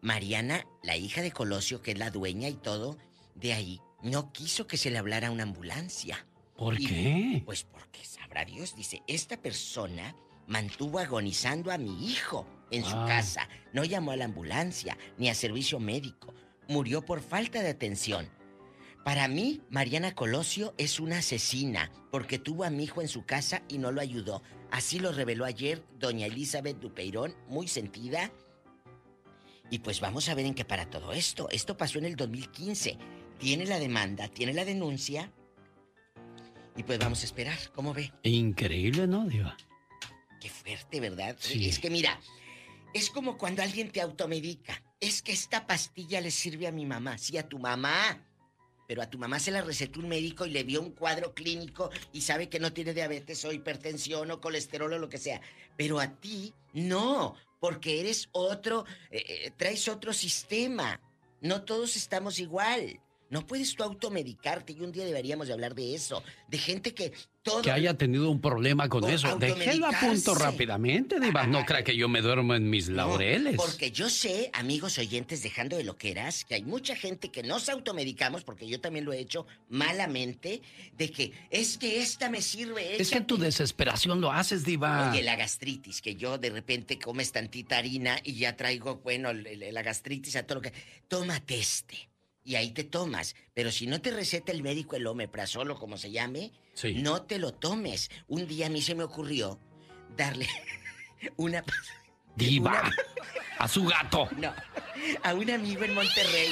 Mariana, 0.00 0.66
la 0.82 0.96
hija 0.96 1.22
de 1.22 1.32
Colosio, 1.32 1.80
que 1.82 1.92
es 1.92 1.98
la 1.98 2.10
dueña 2.10 2.48
y 2.48 2.54
todo, 2.54 2.98
de 3.34 3.52
ahí, 3.52 3.80
no 4.02 4.32
quiso 4.32 4.66
que 4.66 4.76
se 4.76 4.90
le 4.90 4.98
hablara 4.98 5.30
una 5.30 5.44
ambulancia. 5.44 6.26
¿Por 6.56 6.80
Y- 6.80 6.86
qué? 6.86 7.42
Pues 7.44 7.64
porque 7.64 8.04
sabrá 8.04 8.44
Dios, 8.44 8.76
dice, 8.76 9.02
esta 9.06 9.36
persona 9.40 10.14
mantuvo 10.46 10.98
agonizando 10.98 11.70
a 11.72 11.78
mi 11.78 12.06
hijo 12.10 12.46
en 12.70 12.84
su 12.84 12.94
Ah. 12.96 13.06
casa. 13.08 13.48
No 13.72 13.84
llamó 13.84 14.10
a 14.10 14.16
la 14.16 14.26
ambulancia 14.26 14.96
ni 15.16 15.28
a 15.30 15.34
servicio 15.34 15.80
médico. 15.80 16.34
Murió 16.68 17.02
por 17.02 17.22
falta 17.22 17.62
de 17.62 17.70
atención. 17.70 18.28
Para 19.04 19.28
mí, 19.28 19.60
Mariana 19.68 20.14
Colosio 20.14 20.74
es 20.78 20.98
una 20.98 21.18
asesina 21.18 21.92
porque 22.10 22.38
tuvo 22.38 22.64
a 22.64 22.70
mi 22.70 22.84
hijo 22.84 23.02
en 23.02 23.08
su 23.08 23.26
casa 23.26 23.62
y 23.68 23.76
no 23.76 23.92
lo 23.92 24.00
ayudó. 24.00 24.42
Así 24.70 24.98
lo 24.98 25.12
reveló 25.12 25.44
ayer 25.44 25.84
doña 25.98 26.26
Elizabeth 26.26 26.78
Dupeirón, 26.80 27.34
muy 27.46 27.68
sentida. 27.68 28.32
Y 29.70 29.80
pues 29.80 30.00
vamos 30.00 30.28
a 30.30 30.34
ver 30.34 30.46
en 30.46 30.54
qué 30.54 30.64
para 30.64 30.88
todo 30.88 31.12
esto. 31.12 31.50
Esto 31.50 31.76
pasó 31.76 31.98
en 31.98 32.06
el 32.06 32.16
2015. 32.16 32.96
Tiene 33.38 33.66
la 33.66 33.78
demanda, 33.78 34.28
tiene 34.28 34.54
la 34.54 34.64
denuncia. 34.64 35.30
Y 36.74 36.82
pues 36.82 36.98
vamos 36.98 37.22
a 37.22 37.26
esperar, 37.26 37.58
¿cómo 37.74 37.92
ve? 37.92 38.10
Increíble, 38.22 39.06
¿no, 39.06 39.26
Diva? 39.26 39.56
Qué 40.40 40.48
fuerte, 40.48 41.00
¿verdad? 41.00 41.36
Sí. 41.38 41.68
Es 41.68 41.78
que 41.78 41.90
mira, 41.90 42.18
es 42.94 43.10
como 43.10 43.36
cuando 43.36 43.62
alguien 43.62 43.90
te 43.90 44.00
automedica. 44.00 44.82
Es 44.98 45.20
que 45.20 45.32
esta 45.32 45.66
pastilla 45.66 46.22
le 46.22 46.30
sirve 46.30 46.66
a 46.66 46.72
mi 46.72 46.86
mamá, 46.86 47.18
sí, 47.18 47.36
a 47.36 47.46
tu 47.46 47.58
mamá. 47.58 48.24
Pero 48.86 49.02
a 49.02 49.08
tu 49.08 49.18
mamá 49.18 49.38
se 49.38 49.50
la 49.50 49.62
recetó 49.62 50.00
un 50.00 50.08
médico 50.08 50.46
y 50.46 50.50
le 50.50 50.64
vio 50.64 50.80
un 50.80 50.92
cuadro 50.92 51.34
clínico 51.34 51.90
y 52.12 52.20
sabe 52.22 52.48
que 52.48 52.60
no 52.60 52.72
tiene 52.72 52.94
diabetes 52.94 53.44
o 53.44 53.52
hipertensión 53.52 54.30
o 54.30 54.40
colesterol 54.40 54.92
o 54.92 54.98
lo 54.98 55.08
que 55.08 55.18
sea. 55.18 55.40
Pero 55.76 56.00
a 56.00 56.08
ti, 56.20 56.52
no, 56.72 57.34
porque 57.60 58.00
eres 58.00 58.28
otro, 58.32 58.84
eh, 59.10 59.24
eh, 59.26 59.52
traes 59.56 59.88
otro 59.88 60.12
sistema. 60.12 61.00
No 61.40 61.64
todos 61.64 61.96
estamos 61.96 62.38
igual. 62.38 63.00
No 63.34 63.44
puedes 63.44 63.74
tú 63.74 63.82
automedicarte 63.82 64.74
y 64.74 64.80
un 64.80 64.92
día 64.92 65.04
deberíamos 65.04 65.48
de 65.48 65.54
hablar 65.54 65.74
de 65.74 65.92
eso. 65.96 66.22
De 66.46 66.56
gente 66.56 66.94
que 66.94 67.12
todo... 67.42 67.62
Que 67.62 67.72
haya 67.72 67.98
tenido 67.98 68.30
un 68.30 68.40
problema 68.40 68.88
con 68.88 69.10
eso. 69.10 69.36
Déjelo 69.38 69.88
a 69.88 69.90
punto 69.90 70.36
rápidamente, 70.36 71.18
Diva. 71.18 71.44
No 71.44 71.64
crea 71.66 71.82
que 71.82 71.96
yo 71.96 72.08
me 72.08 72.20
duermo 72.20 72.54
en 72.54 72.70
mis 72.70 72.88
laureles. 72.88 73.56
Porque 73.56 73.90
yo 73.90 74.08
sé, 74.08 74.50
amigos 74.52 74.98
oyentes, 74.98 75.42
dejando 75.42 75.76
de 75.76 75.82
lo 75.82 75.96
que 75.96 76.12
eras, 76.12 76.44
que 76.44 76.54
hay 76.54 76.62
mucha 76.62 76.94
gente 76.94 77.32
que 77.32 77.42
nos 77.42 77.68
automedicamos, 77.68 78.44
porque 78.44 78.68
yo 78.68 78.80
también 78.80 79.04
lo 79.04 79.12
he 79.12 79.18
hecho 79.18 79.48
malamente, 79.68 80.62
de 80.96 81.10
que 81.10 81.32
es 81.50 81.76
que 81.76 82.00
esta 82.00 82.30
me 82.30 82.40
sirve. 82.40 83.02
Es 83.02 83.10
que 83.10 83.18
en 83.18 83.26
tu 83.26 83.36
desesperación 83.36 84.20
lo 84.20 84.30
haces, 84.30 84.64
Diva. 84.64 85.10
Oye, 85.10 85.24
la 85.24 85.34
gastritis, 85.34 86.00
que 86.00 86.14
yo 86.14 86.38
de 86.38 86.50
repente 86.50 87.00
comes 87.00 87.32
tantita 87.32 87.78
harina 87.78 88.16
y 88.22 88.34
ya 88.34 88.56
traigo, 88.56 89.00
bueno, 89.02 89.32
la 89.32 89.82
gastritis 89.82 90.36
a 90.36 90.44
todo 90.46 90.60
lo 90.60 90.62
que... 90.62 90.72
Tómate 91.08 91.58
este. 91.58 92.13
Y 92.44 92.56
ahí 92.56 92.70
te 92.72 92.84
tomas. 92.84 93.34
Pero 93.54 93.72
si 93.72 93.86
no 93.86 94.00
te 94.00 94.10
receta 94.10 94.52
el 94.52 94.62
médico 94.62 94.96
el 94.96 95.06
omeprazol 95.06 95.70
o 95.70 95.78
como 95.78 95.96
se 95.96 96.10
llame, 96.10 96.52
Sí. 96.74 96.94
no 96.94 97.22
te 97.22 97.38
lo 97.38 97.54
tomes. 97.54 98.10
Un 98.28 98.46
día 98.46 98.66
a 98.66 98.70
mí 98.70 98.82
se 98.82 98.94
me 98.94 99.04
ocurrió 99.04 99.58
darle 100.16 100.46
una... 101.36 101.64
Diva. 102.36 102.90
A 103.58 103.68
su 103.68 103.84
gato. 103.84 104.28
No, 104.36 104.52
a 105.22 105.34
un 105.34 105.50
amigo 105.50 105.84
en 105.84 105.94
Monterrey 105.94 106.48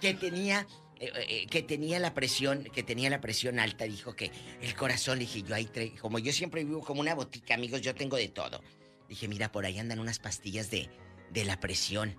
que 0.00 0.14
tenía 0.14 0.66
eh, 1.00 1.10
eh, 1.28 1.46
que 1.48 1.62
tenía 1.62 1.98
la 1.98 2.12
presión, 2.14 2.64
que 2.64 2.82
tenía 2.82 3.08
la 3.10 3.20
presión 3.20 3.58
alta, 3.60 3.84
dijo 3.84 4.14
que 4.14 4.30
el 4.62 4.74
corazón, 4.74 5.18
dije 5.18 5.42
yo 5.42 5.54
ahí 5.54 5.68
como 6.00 6.18
yo 6.18 6.32
siempre 6.32 6.64
vivo 6.64 6.80
como 6.82 7.00
una 7.00 7.14
botica, 7.14 7.54
amigos, 7.54 7.80
yo 7.82 7.94
tengo 7.94 8.16
de 8.16 8.28
todo. 8.28 8.62
Dije, 9.08 9.28
mira, 9.28 9.50
por 9.52 9.64
ahí 9.66 9.78
andan 9.78 9.98
unas 10.00 10.18
pastillas 10.18 10.70
de, 10.70 10.88
de 11.30 11.44
la 11.44 11.60
presión. 11.60 12.16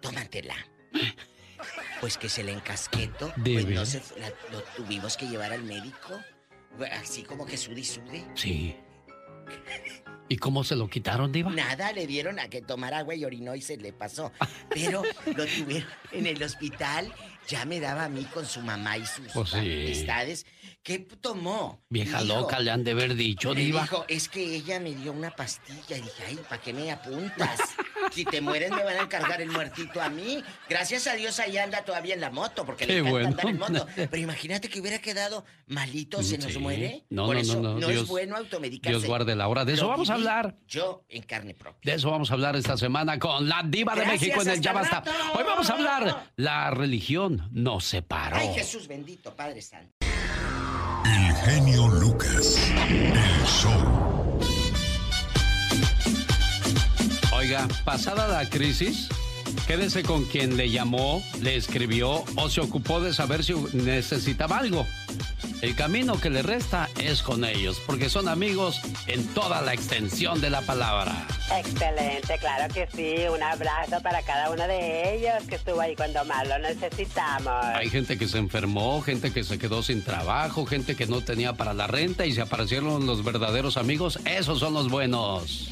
Tómatela. 0.00 0.56
Pues 2.00 2.16
que 2.16 2.28
se 2.28 2.42
le 2.42 2.52
encasquetó. 2.52 3.32
¿De 3.36 3.52
Pues 3.54 3.66
no 3.66 3.84
se 3.84 4.02
la- 4.18 4.32
lo 4.52 4.62
tuvimos 4.76 5.16
que 5.16 5.26
llevar 5.26 5.52
al 5.52 5.62
médico. 5.62 6.18
Así 6.92 7.22
como 7.24 7.44
que 7.46 7.56
sude 7.56 7.80
y 7.80 7.84
sude. 7.84 8.24
Sí. 8.34 8.76
¿Y 10.28 10.36
cómo 10.36 10.62
se 10.62 10.76
lo 10.76 10.88
quitaron, 10.88 11.32
Diva? 11.32 11.50
Nada, 11.50 11.90
le 11.92 12.06
dieron 12.06 12.38
a 12.38 12.48
que 12.48 12.62
tomar 12.62 12.94
agua 12.94 13.16
y 13.16 13.24
orinó 13.24 13.54
y 13.56 13.60
se 13.62 13.76
le 13.76 13.92
pasó. 13.92 14.32
Pero 14.70 15.02
lo 15.36 15.44
tuvieron 15.46 15.88
en 16.12 16.26
el 16.26 16.42
hospital. 16.42 17.12
Ya 17.48 17.64
me 17.64 17.80
daba 17.80 18.04
a 18.04 18.08
mí 18.08 18.24
con 18.32 18.46
su 18.46 18.60
mamá 18.60 18.96
y 18.96 19.04
sus 19.04 19.26
Pues 19.34 19.50
sí. 19.50 19.56
amistades. 19.58 20.46
¿Qué 20.82 20.98
tomó? 20.98 21.78
Vieja 21.90 22.22
Dijo- 22.22 22.40
loca, 22.40 22.58
le 22.58 22.70
han 22.70 22.82
de 22.84 22.92
haber 22.92 23.14
dicho, 23.14 23.54
Diva. 23.54 23.82
dijo, 23.82 24.06
es 24.08 24.30
que 24.30 24.42
ella 24.42 24.80
me 24.80 24.94
dio 24.94 25.12
una 25.12 25.30
pastilla. 25.30 25.98
Y 25.98 26.00
dije, 26.00 26.24
ay, 26.26 26.38
¿para 26.48 26.60
qué 26.62 26.72
me 26.72 26.90
apuntas? 26.90 27.60
Si 28.12 28.24
te 28.24 28.40
mueres 28.40 28.70
me 28.70 28.82
van 28.82 28.96
a 28.96 29.02
encargar 29.02 29.42
el 29.42 29.50
muertito 29.50 30.00
a 30.00 30.08
mí. 30.08 30.42
Gracias 30.70 31.06
a 31.06 31.12
Dios 31.14 31.38
ahí 31.38 31.58
anda 31.58 31.84
todavía 31.84 32.14
en 32.14 32.22
la 32.22 32.30
moto, 32.30 32.64
porque 32.64 32.86
Qué 32.86 32.94
le 32.94 32.98
encanta 33.00 33.12
bueno. 33.12 33.28
andar 33.28 33.46
en 33.48 33.58
moto. 33.58 33.86
Pero 34.10 34.16
imagínate 34.16 34.70
que 34.70 34.80
hubiera 34.80 34.98
quedado 35.00 35.44
malito, 35.66 36.22
se 36.22 36.38
nos 36.38 36.56
muere. 36.58 37.04
No, 37.10 37.26
Por 37.26 37.34
no, 37.36 37.42
eso 37.42 37.60
no, 37.60 37.74
no, 37.74 37.80
es 37.80 37.96
Dios- 37.96 38.08
bueno 38.08 38.36
automedicarse. 38.36 38.90
Dios 38.98 39.06
guarde 39.06 39.36
la 39.36 39.48
hora. 39.48 39.66
De 39.66 39.74
eso 39.74 39.82
Lo 39.82 39.88
vamos 39.90 40.08
a 40.08 40.14
hablar. 40.14 40.56
Yo 40.66 41.04
en 41.10 41.22
carne 41.24 41.52
propia. 41.54 41.92
De 41.92 41.98
eso 41.98 42.10
vamos 42.10 42.30
a 42.30 42.34
hablar 42.34 42.56
esta 42.56 42.78
semana 42.78 43.18
con 43.18 43.46
la 43.46 43.62
diva 43.66 43.94
de 43.94 44.06
México 44.06 44.40
en 44.40 44.48
el 44.48 44.60
Ya 44.62 44.72
Basta. 44.72 45.04
Hoy 45.34 45.44
vamos 45.44 45.68
a 45.68 45.74
hablar, 45.74 46.32
la 46.36 46.70
religión 46.70 47.50
nos 47.52 47.84
separó. 47.84 48.36
Ay, 48.36 48.48
Jesús 48.54 48.88
bendito, 48.88 49.36
Padre 49.36 49.60
Santo. 49.60 49.99
El 51.10 51.34
genio 51.34 51.88
Lucas. 51.88 52.56
El 52.88 53.46
show. 53.46 54.40
Oiga, 57.32 57.66
pasada 57.84 58.28
la 58.28 58.48
crisis, 58.48 59.08
quédese 59.66 60.02
con 60.02 60.24
quien 60.24 60.56
le 60.56 60.70
llamó, 60.70 61.22
le 61.40 61.56
escribió 61.56 62.24
o 62.36 62.50
se 62.50 62.60
ocupó 62.60 63.00
de 63.00 63.12
saber 63.12 63.44
si 63.44 63.54
necesitaba 63.72 64.58
algo. 64.58 64.86
El 65.62 65.74
camino 65.76 66.18
que 66.18 66.30
le 66.30 66.40
resta 66.40 66.88
es 66.98 67.22
con 67.22 67.44
ellos, 67.44 67.82
porque 67.86 68.08
son 68.08 68.28
amigos 68.28 68.80
en 69.06 69.26
toda 69.34 69.60
la 69.60 69.74
extensión 69.74 70.40
de 70.40 70.48
la 70.48 70.62
palabra. 70.62 71.26
Excelente, 71.54 72.38
claro 72.38 72.72
que 72.72 72.88
sí. 72.94 73.28
Un 73.28 73.42
abrazo 73.42 74.00
para 74.02 74.22
cada 74.22 74.50
uno 74.50 74.66
de 74.66 75.16
ellos 75.16 75.44
que 75.46 75.56
estuvo 75.56 75.80
ahí 75.80 75.94
cuando 75.94 76.24
más 76.24 76.48
lo 76.48 76.58
necesitamos. 76.60 77.62
Hay 77.74 77.90
gente 77.90 78.16
que 78.16 78.26
se 78.26 78.38
enfermó, 78.38 79.02
gente 79.02 79.32
que 79.32 79.44
se 79.44 79.58
quedó 79.58 79.82
sin 79.82 80.02
trabajo, 80.02 80.64
gente 80.64 80.96
que 80.96 81.06
no 81.06 81.20
tenía 81.20 81.52
para 81.52 81.74
la 81.74 81.86
renta 81.86 82.24
y 82.24 82.32
se 82.32 82.40
aparecieron 82.40 83.04
los 83.04 83.22
verdaderos 83.22 83.76
amigos. 83.76 84.18
Esos 84.24 84.60
son 84.60 84.72
los 84.72 84.88
buenos. 84.88 85.70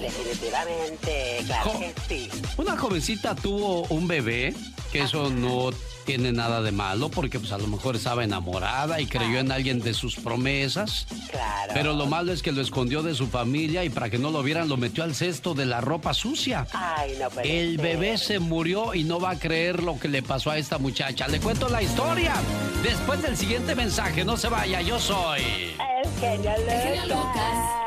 Definitivamente, 0.00 1.42
claro 1.46 1.70
Jo- 1.70 1.78
que 1.78 1.94
sí. 2.08 2.30
Una 2.56 2.76
jovencita 2.76 3.34
tuvo 3.34 3.82
un 3.88 4.08
bebé, 4.08 4.54
que 4.92 5.02
eso 5.02 5.30
no 5.30 5.70
tiene 6.06 6.32
nada 6.32 6.60
de 6.62 6.72
malo, 6.72 7.08
porque 7.10 7.38
pues 7.38 7.52
a 7.52 7.58
lo 7.58 7.66
mejor 7.68 7.94
estaba 7.94 8.24
enamorada 8.24 9.00
y 9.00 9.06
creyó 9.06 9.38
en 9.38 9.52
alguien 9.52 9.80
de 9.80 9.94
sus 9.94 10.16
promesas. 10.16 11.06
Claro. 11.30 11.72
Pero 11.74 11.92
lo 11.92 12.06
malo 12.06 12.32
es 12.32 12.42
que 12.42 12.50
lo 12.50 12.62
escondió 12.62 13.02
de 13.02 13.14
su 13.14 13.28
familia 13.28 13.84
y 13.84 13.90
para 13.90 14.10
que 14.10 14.18
no 14.18 14.30
lo 14.30 14.42
vieran 14.42 14.68
lo 14.68 14.76
metió 14.76 15.04
al 15.04 15.14
cesto 15.14 15.54
de 15.54 15.66
la 15.66 15.80
ropa 15.80 16.12
sucia. 16.14 16.66
Ay, 16.72 17.16
no 17.20 17.28
puede 17.30 17.60
El 17.60 17.76
ser. 17.76 17.82
bebé 17.84 18.18
se 18.18 18.38
murió 18.40 18.94
y 18.94 19.04
no 19.04 19.20
va 19.20 19.30
a 19.30 19.38
creer 19.38 19.82
lo 19.82 19.98
que 20.00 20.08
le 20.08 20.22
pasó 20.22 20.50
a 20.50 20.58
esta 20.58 20.78
muchacha. 20.78 21.28
Le 21.28 21.38
cuento 21.38 21.68
la 21.68 21.82
historia. 21.82 22.34
Después 22.82 23.22
del 23.22 23.36
siguiente 23.36 23.74
mensaje, 23.76 24.24
no 24.24 24.36
se 24.36 24.48
vaya, 24.48 24.80
yo 24.80 24.98
soy. 24.98 25.42
El 25.42 26.10
genio 26.18 27.06
Lucas. 27.06 27.79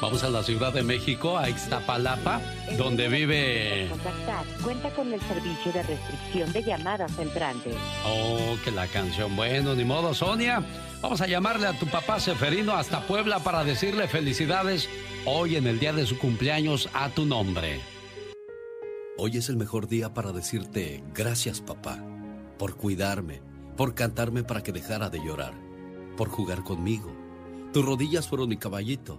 Vamos 0.00 0.22
a 0.24 0.28
la 0.28 0.42
Ciudad 0.42 0.74
de 0.74 0.82
México, 0.82 1.38
a 1.38 1.48
Ixtapalapa, 1.48 2.42
donde 2.76 3.08
vive... 3.08 3.88
Contactar. 3.90 4.44
Cuenta 4.62 4.90
con 4.90 5.10
el 5.12 5.20
servicio 5.22 5.72
de 5.72 5.82
restricción 5.82 6.52
de 6.52 6.62
llamadas 6.62 7.18
entrantes. 7.18 7.74
Oh, 8.04 8.56
que 8.62 8.70
la 8.70 8.86
canción. 8.88 9.34
Bueno, 9.36 9.74
ni 9.74 9.84
modo, 9.84 10.12
Sonia. 10.12 10.62
Vamos 11.00 11.22
a 11.22 11.26
llamarle 11.26 11.66
a 11.66 11.78
tu 11.78 11.86
papá 11.86 12.20
Seferino 12.20 12.72
hasta 12.72 13.06
Puebla 13.06 13.38
para 13.40 13.64
decirle 13.64 14.06
felicidades 14.06 14.88
hoy 15.24 15.56
en 15.56 15.66
el 15.66 15.78
día 15.78 15.94
de 15.94 16.04
su 16.04 16.18
cumpleaños 16.18 16.90
a 16.92 17.08
tu 17.08 17.24
nombre. 17.24 17.80
Hoy 19.16 19.38
es 19.38 19.48
el 19.48 19.56
mejor 19.56 19.88
día 19.88 20.12
para 20.12 20.32
decirte 20.32 21.02
gracias 21.14 21.62
papá, 21.62 22.04
por 22.58 22.76
cuidarme, 22.76 23.40
por 23.78 23.94
cantarme 23.94 24.42
para 24.42 24.62
que 24.62 24.72
dejara 24.72 25.08
de 25.08 25.24
llorar, 25.24 25.54
por 26.18 26.28
jugar 26.28 26.64
conmigo. 26.64 27.10
Tus 27.72 27.84
rodillas 27.84 28.28
fueron 28.28 28.50
mi 28.50 28.58
caballito, 28.58 29.18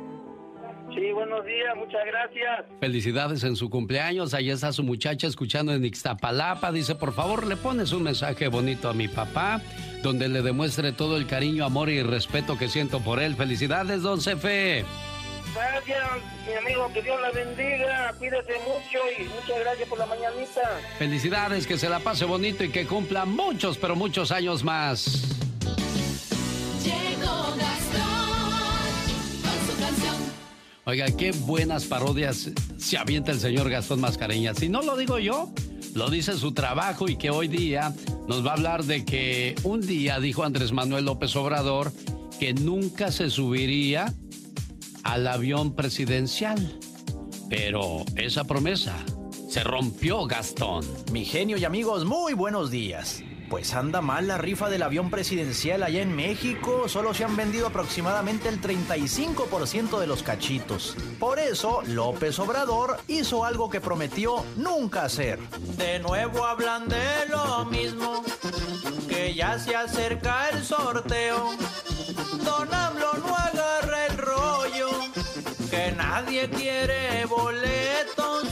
Buenos 1.31 1.47
días, 1.47 1.75
muchas 1.77 2.05
gracias. 2.05 2.65
Felicidades 2.81 3.43
en 3.45 3.55
su 3.55 3.69
cumpleaños. 3.69 4.33
Ahí 4.33 4.49
está 4.49 4.73
su 4.73 4.83
muchacha 4.83 5.27
escuchando 5.27 5.73
en 5.73 5.85
Ixtapalapa. 5.85 6.73
Dice, 6.73 6.95
por 6.95 7.13
favor, 7.13 7.47
le 7.47 7.55
pones 7.55 7.93
un 7.93 8.03
mensaje 8.03 8.49
bonito 8.49 8.89
a 8.89 8.93
mi 8.93 9.07
papá, 9.07 9.61
donde 10.03 10.27
le 10.27 10.41
demuestre 10.41 10.91
todo 10.91 11.15
el 11.15 11.27
cariño, 11.27 11.63
amor 11.63 11.89
y 11.89 12.03
respeto 12.03 12.57
que 12.57 12.67
siento 12.67 12.99
por 12.99 13.21
él. 13.21 13.37
Felicidades, 13.37 14.01
don 14.01 14.19
Cefe. 14.19 14.83
Gracias, 15.55 16.09
mi 16.45 16.53
amigo, 16.53 16.91
que 16.93 17.01
Dios 17.01 17.21
la 17.21 17.31
bendiga. 17.31 18.13
Cuídese 18.19 18.53
mucho 18.67 18.99
y 19.17 19.23
muchas 19.23 19.59
gracias 19.61 19.87
por 19.87 19.99
la 19.99 20.07
mañanita. 20.07 20.81
Felicidades, 20.99 21.65
que 21.65 21.77
se 21.77 21.87
la 21.87 21.99
pase 21.99 22.25
bonito 22.25 22.65
y 22.65 22.71
que 22.71 22.85
cumpla 22.85 23.23
muchos, 23.23 23.77
pero 23.77 23.95
muchos 23.95 24.33
años 24.33 24.65
más. 24.65 25.39
Llegó 26.83 27.55
Gastón. 27.57 28.10
Oiga, 30.85 31.05
qué 31.15 31.31
buenas 31.31 31.85
parodias 31.85 32.49
se 32.77 32.97
avienta 32.97 33.31
el 33.31 33.39
señor 33.39 33.69
Gastón 33.69 34.01
Mascareñas. 34.01 34.57
Si 34.57 34.67
no 34.67 34.81
lo 34.81 34.97
digo 34.97 35.19
yo, 35.19 35.53
lo 35.93 36.09
dice 36.09 36.33
su 36.33 36.53
trabajo 36.53 37.07
y 37.07 37.17
que 37.17 37.29
hoy 37.29 37.47
día 37.47 37.93
nos 38.27 38.43
va 38.43 38.51
a 38.51 38.53
hablar 38.53 38.83
de 38.85 39.05
que 39.05 39.53
un 39.63 39.81
día 39.81 40.19
dijo 40.19 40.43
Andrés 40.43 40.71
Manuel 40.71 41.05
López 41.05 41.35
Obrador 41.35 41.91
que 42.39 42.55
nunca 42.55 43.11
se 43.11 43.29
subiría 43.29 44.11
al 45.03 45.27
avión 45.27 45.75
presidencial. 45.75 46.79
Pero 47.47 48.03
esa 48.15 48.45
promesa 48.45 48.95
se 49.49 49.63
rompió, 49.63 50.25
Gastón. 50.25 50.83
Mi 51.11 51.25
genio 51.25 51.57
y 51.57 51.65
amigos, 51.65 52.05
muy 52.05 52.33
buenos 52.33 52.71
días. 52.71 53.23
Pues 53.51 53.73
anda 53.73 53.99
mal 53.99 54.29
la 54.29 54.37
rifa 54.37 54.69
del 54.69 54.81
avión 54.81 55.09
presidencial 55.09 55.83
allá 55.83 56.01
en 56.01 56.15
México. 56.15 56.87
Solo 56.87 57.13
se 57.13 57.25
han 57.25 57.35
vendido 57.35 57.67
aproximadamente 57.67 58.47
el 58.47 58.61
35% 58.61 59.99
de 59.99 60.07
los 60.07 60.23
cachitos. 60.23 60.95
Por 61.19 61.37
eso, 61.37 61.81
López 61.85 62.39
Obrador 62.39 63.01
hizo 63.09 63.43
algo 63.43 63.69
que 63.69 63.81
prometió 63.81 64.45
nunca 64.55 65.03
hacer. 65.03 65.37
De 65.75 65.99
nuevo 65.99 66.45
hablan 66.45 66.87
de 66.87 67.27
lo 67.29 67.65
mismo, 67.65 68.23
que 69.09 69.33
ya 69.33 69.59
se 69.59 69.75
acerca 69.75 70.47
el 70.47 70.63
sorteo. 70.63 71.49
Don 72.45 72.73
AMLO 72.73 73.13
no 73.25 73.35
nadie 76.21 76.49
quiere 76.49 77.25
boletos. 77.25 78.43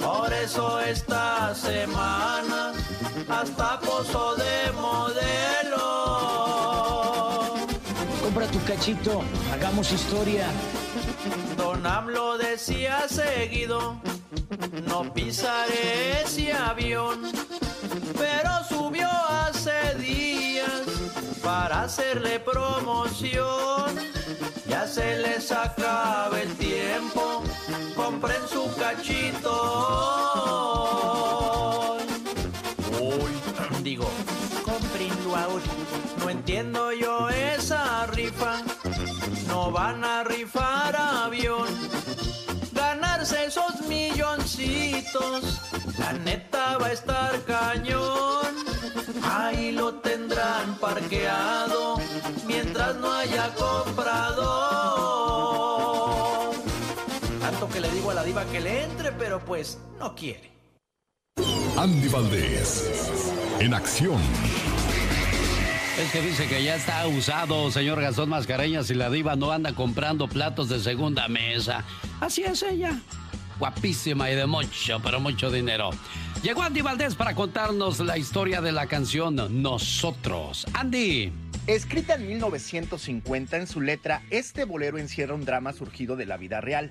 Por 0.00 0.32
eso 0.32 0.80
esta 0.80 1.54
semana 1.54 2.72
hasta 3.28 3.78
pozo 3.80 4.36
de 4.36 4.72
modelo. 4.72 5.84
Compra 8.22 8.46
tu 8.46 8.62
cachito, 8.64 9.22
hagamos 9.52 9.92
historia. 9.92 10.46
Don 11.56 11.86
AMLO 11.86 12.38
decía 12.38 13.06
seguido, 13.08 14.00
no 14.86 15.12
pisaré 15.12 16.22
ese 16.22 16.52
avión, 16.52 17.30
pero 18.16 18.64
subió 18.68 19.08
hace 19.08 19.94
días 19.98 20.99
para 21.42 21.82
hacerle 21.82 22.40
promoción. 22.40 23.98
Ya 24.66 24.86
se 24.86 25.18
les 25.18 25.50
acaba 25.52 26.40
el 26.40 26.54
tiempo, 26.56 27.42
compren 27.96 28.40
su 28.48 28.72
cachito. 28.76 29.56
Uy, 33.00 33.32
digo, 33.82 34.08
comprenlo 34.64 35.36
ahora. 35.36 35.64
No 36.18 36.30
entiendo 36.30 36.92
yo 36.92 37.28
esa 37.28 38.06
rifa. 38.06 38.62
No 39.46 39.70
van 39.70 40.04
a 40.04 40.24
rifar 40.24 40.94
avión. 40.96 41.68
Ganarse 42.72 43.46
esos 43.46 43.80
milloncitos. 43.88 45.60
La 45.98 46.12
neta 46.12 46.78
va 46.78 46.86
a 46.86 46.92
estar 46.92 47.42
cañón. 47.44 48.39
Parqueado 50.90 52.00
mientras 52.48 52.96
no 52.96 53.12
haya 53.12 53.54
comprador. 53.54 54.50
Tanto 57.40 57.68
que 57.68 57.80
le 57.80 57.88
digo 57.92 58.10
a 58.10 58.14
la 58.14 58.24
diva 58.24 58.44
que 58.46 58.60
le 58.60 58.82
entre, 58.82 59.12
pero 59.12 59.38
pues 59.44 59.78
no 60.00 60.16
quiere. 60.16 60.50
Andy 61.76 62.08
Valdés, 62.08 63.30
en 63.60 63.72
acción. 63.72 64.20
Es 65.96 66.10
que 66.10 66.22
dice 66.22 66.48
que 66.48 66.64
ya 66.64 66.74
está 66.74 67.06
usado, 67.06 67.70
señor 67.70 68.00
Gastón 68.00 68.30
Mascareñas, 68.30 68.90
y 68.90 68.94
la 68.94 69.10
diva 69.10 69.36
no 69.36 69.52
anda 69.52 69.72
comprando 69.72 70.26
platos 70.26 70.68
de 70.68 70.80
segunda 70.80 71.28
mesa. 71.28 71.84
Así 72.20 72.42
es 72.42 72.64
ella. 72.64 72.98
Guapísima 73.60 74.28
y 74.30 74.34
de 74.34 74.46
mucho, 74.46 74.98
pero 75.04 75.20
mucho 75.20 75.52
dinero. 75.52 75.90
Llegó 76.42 76.62
Andy 76.62 76.80
Valdés 76.80 77.16
para 77.16 77.34
contarnos 77.34 78.00
la 78.00 78.16
historia 78.16 78.62
de 78.62 78.72
la 78.72 78.86
canción 78.86 79.62
Nosotros. 79.62 80.66
Andy. 80.72 81.30
Escrita 81.66 82.14
en 82.14 82.26
1950 82.28 83.58
en 83.58 83.66
su 83.66 83.82
letra, 83.82 84.22
este 84.30 84.64
bolero 84.64 84.96
encierra 84.96 85.34
un 85.34 85.44
drama 85.44 85.74
surgido 85.74 86.16
de 86.16 86.24
la 86.24 86.38
vida 86.38 86.62
real. 86.62 86.90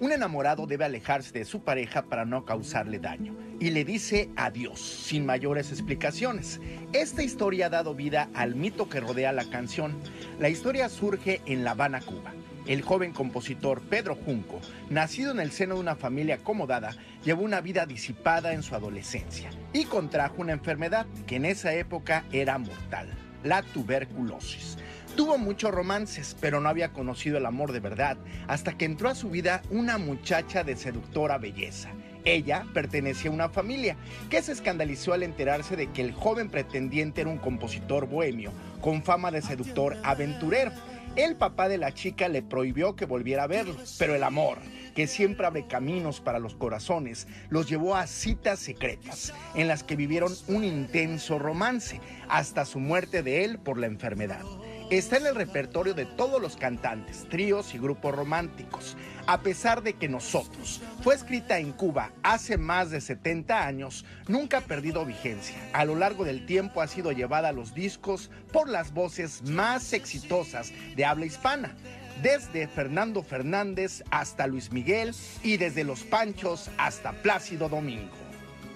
Un 0.00 0.10
enamorado 0.10 0.66
debe 0.66 0.84
alejarse 0.84 1.30
de 1.30 1.44
su 1.44 1.62
pareja 1.62 2.06
para 2.06 2.24
no 2.24 2.44
causarle 2.44 2.98
daño 2.98 3.36
y 3.60 3.70
le 3.70 3.84
dice 3.84 4.30
adiós 4.34 4.80
sin 4.80 5.24
mayores 5.24 5.70
explicaciones. 5.70 6.60
Esta 6.92 7.22
historia 7.22 7.66
ha 7.66 7.70
dado 7.70 7.94
vida 7.94 8.28
al 8.34 8.56
mito 8.56 8.88
que 8.88 8.98
rodea 8.98 9.30
la 9.30 9.48
canción. 9.48 9.96
La 10.40 10.48
historia 10.48 10.88
surge 10.88 11.40
en 11.46 11.62
La 11.62 11.70
Habana, 11.70 12.00
Cuba. 12.00 12.34
El 12.68 12.82
joven 12.82 13.14
compositor 13.14 13.80
Pedro 13.80 14.14
Junco, 14.14 14.60
nacido 14.90 15.32
en 15.32 15.40
el 15.40 15.52
seno 15.52 15.76
de 15.76 15.80
una 15.80 15.96
familia 15.96 16.34
acomodada, 16.34 16.94
llevó 17.24 17.42
una 17.42 17.62
vida 17.62 17.86
disipada 17.86 18.52
en 18.52 18.62
su 18.62 18.74
adolescencia 18.74 19.48
y 19.72 19.86
contrajo 19.86 20.42
una 20.42 20.52
enfermedad 20.52 21.06
que 21.26 21.36
en 21.36 21.46
esa 21.46 21.72
época 21.72 22.26
era 22.30 22.58
mortal, 22.58 23.08
la 23.42 23.62
tuberculosis. 23.62 24.76
Tuvo 25.16 25.38
muchos 25.38 25.70
romances, 25.70 26.36
pero 26.40 26.60
no 26.60 26.68
había 26.68 26.92
conocido 26.92 27.38
el 27.38 27.46
amor 27.46 27.72
de 27.72 27.80
verdad 27.80 28.18
hasta 28.48 28.76
que 28.76 28.84
entró 28.84 29.08
a 29.08 29.14
su 29.14 29.30
vida 29.30 29.62
una 29.70 29.96
muchacha 29.96 30.62
de 30.62 30.76
seductora 30.76 31.38
belleza. 31.38 31.88
Ella 32.26 32.66
pertenecía 32.74 33.30
a 33.30 33.34
una 33.34 33.48
familia 33.48 33.96
que 34.28 34.42
se 34.42 34.52
escandalizó 34.52 35.14
al 35.14 35.22
enterarse 35.22 35.74
de 35.74 35.90
que 35.90 36.02
el 36.02 36.12
joven 36.12 36.50
pretendiente 36.50 37.22
era 37.22 37.30
un 37.30 37.38
compositor 37.38 38.06
bohemio 38.06 38.52
con 38.82 39.02
fama 39.02 39.30
de 39.30 39.40
seductor 39.40 39.96
aventurero. 40.04 40.72
El 41.16 41.36
papá 41.36 41.68
de 41.68 41.78
la 41.78 41.92
chica 41.92 42.28
le 42.28 42.42
prohibió 42.42 42.94
que 42.94 43.04
volviera 43.04 43.44
a 43.44 43.48
verlo, 43.48 43.76
pero 43.98 44.14
el 44.14 44.22
amor, 44.22 44.58
que 44.94 45.06
siempre 45.06 45.46
abre 45.46 45.66
caminos 45.66 46.20
para 46.20 46.38
los 46.38 46.54
corazones, 46.54 47.26
los 47.50 47.68
llevó 47.68 47.96
a 47.96 48.06
citas 48.06 48.58
secretas, 48.58 49.32
en 49.54 49.68
las 49.68 49.82
que 49.82 49.96
vivieron 49.96 50.32
un 50.46 50.64
intenso 50.64 51.38
romance, 51.38 52.00
hasta 52.28 52.64
su 52.64 52.78
muerte 52.78 53.22
de 53.22 53.44
él 53.44 53.58
por 53.58 53.78
la 53.78 53.86
enfermedad. 53.86 54.44
está 54.90 55.16
en 55.18 55.26
el 55.26 55.34
repertorio 55.34 55.94
de 55.94 56.06
todos 56.06 56.40
los 56.40 56.56
cantantes, 56.56 57.26
tríos 57.28 57.74
y 57.74 57.78
grupos 57.78 58.14
románticos. 58.14 58.96
A 59.28 59.42
pesar 59.42 59.82
de 59.82 59.92
que 59.92 60.08
Nosotros 60.08 60.80
fue 61.02 61.14
escrita 61.14 61.58
en 61.58 61.72
Cuba 61.72 62.12
hace 62.22 62.56
más 62.56 62.90
de 62.90 63.02
70 63.02 63.66
años, 63.66 64.06
nunca 64.26 64.58
ha 64.58 64.60
perdido 64.62 65.04
vigencia. 65.04 65.54
A 65.74 65.84
lo 65.84 65.96
largo 65.96 66.24
del 66.24 66.46
tiempo 66.46 66.80
ha 66.80 66.86
sido 66.86 67.12
llevada 67.12 67.50
a 67.50 67.52
los 67.52 67.74
discos 67.74 68.30
por 68.54 68.70
las 68.70 68.94
voces 68.94 69.42
más 69.42 69.92
exitosas 69.92 70.72
de 70.96 71.04
habla 71.04 71.26
hispana 71.26 71.76
desde 72.22 72.68
Fernando 72.68 73.22
Fernández 73.22 74.02
hasta 74.10 74.46
Luis 74.46 74.72
Miguel 74.72 75.14
y 75.42 75.58
desde 75.58 75.84
Los 75.84 76.04
Panchos 76.04 76.70
hasta 76.78 77.12
Plácido 77.12 77.68
Domingo. 77.68 78.16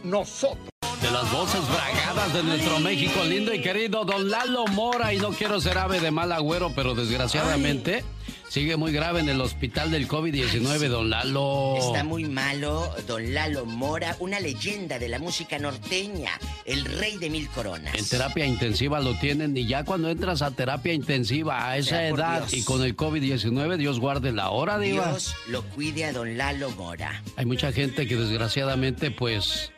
Nosotros. 0.04 0.68
De 1.00 1.10
las 1.10 1.32
voces 1.32 1.62
bragadas 1.66 2.34
de 2.34 2.42
nuestro 2.42 2.78
México 2.78 3.24
lindo 3.24 3.54
y 3.54 3.62
querido, 3.62 4.04
don 4.04 4.28
Lalo 4.28 4.66
Mora, 4.66 5.14
y 5.14 5.18
no 5.18 5.30
quiero 5.30 5.62
ser 5.62 5.78
ave 5.78 5.98
de 5.98 6.10
mal 6.10 6.30
agüero, 6.30 6.72
pero 6.76 6.94
desgraciadamente... 6.94 8.04
Sigue 8.52 8.76
muy 8.76 8.92
grave 8.92 9.20
en 9.20 9.30
el 9.30 9.40
hospital 9.40 9.90
del 9.90 10.06
COVID-19, 10.06 10.88
don 10.88 11.08
Lalo. 11.08 11.74
Está 11.78 12.04
muy 12.04 12.26
malo, 12.26 12.94
don 13.06 13.32
Lalo 13.32 13.64
Mora, 13.64 14.14
una 14.18 14.40
leyenda 14.40 14.98
de 14.98 15.08
la 15.08 15.18
música 15.18 15.58
norteña, 15.58 16.32
el 16.66 16.84
rey 16.84 17.16
de 17.16 17.30
mil 17.30 17.48
coronas. 17.48 17.94
En 17.94 18.06
terapia 18.06 18.44
intensiva 18.44 19.00
lo 19.00 19.18
tienen 19.18 19.56
y 19.56 19.66
ya 19.66 19.86
cuando 19.86 20.10
entras 20.10 20.42
a 20.42 20.50
terapia 20.50 20.92
intensiva 20.92 21.66
a 21.66 21.78
esa 21.78 22.06
edad 22.06 22.46
y 22.52 22.62
con 22.62 22.82
el 22.82 22.94
COVID-19, 22.94 23.78
Dios 23.78 23.98
guarde 23.98 24.32
la 24.32 24.50
hora, 24.50 24.78
Diva. 24.78 25.08
Dios 25.08 25.34
lo 25.48 25.62
cuide 25.70 26.04
a 26.04 26.12
don 26.12 26.36
Lalo 26.36 26.72
Mora. 26.72 27.22
Hay 27.36 27.46
mucha 27.46 27.72
gente 27.72 28.06
que 28.06 28.16
desgraciadamente 28.16 29.10
pues 29.10 29.72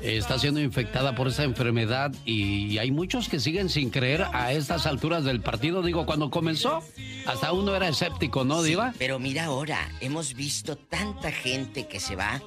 está 0.00 0.38
siendo 0.38 0.60
infectada 0.60 1.14
por 1.14 1.28
esa 1.28 1.44
enfermedad 1.44 2.10
y 2.24 2.78
hay 2.78 2.90
muchos 2.90 3.28
que 3.28 3.38
siguen 3.38 3.68
sin 3.68 3.90
creer 3.90 4.24
a 4.32 4.52
estas 4.52 4.86
alturas 4.86 5.24
del 5.24 5.40
partido. 5.40 5.82
Digo, 5.82 6.06
cuando 6.06 6.30
comenzó, 6.30 6.82
hasta 7.26 7.52
uno 7.52 7.74
era 7.74 7.88
escéptico, 7.88 8.13
¿no, 8.44 8.62
Diva? 8.62 8.94
pero 8.98 9.18
mira 9.18 9.44
ahora, 9.44 9.88
hemos 10.00 10.34
visto 10.34 10.76
tanta 10.76 11.30
gente 11.30 11.86
que 11.86 12.00
se 12.00 12.16
va 12.16 12.40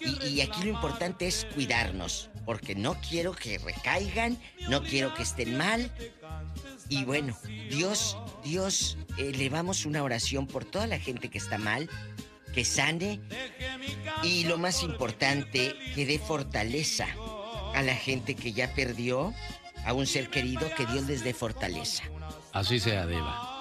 y, 0.00 0.26
y 0.26 0.40
aquí 0.40 0.64
lo 0.64 0.70
importante 0.70 1.26
es 1.26 1.46
cuidarnos, 1.54 2.30
porque 2.44 2.74
no 2.74 2.94
quiero 3.08 3.32
que 3.32 3.58
recaigan, 3.58 4.38
no 4.68 4.82
quiero 4.82 5.14
que 5.14 5.22
estén 5.22 5.56
mal. 5.56 5.90
Y 6.88 7.04
bueno, 7.04 7.36
Dios, 7.70 8.16
Dios, 8.44 8.98
elevamos 9.16 9.86
una 9.86 10.02
oración 10.02 10.46
por 10.46 10.64
toda 10.64 10.86
la 10.86 10.98
gente 10.98 11.30
que 11.30 11.38
está 11.38 11.58
mal, 11.58 11.88
que 12.54 12.64
sane 12.64 13.20
y 14.22 14.44
lo 14.44 14.58
más 14.58 14.82
importante, 14.82 15.74
que 15.94 16.06
dé 16.06 16.18
fortaleza 16.18 17.06
a 17.74 17.82
la 17.82 17.94
gente 17.94 18.34
que 18.34 18.52
ya 18.52 18.74
perdió 18.74 19.32
a 19.84 19.92
un 19.92 20.06
ser 20.06 20.28
querido, 20.28 20.68
que 20.76 20.86
Dios 20.86 21.06
les 21.06 21.24
dé 21.24 21.34
fortaleza. 21.34 22.04
Así 22.52 22.78
sea, 22.78 23.06
Diva. 23.06 23.51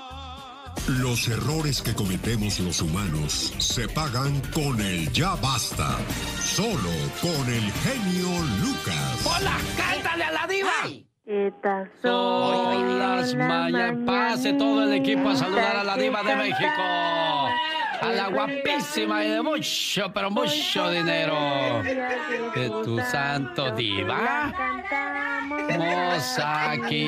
Los 0.87 1.27
errores 1.27 1.81
que 1.81 1.93
cometemos 1.93 2.59
los 2.59 2.81
humanos 2.81 3.53
se 3.59 3.87
pagan 3.87 4.41
con 4.53 4.81
el 4.81 5.11
ya 5.11 5.35
basta. 5.35 5.97
Solo 6.39 6.91
con 7.21 7.47
el 7.53 7.71
genio 7.71 8.27
Lucas. 8.61 9.25
¡Hola! 9.25 9.57
¡Cántale 9.77 10.23
a 10.23 10.31
la 10.31 10.47
diva! 10.47 10.71
Estas 11.25 11.87
son 12.01 12.99
las 12.99 13.35
mayas. 13.35 13.95
Pase 14.05 14.53
todo 14.53 14.83
el 14.83 14.93
equipo 14.93 15.29
a 15.29 15.35
saludar 15.35 15.77
a 15.77 15.83
la 15.83 15.95
diva 15.95 16.23
de 16.23 16.35
México. 16.35 16.81
A 18.01 18.11
la 18.13 18.27
guapísima 18.29 19.23
y 19.23 19.29
de 19.29 19.41
mucho, 19.41 20.11
pero 20.13 20.31
mucho 20.31 20.89
dinero. 20.89 21.83
De 21.83 22.69
tu 22.83 22.99
santo 23.11 23.71
diva. 23.71 24.51
Mosaki. 25.77 27.07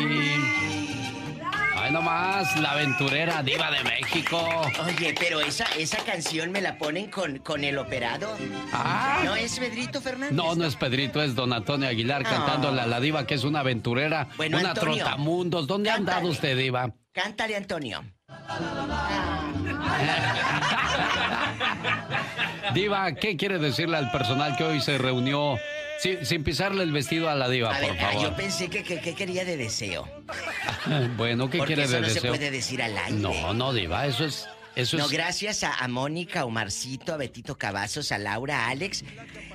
Ay, 1.83 1.91
nomás, 1.91 2.57
la 2.61 2.71
aventurera 2.71 3.43
diva 3.43 3.69
de 3.69 3.83
México. 3.83 4.39
Oye, 4.85 5.13
pero 5.19 5.41
esa, 5.41 5.65
esa 5.77 5.97
canción 6.05 6.49
me 6.49 6.61
la 6.61 6.77
ponen 6.77 7.11
con, 7.11 7.39
con 7.39 7.61
el 7.65 7.77
operado. 7.77 8.37
Ah. 8.71 9.19
¿No 9.25 9.35
es 9.35 9.59
Pedrito 9.59 9.99
Fernández? 9.99 10.31
No, 10.31 10.55
no 10.55 10.63
es 10.63 10.77
Pedrito, 10.77 11.21
es 11.21 11.35
Don 11.35 11.51
Antonio 11.51 11.89
Aguilar 11.89 12.23
cantándole 12.23 12.79
a 12.79 12.85
la 12.85 13.01
diva 13.01 13.27
que 13.27 13.33
es 13.33 13.43
una 13.43 13.59
aventurera, 13.59 14.29
Bueno, 14.37 14.59
una 14.59 14.69
Antonio, 14.69 14.95
trotamundos. 14.95 15.67
¿Dónde 15.67 15.89
ha 15.89 15.95
andado 15.95 16.29
usted, 16.29 16.57
diva? 16.57 16.93
Cántale, 17.11 17.57
Antonio. 17.57 18.01
Diva, 22.73 23.13
¿qué 23.13 23.35
quiere 23.35 23.59
decirle 23.59 23.97
al 23.97 24.09
personal 24.09 24.55
que 24.55 24.63
hoy 24.63 24.79
se 24.79 24.97
reunió 24.97 25.57
sin, 26.03 26.25
sin 26.25 26.43
pisarle 26.43 26.83
el 26.83 26.91
vestido 26.91 27.29
a 27.29 27.35
la 27.35 27.47
diva, 27.47 27.73
A 27.73 27.79
por 27.79 27.91
ver, 27.91 27.97
ah, 28.03 28.11
favor? 28.11 28.23
yo 28.23 28.35
pensé 28.35 28.67
que, 28.69 28.83
que- 28.83 28.99
que 28.99 29.15
quería 29.15 29.45
de 29.45 29.55
deseo. 29.55 30.05
bueno, 31.17 31.49
¿qué 31.49 31.59
Porque 31.59 31.75
quiere 31.75 31.83
eso 31.83 31.93
de 31.95 32.01
no 32.01 32.07
se 32.09 32.13
deseo? 32.15 32.31
puede 32.31 32.51
decir 32.51 32.81
al 32.81 32.97
aire. 32.97 33.17
No, 33.17 33.53
no, 33.53 33.73
diva, 33.73 34.05
eso 34.05 34.25
es... 34.25 34.47
Eso 34.75 34.97
no, 34.97 35.05
es... 35.05 35.11
gracias 35.11 35.63
a, 35.63 35.73
a 35.75 35.87
Mónica, 35.87 36.41
a 36.41 36.45
Omarcito, 36.45 37.13
a 37.13 37.17
Betito 37.17 37.57
Cavazos, 37.57 38.11
a 38.11 38.17
Laura, 38.17 38.65
a 38.65 38.69
Alex. 38.69 39.03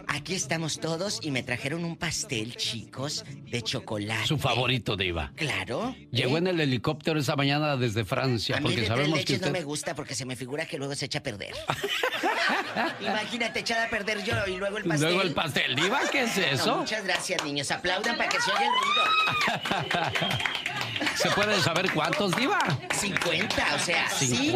Aquí 0.06 0.34
estamos 0.34 0.80
todos 0.80 1.20
y 1.22 1.30
me 1.30 1.42
trajeron 1.42 1.84
un 1.84 1.96
pastel, 1.96 2.56
chicos, 2.56 3.24
de 3.50 3.60
chocolate. 3.62 4.26
Su 4.26 4.38
favorito, 4.38 4.96
diva. 4.96 5.32
Claro. 5.36 5.94
Llegó 6.10 6.38
en 6.38 6.46
el 6.46 6.60
helicóptero 6.60 7.20
esa 7.20 7.36
mañana 7.36 7.76
desde 7.76 8.04
Francia, 8.06 8.56
A 8.56 8.60
mí 8.60 8.64
porque 8.64 8.80
de 8.80 8.86
tres 8.86 8.88
sabemos 8.96 9.12
que 9.12 9.18
leches 9.20 9.36
usted... 9.36 9.46
no 9.48 9.52
me 9.52 9.64
gusta 9.64 9.94
porque 9.94 10.14
se 10.14 10.24
me 10.24 10.34
figura 10.36 10.64
que 10.66 10.78
luego 10.78 10.94
se 10.94 11.04
echa 11.06 11.18
a 11.18 11.22
perder. 11.22 11.54
Imagínate 13.00 13.60
echada 13.60 13.84
a 13.84 13.90
perder 13.90 14.24
yo 14.24 14.34
y 14.46 14.56
luego 14.56 14.78
el 14.78 14.84
pastel. 14.84 15.08
Luego 15.08 15.22
el 15.22 15.34
pastel, 15.34 15.74
diva, 15.74 16.00
¿qué 16.10 16.22
es 16.22 16.36
No, 16.38 16.44
eso? 16.44 16.76
muchas 16.78 17.04
gracias, 17.04 17.44
niños. 17.44 17.70
Aplaudan 17.70 18.16
para 18.16 18.30
que 18.30 18.40
se 18.40 18.50
oiga 18.50 18.64
el 18.64 18.72
ruido. 18.72 20.38
¿Se 21.16 21.30
puede 21.30 21.60
saber 21.60 21.90
cuántos, 21.92 22.34
diva? 22.36 22.58
50, 22.94 23.74
o 23.74 23.78
sea, 23.78 24.08
sí. 24.10 24.52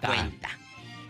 50. 0.00 0.48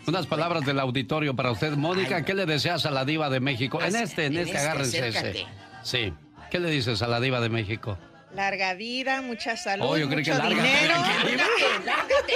Unas 0.06 0.26
palabras 0.26 0.64
del 0.64 0.80
auditorio 0.80 1.36
para 1.36 1.50
usted, 1.50 1.76
Mónica. 1.76 2.24
¿Qué 2.24 2.34
le 2.34 2.46
deseas 2.46 2.86
a 2.86 2.90
la 2.90 3.04
diva 3.04 3.28
de 3.28 3.40
México? 3.40 3.82
En 3.82 3.94
este, 3.94 4.26
en, 4.26 4.32
en 4.32 4.38
este, 4.38 4.56
este, 4.56 4.58
agárrense 4.58 5.08
ese. 5.08 5.18
acércate. 5.18 5.46
Sí. 5.82 6.12
¿Qué 6.50 6.58
le 6.58 6.70
dices 6.70 7.02
a 7.02 7.08
la 7.08 7.20
diva 7.20 7.40
de 7.40 7.50
México? 7.50 7.98
Larga 8.34 8.74
vida, 8.74 9.22
mucha 9.22 9.56
salud, 9.56 9.86
Oh, 9.88 9.96
yo 9.96 10.08
que 10.08 10.16
mucho 10.16 10.32
larga. 10.34 10.48
dinero. 10.48 10.94
Lárgate, 11.84 12.34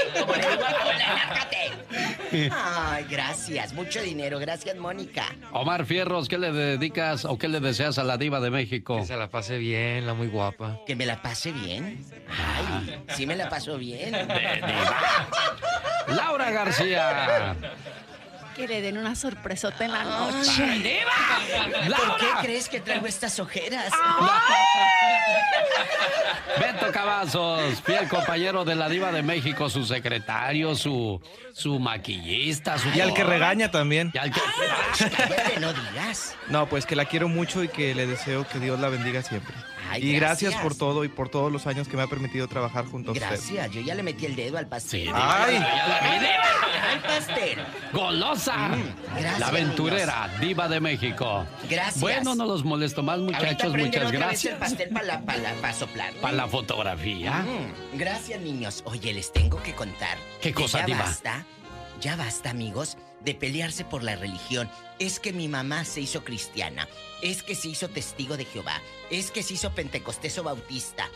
lárgate. 0.98 2.51
Ay, 2.51 3.05
gracias. 3.10 3.74
Mucho 3.74 4.01
dinero. 4.01 4.39
Gracias, 4.39 4.74
Mónica. 4.77 5.27
Omar 5.52 5.85
Fierros, 5.85 6.28
¿qué 6.28 6.39
le 6.39 6.51
dedicas 6.51 7.27
o 7.27 7.36
qué 7.39 7.48
le 7.48 7.60
deseas 7.60 7.98
a 7.98 8.05
la 8.05 8.16
diva 8.16 8.40
de 8.40 8.51
México? 8.51 8.97
Que 9.01 9.05
se 9.06 9.16
la 9.16 9.28
pase 9.28 9.59
bien, 9.59 10.06
la 10.06 10.14
muy 10.14 10.28
guapa. 10.28 10.78
¿Que 10.86 10.97
me 10.97 11.05
la 11.05 11.20
pase 11.20 11.52
bien? 11.52 12.02
Ay, 12.31 12.98
sí 13.14 13.27
me 13.27 13.36
la 13.36 13.51
paso 13.51 13.77
bien. 13.77 14.12
Laura 16.09 16.51
García. 16.51 17.55
Que 18.56 18.68
le 18.68 18.82
den 18.82 18.98
una 18.98 19.14
sorpresota 19.14 19.84
en 19.84 19.92
la 19.92 20.04
noche. 20.04 20.82
¿Por 21.88 22.16
qué 22.18 22.26
crees 22.42 22.68
que 22.68 22.80
traigo 22.80 23.06
estas 23.06 23.38
ojeras? 23.40 23.90
Beto 26.60 26.92
Cavazos, 26.92 27.80
fiel 27.82 28.08
compañero 28.08 28.64
de 28.64 28.74
la 28.74 28.88
diva 28.88 29.10
de 29.10 29.22
México, 29.22 29.70
su 29.70 29.84
secretario, 29.86 30.74
su, 30.74 31.20
su 31.54 31.78
maquillista, 31.78 32.78
su... 32.78 32.90
Y 32.90 33.00
al 33.00 33.14
que 33.14 33.24
regaña 33.24 33.70
también. 33.70 34.10
Y 34.12 34.18
al 34.18 34.30
que... 34.30 34.40
Cállate, 35.00 35.60
no 35.60 35.72
digas. 35.72 36.36
No, 36.48 36.68
pues 36.68 36.84
que 36.84 36.94
la 36.94 37.06
quiero 37.06 37.28
mucho 37.28 37.62
y 37.62 37.68
que 37.68 37.94
le 37.94 38.06
deseo 38.06 38.46
que 38.46 38.58
Dios 38.58 38.78
la 38.78 38.90
bendiga 38.90 39.22
siempre. 39.22 39.54
Ay, 39.93 40.02
y 40.10 40.12
gracias. 40.16 40.52
gracias. 40.52 40.62
por 40.62 40.74
todo 40.77 41.05
y 41.05 41.09
por 41.09 41.28
todos 41.28 41.51
los 41.52 41.66
años 41.66 41.89
que 41.89 41.97
me 41.97 42.02
ha 42.02 42.06
permitido 42.06 42.48
trabajar 42.48 42.86
junto 42.86 43.10
a 43.10 43.12
usted. 43.14 43.27
Gracias, 43.28 43.70
yo 43.70 43.81
ya 43.81 43.94
le 43.94 44.02
metí 44.02 44.27
el 44.27 44.35
dedo 44.36 44.59
al 44.59 44.66
pastel. 44.69 45.10
Ay. 45.14 45.56
Al 45.56 47.01
pastel. 47.02 47.59
¡Golosa! 47.93 48.70
gracias, 49.14 49.39
la 49.39 49.47
aventurera, 49.48 50.31
diva 50.40 50.69
de 50.69 50.81
México. 50.81 51.47
Gracias. 51.69 52.01
Bueno, 52.01 52.35
no 52.35 52.47
los 52.47 52.64
molesto 52.64 53.02
más, 53.02 53.19
muchachos. 53.19 53.73
Muchas 53.73 54.05
otra 54.05 54.10
vez 54.10 54.12
gracias. 54.12 54.52
el 54.55 54.59
pastel 54.59 54.89
para 54.90 55.06
la, 55.06 55.20
pa' 55.23 55.36
la- 55.36 55.55
pa' 55.55 55.73
soplar. 55.73 56.12
Para 56.14 56.35
la 56.35 56.48
fotografía. 56.48 57.32
Mm, 57.43 57.98
Gracias, 57.98 58.40
niños. 58.40 58.82
Oye, 58.86 59.12
les 59.12 59.32
tengo 59.32 59.62
que 59.62 59.74
contar. 59.74 60.19
¿Qué 60.40 60.52
cosa, 60.52 60.81
ya 60.81 60.86
diva? 60.86 60.98
basta, 61.01 61.44
ya 62.01 62.16
basta, 62.16 62.51
amigos, 62.51 62.97
de 63.24 63.34
pelearse 63.34 63.84
por 63.84 64.02
la 64.02 64.16
religión. 64.16 64.70
Es 64.98 65.20
que 65.20 65.32
mi 65.32 65.48
mamá 65.48 65.84
se 65.84 66.00
hizo 66.00 66.24
cristiana. 66.24 66.88
Es 67.22 67.42
que 67.42 67.54
se 67.54 67.68
hizo 67.68 67.88
testigo 67.88 68.36
de 68.36 68.44
Jehová. 68.44 68.80
Es 69.10 69.30
que 69.30 69.42
se 69.42 69.54
hizo 69.54 69.74
pentecostés 69.74 70.38
o 70.38 70.42
bautista. 70.42 71.08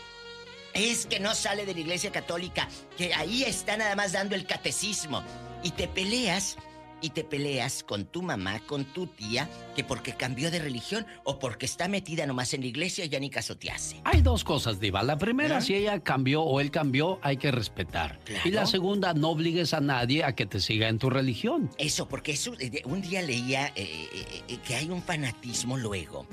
Es 0.73 1.05
que 1.05 1.19
no 1.19 1.35
sale 1.35 1.65
de 1.65 1.73
la 1.73 1.79
iglesia 1.79 2.11
católica. 2.11 2.67
Que 2.97 3.13
ahí 3.13 3.43
está 3.43 3.77
nada 3.77 3.95
más 3.95 4.11
dando 4.11 4.35
el 4.35 4.45
catecismo. 4.45 5.23
Y 5.63 5.71
te 5.71 5.87
peleas. 5.87 6.57
Y 7.01 7.11
te 7.11 7.23
peleas 7.23 7.83
con 7.83 8.05
tu 8.05 8.21
mamá, 8.21 8.59
con 8.65 8.85
tu 8.85 9.07
tía, 9.07 9.47
que 9.75 9.83
porque 9.83 10.13
cambió 10.13 10.49
de 10.49 10.59
religión 10.59 11.05
o 11.23 11.37
porque 11.37 11.65
está 11.65 11.87
metida 11.87 12.25
nomás 12.25 12.53
en 12.53 12.61
la 12.61 12.67
iglesia 12.67 13.05
ya 13.05 13.19
ni 13.19 13.29
caso 13.29 13.57
te 13.57 13.69
hace. 13.69 14.01
Hay 14.03 14.21
dos 14.21 14.43
cosas, 14.43 14.79
Diva. 14.79 15.03
La 15.03 15.17
primera, 15.17 15.61
si 15.61 15.75
ella 15.75 15.99
cambió 15.99 16.41
o 16.41 16.59
él 16.59 16.71
cambió, 16.71 17.19
hay 17.21 17.37
que 17.37 17.51
respetar. 17.51 18.19
Y 18.43 18.51
la 18.51 18.65
segunda, 18.65 19.13
no 19.13 19.29
obligues 19.29 19.73
a 19.73 19.81
nadie 19.81 20.23
a 20.23 20.33
que 20.33 20.45
te 20.45 20.59
siga 20.59 20.87
en 20.87 20.97
tu 20.97 21.09
religión. 21.09 21.69
Eso, 21.77 22.07
porque 22.07 22.31
eso, 22.31 22.53
eh, 22.59 22.81
un 22.85 23.01
día 23.01 23.21
leía 23.21 23.67
eh, 23.75 24.09
eh, 24.13 24.43
eh, 24.47 24.57
que 24.65 24.75
hay 24.75 24.89
un 24.89 25.03
fanatismo 25.03 25.77
luego. 25.77 26.25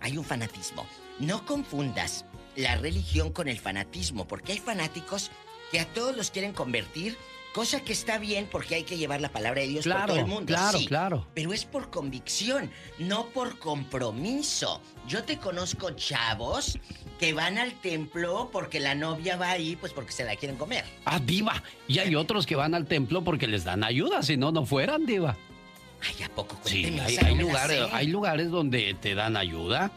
Hay 0.00 0.16
un 0.16 0.24
fanatismo. 0.24 0.86
No 1.18 1.44
confundas 1.44 2.24
la 2.56 2.76
religión 2.76 3.32
con 3.32 3.48
el 3.48 3.58
fanatismo, 3.58 4.26
porque 4.26 4.52
hay 4.52 4.58
fanáticos 4.58 5.30
que 5.70 5.80
a 5.80 5.86
todos 5.86 6.16
los 6.16 6.30
quieren 6.30 6.52
convertir, 6.52 7.16
cosa 7.52 7.80
que 7.80 7.92
está 7.92 8.18
bien 8.18 8.48
porque 8.50 8.74
hay 8.76 8.84
que 8.84 8.96
llevar 8.96 9.20
la 9.20 9.30
palabra 9.30 9.60
de 9.62 9.68
Dios 9.68 9.84
por 9.84 9.92
Claro, 9.94 10.06
todo 10.14 10.20
el 10.20 10.26
mundo. 10.26 10.46
claro, 10.46 10.78
sí, 10.78 10.86
claro. 10.86 11.26
Pero 11.34 11.52
es 11.52 11.64
por 11.64 11.90
convicción, 11.90 12.70
no 12.98 13.26
por 13.26 13.58
compromiso. 13.58 14.80
Yo 15.06 15.24
te 15.24 15.38
conozco 15.38 15.90
chavos 15.90 16.78
que 17.18 17.32
van 17.32 17.58
al 17.58 17.72
templo 17.80 18.48
porque 18.52 18.80
la 18.80 18.94
novia 18.94 19.36
va 19.36 19.50
ahí, 19.50 19.76
pues 19.76 19.92
porque 19.92 20.12
se 20.12 20.24
la 20.24 20.36
quieren 20.36 20.56
comer. 20.56 20.84
Ah, 21.04 21.18
diva. 21.18 21.62
Y 21.88 21.98
hay 21.98 22.14
otros 22.14 22.46
que 22.46 22.56
van 22.56 22.74
al 22.74 22.86
templo 22.86 23.22
porque 23.22 23.46
les 23.46 23.64
dan 23.64 23.84
ayuda, 23.84 24.22
si 24.22 24.36
no, 24.36 24.52
no 24.52 24.64
fueran, 24.64 25.04
diva. 25.06 25.36
Ay, 26.02 26.22
¿a 26.24 26.28
poco? 26.30 26.56
Sí, 26.64 26.82
Cuénteme, 26.82 27.02
hay, 27.02 27.14
esa 27.16 27.26
hay 27.26 27.34
lugares, 27.36 27.82
hay 27.92 28.06
lugares 28.06 28.50
donde 28.50 28.94
te 28.94 29.14
dan 29.14 29.36
ayuda 29.36 29.90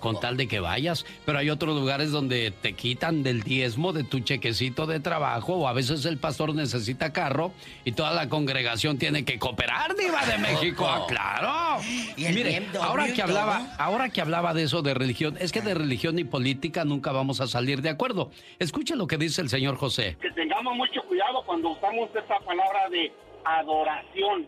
con 0.00 0.20
tal 0.20 0.36
de 0.36 0.48
que 0.48 0.60
vayas, 0.60 1.04
pero 1.24 1.38
hay 1.38 1.50
otros 1.50 1.74
lugares 1.74 2.10
donde 2.10 2.50
te 2.50 2.74
quitan 2.74 3.22
del 3.22 3.42
diezmo 3.42 3.92
de 3.92 4.04
tu 4.04 4.20
chequecito 4.20 4.86
de 4.86 5.00
trabajo 5.00 5.54
o 5.54 5.68
a 5.68 5.72
veces 5.72 6.04
el 6.06 6.18
pastor 6.18 6.54
necesita 6.54 7.12
carro 7.12 7.52
y 7.84 7.92
toda 7.92 8.12
la 8.12 8.28
congregación 8.28 8.98
tiene 8.98 9.24
que 9.24 9.38
cooperar, 9.38 9.94
diva 9.96 10.24
de 10.26 10.38
México. 10.38 10.86
Ah, 10.86 11.06
claro. 11.08 11.82
Y 12.16 12.26
el 12.26 12.34
Mire, 12.34 12.66
ahora 12.80 13.12
que 13.12 13.22
hablaba, 13.22 13.74
ahora 13.78 14.08
que 14.10 14.20
hablaba 14.20 14.54
de 14.54 14.64
eso 14.64 14.82
de 14.82 14.94
religión, 14.94 15.36
es 15.40 15.52
que 15.52 15.60
de 15.60 15.74
religión 15.74 16.18
y 16.18 16.24
política 16.24 16.84
nunca 16.84 17.12
vamos 17.12 17.40
a 17.40 17.46
salir 17.46 17.82
de 17.82 17.90
acuerdo. 17.90 18.30
Escuche 18.58 18.96
lo 18.96 19.06
que 19.06 19.18
dice 19.18 19.42
el 19.42 19.48
señor 19.48 19.76
José. 19.76 20.16
que 20.20 20.30
tengamos 20.32 20.76
mucho 20.76 21.02
cuidado 21.02 21.42
cuando 21.44 21.70
usamos 21.70 22.10
esa 22.10 22.38
palabra 22.40 22.88
de 22.90 23.12
adoración, 23.44 24.46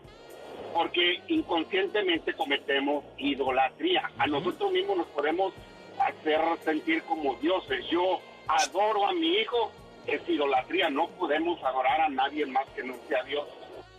porque 0.77 1.23
inconscientemente 1.27 2.33
cometemos 2.33 3.03
idolatría. 3.17 4.11
A 4.19 4.27
nosotros 4.27 4.71
mismos 4.71 4.97
nos 4.97 5.07
podemos 5.07 5.51
hacer 5.99 6.39
sentir 6.63 7.01
como 7.03 7.33
dioses. 7.37 7.83
Yo 7.89 8.19
adoro 8.47 9.07
a 9.07 9.13
mi 9.13 9.37
hijo, 9.39 9.71
es 10.05 10.21
idolatría. 10.29 10.91
No 10.91 11.07
podemos 11.09 11.59
adorar 11.63 12.01
a 12.01 12.09
nadie 12.09 12.45
más 12.45 12.67
que 12.75 12.83
no 12.83 12.93
sea 13.07 13.23
Dios. 13.23 13.47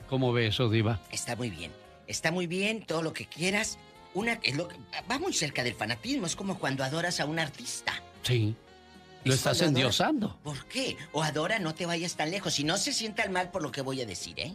¿Cómo 0.09 0.33
ve 0.33 0.47
eso, 0.47 0.69
diva? 0.69 1.01
Está 1.11 1.35
muy 1.35 1.51
bien. 1.51 1.73
Está 2.07 2.31
muy 2.31 2.47
bien, 2.47 2.87
todo 2.87 3.03
lo 3.03 3.13
que 3.13 3.27
quieras. 3.27 3.77
Una, 4.15 4.35
es 4.45 4.57
lo 4.57 4.69
que- 4.69 4.77
va 5.11 5.19
muy 5.19 5.33
cerca 5.33 5.65
del 5.65 5.75
fanatismo. 5.75 6.27
Es 6.27 6.37
como 6.37 6.61
cuando 6.61 6.85
adoras 6.85 7.19
a 7.19 7.27
un 7.27 7.41
artista. 7.41 7.93
Sí. 8.23 8.55
Lo 9.25 9.33
Es 9.35 9.41
estás 9.41 9.61
endiosando. 9.63 10.39
¿Por 10.45 10.65
qué? 10.67 10.97
O 11.11 11.25
adora, 11.25 11.59
no 11.59 11.75
te 11.75 11.87
vayas 11.87 12.17
tan 12.17 12.31
lejos. 12.31 12.55
Si 12.55 12.63
no 12.63 12.77
se 12.79 12.93
sientan 12.93 13.33
mal 13.33 13.51
por 13.51 13.63
lo 13.63 13.73
que 13.73 13.83
voy 13.83 14.01
a 14.01 14.07
decir, 14.07 14.39
¿eh? 14.39 14.53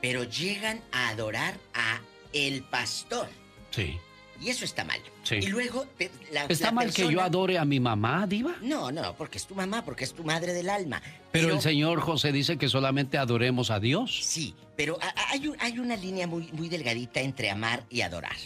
Pero 0.00 0.24
llegan 0.24 0.80
a 0.92 1.08
adorar 1.10 1.54
a 1.74 2.00
el 2.32 2.62
pastor. 2.62 3.28
Sí. 3.70 3.98
Y 4.40 4.48
eso 4.48 4.64
está 4.64 4.84
mal. 4.84 5.00
Sí. 5.22 5.34
Y 5.36 5.46
luego 5.48 5.84
te- 5.98 6.10
la, 6.32 6.46
¿Está 6.46 6.66
la 6.66 6.72
mal 6.72 6.94
que 6.94 7.06
yo 7.12 7.20
adore 7.20 7.58
a 7.58 7.64
mi 7.66 7.78
mamá, 7.78 8.26
diva? 8.26 8.56
No, 8.62 8.90
no, 8.90 9.14
porque 9.14 9.36
es 9.36 9.46
tu 9.46 9.54
mamá, 9.54 9.84
porque 9.84 10.04
es 10.04 10.14
tu 10.14 10.24
madre 10.24 10.54
del 10.54 10.70
alma. 10.70 11.02
Pero, 11.30 11.52
el 11.52 11.60
señor 11.60 12.00
José 12.00 12.32
dice 12.32 12.56
que 12.56 12.68
solamente 12.70 13.18
adoremos 13.18 13.70
a 13.70 13.80
Dios. 13.80 14.18
Sí, 14.24 14.54
pero 14.76 14.98
hay, 15.28 15.46
un- 15.48 15.56
hay 15.60 15.78
una 15.78 15.94
línea 15.96 16.26
muy, 16.26 16.50
muy 16.52 16.70
delgadita 16.70 17.20
entre 17.20 17.50
amar 17.50 17.84
y 17.90 18.00
adorar. 18.00 18.36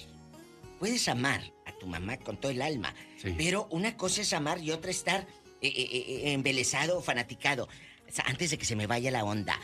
Puedes 0.81 1.07
amar 1.09 1.41
a 1.65 1.73
tu 1.79 1.87
mamá 1.87 2.17
con 2.19 2.39
todo 2.39 2.51
el 2.51 2.61
alma, 2.61 2.93
pero 3.39 3.69
una 3.71 3.97
cosa 3.97 4.23
es 4.23 4.33
amar 4.33 4.59
y 4.61 4.73
otra 4.73 4.91
estar 4.91 5.21
eh, 5.63 5.69
eh, 5.69 5.89
eh, 6.27 6.33
embelesado 6.33 6.99
o 6.99 7.03
fanaticado. 7.03 7.69
Antes 8.27 8.51
de 8.51 8.59
que 8.59 8.65
se 8.65 8.77
me 8.77 8.87
vaya 8.87 9.11
la 9.11 9.25
onda, 9.25 9.59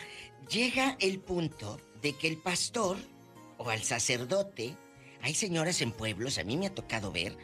llega 0.50 0.96
el 1.00 1.20
punto 1.20 1.78
de 2.02 2.14
que 2.14 2.28
el 2.28 2.36
pastor 2.38 2.96
o 3.58 3.68
al 3.70 3.82
sacerdote, 3.82 4.74
hay 5.22 5.34
señoras 5.34 5.80
en 5.82 5.92
pueblos, 5.92 6.38
a 6.38 6.44
mí 6.44 6.56
me 6.56 6.66
ha 6.66 6.74
tocado 6.74 7.12
ver, 7.12 7.36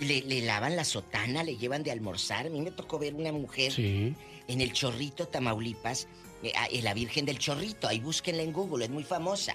le, 0.00 0.22
le 0.22 0.40
lavan 0.42 0.76
la 0.76 0.84
sotana, 0.84 1.42
le 1.44 1.56
llevan 1.56 1.82
de 1.82 1.90
almorzar. 1.90 2.46
A 2.46 2.50
mí 2.50 2.60
me 2.60 2.70
tocó 2.70 2.98
ver 2.98 3.14
una 3.14 3.32
mujer 3.32 3.72
Sí. 3.72 4.14
en 4.48 4.60
el 4.60 4.72
Chorrito, 4.72 5.28
Tamaulipas, 5.28 6.08
eh, 6.42 6.52
ah, 6.56 6.66
eh, 6.70 6.82
la 6.82 6.94
Virgen 6.94 7.26
del 7.26 7.38
Chorrito. 7.38 7.86
Ahí 7.86 8.00
búsquenla 8.00 8.42
en 8.42 8.52
Google, 8.52 8.86
es 8.86 8.90
muy 8.90 9.04
famosa. 9.04 9.54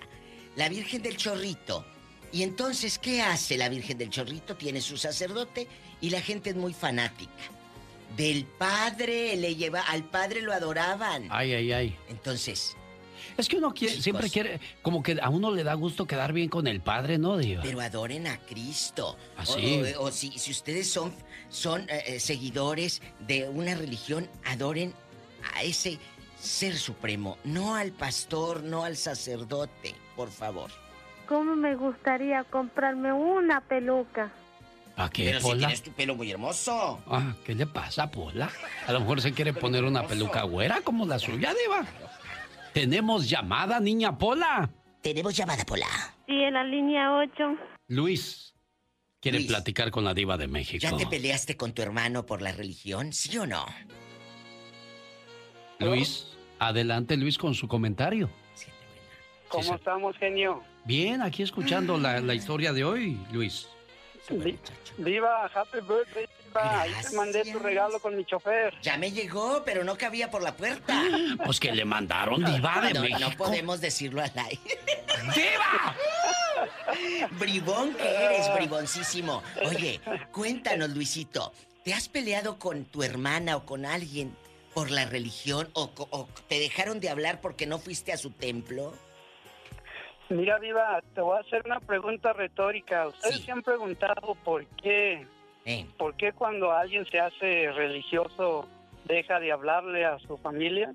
La 0.56 0.70
Virgen 0.70 1.02
del 1.02 1.18
Chorrito. 1.18 1.86
Y 2.32 2.44
entonces, 2.44 3.00
¿qué 3.00 3.22
hace 3.22 3.58
la 3.58 3.70
Virgen 3.70 3.98
del 3.98 4.10
Chorrito? 4.10 4.56
Tiene 4.56 4.82
su 4.82 4.98
sacerdote 4.98 5.68
y 6.00 6.10
la 6.12 6.22
gente 6.22 6.52
es 6.52 6.56
muy 6.56 6.74
fanática. 6.74 7.32
Del 8.16 8.46
padre, 8.46 9.36
le 9.36 9.56
lleva, 9.56 9.82
al 9.82 10.04
padre 10.04 10.42
lo 10.42 10.54
adoraban. 10.54 11.28
Ay, 11.32 11.54
ay, 11.54 11.72
ay. 11.72 11.96
Entonces, 12.08 12.78
Es 13.38 13.48
que 13.48 13.58
uno 13.58 13.74
quiere, 13.74 14.02
siempre 14.02 14.30
quiere, 14.30 14.60
como 14.82 15.04
que 15.04 15.18
a 15.22 15.30
uno 15.30 15.52
le 15.52 15.64
da 15.64 15.74
gusto 15.74 16.06
quedar 16.06 16.34
bien 16.34 16.50
con 16.50 16.68
el 16.68 16.82
padre, 16.82 17.18
¿no, 17.18 17.38
diva? 17.38 17.62
pero 17.64 17.80
adoren 17.82 18.28
a 18.28 18.38
Cristo. 18.38 19.18
¿Ah, 19.38 19.44
O-? 19.48 20.02
O, 20.02 20.06
o 20.08 20.12
si, 20.12 20.32
si 20.38 20.52
ustedes 20.52 20.90
son, 20.90 21.14
son 21.50 21.82
eh, 21.90 22.04
eh, 22.08 22.20
seguidores 22.20 23.02
de 23.28 23.48
una 23.50 23.76
religión, 23.76 24.30
adoren 24.46 24.94
a 25.56 25.64
ese 25.64 26.00
ser 26.40 26.78
supremo, 26.78 27.38
no 27.44 27.76
al 27.76 27.92
pastor, 27.92 28.64
no 28.64 28.84
al 28.84 28.98
sacerdote, 28.98 29.96
por 30.16 30.30
favor. 30.30 30.72
¿Cómo 31.28 31.56
me 31.56 31.76
gustaría 31.76 32.44
comprarme 32.44 33.12
una 33.12 33.62
peluca? 33.62 34.32
¿A 34.98 35.10
qué, 35.10 35.26
Pero 35.26 35.40
si 35.40 35.46
Pola? 35.46 35.60
tienes 35.60 35.82
tu 35.82 35.92
pelo 35.92 36.16
muy 36.16 36.32
hermoso. 36.32 37.02
Ah, 37.08 37.34
¿qué 37.44 37.54
le 37.54 37.66
pasa, 37.66 38.10
Pola? 38.10 38.50
A 38.88 38.94
lo 38.94 39.02
mejor 39.02 39.20
se 39.22 39.34
quiere 39.34 39.52
poner 39.52 39.84
una 39.84 40.08
peluca 40.08 40.44
güera 40.44 40.82
como 40.82 41.06
la 41.06 41.20
suya, 41.20 41.54
diva. 41.54 41.86
Tenemos 42.76 43.30
llamada, 43.30 43.80
niña 43.80 44.18
Pola. 44.18 44.70
Tenemos 45.02 45.34
llamada, 45.34 45.64
Pola. 45.64 45.88
Sí, 46.28 46.34
en 46.34 46.54
la 46.56 46.64
línea 46.66 47.16
8. 47.16 47.32
Luis 47.88 48.54
quiere 49.22 49.38
Luis. 49.38 49.48
platicar 49.48 49.92
con 49.92 50.04
la 50.04 50.14
diva 50.14 50.36
de 50.36 50.50
México. 50.50 50.80
¿Ya 50.82 50.98
te 50.98 51.08
peleaste 51.08 51.56
con 51.56 51.72
tu 51.72 51.82
hermano 51.82 52.26
por 52.26 52.42
la 52.42 52.52
religión? 52.52 53.14
¿Sí 53.14 53.38
o 53.38 53.48
no? 53.48 53.66
Luis, 55.80 56.36
adelante 56.60 57.16
Luis 57.16 57.38
con 57.38 57.54
su 57.56 57.70
comentario. 57.70 58.30
¿Cómo 59.48 59.76
estamos, 59.76 60.18
genio? 60.18 60.62
Bien, 60.84 61.22
aquí 61.22 61.44
escuchando 61.44 61.98
la, 61.98 62.20
la 62.20 62.34
historia 62.34 62.74
de 62.74 62.84
hoy, 62.84 63.18
Luis. 63.32 63.70
Di- 64.30 64.58
Diva, 64.98 65.46
happy 65.54 65.80
birthday, 65.82 66.26
Diva. 66.48 66.82
Ahí 66.82 66.94
te 67.10 67.16
mandé 67.16 67.44
tu 67.52 67.60
regalo 67.60 68.00
con 68.00 68.16
mi 68.16 68.24
chofer. 68.26 68.74
Ya 68.82 68.98
me 68.98 69.12
llegó, 69.12 69.64
pero 69.66 69.84
no 69.84 69.98
cabía 69.98 70.32
por 70.32 70.42
la 70.42 70.56
puerta. 70.56 71.04
Pues 71.46 71.60
que 71.60 71.72
le 71.74 71.84
mandaron 71.86 72.44
diva 72.44 72.82
de 72.82 72.94
no, 72.94 73.02
México. 73.02 73.20
no 73.20 73.38
podemos 73.38 73.82
decirlo 73.82 74.22
al 74.22 74.32
aire. 74.36 74.62
¡Diva! 75.36 75.96
Bribón 77.40 77.94
que 77.96 78.08
eres, 78.08 78.54
briboncísimo. 78.56 79.44
Oye, 79.66 80.00
cuéntanos, 80.32 80.90
Luisito. 80.92 81.52
¿Te 81.84 81.94
has 81.94 82.08
peleado 82.10 82.58
con 82.58 82.86
tu 82.86 83.04
hermana 83.04 83.58
o 83.58 83.66
con 83.66 83.86
alguien 83.86 84.36
por 84.74 84.90
la 84.92 85.06
religión 85.06 85.70
o, 85.74 85.92
o 85.96 86.28
te 86.48 86.60
dejaron 86.60 87.00
de 87.00 87.10
hablar 87.10 87.42
porque 87.42 87.66
no 87.68 87.80
fuiste 87.80 88.12
a 88.14 88.18
su 88.18 88.32
templo? 88.32 88.94
Mira, 90.30 90.58
Diva, 90.60 91.02
te 91.14 91.22
voy 91.22 91.38
a 91.38 91.42
hacer 91.42 91.62
una 91.66 91.80
pregunta 91.80 92.34
retórica. 92.34 93.08
¿Ustedes 93.08 93.42
se 93.42 93.52
han 93.52 93.62
preguntado 93.62 94.36
por 94.44 94.66
qué? 94.82 95.28
Eh. 95.66 95.86
¿Por 95.98 96.16
qué 96.16 96.32
cuando 96.34 96.72
alguien 96.72 97.06
se 97.08 97.20
hace 97.20 97.72
religioso 97.72 98.68
deja 99.06 99.40
de 99.40 99.52
hablarle 99.52 100.06
a 100.06 100.18
su 100.20 100.38
familia? 100.38 100.94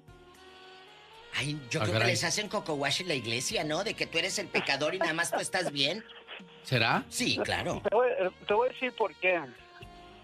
Ay, 1.36 1.60
yo 1.70 1.80
Ah, 1.80 1.84
creo 1.86 2.00
que 2.00 2.06
les 2.06 2.24
hacen 2.24 2.48
coco 2.48 2.74
wash 2.74 3.02
en 3.02 3.08
la 3.08 3.14
iglesia, 3.14 3.62
¿no? 3.62 3.84
De 3.84 3.94
que 3.94 4.06
tú 4.06 4.18
eres 4.18 4.38
el 4.40 4.48
pecador 4.48 4.94
y 4.94 4.98
nada 4.98 5.12
más 5.14 5.30
tú 5.30 5.38
estás 5.38 5.70
bien. 5.72 6.04
¿Será? 6.62 7.04
Sí, 7.08 7.38
claro. 7.44 7.80
Te 7.88 7.94
voy, 7.94 8.08
eh, 8.08 8.30
te 8.48 8.54
voy 8.54 8.68
a 8.68 8.72
decir 8.72 8.92
por 8.96 9.14
qué. 9.16 9.40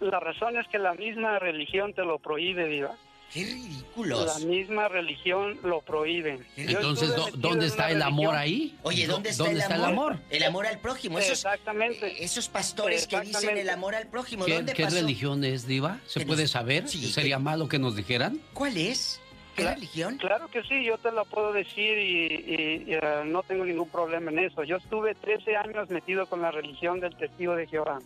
La 0.00 0.18
razón 0.20 0.56
es 0.56 0.66
que 0.68 0.78
la 0.78 0.94
misma 0.94 1.38
religión 1.38 1.94
te 1.94 2.04
lo 2.04 2.18
prohíbe, 2.18 2.66
Diva. 2.66 2.96
¡Qué 3.32 3.44
ridículos! 3.44 4.40
La 4.40 4.46
misma 4.46 4.88
religión 4.88 5.58
lo 5.62 5.80
prohíbe. 5.80 6.38
Yo 6.56 6.62
Entonces, 6.78 7.08
estuve 7.08 7.20
¿dó- 7.22 7.26
metido 7.26 7.48
¿dónde 7.50 7.66
está 7.66 7.90
el 7.90 8.00
amor 8.02 8.34
religión- 8.34 8.36
ahí? 8.36 8.78
Oye, 8.82 9.06
¿dónde 9.06 9.30
está, 9.30 9.44
¿Dónde 9.44 9.56
el, 9.58 9.62
está 9.62 9.74
el 9.76 9.84
amor? 9.84 10.12
amor? 10.12 10.22
El 10.30 10.42
amor 10.44 10.66
al 10.66 10.78
prójimo. 10.78 11.18
Esos, 11.18 11.32
Exactamente. 11.32 12.24
esos 12.24 12.48
pastores 12.48 13.06
que 13.06 13.16
dicen 13.16 13.28
Exactamente. 13.28 13.60
el 13.62 13.68
amor 13.70 13.94
al 13.94 14.06
prójimo. 14.06 14.44
¿Qué, 14.44 14.54
¿Dónde 14.54 14.72
qué 14.74 14.84
pasó? 14.84 14.96
religión 14.96 15.44
es, 15.44 15.66
diva? 15.66 15.98
¿Se 16.06 16.24
puede 16.24 16.42
nos- 16.42 16.50
saber? 16.52 16.88
Sí, 16.88 17.10
¿Sería 17.12 17.38
malo 17.38 17.68
que 17.68 17.78
nos 17.78 17.96
dijeran? 17.96 18.40
¿Cuál 18.54 18.76
es? 18.76 19.20
¿Qué 19.56 19.62
Cla- 19.64 19.74
religión? 19.74 20.18
Claro 20.18 20.48
que 20.48 20.62
sí, 20.64 20.84
yo 20.84 20.96
te 20.98 21.10
la 21.10 21.24
puedo 21.24 21.52
decir 21.52 21.98
y, 21.98 22.26
y- 22.26 22.84
y, 22.90 22.94
eh, 22.94 23.00
no 23.24 23.42
tengo 23.42 23.64
ningún 23.64 23.88
problema 23.88 24.30
en 24.30 24.38
eso. 24.40 24.62
Yo 24.64 24.76
estuve 24.76 25.14
13 25.14 25.56
años 25.56 25.88
metido 25.88 26.26
con 26.26 26.42
la 26.42 26.50
religión 26.50 27.00
del 27.00 27.16
testigo 27.16 27.54
de 27.56 27.66
Jehová. 27.66 27.98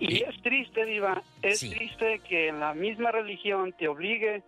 Y 0.00 0.22
es 0.22 0.42
triste, 0.42 0.84
Diva, 0.86 1.22
es 1.42 1.60
triste 1.60 2.20
que 2.28 2.48
en 2.48 2.58
la 2.60 2.74
misma 2.74 3.10
religión 3.12 3.74
te 3.78 3.86
obligue 3.88 4.42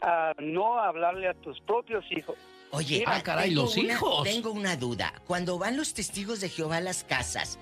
a 0.00 0.32
no 0.38 0.78
hablarle 0.78 1.28
a 1.28 1.34
tus 1.34 1.60
propios 1.60 2.04
hijos. 2.10 2.36
Oye, 2.70 3.00
Mira, 3.00 3.12
tengo 3.22 3.62
una- 3.64 4.22
Tengo 4.24 4.50
una 4.52 4.76
duda. 4.76 5.12
Cuando 5.26 5.58
van 5.58 5.76
los 5.76 5.92
testigos 5.92 6.40
de 6.40 6.48
Jehová 6.48 6.78
a 6.78 6.80
las 6.80 7.04
casas, 7.04 7.58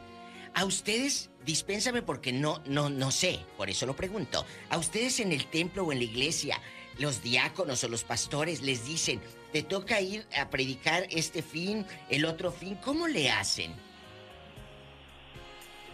a 0.55 0.65
ustedes, 0.65 1.31
dispénsame 1.45 2.03
porque 2.03 2.33
no, 2.33 2.61
no, 2.67 2.91
no 2.91 3.11
sé, 3.11 3.41
por 3.57 3.71
eso 3.71 3.87
lo 3.87 3.97
pregunto. 3.97 4.45
A 4.69 4.79
ustedes 4.79 5.19
en 5.21 5.33
el 5.33 5.47
templo 5.47 5.85
o 5.85 5.93
en 5.93 5.99
la 5.99 6.05
iglesia, 6.05 6.61
los 6.99 7.23
diáconos 7.23 7.83
o 7.85 7.89
los 7.89 8.05
pastores 8.05 8.61
les 8.63 8.87
dicen, 8.87 9.21
te 9.53 9.63
toca 9.63 10.01
ir 10.01 10.27
a 10.39 10.49
predicar 10.51 11.07
este 11.11 11.43
fin, 11.43 11.85
el 12.09 12.25
otro 12.25 12.53
fin, 12.53 12.77
¿cómo 12.77 13.09
le 13.09 13.31
hacen? 13.31 13.73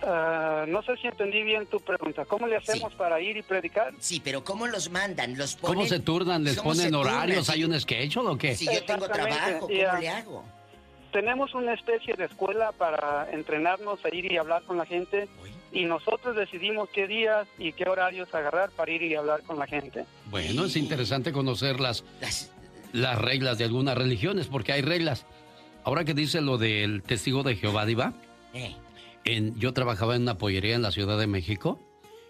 Ah, 0.09 0.65
no 0.69 0.83
sé 0.83 0.97
si 0.99 1.09
entendí 1.09 1.43
bien 1.43 1.66
tu 1.66 1.81
pregunta. 1.81 2.24
¿Cómo 2.24 2.47
le 2.47 2.57
hacemos 2.57 2.95
para 2.95 3.20
ir 3.20 3.37
y 3.37 3.43
predicar? 3.43 3.93
Sí, 3.99 4.20
pero 4.23 4.45
¿cómo 4.45 4.66
los 4.69 4.89
mandan? 4.91 5.37
¿Los 5.37 5.57
¿Cómo 5.57 5.74
ponen? 5.74 5.89
se 5.89 5.99
turnan? 5.99 6.45
¿Les 6.45 6.57
¿Cómo 6.57 6.70
ponen 6.70 6.95
horarios? 6.95 7.51
¿Hay 7.51 7.65
un 7.65 7.78
schedule 7.81 8.28
o 8.31 8.39
qué? 8.39 8.55
Si 8.55 8.66
yo 8.66 8.85
tengo 8.85 9.05
Exactamente, 9.07 9.37
trabajo, 9.41 9.61
¿cómo 9.66 9.74
ya. 9.74 9.99
le 9.99 10.09
hago? 10.09 10.45
Tenemos 11.12 11.55
una 11.55 11.74
especie 11.74 12.15
de 12.15 12.24
escuela 12.27 12.70
para 12.73 13.28
entrenarnos 13.33 14.05
a 14.05 14.15
ir 14.15 14.31
y 14.31 14.37
hablar 14.37 14.62
con 14.62 14.77
la 14.78 14.87
gente 14.87 15.28
y 15.73 15.85
nosotros 15.85 16.37
decidimos 16.37 16.89
qué 16.91 17.07
días 17.09 17.49
y 17.59 17.73
qué 17.73 17.89
horarios 17.89 18.33
agarrar 18.35 18.70
para 18.70 18.93
ir 18.93 19.03
y 19.03 19.15
hablar 19.16 19.43
con 19.43 19.59
la 19.59 19.66
gente. 19.66 20.05
Bueno, 20.27 20.66
es 20.66 20.77
interesante 20.77 21.33
conocer 21.33 21.81
las, 21.81 22.05
las 22.93 23.19
reglas 23.19 23.59
de 23.59 23.65
algunas 23.65 23.97
religiones, 23.99 24.47
porque 24.47 24.73
hay 24.73 24.83
reglas. 24.83 25.27
Ahora 25.85 26.05
que 26.05 26.15
dice 26.15 26.41
lo 26.43 26.59
del 26.59 27.03
testigo 27.03 27.43
de 27.43 27.57
Jehová, 27.57 27.87
Diva, 27.87 28.12
Eh. 28.55 28.77
En, 29.27 29.55
yo 29.59 29.73
trabajaba 29.74 30.16
en 30.16 30.23
una 30.23 30.39
pollería 30.39 30.74
en 30.74 30.82
la 30.82 30.90
Ciudad 30.93 31.19
de 31.19 31.27
México 31.27 31.78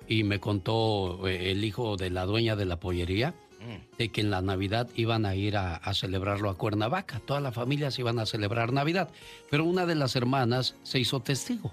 y 0.09 0.24
me 0.24 0.40
contó 0.40 1.27
eh, 1.28 1.52
el 1.52 1.64
hijo 1.64 1.97
de 1.97 2.10
la 2.10 2.27
dueña 2.27 2.56
de 2.56 2.64
la 2.64 2.81
pollería 2.81 3.35
Mm. 3.66 3.97
de 3.98 4.09
que 4.10 4.20
en 4.20 4.31
la 4.31 4.43
Navidad 4.43 4.89
iban 4.97 5.24
a 5.24 5.35
ir 5.35 5.56
a, 5.56 5.77
a 5.77 5.94
celebrarlo 5.94 6.51
a 6.51 6.56
Cuernavaca. 6.56 7.20
Toda 7.20 7.40
la 7.40 7.52
familia 7.52 7.90
se 7.90 8.02
iban 8.02 8.18
a 8.18 8.27
celebrar 8.27 8.73
Navidad, 8.73 9.10
pero 9.51 9.64
una 9.64 9.86
de 9.86 9.94
las 9.94 10.14
hermanas 10.14 10.77
se 10.82 10.98
hizo 10.98 11.20
testigo. 11.20 11.73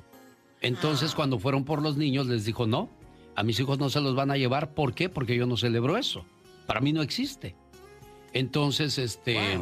Entonces, 0.61 1.13
cuando 1.13 1.39
fueron 1.39 1.65
por 1.65 1.81
los 1.81 1.97
niños, 1.97 2.27
les 2.27 2.45
dijo, 2.45 2.65
no, 2.65 2.89
a 3.35 3.43
mis 3.43 3.59
hijos 3.59 3.79
no 3.79 3.89
se 3.89 3.99
los 3.99 4.15
van 4.15 4.31
a 4.31 4.37
llevar. 4.37 4.73
¿Por 4.73 4.93
qué? 4.93 5.09
Porque 5.09 5.35
yo 5.35 5.45
no 5.45 5.57
celebro 5.57 5.97
eso. 5.97 6.25
Para 6.67 6.79
mí 6.79 6.93
no 6.93 7.01
existe. 7.01 7.55
Entonces, 8.31 8.97
este... 8.97 9.59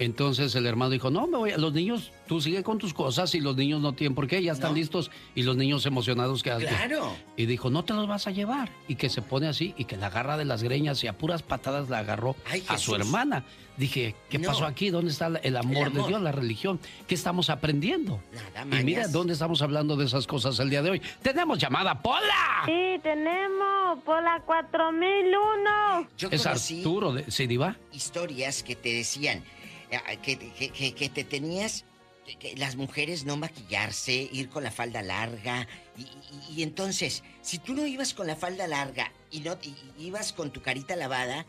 Entonces 0.00 0.54
el 0.54 0.64
hermano 0.64 0.90
dijo, 0.90 1.10
no, 1.10 1.26
me 1.26 1.36
voy 1.36 1.50
a... 1.50 1.58
Los 1.58 1.74
niños, 1.74 2.10
tú 2.26 2.40
sigue 2.40 2.62
con 2.62 2.78
tus 2.78 2.94
cosas 2.94 3.34
y 3.34 3.40
los 3.40 3.54
niños 3.54 3.82
no 3.82 3.92
tienen 3.92 4.14
por 4.14 4.26
qué, 4.26 4.42
ya 4.42 4.52
están 4.52 4.74
listos. 4.74 5.10
Y 5.34 5.42
los 5.42 5.58
niños 5.58 5.84
emocionados 5.84 6.42
que... 6.42 6.50
Claro. 6.56 7.14
Y 7.36 7.44
dijo, 7.44 7.68
no 7.68 7.84
te 7.84 7.92
los 7.92 8.08
vas 8.08 8.26
a 8.26 8.30
llevar. 8.30 8.70
Y 8.88 8.94
que 8.96 9.10
se 9.10 9.20
pone 9.20 9.46
así 9.46 9.74
y 9.76 9.84
que 9.84 9.98
la 9.98 10.06
agarra 10.06 10.38
de 10.38 10.46
las 10.46 10.62
greñas 10.62 11.04
y 11.04 11.06
a 11.06 11.18
puras 11.18 11.42
patadas 11.42 11.90
la 11.90 11.98
agarró 11.98 12.34
Ay, 12.50 12.64
a 12.68 12.78
su 12.78 12.94
hermana. 12.94 13.44
Dije, 13.76 14.14
¿qué 14.30 14.38
No. 14.38 14.48
pasó 14.48 14.64
aquí? 14.64 14.88
¿Dónde 14.88 15.10
está 15.10 15.26
el 15.42 15.56
amor, 15.56 15.88
El 15.88 15.92
de. 15.94 16.02
Dios, 16.08 16.22
la 16.22 16.32
religión? 16.32 16.80
¿Qué 17.06 17.14
estamos 17.14 17.50
aprendiendo? 17.50 18.22
Nada, 18.32 18.80
y 18.80 18.84
mira, 18.84 19.00
mañas. 19.00 19.12
¿dónde 19.12 19.34
estamos 19.34 19.60
hablando 19.60 19.96
de 19.96 20.06
esas 20.06 20.26
cosas 20.26 20.58
el 20.60 20.70
día 20.70 20.80
de 20.82 20.90
hoy? 20.92 21.02
¡Tenemos 21.22 21.58
llamada, 21.58 22.00
Pola! 22.00 22.62
Sí, 22.64 22.98
tenemos 23.02 23.98
Pola 24.04 24.42
4001. 24.46 26.08
Yo 26.16 26.28
Es 26.30 26.42
conocí 26.42 26.78
Arturo, 26.78 27.12
de, 27.12 27.24
historias 27.92 28.62
que 28.62 28.76
te 28.76 28.92
decían 28.94 29.42
que, 30.22 30.38
que- 30.38 30.70
que- 30.70 30.94
que 30.94 31.08
te 31.08 31.24
tenías 31.24 31.84
las 32.56 32.76
mujeres 32.76 33.24
no 33.24 33.36
maquillarse, 33.36 34.28
ir 34.32 34.48
con 34.50 34.62
la 34.62 34.70
falda 34.70 35.02
larga 35.02 35.66
y, 35.96 36.02
y- 36.02 36.58
y 36.58 36.62
entonces 36.62 37.24
si 37.42 37.58
tú 37.58 37.74
no 37.74 37.86
ibas 37.86 38.14
con 38.14 38.26
la 38.28 38.36
falda 38.36 38.66
larga 38.68 39.12
y 39.32 39.40
no 39.40 39.58
y- 39.62 40.04
ibas 40.06 40.32
con 40.32 40.50
tu 40.52 40.62
carita 40.62 40.94
lavada, 40.94 41.44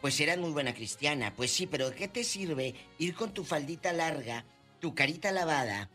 pues 0.00 0.18
eras 0.20 0.38
muy 0.38 0.50
buena 0.52 0.72
cristiana. 0.74 1.34
Pues 1.34 1.50
sí, 1.50 1.66
pero 1.66 1.90
¿de 1.90 1.96
qué 1.96 2.08
te 2.08 2.24
sirve 2.24 2.74
ir 2.98 3.14
con 3.14 3.34
tu 3.34 3.44
faldita 3.44 3.92
larga, 3.92 4.44
tu 4.80 4.94
carita 4.94 5.32
lavada, 5.32 5.90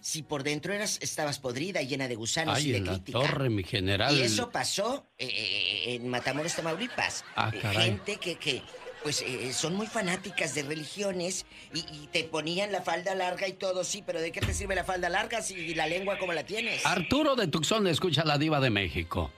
si 0.00 0.22
por 0.22 0.42
dentro 0.42 0.72
eras 0.72 0.98
estabas 1.02 1.38
podrida, 1.38 1.82
llena 1.82 2.08
de 2.08 2.14
gusanos 2.16 2.64
y 2.64 2.72
de 2.72 2.78
en 2.78 2.86
la 2.86 2.92
crítica? 2.94 3.20
torre, 3.20 3.50
mi 3.50 3.62
general. 3.62 4.16
Y 4.16 4.22
eso 4.22 4.50
pasó 4.50 5.06
eh, 5.18 5.28
eh, 5.28 5.94
en 5.94 6.08
Matamoros, 6.08 6.54
Tamaulipas. 6.56 7.24
Ah, 7.36 7.50
Eh, 7.54 7.58
caray. 7.60 7.90
Gente 7.90 8.16
que, 8.16 8.36
que 8.36 8.62
pues, 9.02 9.22
eh, 9.22 9.52
son 9.52 9.74
muy 9.74 9.86
fanáticas 9.86 10.54
de 10.54 10.62
religiones 10.62 11.46
y, 11.72 11.80
y 11.92 12.08
te 12.12 12.24
ponían 12.24 12.72
la 12.72 12.82
falda 12.82 13.14
larga 13.14 13.48
y 13.48 13.52
todo, 13.52 13.84
sí, 13.84 14.02
pero 14.04 14.20
¿de 14.20 14.32
qué 14.32 14.40
te 14.40 14.52
sirve 14.54 14.74
la 14.74 14.84
falda 14.84 15.08
larga 15.08 15.42
si 15.42 15.74
la 15.74 15.86
lengua 15.86 16.18
como 16.18 16.32
la 16.32 16.44
tienes? 16.44 16.84
Arturo 16.86 17.36
de 17.36 17.46
Tucson 17.48 17.84
le 17.84 17.90
escucha 17.90 18.22
a 18.22 18.24
la 18.26 18.38
diva 18.38 18.60
de 18.60 18.70
México. 18.70 19.30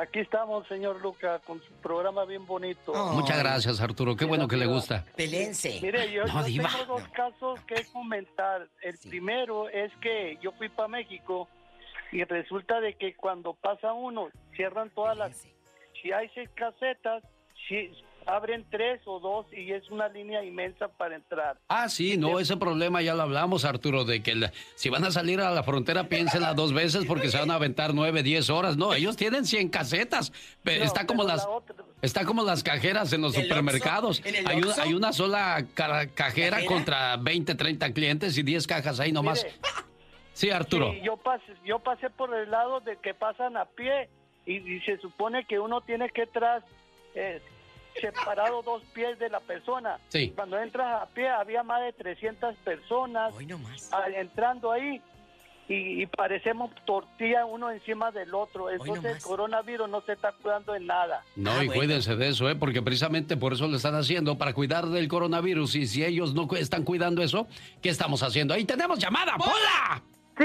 Aquí 0.00 0.18
estamos, 0.18 0.66
señor 0.66 1.00
Luca, 1.00 1.38
con 1.46 1.62
su 1.62 1.72
programa 1.74 2.24
bien 2.24 2.44
bonito. 2.46 2.92
Muchas 3.12 3.38
gracias, 3.38 3.80
Arturo. 3.80 4.16
Qué 4.16 4.24
bueno 4.24 4.48
que 4.48 4.56
le 4.56 4.66
gusta. 4.66 5.04
Pelense. 5.16 5.78
Mire, 5.80 6.10
yo, 6.10 6.24
No, 6.24 6.40
yo 6.40 6.46
diva. 6.46 6.68
tengo 6.68 6.98
dos 6.98 7.08
casos 7.10 7.60
que 7.60 7.84
comentar. 7.92 8.68
El 8.82 8.98
primero 8.98 9.68
es 9.68 9.92
que 10.02 10.36
yo 10.42 10.50
fui 10.58 10.68
para 10.68 10.88
México 10.88 11.48
y 12.10 12.24
resulta 12.24 12.80
de 12.80 12.94
que 12.94 13.14
cuando 13.14 13.54
pasa 13.54 13.92
uno, 13.92 14.30
cierran 14.56 14.90
todas 14.90 15.16
las... 15.16 15.46
Si 16.02 16.10
hay 16.10 16.28
seis 16.34 16.50
casetas, 16.56 17.22
si 17.68 17.92
abren 18.26 18.64
tres 18.70 19.00
o 19.06 19.20
dos 19.20 19.46
y 19.52 19.72
es 19.72 19.90
una 19.90 20.08
línea 20.08 20.42
inmensa 20.44 20.88
para 20.88 21.14
entrar. 21.16 21.58
Ah, 21.68 21.88
sí, 21.88 22.16
no, 22.16 22.38
ese 22.40 22.56
problema 22.56 23.02
ya 23.02 23.14
lo 23.14 23.22
hablamos, 23.22 23.64
Arturo, 23.64 24.04
de 24.04 24.22
que 24.22 24.34
la- 24.34 24.52
si 24.74 24.88
van 24.88 25.04
a 25.04 25.10
salir 25.10 25.40
a 25.40 25.50
la 25.50 25.62
frontera, 25.62 26.04
piénsenla 26.08 26.54
dos 26.54 26.72
veces 26.72 27.04
porque 27.06 27.28
se 27.28 27.38
van 27.38 27.50
a 27.50 27.54
aventar 27.54 27.94
nueve, 27.94 28.22
diez 28.22 28.50
horas. 28.50 28.76
No, 28.76 28.94
ellos 28.94 29.16
tienen 29.16 29.44
100 29.44 29.68
casetas. 29.68 30.32
Pero 30.62 30.80
No, 30.80 30.84
está 30.86 31.06
como 31.06 31.24
las... 31.24 31.44
la 31.46 31.74
Está 32.02 32.26
como 32.26 32.42
las 32.44 32.62
cajeras 32.62 33.12
en 33.14 33.22
los 33.22 33.34
¿El 33.34 33.44
supermercados. 33.44 34.22
Hay 34.46 34.58
una, 34.58 34.74
hay 34.82 34.92
una 34.92 35.12
sola 35.14 35.64
cajera 35.72 36.06
¿Cajera? 36.14 36.64
contra 36.66 37.16
20, 37.16 37.54
30 37.54 37.92
clientes 37.94 38.36
y 38.36 38.42
10 38.42 38.66
cajas 38.66 39.00
ahí 39.00 39.10
nomás. 39.10 39.42
Mire. 39.42 39.56
Sí, 40.34 40.50
Arturo. 40.50 40.92
Sí, 40.92 41.00
yo 41.02 41.16
pasé, 41.16 41.54
yo 41.64 41.78
pasé 41.78 42.10
por 42.10 42.34
el 42.34 42.50
lado 42.50 42.80
de 42.80 42.96
que 42.98 43.14
pasan 43.14 43.56
a 43.56 43.64
pie 43.64 44.10
y, 44.44 44.56
y 44.56 44.80
se 44.82 44.98
supone 44.98 45.46
que 45.46 45.58
uno 45.58 45.80
tiene 45.80 46.10
que 46.10 46.26
tras 46.26 46.62
eh, 47.14 47.40
separado 48.00 48.62
dos 48.62 48.82
pies 48.92 49.18
de 49.18 49.28
la 49.28 49.40
persona. 49.40 49.98
Sí. 50.08 50.32
Cuando 50.34 50.58
entras 50.58 51.02
a 51.02 51.06
pie 51.06 51.28
había 51.28 51.62
más 51.62 51.82
de 51.82 51.92
300 51.92 52.56
personas 52.56 53.34
ah, 53.92 54.04
entrando 54.14 54.72
ahí 54.72 55.00
y, 55.68 56.02
y 56.02 56.06
parecemos 56.06 56.70
tortilla 56.84 57.46
uno 57.46 57.70
encima 57.70 58.10
del 58.10 58.34
otro. 58.34 58.70
Entonces 58.70 59.16
el 59.16 59.22
coronavirus 59.22 59.88
no 59.88 60.02
se 60.02 60.12
está 60.12 60.32
cuidando 60.32 60.74
en 60.74 60.86
nada. 60.86 61.22
No, 61.36 61.62
y 61.62 61.68
cuídense 61.68 62.16
de 62.16 62.28
eso, 62.28 62.48
¿eh? 62.50 62.54
porque 62.54 62.82
precisamente 62.82 63.36
por 63.36 63.52
eso 63.54 63.66
lo 63.66 63.76
están 63.76 63.94
haciendo, 63.94 64.36
para 64.36 64.52
cuidar 64.52 64.86
del 64.86 65.08
coronavirus. 65.08 65.76
Y 65.76 65.86
si 65.86 66.04
ellos 66.04 66.34
no 66.34 66.48
están 66.56 66.84
cuidando 66.84 67.22
eso, 67.22 67.46
¿qué 67.80 67.88
estamos 67.88 68.22
haciendo? 68.22 68.54
¡Ahí 68.54 68.64
tenemos 68.64 68.98
llamada! 68.98 69.36
¡Pola! 69.36 70.02
Sí, 70.36 70.44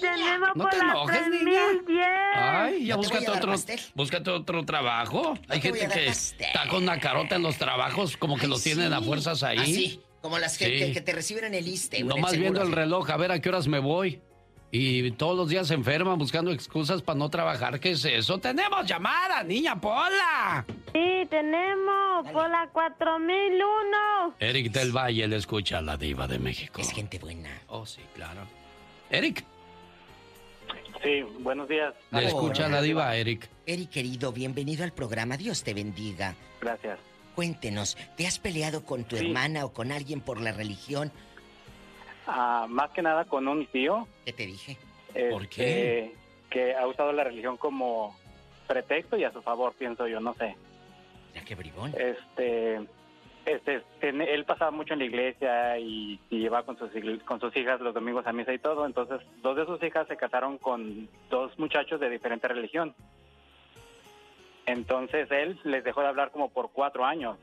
tenemos 0.00 0.48
No 0.54 0.68
te 0.68 0.76
Pola 0.78 0.90
enojes, 0.92 1.28
niña. 1.28 1.60
3010. 1.84 2.06
Ay, 2.34 2.84
ya 2.86 2.96
No 2.96 3.00
te 3.02 3.08
búscate 3.08 3.30
otro, 3.30 3.50
pastel. 3.52 3.80
búscate 3.94 4.30
otro 4.30 4.64
trabajo. 4.64 5.34
Hay 5.48 5.60
te 5.60 5.68
gente 5.72 5.88
que 5.88 6.06
pastel. 6.06 6.46
está 6.46 6.68
con 6.68 6.82
una 6.82 6.98
carota 7.00 7.36
en 7.36 7.42
los 7.42 7.56
trabajos, 7.56 8.16
como 8.16 8.36
que 8.36 8.46
los 8.46 8.62
tienen 8.62 8.92
a 8.92 9.00
fuerzas 9.00 9.42
ahí. 9.42 9.58
Así, 9.58 10.00
como 10.20 10.38
las 10.38 10.58
que, 10.58 10.92
Sí. 10.94 11.00
te 11.00 11.12
reciben 11.12 11.44
en 11.44 11.54
el 11.54 11.68
en 11.92 12.06
No 12.08 12.16
más 12.16 12.36
viendo 12.36 12.62
el 12.62 12.72
reloj, 12.72 13.10
a 13.10 13.16
ver 13.16 13.32
a 13.32 13.40
qué 13.40 13.48
horas 13.48 13.66
me 13.68 13.78
voy. 13.78 14.20
Y 14.70 15.12
todos 15.12 15.34
los 15.34 15.48
días 15.48 15.66
se 15.66 15.72
enferman 15.72 16.18
buscando 16.18 16.50
excusas 16.52 17.00
para 17.00 17.18
no 17.18 17.30
trabajar. 17.30 17.80
¿Qué 17.80 17.92
es 17.92 18.04
eso? 18.04 18.36
¡Tenemos 18.38 18.84
llamada, 18.84 19.42
niña 19.42 19.80
Pola! 19.80 20.62
Sí, 20.92 21.26
tenemos 21.30 22.26
Pola 22.30 22.68
4001. 22.70 24.34
Eric 24.38 24.70
del 24.72 24.92
Valle 24.94 25.26
le 25.26 25.36
escucha 25.36 25.78
a 25.78 25.82
la 25.82 25.96
diva 25.96 26.26
de 26.28 26.38
México. 26.38 26.80
Es 26.82 26.90
gente 26.92 27.18
buena. 27.18 27.48
Oh, 27.68 27.86
sí, 27.86 28.00
claro. 28.14 28.42
Eric, 29.10 29.42
Sí, 31.02 31.22
buenos 31.40 31.68
días. 31.68 31.94
le 32.10 32.26
escucha 32.26 32.68
la 32.68 32.82
diva, 32.82 33.14
Eric. 33.14 33.48
Eric, 33.66 33.90
querido, 33.90 34.32
bienvenido 34.32 34.84
al 34.84 34.92
programa. 34.92 35.36
Dios 35.36 35.62
te 35.62 35.74
bendiga. 35.74 36.34
Gracias. 36.60 36.98
Cuéntenos, 37.34 37.96
¿te 38.16 38.26
has 38.26 38.38
peleado 38.38 38.84
con 38.84 39.04
tu 39.04 39.16
Sí. 39.16 39.26
hermana 39.26 39.64
o 39.64 39.72
con 39.72 39.92
alguien 39.92 40.20
por 40.20 40.40
la 40.40 40.50
religión? 40.52 41.12
Ah, 42.26 42.66
más 42.68 42.90
que 42.90 43.02
nada 43.02 43.24
con 43.26 43.46
un 43.46 43.66
tío. 43.66 44.08
¿Qué 44.24 44.32
te 44.32 44.46
dije? 44.46 44.76
¿Por 45.30 45.48
qué? 45.48 46.14
Que 46.50 46.74
ha 46.74 46.86
usado 46.86 47.12
la 47.12 47.24
religión 47.24 47.56
como 47.56 48.16
pretexto 48.66 49.16
y 49.16 49.24
a 49.24 49.32
su 49.32 49.40
favor, 49.40 49.74
pienso 49.78 50.06
yo, 50.08 50.20
no 50.20 50.34
sé. 50.34 50.56
Ya 51.34 51.44
qué 51.44 51.54
bribón. 51.54 51.94
Este, 51.96 52.80
este, 53.48 53.82
él 54.02 54.44
pasaba 54.44 54.70
mucho 54.70 54.92
en 54.92 54.98
la 54.98 55.06
iglesia 55.06 55.78
y, 55.78 56.20
y 56.28 56.44
iba 56.44 56.62
con 56.64 56.76
sus, 56.76 56.90
con 57.24 57.40
sus 57.40 57.56
hijas 57.56 57.80
los 57.80 57.94
domingos 57.94 58.26
a 58.26 58.32
misa 58.32 58.52
y 58.52 58.58
todo. 58.58 58.84
Entonces, 58.84 59.20
dos 59.42 59.56
de 59.56 59.64
sus 59.64 59.82
hijas 59.82 60.06
se 60.06 60.16
casaron 60.16 60.58
con 60.58 61.08
dos 61.30 61.58
muchachos 61.58 61.98
de 61.98 62.10
diferente 62.10 62.46
religión. 62.46 62.94
Entonces, 64.66 65.30
él 65.30 65.58
les 65.64 65.82
dejó 65.82 66.02
de 66.02 66.08
hablar 66.08 66.30
como 66.30 66.50
por 66.50 66.70
cuatro 66.72 67.06
años 67.06 67.38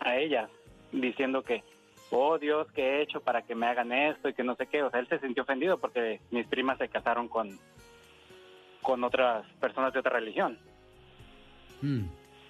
a 0.00 0.16
ellas, 0.16 0.50
diciendo 0.92 1.42
que, 1.42 1.64
oh 2.10 2.38
Dios, 2.38 2.70
¿qué 2.72 2.82
he 2.82 3.02
hecho 3.02 3.20
para 3.20 3.42
que 3.42 3.54
me 3.54 3.66
hagan 3.66 3.90
esto 3.90 4.28
y 4.28 4.34
que 4.34 4.44
no 4.44 4.54
sé 4.54 4.66
qué? 4.66 4.82
O 4.82 4.90
sea, 4.90 5.00
él 5.00 5.08
se 5.08 5.18
sintió 5.20 5.44
ofendido 5.44 5.78
porque 5.78 6.20
mis 6.30 6.46
primas 6.46 6.76
se 6.76 6.88
casaron 6.88 7.28
con, 7.28 7.58
con 8.82 9.02
otras 9.02 9.46
personas 9.60 9.94
de 9.94 10.00
otra 10.00 10.18
religión. 10.18 10.58
Mm. 11.80 12.04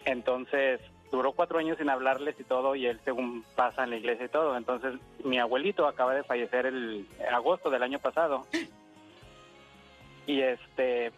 Entonces 0.04 0.80
duró 1.12 1.32
cuatro 1.32 1.58
años 1.58 1.78
sin 1.78 1.88
hablarles 1.90 2.38
y 2.40 2.44
todo, 2.44 2.74
y 2.74 2.86
él 2.86 3.00
según 3.04 3.44
pasa 3.56 3.84
en 3.84 3.90
la 3.90 3.96
iglesia 3.96 4.26
y 4.26 4.28
todo. 4.30 4.56
Entonces 4.56 4.94
mi 5.24 5.38
abuelito 5.38 5.86
acaba 5.86 6.14
de 6.14 6.24
fallecer 6.24 6.66
el 6.66 7.06
agosto 7.32 7.70
del 7.70 7.82
año 7.82 7.98
pasado. 7.98 8.46
Y 10.26 10.40
este 10.40 11.12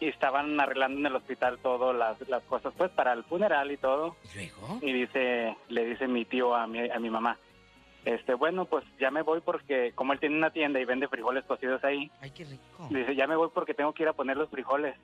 y 0.00 0.08
estaban 0.08 0.60
arreglando 0.60 0.98
en 0.98 1.06
el 1.06 1.14
hospital 1.16 1.58
todas 1.62 1.96
las, 1.96 2.28
las 2.28 2.42
cosas 2.44 2.74
pues 2.76 2.90
para 2.90 3.12
el 3.12 3.22
funeral 3.24 3.70
y 3.70 3.76
todo. 3.76 4.16
Y 4.82 4.92
dice, 4.92 5.56
le 5.68 5.84
dice 5.86 6.08
mi 6.08 6.24
tío 6.24 6.54
a 6.54 6.66
mi, 6.66 6.90
a 6.90 6.98
mi 6.98 7.08
mamá, 7.08 7.38
Este, 8.04 8.34
bueno, 8.34 8.64
pues 8.66 8.84
ya 8.98 9.10
me 9.12 9.22
voy 9.22 9.40
porque 9.40 9.92
como 9.94 10.12
él 10.12 10.18
tiene 10.20 10.36
una 10.36 10.50
tienda 10.50 10.80
y 10.80 10.84
vende 10.84 11.06
frijoles 11.08 11.44
cocidos 11.44 11.82
ahí, 11.84 12.10
Ay, 12.20 12.30
qué 12.32 12.44
rico. 12.44 12.88
dice, 12.90 13.14
ya 13.14 13.26
me 13.28 13.36
voy 13.36 13.48
porque 13.54 13.74
tengo 13.74 13.92
que 13.94 14.02
ir 14.02 14.08
a 14.08 14.12
poner 14.12 14.36
los 14.36 14.50
frijoles. 14.50 14.96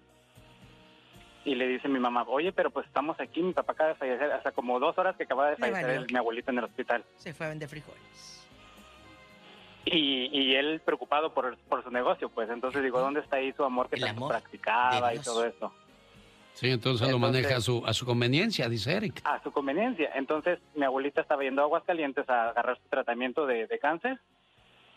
Y 1.44 1.54
le 1.54 1.66
dice 1.68 1.88
mi 1.88 1.98
mamá, 1.98 2.24
oye, 2.28 2.52
pero 2.52 2.70
pues 2.70 2.86
estamos 2.86 3.18
aquí, 3.20 3.42
mi 3.42 3.52
papá 3.52 3.72
acaba 3.72 3.90
de 3.90 3.94
fallecer, 3.94 4.30
hasta 4.32 4.52
como 4.52 4.78
dos 4.78 4.98
horas 4.98 5.16
que 5.16 5.22
acaba 5.22 5.46
de 5.50 5.52
Le 5.52 5.56
fallecer 5.56 6.06
mi 6.12 6.18
abuelito 6.18 6.50
en 6.50 6.58
el 6.58 6.64
hospital. 6.64 7.04
Se 7.16 7.32
fue 7.32 7.46
a 7.46 7.48
vender 7.50 7.68
frijoles. 7.68 8.34
Y, 9.84 10.28
y 10.38 10.54
él 10.54 10.80
preocupado 10.84 11.32
por, 11.32 11.56
por 11.68 11.82
su 11.82 11.90
negocio, 11.90 12.28
pues 12.28 12.50
entonces 12.50 12.82
digo, 12.82 13.00
¿dónde 13.00 13.20
está 13.20 13.36
ahí 13.36 13.52
su 13.52 13.64
amor 13.64 13.88
que 13.88 13.98
tanto 13.98 14.28
practicaba 14.28 15.14
y 15.14 15.20
todo 15.20 15.44
eso? 15.46 15.72
Sí, 16.52 16.70
entonces, 16.70 17.08
lo 17.08 17.20
maneja 17.20 17.56
a 17.56 17.60
su, 17.60 17.86
a 17.86 17.94
su 17.94 18.04
conveniencia, 18.04 18.68
dice 18.68 18.92
Eric. 18.92 19.20
A 19.24 19.40
su 19.42 19.52
conveniencia. 19.52 20.10
Entonces 20.16 20.58
mi 20.74 20.84
abuelita 20.84 21.20
estaba 21.20 21.44
yendo 21.44 21.62
a 21.62 21.66
Aguascalientes 21.66 22.28
a 22.28 22.50
agarrar 22.50 22.76
su 22.82 22.88
tratamiento 22.88 23.46
de, 23.46 23.68
de 23.68 23.78
cáncer 23.78 24.18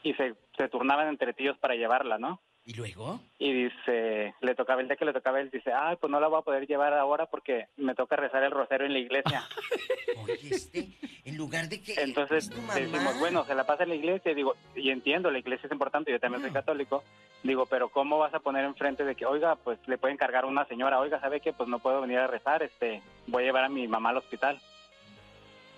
y 0.02 0.16
se, 0.16 0.34
se 0.58 0.68
turnaban 0.70 1.08
entre 1.08 1.34
tíos 1.34 1.56
para 1.60 1.76
llevarla, 1.76 2.18
¿no? 2.18 2.42
¿Y 2.64 2.74
luego? 2.76 3.20
Y 3.40 3.52
dice, 3.52 4.36
le 4.40 4.56
tocaba 4.56 4.82
el 4.82 4.88
día 4.88 4.96
que 4.96 5.06
le 5.06 5.14
tocaba 5.14 5.42
él, 5.42 5.50
dice, 5.50 5.72
ay, 5.74 5.96
pues 6.00 6.12
no 6.12 6.20
la 6.20 6.28
voy 6.28 6.40
a 6.40 6.44
poder 6.44 6.68
llevar 6.68 6.94
ahora 6.94 7.26
porque 7.26 7.68
me 7.78 7.96
toca 7.96 8.16
rezar 8.16 8.44
el 8.44 8.52
rosario 8.52 8.86
en 8.86 8.94
la 8.94 9.00
iglesia. 9.00 9.44
Oye, 10.24 10.38
este, 10.50 10.90
en 11.26 11.38
lugar 11.38 11.70
de 11.70 11.82
que... 11.82 11.96
Entonces 11.96 12.50
decimos, 12.50 13.20
bueno, 13.20 13.44
se 13.46 13.56
la 13.56 13.66
pasa 13.66 13.84
en 13.84 13.90
la 13.90 13.96
iglesia, 13.96 14.36
digo, 14.36 14.56
y 14.76 14.92
entiendo, 14.92 15.32
la 15.32 15.40
iglesia 15.40 15.66
es 15.66 15.72
importante, 15.72 16.12
yo 16.12 16.20
también 16.20 16.44
soy 16.44 16.52
católico, 16.52 17.04
digo, 17.42 17.66
pero 17.66 17.90
¿cómo 17.90 18.20
vas 18.20 18.34
a 18.36 18.40
poner 18.40 18.64
enfrente 18.64 19.06
de 19.06 19.16
que, 19.16 19.26
oiga, 19.26 19.56
pues 19.56 19.80
le 19.88 19.98
pueden 19.98 20.18
cargar 20.18 20.44
a 20.44 20.48
una 20.48 20.66
señora, 20.66 21.00
oiga, 21.00 21.20
¿sabe 21.20 21.42
qué? 21.42 21.54
Pues 21.54 21.68
no 21.68 21.80
puedo 21.80 22.02
venir 22.02 22.20
a 22.20 22.28
rezar, 22.28 22.62
este, 22.62 23.02
voy 23.26 23.42
a 23.42 23.46
llevar 23.48 23.64
a 23.66 23.70
mi 23.70 23.88
mamá 23.88 24.12
al 24.12 24.18
hospital. 24.18 24.62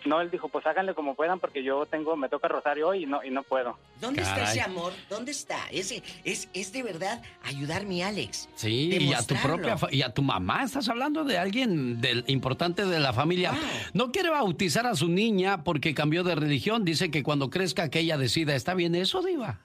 No, 0.05 0.19
él 0.21 0.29
dijo, 0.29 0.49
pues 0.49 0.65
háganle 0.65 0.93
como 0.93 1.15
puedan 1.15 1.39
porque 1.39 1.63
yo 1.63 1.85
tengo, 1.85 2.15
me 2.15 2.29
toca 2.29 2.47
rosario 2.47 2.89
hoy 2.89 3.03
y 3.03 3.05
no, 3.05 3.23
y 3.23 3.29
no 3.29 3.43
puedo. 3.43 3.77
¿Dónde 4.01 4.21
está 4.21 4.43
ese 4.43 4.61
amor? 4.61 4.93
¿Dónde 5.09 5.31
está? 5.31 5.57
Ese, 5.71 6.03
es, 6.23 6.49
es 6.53 6.73
de 6.73 6.83
verdad 6.83 7.21
ayudar 7.43 7.85
mi 7.85 8.03
Alex. 8.03 8.49
Sí, 8.55 8.89
y 8.99 9.13
a 9.13 9.21
tu 9.21 9.35
propia 9.35 9.77
y 9.91 10.01
a 10.01 10.13
tu 10.13 10.21
mamá, 10.21 10.63
estás 10.63 10.89
hablando 10.89 11.23
de 11.23 11.37
alguien 11.37 12.01
del 12.01 12.23
importante 12.27 12.85
de 12.85 12.99
la 12.99 13.13
familia. 13.13 13.53
No 13.93 14.11
quiere 14.11 14.29
bautizar 14.29 14.85
a 14.85 14.95
su 14.95 15.07
niña 15.07 15.63
porque 15.63 15.93
cambió 15.93 16.23
de 16.23 16.35
religión, 16.35 16.83
dice 16.83 17.11
que 17.11 17.23
cuando 17.23 17.49
crezca 17.49 17.89
que 17.89 17.99
ella 17.99 18.17
decida, 18.17 18.55
¿está 18.55 18.73
bien 18.73 18.95
eso, 18.95 19.21
diva? 19.21 19.61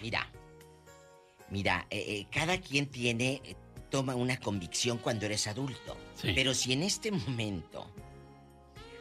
Mira, 0.00 0.28
mira, 1.50 1.86
eh, 1.90 2.04
eh, 2.06 2.26
cada 2.30 2.60
quien 2.60 2.86
tiene, 2.86 3.40
eh, 3.44 3.54
toma 3.90 4.14
una 4.14 4.38
convicción 4.38 4.98
cuando 4.98 5.26
eres 5.26 5.46
adulto. 5.46 5.96
Sí. 6.16 6.32
Pero 6.34 6.52
si 6.52 6.72
en 6.72 6.82
este 6.82 7.10
momento, 7.10 7.86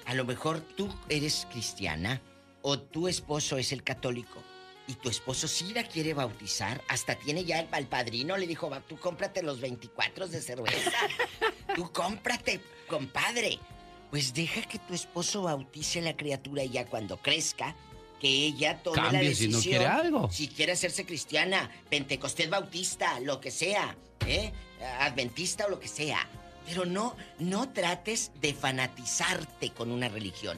a 0.05 0.13
lo 0.13 0.25
mejor 0.25 0.61
tú 0.61 0.93
eres 1.09 1.47
cristiana 1.51 2.21
o 2.61 2.79
tu 2.79 3.07
esposo 3.07 3.57
es 3.57 3.71
el 3.71 3.83
católico 3.83 4.41
y 4.87 4.95
tu 4.95 5.09
esposo 5.09 5.47
sí 5.47 5.73
la 5.73 5.83
quiere 5.83 6.13
bautizar, 6.13 6.81
hasta 6.89 7.15
tiene 7.15 7.45
ya 7.45 7.59
el, 7.59 7.87
padrino, 7.87 8.35
le 8.37 8.47
dijo, 8.47 8.69
"Va, 8.69 8.81
tú 8.81 8.97
cómprate 8.97 9.41
los 9.41 9.61
24 9.61 10.27
de 10.27 10.41
cerveza. 10.41 10.91
tú 11.75 11.91
cómprate, 11.91 12.59
compadre. 12.87 13.59
Pues 14.11 14.33
deja 14.33 14.61
que 14.63 14.79
tu 14.79 14.93
esposo 14.93 15.43
bautice 15.43 15.99
a 15.99 16.03
la 16.03 16.17
criatura 16.17 16.63
y 16.63 16.69
ya 16.69 16.85
cuando 16.85 17.17
crezca, 17.17 17.75
que 18.19 18.27
ella 18.27 18.81
tome 18.83 18.97
la 18.97 19.03
Cambie 19.03 19.35
si 19.35 19.47
decisión. 19.47 19.51
no 19.51 19.59
quiere 19.61 19.85
algo. 19.85 20.31
Si 20.31 20.47
quiere 20.47 20.73
hacerse 20.73 21.05
cristiana, 21.05 21.69
pentecostés 21.89 22.49
bautista, 22.49 23.19
lo 23.19 23.41
que 23.41 23.51
sea, 23.51 23.97
¿eh? 24.27 24.51
Adventista 24.99 25.65
o 25.65 25.69
lo 25.69 25.79
que 25.79 25.87
sea. 25.87 26.27
Pero 26.65 26.85
no, 26.85 27.15
no 27.39 27.69
trates 27.69 28.31
de 28.41 28.53
fanatizarte 28.53 29.71
con 29.71 29.91
una 29.91 30.07
religión. 30.09 30.57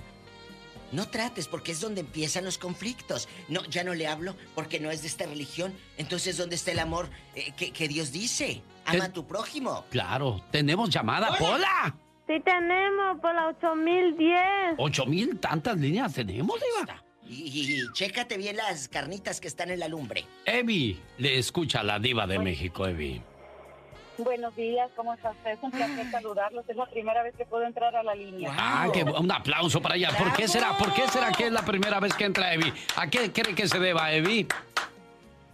No 0.91 1.07
trates, 1.09 1.47
porque 1.47 1.71
es 1.71 1.81
donde 1.81 2.01
empiezan 2.01 2.45
los 2.45 2.57
conflictos. 2.57 3.27
No, 3.49 3.63
ya 3.65 3.83
no 3.83 3.93
le 3.95 4.07
hablo 4.07 4.35
porque 4.53 4.79
no 4.79 4.91
es 4.91 5.01
de 5.01 5.07
esta 5.07 5.25
religión. 5.25 5.73
Entonces, 5.97 6.37
¿dónde 6.37 6.55
está 6.55 6.71
el 6.71 6.79
amor 6.79 7.09
eh, 7.33 7.51
que, 7.57 7.71
que 7.71 7.87
Dios 7.87 8.11
dice? 8.11 8.61
Ama 8.85 9.05
a 9.05 9.11
tu 9.11 9.25
prójimo. 9.25 9.83
Claro, 9.89 10.43
tenemos 10.51 10.89
llamada, 10.89 11.35
Pola. 11.37 11.95
Sí 12.27 12.33
tenemos, 12.43 13.19
por 13.19 13.33
la 13.35 13.47
8010. 13.47 14.75
¿Ocho 14.77 15.05
mil 15.05 15.39
tantas 15.39 15.77
líneas 15.77 16.13
tenemos, 16.13 16.59
diva? 16.59 17.03
Y, 17.27 17.33
y- 17.33 17.75
y 17.81 17.93
chécate 17.93 18.37
bien 18.37 18.55
las 18.57 18.87
carnitas 18.87 19.41
que 19.41 19.47
están 19.47 19.71
en 19.71 19.79
la 19.79 19.87
lumbre. 19.87 20.25
Evi, 20.45 20.99
le 21.17 21.37
escucha 21.39 21.81
la 21.83 21.97
diva 21.99 22.25
de 22.27 22.37
México, 22.39 22.87
Evi. 22.87 23.21
Buenos 24.17 24.55
días, 24.55 24.89
¿cómo 24.95 25.13
estás? 25.13 25.35
Es 25.45 25.59
un 25.61 25.71
placer 25.71 26.09
saludarlos. 26.09 26.63
Es 26.69 26.75
la 26.77 26.85
primera 26.85 27.21
vez 27.23 27.35
que 27.35 27.45
puedo 27.45 27.65
entrar 27.65 27.95
a 27.95 28.03
la 28.03 28.15
línea. 28.15 28.49
Ah, 28.57 28.87
que 28.93 29.03
un 29.03 29.31
aplauso 29.31 29.81
para 29.81 29.95
ella. 29.95 30.09
¿Por 30.17 30.33
qué 30.33 30.47
será? 30.47 30.77
¿Por 30.77 30.93
qué 30.93 31.07
será 31.09 31.31
que 31.31 31.47
es 31.47 31.51
la 31.51 31.63
primera 31.63 31.99
vez 31.99 32.13
que 32.13 32.23
entra 32.25 32.53
Evi? 32.53 32.71
¿A 32.95 33.07
qué 33.09 33.31
cree 33.31 33.53
que 33.53 33.67
se 33.67 33.77
deba, 33.79 34.11
Evi? 34.13 34.47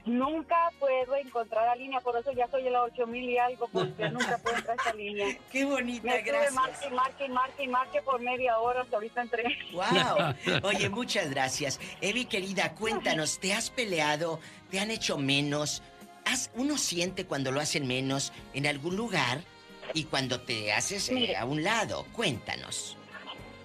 Nunca 0.05 0.55
puedo 0.79 1.15
encontrar 1.15 1.65
la 1.67 1.75
línea, 1.75 1.99
por 1.99 2.17
eso 2.17 2.31
ya 2.31 2.47
soy 2.47 2.65
en 2.65 2.73
la 2.73 2.81
8000 2.83 3.29
y 3.29 3.37
algo, 3.37 3.67
porque 3.71 4.09
nunca 4.09 4.39
puedo 4.39 4.57
entrar 4.57 4.75
a 4.79 4.81
esta 4.81 4.93
línea. 4.95 5.27
Qué 5.51 5.63
bonita, 5.63 6.07
Me 6.07 6.21
gracias. 6.23 6.53
marque, 6.53 6.89
marque, 6.89 7.29
marque, 7.29 7.67
marque 7.67 8.01
por 8.01 8.19
media 8.19 8.57
hora 8.57 8.81
hasta 8.81 8.95
ahorita 8.95 9.21
entré. 9.21 9.43
¡Wow! 9.73 10.59
Oye, 10.63 10.89
muchas 10.89 11.29
gracias. 11.29 11.79
Evi, 12.01 12.25
querida, 12.25 12.73
cuéntanos, 12.73 13.39
¿te 13.39 13.53
has 13.53 13.69
peleado? 13.69 14.39
¿Te 14.71 14.79
han 14.79 14.89
hecho 14.89 15.19
menos? 15.19 15.83
¿Has- 16.31 16.51
uno 16.55 16.77
siente 16.77 17.25
cuando 17.25 17.51
lo 17.51 17.59
hacen 17.59 17.87
menos 17.87 18.31
en 18.53 18.65
algún 18.67 18.95
lugar 18.95 19.41
y 19.93 20.05
cuando 20.05 20.39
te 20.41 20.71
haces 20.71 21.09
eh, 21.09 21.13
Mire. 21.13 21.35
a 21.37 21.45
un 21.45 21.63
lado? 21.63 22.05
Cuéntanos. 22.13 22.97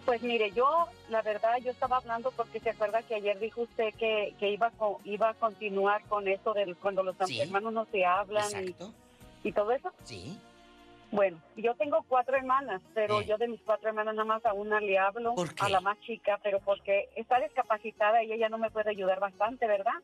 Pues 0.04 0.22
mire, 0.22 0.52
yo, 0.52 0.86
la 1.08 1.20
verdad, 1.22 1.56
yo 1.64 1.70
estaba 1.72 1.96
hablando 1.96 2.30
porque 2.30 2.60
se 2.60 2.70
acuerda 2.70 3.02
que 3.02 3.16
ayer 3.16 3.38
dijo 3.40 3.62
usted 3.62 3.92
que, 3.94 4.34
que 4.38 4.50
iba, 4.50 4.70
iba 5.04 5.30
a 5.30 5.34
continuar 5.34 6.02
con 6.04 6.28
eso 6.28 6.54
del 6.54 6.76
cuando 6.76 7.02
los 7.02 7.16
Sí. 7.26 7.40
hermanos 7.40 7.72
no 7.72 7.86
se 7.90 8.04
hablan 8.04 8.44
y, 8.52 8.54
Exacto. 8.68 8.92
y 9.42 9.52
todo 9.52 9.72
eso. 9.72 9.92
Sí. 10.04 10.38
Bueno, 11.10 11.40
yo 11.56 11.74
tengo 11.74 12.04
cuatro 12.08 12.36
hermanas, 12.36 12.82
pero 12.94 13.20
Eh. 13.20 13.26
yo 13.26 13.36
de 13.36 13.48
mis 13.48 13.60
cuatro 13.62 13.88
hermanas 13.88 14.14
nada 14.14 14.26
más 14.26 14.44
a 14.46 14.52
una 14.52 14.80
le 14.80 14.96
hablo, 14.98 15.34
a 15.58 15.68
la 15.68 15.80
más 15.80 15.98
chica, 16.00 16.38
pero 16.42 16.60
porque 16.60 17.08
está 17.16 17.40
discapacitada 17.40 18.22
y 18.22 18.32
ella 18.32 18.48
no 18.48 18.58
me 18.58 18.70
puede 18.70 18.90
ayudar 18.90 19.18
bastante, 19.20 19.66
¿verdad? 19.66 19.94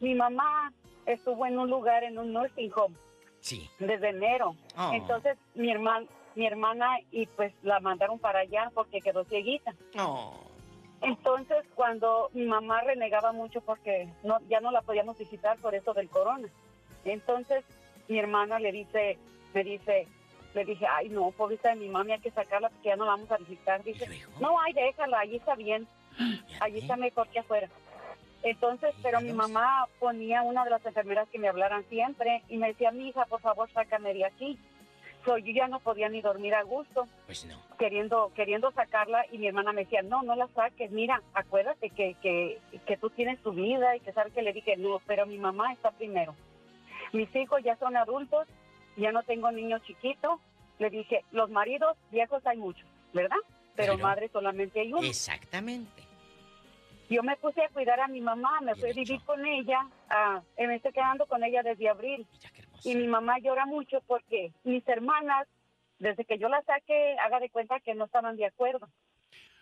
Mi 0.00 0.14
mamá 0.14 0.72
estuvo 1.06 1.46
en 1.46 1.58
un 1.58 1.70
lugar, 1.70 2.04
en 2.04 2.18
un 2.18 2.32
nursing 2.32 2.70
home, 2.74 2.96
Sí. 3.40 3.68
desde 3.78 4.08
enero. 4.10 4.54
Oh. 4.76 4.90
Entonces 4.94 5.36
mi 5.54 5.70
hermana, 5.70 6.06
mi 6.34 6.46
hermana 6.46 6.98
y 7.10 7.26
pues 7.26 7.52
la 7.62 7.78
mandaron 7.80 8.18
para 8.18 8.40
allá 8.40 8.70
porque 8.74 9.00
quedó 9.00 9.24
cieguita. 9.24 9.74
No. 9.94 10.32
Entonces 11.00 11.64
cuando 11.74 12.30
mi 12.32 12.46
mamá 12.46 12.80
renegaba 12.82 13.32
mucho 13.32 13.60
porque 13.60 14.08
no 14.22 14.38
ya 14.48 14.60
no 14.60 14.70
la 14.70 14.82
podíamos 14.82 15.18
visitar 15.18 15.58
por 15.58 15.74
eso 15.74 15.92
del 15.94 16.08
corona. 16.08 16.48
Entonces 17.04 17.64
mi 18.08 18.18
hermana 18.18 18.58
le 18.58 18.72
dice, 18.72 19.18
me 19.52 19.62
dice, 19.64 20.08
le 20.54 20.64
dije, 20.64 20.86
ay 20.86 21.08
no, 21.10 21.30
pobrecita 21.32 21.70
de 21.70 21.76
mi 21.76 21.88
mami 21.88 22.12
hay 22.12 22.20
que 22.20 22.30
sacarla 22.30 22.70
porque 22.70 22.88
ya 22.88 22.96
no 22.96 23.04
la 23.04 23.12
vamos 23.12 23.30
a 23.30 23.36
visitar. 23.36 23.82
Dice, 23.84 24.08
no, 24.40 24.58
ay 24.60 24.72
déjala, 24.72 25.20
allí 25.20 25.36
está 25.36 25.54
bien, 25.54 25.86
allí 26.60 26.78
está 26.78 26.96
mejor 26.96 27.28
que 27.28 27.40
afuera. 27.40 27.68
Entonces, 28.44 28.94
pero 29.02 29.20
mi 29.20 29.32
mamá 29.32 29.86
ponía 29.98 30.42
una 30.42 30.64
de 30.64 30.70
las 30.70 30.84
enfermeras 30.86 31.28
que 31.30 31.38
me 31.38 31.48
hablaran 31.48 31.84
siempre 31.88 32.42
y 32.48 32.58
me 32.58 32.68
decía, 32.68 32.90
mi 32.92 33.08
hija, 33.08 33.24
por 33.24 33.40
favor, 33.40 33.68
sácame 33.72 34.12
de 34.14 34.24
aquí. 34.26 34.58
So, 35.24 35.38
yo 35.38 35.52
ya 35.54 35.66
no 35.68 35.80
podía 35.80 36.10
ni 36.10 36.20
dormir 36.20 36.54
a 36.54 36.62
gusto 36.64 37.08
Pues 37.24 37.46
no. 37.46 37.56
queriendo 37.78 38.30
queriendo 38.34 38.70
sacarla 38.72 39.24
y 39.32 39.38
mi 39.38 39.46
hermana 39.48 39.72
me 39.72 39.84
decía, 39.84 40.02
no, 40.02 40.22
no 40.22 40.36
la 40.36 40.46
saques, 40.48 40.90
mira, 40.90 41.22
acuérdate 41.32 41.88
que, 41.88 42.14
que, 42.20 42.58
que 42.86 42.96
tú 42.98 43.08
tienes 43.08 43.40
tu 43.42 43.52
vida 43.52 43.96
y 43.96 44.00
que 44.00 44.12
sabes 44.12 44.34
que 44.34 44.42
le 44.42 44.52
dije, 44.52 44.76
no, 44.76 45.00
pero 45.06 45.24
mi 45.24 45.38
mamá 45.38 45.72
está 45.72 45.90
primero. 45.92 46.36
Mis 47.14 47.34
hijos 47.34 47.62
ya 47.64 47.74
son 47.78 47.96
adultos, 47.96 48.46
ya 48.98 49.12
no 49.12 49.22
tengo 49.22 49.50
niños 49.50 49.80
chiquitos. 49.84 50.38
Le 50.78 50.90
dije, 50.90 51.24
los 51.32 51.48
maridos 51.48 51.96
viejos 52.10 52.44
hay 52.46 52.58
muchos, 52.58 52.86
¿verdad? 53.14 53.38
Pero, 53.76 53.94
Pero- 53.94 54.02
madre 54.06 54.28
solamente 54.28 54.80
hay 54.80 54.92
uno. 54.92 55.06
Exactamente. 55.06 56.02
Yo 57.10 57.22
me 57.22 57.36
puse 57.36 57.62
a 57.62 57.68
cuidar 57.68 58.00
a 58.00 58.08
mi 58.08 58.20
mamá, 58.20 58.60
me 58.62 58.74
fui 58.74 58.90
a 58.90 58.94
vivir 58.94 59.20
con 59.24 59.44
ella, 59.44 59.86
ah, 60.08 60.42
y 60.58 60.66
me 60.66 60.76
estoy 60.76 60.92
quedando 60.92 61.26
con 61.26 61.44
ella 61.44 61.62
desde 61.62 61.88
abril. 61.88 62.26
Y 62.82 62.94
mi 62.96 63.06
mamá 63.06 63.38
llora 63.38 63.66
mucho 63.66 64.00
porque 64.06 64.52
mis 64.64 64.86
hermanas, 64.88 65.46
desde 65.98 66.24
que 66.24 66.38
yo 66.38 66.48
la 66.48 66.62
saqué, 66.62 67.16
haga 67.18 67.40
de 67.40 67.50
cuenta 67.50 67.80
que 67.80 67.94
no 67.94 68.06
estaban 68.06 68.36
de 68.36 68.46
acuerdo. 68.46 68.88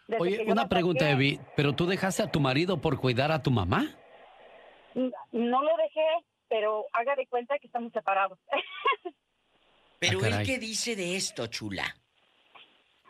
Desde 0.09 0.23
Oye, 0.23 0.45
una 0.47 0.69
pregunta, 0.69 1.01
saqué, 1.05 1.13
Evi. 1.13 1.41
¿Pero 1.57 1.73
tú 1.75 1.87
dejaste 1.87 2.23
a 2.23 2.31
tu 2.31 2.41
marido 2.41 2.81
por 2.81 3.01
cuidar 3.01 3.33
a 3.33 3.43
tu 3.43 3.51
mamá? 3.51 3.87
No 4.95 5.63
lo 5.63 5.77
dejé, 5.77 6.07
pero 6.49 6.85
haga 6.93 7.15
de 7.17 7.27
cuenta 7.27 7.59
que 7.59 7.67
estamos 7.67 7.93
separados. 7.93 8.39
Pero 9.99 10.19
Ah, 10.25 10.27
él 10.41 10.47
qué 10.47 10.59
dice 10.59 10.97
de 10.97 11.15
esto, 11.17 11.47
chula. 11.47 11.85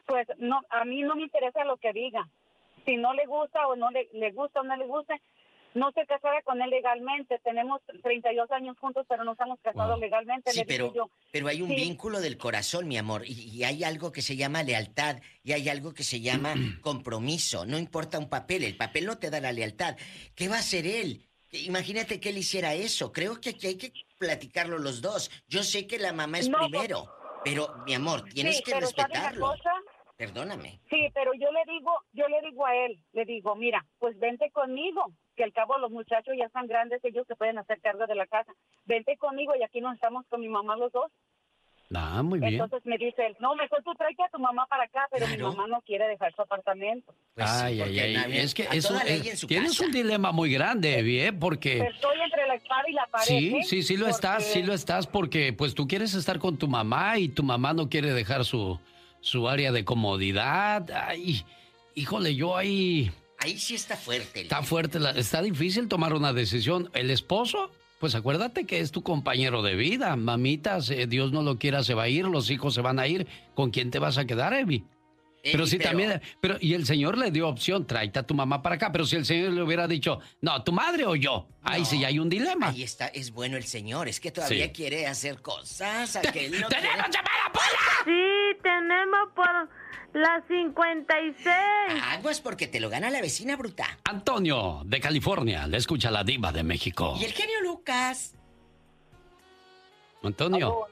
pues 0.05 0.27
no, 0.37 0.61
a 0.69 0.85
mí 0.85 1.01
no 1.03 1.17
me 1.17 1.23
interesa 1.23 1.65
lo 1.65 1.79
que 1.79 1.91
diga. 1.95 2.29
Si 2.85 2.97
no 2.97 3.13
le 3.15 3.27
gusta 3.27 3.67
o 3.69 3.77
no 3.77 3.91
le, 3.91 4.09
le 4.13 4.33
gusta 4.33 4.61
o 4.61 4.65
no 4.65 4.77
le 4.77 4.87
gusta, 4.87 5.15
no 5.75 5.91
se 5.93 6.05
casara 6.07 6.43
con 6.43 6.61
él 6.61 6.69
legalmente. 6.71 7.39
Tenemos 7.39 7.81
32 8.03 8.51
años 8.51 8.77
juntos, 8.79 9.07
pero 9.09 9.25
no 9.25 9.33
estamos 9.33 9.59
casados 9.63 9.93
Wow. 9.93 10.01
legalmente. 10.01 10.51
Sí, 10.51 10.59
le 10.61 10.67
pero- 10.67 10.93
yo, 10.95 11.09
Pero 11.31 11.49
hay 11.49 11.63
un 11.63 11.69
Sí. 11.71 11.77
vínculo 11.77 12.21
del 12.21 12.37
corazón, 12.37 12.89
mi 12.89 12.99
amor, 12.99 13.23
y, 13.27 13.33
y 13.49 13.65
hay 13.65 13.83
algo 13.85 14.13
que 14.13 14.21
se 14.21 14.37
llama 14.37 14.63
lealtad 14.63 15.17
y 15.43 15.53
hay 15.53 15.69
algo 15.71 15.95
que 15.95 16.03
se 16.05 16.21
llama 16.21 16.53
compromiso. 16.83 17.65
No 17.65 17.79
importa 17.79 18.19
un 18.19 18.29
papel, 18.29 18.65
el 18.65 18.77
papel 18.77 19.07
no 19.07 19.17
te 19.19 19.31
da 19.31 19.41
la 19.41 19.53
lealtad. 19.53 19.97
¿Qué 20.35 20.49
va 20.49 20.57
a 20.57 20.61
hacer 20.61 20.87
él? 20.87 21.23
Imagínate 21.53 22.19
que 22.21 22.31
él 22.31 22.39
hiciera 22.39 22.75
eso. 22.75 23.13
Creo 23.13 23.41
que 23.41 23.51
aquí 23.51 23.67
hay 23.67 23.77
que 23.77 23.93
platicarlo 24.19 24.79
los 24.79 25.01
dos. 25.03 25.31
Yo 25.49 25.63
sé 25.63 25.87
que 25.87 25.99
la 25.99 26.13
mamá 26.13 26.39
es 26.39 26.49
No, 26.49 26.59
primero, 26.59 27.07
pero 27.45 27.75
mi 27.87 27.95
amor, 27.95 28.23
tienes 28.25 28.57
Sí, 28.59 28.63
que 28.63 28.73
pero 28.73 28.87
¿sabe 28.89 29.03
una 29.03 29.07
respetarlo. 29.31 29.47
cosa? 29.47 29.72
Perdóname. 30.27 30.79
Sí, 30.89 31.09
pero 31.15 31.33
yo 31.35 31.49
le 31.51 31.61
digo, 31.73 31.91
yo 32.13 32.29
le 32.29 32.41
digo 32.49 32.65
a 32.65 32.77
él, 32.77 32.99
le 33.13 33.25
digo, 33.25 33.57
mira, 33.57 33.85
pues 33.99 34.17
vente 34.21 34.51
conmigo, 34.53 35.13
que 35.37 35.43
al 35.45 35.53
cabo 35.53 35.77
los 35.79 35.91
muchachos 35.91 36.35
ya 36.39 36.45
están 36.45 36.67
grandes, 36.69 37.05
ellos 37.05 37.27
se 37.27 37.35
pueden 37.35 37.59
hacer 37.59 37.81
cargo 37.81 38.07
de 38.07 38.15
la 38.15 38.27
casa. 38.27 38.53
Vente 38.85 39.17
conmigo 39.17 39.53
y 39.59 39.65
aquí 39.65 39.81
nos 39.81 39.95
estamos 39.95 40.25
con 40.29 40.41
mi 40.41 40.49
mamá 40.49 40.77
los 40.77 40.93
dos. 40.93 41.11
Ah, 41.95 42.23
muy 42.23 42.39
bien. 42.39 42.55
Entonces 42.55 42.87
me 42.87 42.97
dice 42.97 43.27
él, 43.27 43.37
no, 43.41 43.55
mejor 43.55 43.83
tú 43.83 43.93
tráete 43.95 44.23
a 44.23 44.29
tu 44.31 44.39
mamá 44.39 44.65
para 44.67 44.85
acá, 44.85 45.09
pero 45.11 45.27
mi 45.27 45.37
mamá 45.37 45.67
no 45.67 45.83
quiere 45.83 46.07
dejar 46.09 46.33
su 46.35 46.41
apartamento. 46.41 47.13
ay, 47.37 47.83
ay, 47.83 47.99
ay. 47.99 48.15
nadie- 48.15 48.43
Es 48.43 48.55
que 48.55 48.63
eso, 48.73 48.95
eh, 49.05 49.37
su 49.37 49.47
tienes 49.47 49.73
casa. 49.73 49.85
un 49.87 49.93
dilema 49.93 50.33
muy 50.33 50.51
grande, 50.53 51.03
bien, 51.03 51.39
porque... 51.39 51.81
Estoy 51.81 52.19
entre 52.21 52.47
la 52.47 52.55
espada 52.55 52.85
y 52.89 52.93
la 52.93 53.07
pared. 53.09 53.27
Sí, 53.27 53.57
¿eh? 53.57 53.63
sí, 53.65 53.83
sí 53.83 53.97
lo 53.99 54.07
estás, 54.07 54.37
Porque- 54.45 54.53
sí 54.61 54.63
lo 54.63 54.73
estás, 54.73 55.07
porque 55.07 55.53
pues 55.53 55.75
tú 55.75 55.87
quieres 55.87 56.15
estar 56.15 56.39
con 56.39 56.57
tu 56.57 56.67
mamá 56.67 57.19
y 57.19 57.29
tu 57.29 57.43
mamá 57.43 57.75
no 57.75 57.91
quiere 57.91 58.15
dejar 58.15 58.47
su, 58.47 58.81
su 59.23 59.49
área 59.49 59.73
de 59.73 59.85
comodidad. 59.87 60.91
Ay, 60.91 61.45
híjole, 61.95 62.35
yo 62.35 62.57
ahí... 62.57 63.11
Ahí 63.39 63.59
sí 63.59 63.75
está 63.75 63.97
fuerte. 63.97 64.43
Está 64.43 64.63
fuerte, 64.63 65.01
la- 65.01 65.11
está 65.13 65.41
difícil 65.43 65.89
tomar 65.89 66.13
una 66.15 66.33
decisión. 66.33 66.91
El 66.95 67.11
esposo, 67.11 67.71
pues 67.99 68.15
acuérdate 68.15 68.67
que 68.67 68.79
es 68.81 68.93
tu 68.93 69.03
compañero 69.03 69.63
de 69.63 69.75
vida. 69.75 70.15
Mamitas, 70.15 70.91
eh, 70.91 71.07
Dios 71.09 71.33
no 71.33 71.43
lo 71.43 71.59
quiera, 71.59 71.83
se 71.83 71.95
va 71.95 72.05
a 72.05 72.09
ir, 72.09 72.27
los 72.27 72.51
hijos 72.51 72.75
se 72.75 72.83
van 72.83 72.99
a 73.01 73.09
ir. 73.09 73.27
¿Con 73.55 73.71
quién 73.71 73.91
te 73.91 73.99
vas 73.99 74.19
a 74.19 74.27
quedar, 74.27 74.53
Evi? 74.53 74.85
Pero 75.43 75.65
Evi, 75.65 75.71
sí 75.71 75.79
pero- 75.79 75.91
también, 75.91 76.23
pero 76.41 76.57
y 76.61 76.75
el 76.75 76.87
señor 76.87 77.19
le 77.19 77.33
dio 77.33 77.49
opción, 77.49 77.85
tráete 77.85 78.21
a 78.21 78.23
tu 78.23 78.33
mamá 78.33 78.63
para 78.63 78.77
acá, 78.77 78.93
pero 78.93 79.05
si 79.05 79.17
el 79.17 79.25
señor 79.27 79.53
le 79.53 79.63
hubiera 79.63 79.89
dicho, 79.89 80.21
no, 80.41 80.63
tu 80.63 80.71
madre 80.71 81.05
o 81.05 81.17
yo, 81.17 81.49
ahí 81.65 81.85
sí 81.85 82.05
hay 82.05 82.21
un 82.21 82.29
dilema. 82.29 82.69
Ahí 82.69 82.85
está, 82.85 83.09
es 83.09 83.33
bueno 83.33 83.57
el 83.57 83.65
señor, 83.65 84.07
es 84.07 84.21
que 84.21 84.31
todavía 84.31 84.67
Sí. 84.67 84.73
quiere 84.73 85.07
hacer 85.09 85.43
cosas. 85.43 86.15
aquel 86.15 86.61
no 86.61 86.69
¡Tenemos 86.69 86.97
quiere- 86.97 87.13
llamada, 87.13 87.53
Sí, 88.05 88.59
tenemos 88.63 89.29
por 89.35 89.69
las 90.13 90.45
56. 90.47 91.57
Aguas 92.11 92.41
porque 92.41 92.69
te 92.69 92.79
lo 92.79 92.89
gana 92.89 93.11
la 93.11 93.21
vecina 93.21 93.57
bruta. 93.57 93.99
Antonio, 94.05 94.83
de 94.85 95.01
California, 95.01 95.67
le 95.67 95.79
escucha 95.79 96.11
la 96.13 96.23
diva 96.23 96.53
de 96.53 96.63
México. 96.63 97.17
Y 97.21 97.25
el 97.25 97.33
genio 97.33 97.61
Lucas. 97.63 98.37
Antonio. 100.23 100.87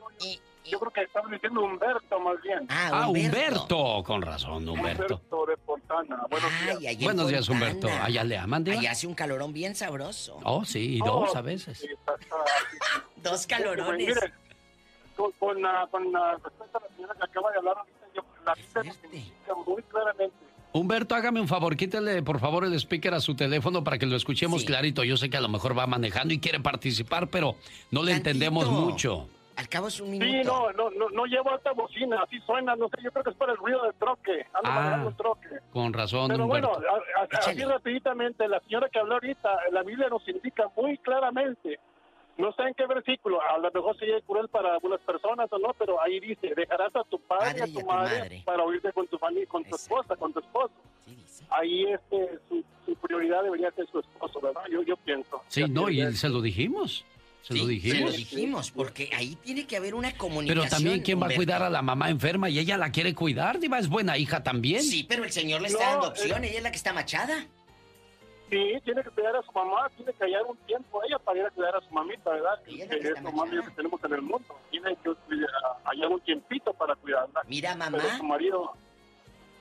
Yo 0.65 0.79
creo 0.79 0.93
que 0.93 1.03
estaba 1.03 1.29
diciendo 1.31 1.63
Humberto 1.63 2.21
más 2.21 2.41
bien. 2.43 2.67
Ah, 2.69 3.09
Humberto. 3.09 4.03
con 4.05 4.23
razón, 4.23 4.69
Humberto. 4.69 5.03
Humberto 5.05 5.47
de 5.47 5.57
Fontana. 5.59 6.27
Buenos 6.31 6.51
días. 6.65 6.79
Ay, 6.81 6.95
en 6.97 7.01
Buenos 7.05 7.29
días. 7.29 7.49
Humberto. 7.49 7.89
¿Allá 7.89 8.25
le 8.25 8.37
aman, 8.39 8.63
diva? 8.65 8.79
Allá 8.79 8.91
hace 8.93 9.07
un 9.07 9.15
calorón 9.15 9.53
bien 9.53 9.75
sabroso. 9.75 10.39
Oh, 10.45 10.65
sí, 10.65 10.97
y 10.97 10.99
dos 10.99 11.35
a 11.35 11.41
veces. 11.43 11.87
Dos 13.17 13.33
Pues, 13.33 13.47
calorones. 13.47 13.99
mire, 14.09 14.33
con, 15.17 15.31
con, 15.33 15.61
la- 15.61 15.87
con 15.91 16.11
la 16.11 16.33
respuesta 16.43 16.79
a 16.79 16.81
la 16.89 16.97
señora 16.97 17.15
que 17.15 17.25
acaba 17.25 17.51
de 17.51 17.59
hablar 17.59 17.77
yo, 18.15 18.23
la 18.47 18.55
indica 19.13 19.55
muy 19.67 19.83
claramente. 19.83 20.35
Humberto, 20.73 21.15
hágame 21.15 21.41
un 21.41 21.49
favor, 21.49 21.77
quítale 21.77 22.23
por 22.23 22.39
favor 22.41 22.65
el 22.65 22.73
speaker 22.75 23.13
a 23.15 23.21
su 23.21 23.35
teléfono 23.35 23.83
para 23.85 23.99
que 23.99 24.07
lo 24.07 24.17
escuchemos 24.17 24.65
clarito. 24.65 25.05
Yo 25.05 25.17
sé 25.17 25.29
que 25.29 25.37
a 25.37 25.41
lo 25.41 25.49
mejor 25.49 25.77
va 25.77 25.87
manejando 25.87 26.33
y 26.33 26.39
quiere 26.39 26.61
participar, 26.61 27.29
pero 27.29 27.57
no 27.91 28.03
le 28.03 28.13
entendemos 28.13 28.69
mucho. 28.71 29.29
Al 29.61 29.69
cabo 29.69 29.89
es 29.89 30.01
un 30.01 30.13
Sí, 30.19 30.41
no, 30.43 30.73
no, 30.73 30.89
no, 30.91 31.11
no 31.11 31.27
llevo 31.27 31.51
alta 31.51 31.73
bocina, 31.73 32.23
así 32.23 32.41
suena, 32.47 32.75
no 32.77 32.89
sé, 32.89 32.97
yo 33.03 33.11
creo 33.13 33.23
que 33.25 33.31
es 33.31 33.37
por 33.37 33.51
el 33.51 33.59
ruido 33.59 33.83
del 33.83 33.93
troque, 33.95 34.47
ando 34.55 34.71
Ah. 34.71 34.75
manejando 34.75 35.09
un 35.09 35.17
troque. 35.19 35.49
Con 35.71 35.93
razón, 35.93 36.29
Pero 36.29 36.47
bueno, 36.47 36.73
a- 36.73 37.21
a- 37.21 37.39
así 37.39 37.63
rapiditamente, 37.63 38.49
la 38.49 38.59
señora 38.61 38.89
que 38.89 38.99
habló 38.99 39.15
ahorita, 39.15 39.51
la 39.71 39.83
Biblia 39.83 40.09
nos 40.09 40.27
indica 40.27 40.71
muy 40.75 40.97
claramente, 40.97 41.79
no 42.39 42.53
sé 42.53 42.63
en 42.63 42.73
qué 42.75 42.87
versículo, 42.87 43.39
a 43.43 43.59
lo 43.59 43.71
mejor 43.71 43.99
sería 43.99 44.19
cruel 44.23 44.49
para 44.49 44.73
algunas 44.73 45.01
personas 45.03 45.53
o 45.53 45.59
no, 45.59 45.75
pero 45.79 46.01
ahí 46.01 46.21
dice, 46.21 46.55
dejarás 46.57 46.97
a 46.97 47.05
tu 47.05 47.21
padre 47.21 47.59
y 47.59 47.61
a 47.61 47.67
tu 47.81 47.87
madre, 47.87 48.43
para 48.47 48.63
oírte 48.65 48.91
con 48.95 49.07
tu 49.09 49.19
familia, 49.19 49.47
con 49.47 49.63
tu 49.65 49.77
esposa, 49.77 50.17
con 50.17 50.33
tu 50.33 50.39
esposo. 50.41 50.73
Ahí 51.51 51.85
este, 51.85 52.39
su, 52.49 52.65
su 52.87 52.95
prioridad 52.97 53.43
debería 53.43 53.71
ser 53.73 53.87
su 53.91 53.99
esposo, 53.99 54.41
¿verdad? 54.41 54.63
Yo, 54.71 54.81
yo 54.85 54.97
pienso. 54.97 55.43
Sí, 55.49 55.65
no, 55.69 55.91
y 55.91 56.01
se 56.15 56.31
lo 56.31 56.41
dijimos. 56.41 57.05
Se 57.43 57.55
lo 57.55 57.61
Se 57.61 57.65
lo 57.65 57.69
dijimos. 57.69 58.17
dijimos, 58.17 58.71
porque 58.71 59.11
ahí 59.17 59.35
tiene 59.37 59.67
que 59.67 59.77
haber 59.77 59.95
una 59.95 60.13
comunicación. 60.17 60.63
Pero 60.65 60.71
también, 60.77 61.03
¿quién 61.03 61.21
va 61.21 61.27
a 61.29 61.35
cuidar 61.35 61.63
a 61.63 61.71
la 61.71 61.81
mamá 61.83 62.11
enferma 62.11 62.49
y 62.51 62.59
ella 62.59 62.77
la 62.77 62.91
quiere 62.93 63.15
cuidar? 63.15 63.59
Diva, 63.59 63.79
es 63.79 63.89
buena 63.89 64.19
hija 64.19 64.43
también. 64.43 64.83
Sí, 64.83 65.05
pero 65.09 65.25
el 65.25 65.33
señor 65.33 65.61
le 65.63 65.69
está 65.69 65.85
No, 65.85 65.91
dando 65.93 66.07
eh. 66.07 66.11
opción, 66.11 66.45
ella 66.45 66.59
es 66.59 66.63
la 66.63 66.71
que 66.71 66.77
está 66.77 66.93
machada. 66.93 67.47
Sí, 68.51 68.59
tiene 68.85 69.03
que 69.05 69.11
cuidar 69.11 69.37
a 69.37 69.43
su 69.43 69.53
mamá, 69.53 69.89
tiene 69.97 70.13
que 70.13 70.25
hallar 70.25 70.43
un 70.45 70.57
tiempo 70.67 71.01
ella 71.05 71.19
para 71.21 71.39
ir 71.39 71.47
a 71.47 71.51
cuidar 71.51 71.77
a 71.77 71.81
su 71.81 71.95
mamita, 71.95 72.31
¿verdad? 72.31 72.61
Que 72.65 72.83
es 72.83 73.23
lo 73.23 73.31
más 73.33 73.49
bien 73.51 73.63
que 73.65 73.71
tenemos 73.71 74.03
en 74.05 74.13
el 74.13 74.23
mundo. 74.23 74.59
Tiene 74.71 74.97
que 74.97 75.11
cuidar- 75.27 75.51
hallar 75.85 76.09
un 76.09 76.21
tiempito 76.21 76.75
para 76.75 76.95
cuidarla. 76.97 77.43
Mira, 77.47 77.75
mamá. 77.77 77.99
Pero 78.03 78.17
su 78.17 78.25
marido... 78.25 78.73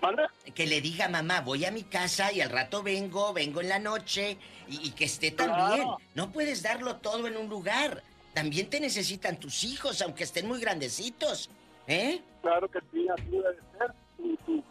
¿Manda? 0.02 0.32
Que 0.56 0.66
le 0.66 0.80
diga, 0.82 1.08
mamá, 1.10 1.42
voy 1.42 1.66
a 1.66 1.72
mi 1.72 1.84
casa 1.84 2.32
y 2.32 2.42
al 2.42 2.50
rato 2.50 2.82
vengo, 2.84 3.34
vengo 3.34 3.60
en 3.62 3.70
la 3.70 3.80
noche 3.80 4.38
y, 4.68 4.88
y 4.88 4.92
que 4.92 5.06
esté 5.06 5.32
también. 5.32 5.84
Claro. 5.84 5.98
No 6.16 6.32
puedes 6.32 6.64
darlo 6.64 6.98
todo 6.98 7.28
en 7.28 7.36
un 7.38 7.50
lugar. 7.50 8.02
También 8.34 8.70
te 8.70 8.80
necesitan 8.80 9.38
tus 9.40 9.64
hijos, 9.64 10.02
aunque 10.02 10.24
estén 10.24 10.48
muy 10.48 10.60
grandecitos. 10.62 11.50
¿Eh? 11.88 12.22
Claro 12.42 12.70
que 12.70 12.80
sí, 12.92 13.08
así 13.10 13.26
debe 13.30 13.56
ser. 13.78 13.94
Tu, 14.16 14.36
tu 14.46 14.62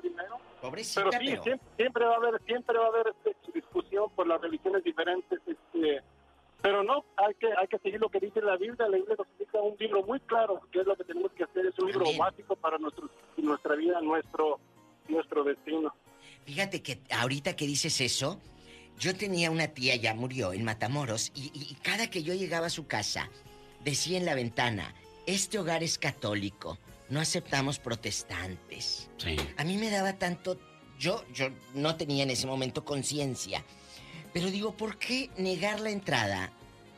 primero. 0.00 0.36
Pobrecita, 0.60 1.04
Pero 1.10 1.20
sí, 1.20 1.26
pero- 1.30 1.42
Siempre, 1.44 1.68
siempre 1.76 2.04
va 2.04 2.12
a 2.12 2.16
haber, 2.16 2.42
siempre 2.44 2.78
va 2.78 2.84
a 2.84 2.88
haber 2.88 3.14
este, 3.24 3.52
discusión 3.52 4.10
por 4.14 4.26
las 4.26 4.40
religiones 4.40 4.82
diferentes. 4.84 5.40
Este, 5.46 6.02
pero 6.60 6.82
no, 6.82 7.04
hay 7.16 7.34
que, 7.34 7.46
hay 7.56 7.66
que 7.68 7.78
seguir 7.78 8.00
lo 8.00 8.08
que 8.08 8.18
dice 8.20 8.40
la 8.42 8.56
Biblia. 8.56 8.88
La 8.88 8.96
Biblia 8.96 9.14
nos 9.18 9.26
indica 9.38 9.58
un 9.60 9.76
libro 9.78 10.02
muy 10.02 10.18
claro, 10.20 10.60
que 10.72 10.80
es 10.80 10.86
lo 10.86 10.96
que 10.96 11.04
tenemos 11.04 11.30
que 11.32 11.44
hacer. 11.44 11.66
Es 11.66 11.78
un 11.78 11.86
libro 11.88 12.06
Amén. 12.06 12.18
básico 12.18 12.56
para 12.56 12.78
nuestro, 12.78 13.08
nuestra 13.36 13.74
vida, 13.76 14.00
nuestro, 14.00 14.58
nuestro 15.08 15.44
destino. 15.44 15.94
Fíjate 16.46 16.82
que 16.82 17.00
ahorita 17.10 17.56
que 17.56 17.66
dices 17.66 18.00
eso, 18.00 18.40
yo 18.98 19.14
tenía 19.16 19.50
una 19.50 19.68
tía, 19.68 19.96
ya 19.96 20.14
murió, 20.14 20.52
en 20.52 20.64
Matamoros, 20.64 21.32
y, 21.34 21.44
y- 21.54 21.68
y 21.70 21.74
cada 21.82 22.10
que 22.10 22.22
yo 22.22 22.34
llegaba 22.34 22.66
a 22.66 22.70
su 22.70 22.86
casa, 22.86 23.28
decía 23.84 24.18
en 24.18 24.24
la 24.24 24.34
ventana, 24.34 24.94
este 25.26 25.58
hogar 25.58 25.82
es 25.82 25.98
católico, 25.98 26.78
no 27.08 27.20
aceptamos 27.20 27.78
protestantes. 27.78 29.08
Sí. 29.18 29.36
A 29.56 29.64
mí 29.64 29.76
me 29.76 29.90
daba 29.90 30.14
tanto, 30.14 30.58
yo, 30.98 31.24
yo 31.32 31.48
no 31.74 31.96
tenía 31.96 32.22
en 32.22 32.30
ese 32.30 32.46
momento 32.46 32.84
conciencia, 32.84 33.64
pero 34.32 34.50
digo, 34.50 34.76
¿por 34.76 34.98
qué 34.98 35.30
negar 35.38 35.80
la 35.80 35.90
entrada? 35.90 36.52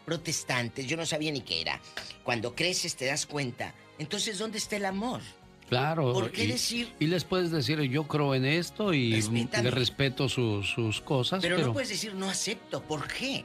Protestantes, 0.04 0.86
yo 0.86 0.96
no 0.96 1.04
sabía 1.06 1.32
ni 1.32 1.40
qué 1.40 1.60
era. 1.60 1.80
Cuando 2.24 2.54
creces 2.54 2.94
te 2.96 3.06
das 3.06 3.26
cuenta. 3.26 3.74
Entonces, 3.98 4.38
¿dónde 4.38 4.58
está 4.58 4.76
el 4.76 4.84
amor? 4.84 5.20
Claro. 5.68 6.12
¿Por 6.12 6.30
qué 6.30 6.44
y, 6.44 6.46
decir- 6.48 6.92
Y 7.00 7.06
les 7.08 7.24
puedes 7.24 7.50
decir, 7.50 7.80
yo 7.82 8.04
creo 8.06 8.34
en 8.34 8.44
esto 8.44 8.94
y 8.94 9.14
Respétame. 9.14 9.64
le 9.64 9.70
respeto 9.72 10.28
sus, 10.28 10.70
sus 10.70 11.00
cosas, 11.00 11.40
Pero, 11.42 11.56
pero, 11.56 11.68
no 11.68 11.72
puedes 11.72 11.88
decir 11.88 12.14
no 12.14 12.28
acepto. 12.30 12.82
¿Por 12.82 13.08
qué? 13.08 13.44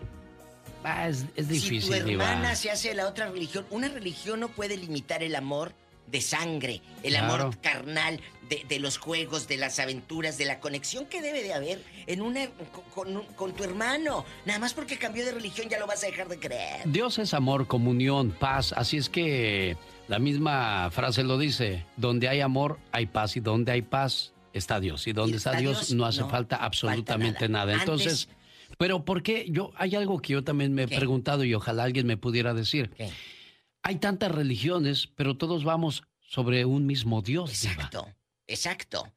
Ah, 0.84 1.07
es, 1.10 1.26
es 1.35 1.48
difícil, 1.48 1.81
Si 1.93 1.99
tu 2.02 2.10
hermana 2.10 2.56
se 2.56 2.72
hace 2.72 2.89
de 2.89 2.95
la 2.95 3.07
otra 3.07 3.30
religión, 3.30 3.65
una 3.69 3.88
religión 3.88 4.39
no 4.39 4.49
puede 4.49 4.77
limitar 4.77 5.22
el 5.23 5.35
amor 5.35 5.73
de 6.07 6.22
sangre, 6.22 6.81
el 7.03 7.14
Claro. 7.14 7.34
amor 7.43 7.57
carnal 7.61 8.19
de, 8.49 8.65
de 8.68 8.80
los 8.80 8.98
juegos, 8.98 9.48
de 9.48 9.57
las 9.57 9.80
aventuras, 9.80 10.38
de 10.38 10.45
la 10.45 10.60
conexión 10.60 11.06
que 11.06 11.22
debe 11.22 11.41
de 11.41 11.53
haber 11.53 11.81
en 12.07 12.22
una 12.22 12.48
con, 12.93 13.14
con- 13.14 13.23
con 13.35 13.53
tu 13.53 13.64
hermano. 13.64 14.26
Nada 14.45 14.60
más 14.60 14.73
porque 14.73 14.98
cambió 14.98 15.23
de 15.23 15.31
religión 15.31 15.69
ya 15.69 15.80
lo 15.80 15.88
vas 15.88 16.03
a 16.03 16.07
dejar 16.07 16.27
de 16.27 16.38
creer. 16.39 16.81
Dios 16.85 17.18
es 17.19 17.34
amor, 17.34 17.65
comunión, 17.68 18.31
paz. 18.31 18.73
Así 18.76 18.98
es 18.98 19.07
que 19.07 19.77
la 20.07 20.19
misma 20.19 20.90
frase 20.91 21.23
lo 21.23 21.38
dice: 21.38 21.86
donde 21.98 22.28
hay 22.30 22.41
amor, 22.41 22.80
hay 22.91 23.06
paz. 23.06 23.38
Y 23.38 23.40
donde 23.40 23.72
hay 23.72 23.82
paz, 23.82 24.34
está 24.53 24.80
Dios. 24.80 25.07
Y 25.07 25.14
donde 25.14 25.38
está, 25.38 25.52
está 25.52 25.61
Dios, 25.61 25.88
Dios, 25.88 25.94
no 25.94 26.06
hace 26.06 26.22
no 26.22 26.30
falta 26.30 26.57
absolutamente 26.57 27.48
nada. 27.49 27.65
nada. 27.65 27.80
Entonces, 27.80 28.30
pero 28.78 29.06
¿por 29.06 29.23
qué? 29.23 29.48
Yo, 29.49 29.72
hay 29.76 29.95
algo 29.95 30.22
que 30.22 30.34
yo 30.34 30.44
también 30.44 30.73
me 30.73 30.84
he 30.84 30.88
preguntado 30.88 31.44
y 31.44 31.53
ojalá 31.53 31.84
alguien 31.84 32.07
me 32.07 32.18
pudiera 32.18 32.53
decir. 32.53 32.91
Hay 33.84 33.95
tantas 33.95 34.32
religiones, 34.32 35.07
pero 35.15 35.38
todos 35.38 35.64
vamos 35.64 36.03
sobre 36.19 36.65
un 36.65 36.86
mismo 36.86 37.22
Dios. 37.22 37.49
Exacto, 37.49 38.07
exacto. 38.48 39.11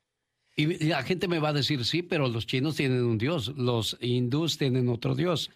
Y 0.56 0.84
la 0.84 1.02
gente 1.02 1.26
me 1.26 1.40
va 1.40 1.48
a 1.48 1.52
decir, 1.52 1.84
sí, 1.84 2.02
pero 2.02 2.28
los 2.28 2.46
chinos 2.46 2.76
tienen 2.76 3.04
un 3.04 3.18
Dios, 3.18 3.48
los 3.56 3.96
hindús 4.00 4.56
tienen 4.56 4.88
otro 4.88 5.14
Dios. 5.14 5.50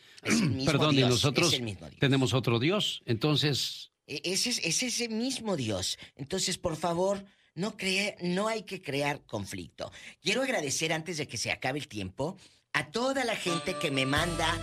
Perdón, 0.65 0.97
Dios, 0.97 1.09
y 1.09 1.11
nosotros 1.11 1.61
tenemos 2.01 2.35
otro 2.35 2.59
Dios. 2.59 3.03
Entonces, 3.07 3.88
Ese 4.09 4.51
es, 4.51 4.59
es 4.65 4.83
ese 4.83 5.09
mismo 5.09 5.57
Dios. 5.57 5.99
Entonces, 6.17 6.57
por 6.59 6.77
favor, 6.77 7.25
no, 7.55 7.77
crea, 7.77 8.15
no 8.23 8.49
hay 8.49 8.63
que 8.63 8.81
crear 8.81 9.21
conflicto. 9.27 9.93
Quiero 10.23 10.43
agradecer 10.43 10.93
antes 10.93 11.19
de 11.19 11.29
que 11.29 11.37
se 11.37 11.51
acabe 11.53 11.79
el 11.79 11.89
tiempo 11.89 12.37
a 12.73 12.91
toda 12.91 13.25
la 13.25 13.35
gente 13.37 13.75
que 13.75 13.91
me 13.91 14.07
manda 14.07 14.55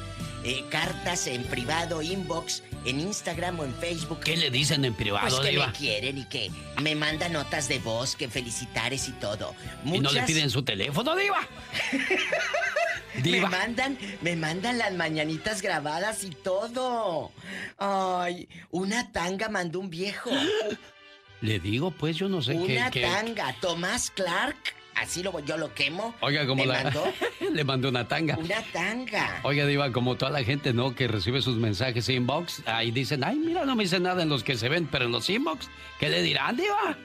eh, 0.43 0.63
cartas 0.69 1.27
en 1.27 1.43
privado, 1.43 2.01
inbox, 2.01 2.63
en 2.85 2.99
Instagram 2.99 3.59
o 3.59 3.65
en 3.65 3.73
Facebook. 3.75 4.19
¿Qué 4.21 4.37
le 4.37 4.49
dicen 4.51 4.85
en 4.85 4.93
privado, 4.93 5.27
Pues 5.27 5.41
que 5.41 5.49
Diva? 5.51 5.67
me 5.67 5.73
quieren 5.73 6.17
y 6.19 6.25
que 6.25 6.49
me 6.81 6.95
mandan 6.95 7.33
notas 7.33 7.67
de 7.67 7.79
voz, 7.79 8.15
que 8.15 8.29
felicitares 8.29 9.07
y 9.09 9.11
todo. 9.13 9.55
¿Y 9.83 9.87
no 9.89 9.93
le 9.95 10.01
Muchas- 10.21 10.25
piden 10.27 10.49
su 10.49 10.63
teléfono, 10.63 11.15
Diva? 11.15 11.47
Diva. 13.21 13.49
Me 13.49 13.57
mandan, 13.57 13.97
me 14.21 14.35
mandan 14.35 14.77
las 14.77 14.93
mañanitas 14.93 15.61
grabadas 15.61 16.23
y 16.23 16.29
todo. 16.31 17.31
Ay, 17.77 18.47
una 18.71 19.11
tanga 19.11 19.49
mandó 19.49 19.79
un 19.79 19.89
viejo. 19.89 20.29
Le 21.41 21.59
digo, 21.59 21.91
pues 21.91 22.15
yo 22.17 22.27
no 22.29 22.41
sé 22.41 22.53
qué. 22.53 22.77
Una 22.77 22.89
qué- 22.91 23.01
tanga, 23.01 23.53
Tomás 23.59 24.09
Clark, 24.11 24.55
así 24.95 25.21
lo 25.21 25.37
yo 25.45 25.57
lo 25.57 25.73
quemo. 25.73 26.15
Oiga, 26.21 26.47
como 26.47 26.65
la. 26.65 26.83
mandó 26.83 27.13
le 27.53 27.63
mandó 27.63 27.89
una 27.89 28.07
tanga. 28.07 28.37
una 28.37 28.61
tanga. 28.71 29.41
Oiga, 29.43 29.65
Diva, 29.67 29.91
como 29.91 30.15
toda 30.15 30.31
la 30.31 30.43
gente, 30.43 30.73
¿no? 30.73 30.95
Que 30.95 31.07
recibe 31.07 31.41
sus 31.41 31.57
mensajes 31.57 32.07
inbox, 32.09 32.63
ahí 32.65 32.89
dicen, 32.91 33.23
ay, 33.23 33.35
mira, 33.35 33.65
no 33.65 33.75
me 33.75 33.83
dice 33.83 33.99
nada 33.99 34.23
en 34.23 34.29
los 34.29 34.43
que 34.43 34.57
se 34.57 34.69
ven, 34.69 34.87
pero 34.87 35.05
en 35.05 35.11
los 35.11 35.29
inbox, 35.29 35.69
¿qué 35.99 36.09
le 36.09 36.21
dirán, 36.23 36.55
Diva? 36.57 36.97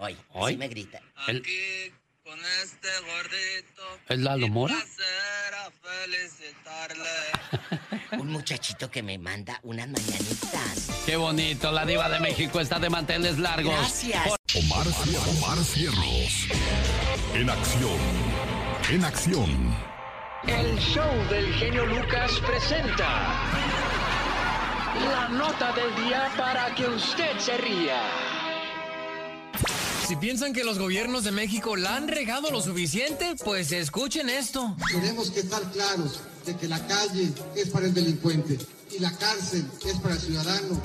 Hoy, 0.00 0.16
Hoy. 0.32 0.52
así 0.52 0.56
me 0.58 0.68
grita. 0.68 1.00
El... 1.26 1.42
¿Es 4.08 4.18
Lalo 4.18 4.48
Mora? 4.48 4.74
Un 8.18 8.30
muchachito 8.30 8.90
que 8.90 9.02
me 9.02 9.18
manda 9.18 9.60
unas 9.62 9.88
mañanitas. 9.88 10.90
Qué 11.04 11.16
bonito, 11.16 11.70
la 11.72 11.84
Diva 11.84 12.08
de 12.08 12.20
México 12.20 12.60
está 12.60 12.78
de 12.78 12.90
manteles 12.90 13.38
largos. 13.38 13.74
Gracias. 13.74 14.26
Omar, 14.54 14.86
Omar 15.28 15.58
Cierros. 15.64 16.48
En 17.34 17.50
acción. 17.50 17.98
En 18.90 19.04
acción. 19.04 19.76
El 20.46 20.78
show 20.78 21.28
del 21.30 21.52
genio 21.54 21.84
Lucas 21.86 22.32
presenta 22.46 23.34
la 25.10 25.28
nota 25.28 25.72
del 25.72 25.94
día 26.04 26.30
para 26.36 26.74
que 26.74 26.86
usted 26.86 27.38
se 27.38 27.56
ría. 27.58 28.37
Si 30.08 30.16
piensan 30.16 30.54
que 30.54 30.64
los 30.64 30.78
gobiernos 30.78 31.22
de 31.22 31.32
México 31.32 31.76
la 31.76 31.94
han 31.94 32.08
regado 32.08 32.50
lo 32.50 32.62
suficiente, 32.62 33.36
pues 33.44 33.72
escuchen 33.72 34.30
esto. 34.30 34.74
Tenemos 34.90 35.30
que 35.30 35.40
estar 35.40 35.60
claros 35.70 36.20
de 36.46 36.56
que 36.56 36.66
la 36.66 36.78
calle 36.86 37.30
es 37.54 37.68
para 37.68 37.84
el 37.84 37.92
delincuente 37.92 38.56
y 38.90 39.00
la 39.00 39.14
cárcel 39.18 39.66
es 39.84 39.98
para 39.98 40.14
el 40.14 40.20
ciudadano. 40.22 40.80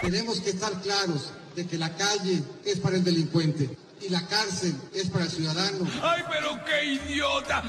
Tenemos 0.00 0.40
que 0.40 0.50
estar 0.50 0.72
claros 0.82 1.30
de 1.54 1.64
que 1.64 1.78
la 1.78 1.94
calle 1.94 2.42
es 2.64 2.80
para 2.80 2.96
el 2.96 3.04
delincuente 3.04 3.70
y 4.00 4.08
la 4.08 4.26
cárcel 4.26 4.74
es 4.92 5.10
para 5.10 5.26
el 5.26 5.30
ciudadano. 5.30 5.88
¡Ay, 6.02 6.24
pero 6.28 6.58
qué 6.64 6.84
idiota! 6.86 7.62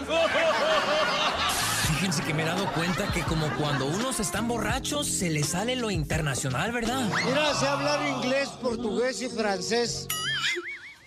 Fíjense 1.90 2.24
que 2.24 2.34
me 2.34 2.42
he 2.42 2.46
dado 2.48 2.74
cuenta 2.74 3.06
que 3.12 3.22
como 3.22 3.56
cuando 3.58 3.86
unos 3.86 4.20
están 4.20 4.48
borrachos, 4.48 5.06
se 5.06 5.30
les 5.30 5.50
sale 5.50 5.76
lo 5.76 5.92
internacional, 5.92 6.72
¿verdad? 6.72 7.08
Mira, 7.24 7.54
sé 7.54 7.68
hablar 7.68 8.00
inglés, 8.18 8.50
portugués 8.60 9.22
y 9.22 9.30
francés. 9.30 10.08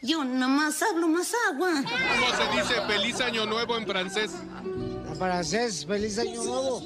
Yo 0.03 0.25
nomás 0.25 0.83
hablo 0.83 1.09
más 1.09 1.33
agua. 1.51 1.83
¿Cómo 1.83 2.37
se 2.37 2.57
dice 2.57 2.81
feliz 2.87 3.21
año 3.21 3.45
nuevo 3.45 3.77
en 3.77 3.87
francés? 3.87 4.31
En 4.65 5.17
francés, 5.17 5.85
feliz 5.87 6.19
año 6.19 6.43
nuevo. 6.43 6.83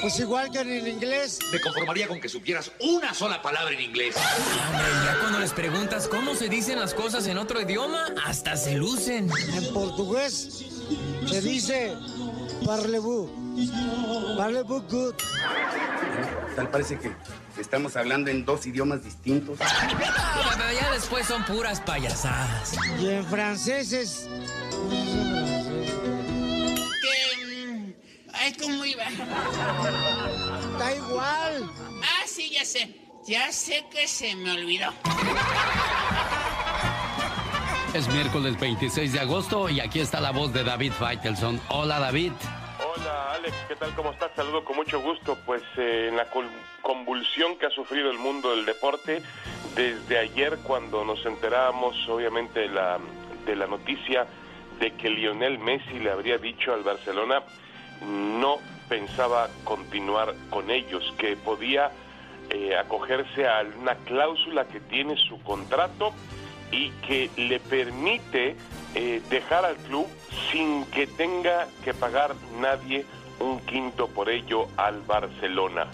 Pues 0.00 0.18
igual 0.18 0.50
que 0.50 0.60
en 0.60 0.72
el 0.72 0.88
inglés. 0.88 1.38
Me 1.52 1.60
conformaría 1.60 2.08
con 2.08 2.20
que 2.20 2.28
supieras 2.28 2.72
una 2.80 3.14
sola 3.14 3.40
palabra 3.40 3.74
en 3.74 3.80
inglés. 3.80 4.16
Hombre, 4.16 4.88
ya 5.04 5.18
cuando 5.20 5.38
les 5.38 5.52
preguntas 5.52 6.08
cómo 6.08 6.34
se 6.34 6.48
dicen 6.48 6.80
las 6.80 6.94
cosas 6.94 7.26
en 7.28 7.38
otro 7.38 7.60
idioma, 7.60 8.06
hasta 8.24 8.56
se 8.56 8.74
lucen. 8.74 9.30
En 9.54 9.72
portugués 9.72 10.64
se 11.28 11.40
dice 11.42 11.94
parlez-vous. 12.64 13.30
Parlez-vous 14.36 14.82
good. 14.82 15.14
Tal 16.56 16.68
parece 16.70 16.98
que 16.98 17.12
estamos 17.58 17.96
hablando 17.96 18.30
en 18.30 18.44
dos 18.44 18.66
idiomas 18.66 19.04
distintos. 19.04 19.58
Pero 19.58 20.80
ya 20.80 20.90
después 20.92 21.26
son 21.26 21.44
puras 21.44 21.80
payasadas. 21.80 22.76
Y 23.00 23.08
en 23.08 23.24
francés 23.26 23.92
es. 23.92 24.28
Ay, 28.32 28.54
¿cómo 28.60 28.84
iba? 28.84 29.04
Está 29.04 30.96
igual. 30.96 31.70
Ah, 32.02 32.24
sí, 32.26 32.50
ya 32.50 32.64
sé. 32.64 32.96
Ya 33.26 33.52
sé 33.52 33.84
que 33.90 34.08
se 34.08 34.34
me 34.34 34.52
olvidó. 34.52 34.92
Es 37.92 38.08
miércoles 38.14 38.58
26 38.60 39.14
de 39.14 39.18
agosto 39.18 39.68
y 39.68 39.80
aquí 39.80 39.98
está 39.98 40.20
la 40.20 40.30
voz 40.30 40.52
de 40.52 40.62
David 40.62 40.92
Faitelson. 40.92 41.60
Hola, 41.70 41.98
David. 41.98 42.30
Hola 42.78 43.32
Alex, 43.32 43.52
¿qué 43.66 43.74
tal? 43.74 43.92
¿Cómo 43.96 44.12
estás? 44.12 44.30
Saludo 44.36 44.64
con 44.64 44.76
mucho 44.76 45.00
gusto. 45.00 45.36
Pues 45.44 45.60
eh, 45.76 46.06
en 46.08 46.16
la 46.16 46.28
convulsión 46.82 47.58
que 47.58 47.66
ha 47.66 47.70
sufrido 47.70 48.12
el 48.12 48.18
mundo 48.18 48.54
del 48.54 48.64
deporte, 48.64 49.22
desde 49.74 50.18
ayer 50.18 50.58
cuando 50.62 51.04
nos 51.04 51.26
enterábamos 51.26 51.96
obviamente 52.08 52.60
de 52.60 52.68
la, 52.68 53.00
de 53.44 53.56
la 53.56 53.66
noticia 53.66 54.24
de 54.78 54.92
que 54.92 55.10
Lionel 55.10 55.58
Messi 55.58 55.98
le 55.98 56.12
habría 56.12 56.38
dicho 56.38 56.72
al 56.72 56.84
Barcelona 56.84 57.42
no 58.06 58.58
pensaba 58.88 59.48
continuar 59.64 60.34
con 60.48 60.70
ellos, 60.70 61.12
que 61.18 61.36
podía 61.36 61.90
eh, 62.50 62.76
acogerse 62.76 63.48
a 63.48 63.64
una 63.80 63.96
cláusula 63.96 64.68
que 64.68 64.78
tiene 64.78 65.16
su 65.16 65.42
contrato 65.42 66.14
y 66.70 66.90
que 67.06 67.30
le 67.36 67.60
permite 67.60 68.56
eh, 68.94 69.22
dejar 69.30 69.64
al 69.64 69.76
club 69.76 70.06
sin 70.50 70.84
que 70.86 71.06
tenga 71.06 71.68
que 71.84 71.94
pagar 71.94 72.34
nadie 72.60 73.04
un 73.40 73.60
quinto 73.60 74.08
por 74.08 74.28
ello 74.28 74.68
al 74.76 75.00
Barcelona. 75.02 75.86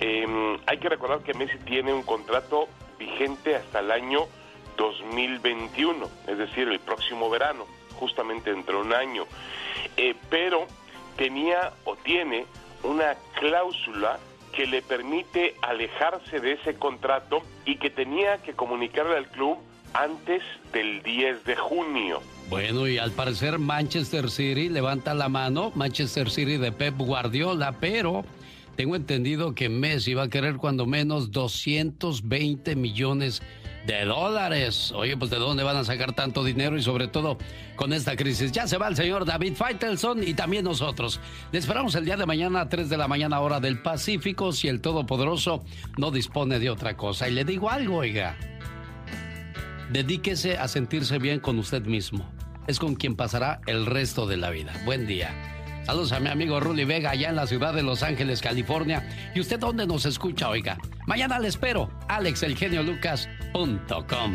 Eh, 0.00 0.58
hay 0.66 0.78
que 0.78 0.88
recordar 0.88 1.20
que 1.20 1.34
Messi 1.34 1.58
tiene 1.58 1.92
un 1.92 2.02
contrato 2.02 2.68
vigente 2.98 3.56
hasta 3.56 3.80
el 3.80 3.90
año 3.90 4.26
2021, 4.76 6.08
es 6.26 6.38
decir, 6.38 6.68
el 6.68 6.80
próximo 6.80 7.30
verano, 7.30 7.66
justamente 7.96 8.50
dentro 8.52 8.78
de 8.78 8.86
un 8.86 8.94
año. 8.94 9.24
Eh, 9.96 10.14
pero 10.30 10.66
tenía 11.16 11.72
o 11.84 11.96
tiene 11.96 12.46
una 12.82 13.14
cláusula 13.38 14.18
que 14.52 14.66
le 14.66 14.82
permite 14.82 15.56
alejarse 15.62 16.38
de 16.40 16.52
ese 16.52 16.78
contrato 16.78 17.42
y 17.64 17.76
que 17.76 17.90
tenía 17.90 18.38
que 18.42 18.54
comunicarle 18.54 19.16
al 19.16 19.28
club 19.28 19.58
antes 19.94 20.42
del 20.72 21.02
10 21.02 21.44
de 21.44 21.56
junio. 21.56 22.20
Bueno, 22.50 22.86
y 22.86 22.98
al 22.98 23.12
parecer 23.12 23.58
Manchester 23.58 24.30
City 24.30 24.68
levanta 24.68 25.14
la 25.14 25.28
mano, 25.28 25.72
Manchester 25.74 26.30
City 26.30 26.58
de 26.58 26.72
Pep 26.72 26.96
Guardiola, 26.98 27.76
pero 27.80 28.24
tengo 28.76 28.96
entendido 28.96 29.54
que 29.54 29.68
Messi 29.68 30.14
va 30.14 30.24
a 30.24 30.28
querer 30.28 30.56
cuando 30.56 30.84
menos 30.84 31.30
220 31.30 32.76
millones 32.76 33.40
de 33.86 34.04
dólares. 34.04 34.92
Oye, 34.92 35.16
pues 35.16 35.30
de 35.30 35.38
dónde 35.38 35.62
van 35.62 35.76
a 35.76 35.84
sacar 35.84 36.12
tanto 36.12 36.42
dinero 36.42 36.76
y 36.76 36.82
sobre 36.82 37.06
todo 37.06 37.38
con 37.76 37.92
esta 37.92 38.16
crisis. 38.16 38.50
Ya 38.52 38.66
se 38.66 38.78
va 38.78 38.88
el 38.88 38.96
señor 38.96 39.24
David 39.24 39.54
Faitelson 39.54 40.26
y 40.26 40.34
también 40.34 40.64
nosotros. 40.64 41.20
Le 41.52 41.58
esperamos 41.58 41.94
el 41.94 42.04
día 42.04 42.16
de 42.16 42.26
mañana 42.26 42.62
a 42.62 42.68
3 42.68 42.88
de 42.88 42.96
la 42.96 43.08
mañana 43.08 43.40
hora 43.40 43.60
del 43.60 43.80
Pacífico 43.80 44.52
si 44.52 44.68
el 44.68 44.80
Todopoderoso 44.80 45.64
no 45.96 46.10
dispone 46.10 46.58
de 46.58 46.70
otra 46.70 46.96
cosa. 46.96 47.28
Y 47.28 47.32
le 47.32 47.44
digo 47.44 47.70
algo, 47.70 47.98
oiga. 47.98 48.36
Dedíquese 49.94 50.58
a 50.58 50.66
sentirse 50.66 51.20
bien 51.20 51.38
con 51.38 51.56
usted 51.56 51.84
mismo. 51.84 52.28
Es 52.66 52.80
con 52.80 52.96
quien 52.96 53.14
pasará 53.14 53.60
el 53.66 53.86
resto 53.86 54.26
de 54.26 54.36
la 54.36 54.50
vida. 54.50 54.72
Buen 54.84 55.06
día. 55.06 55.30
Saludos 55.86 56.10
a 56.10 56.18
mi 56.18 56.30
amigo 56.30 56.58
Ruli 56.58 56.84
Vega 56.84 57.10
allá 57.10 57.28
en 57.28 57.36
la 57.36 57.46
ciudad 57.46 57.72
de 57.72 57.84
Los 57.84 58.02
Ángeles, 58.02 58.40
California. 58.40 59.08
¿Y 59.36 59.40
usted 59.40 59.60
dónde 59.60 59.86
nos 59.86 60.04
escucha, 60.04 60.48
oiga? 60.48 60.78
Mañana 61.06 61.38
le 61.38 61.46
espero. 61.46 61.88
AlexElgenioLucas.com 62.08 64.32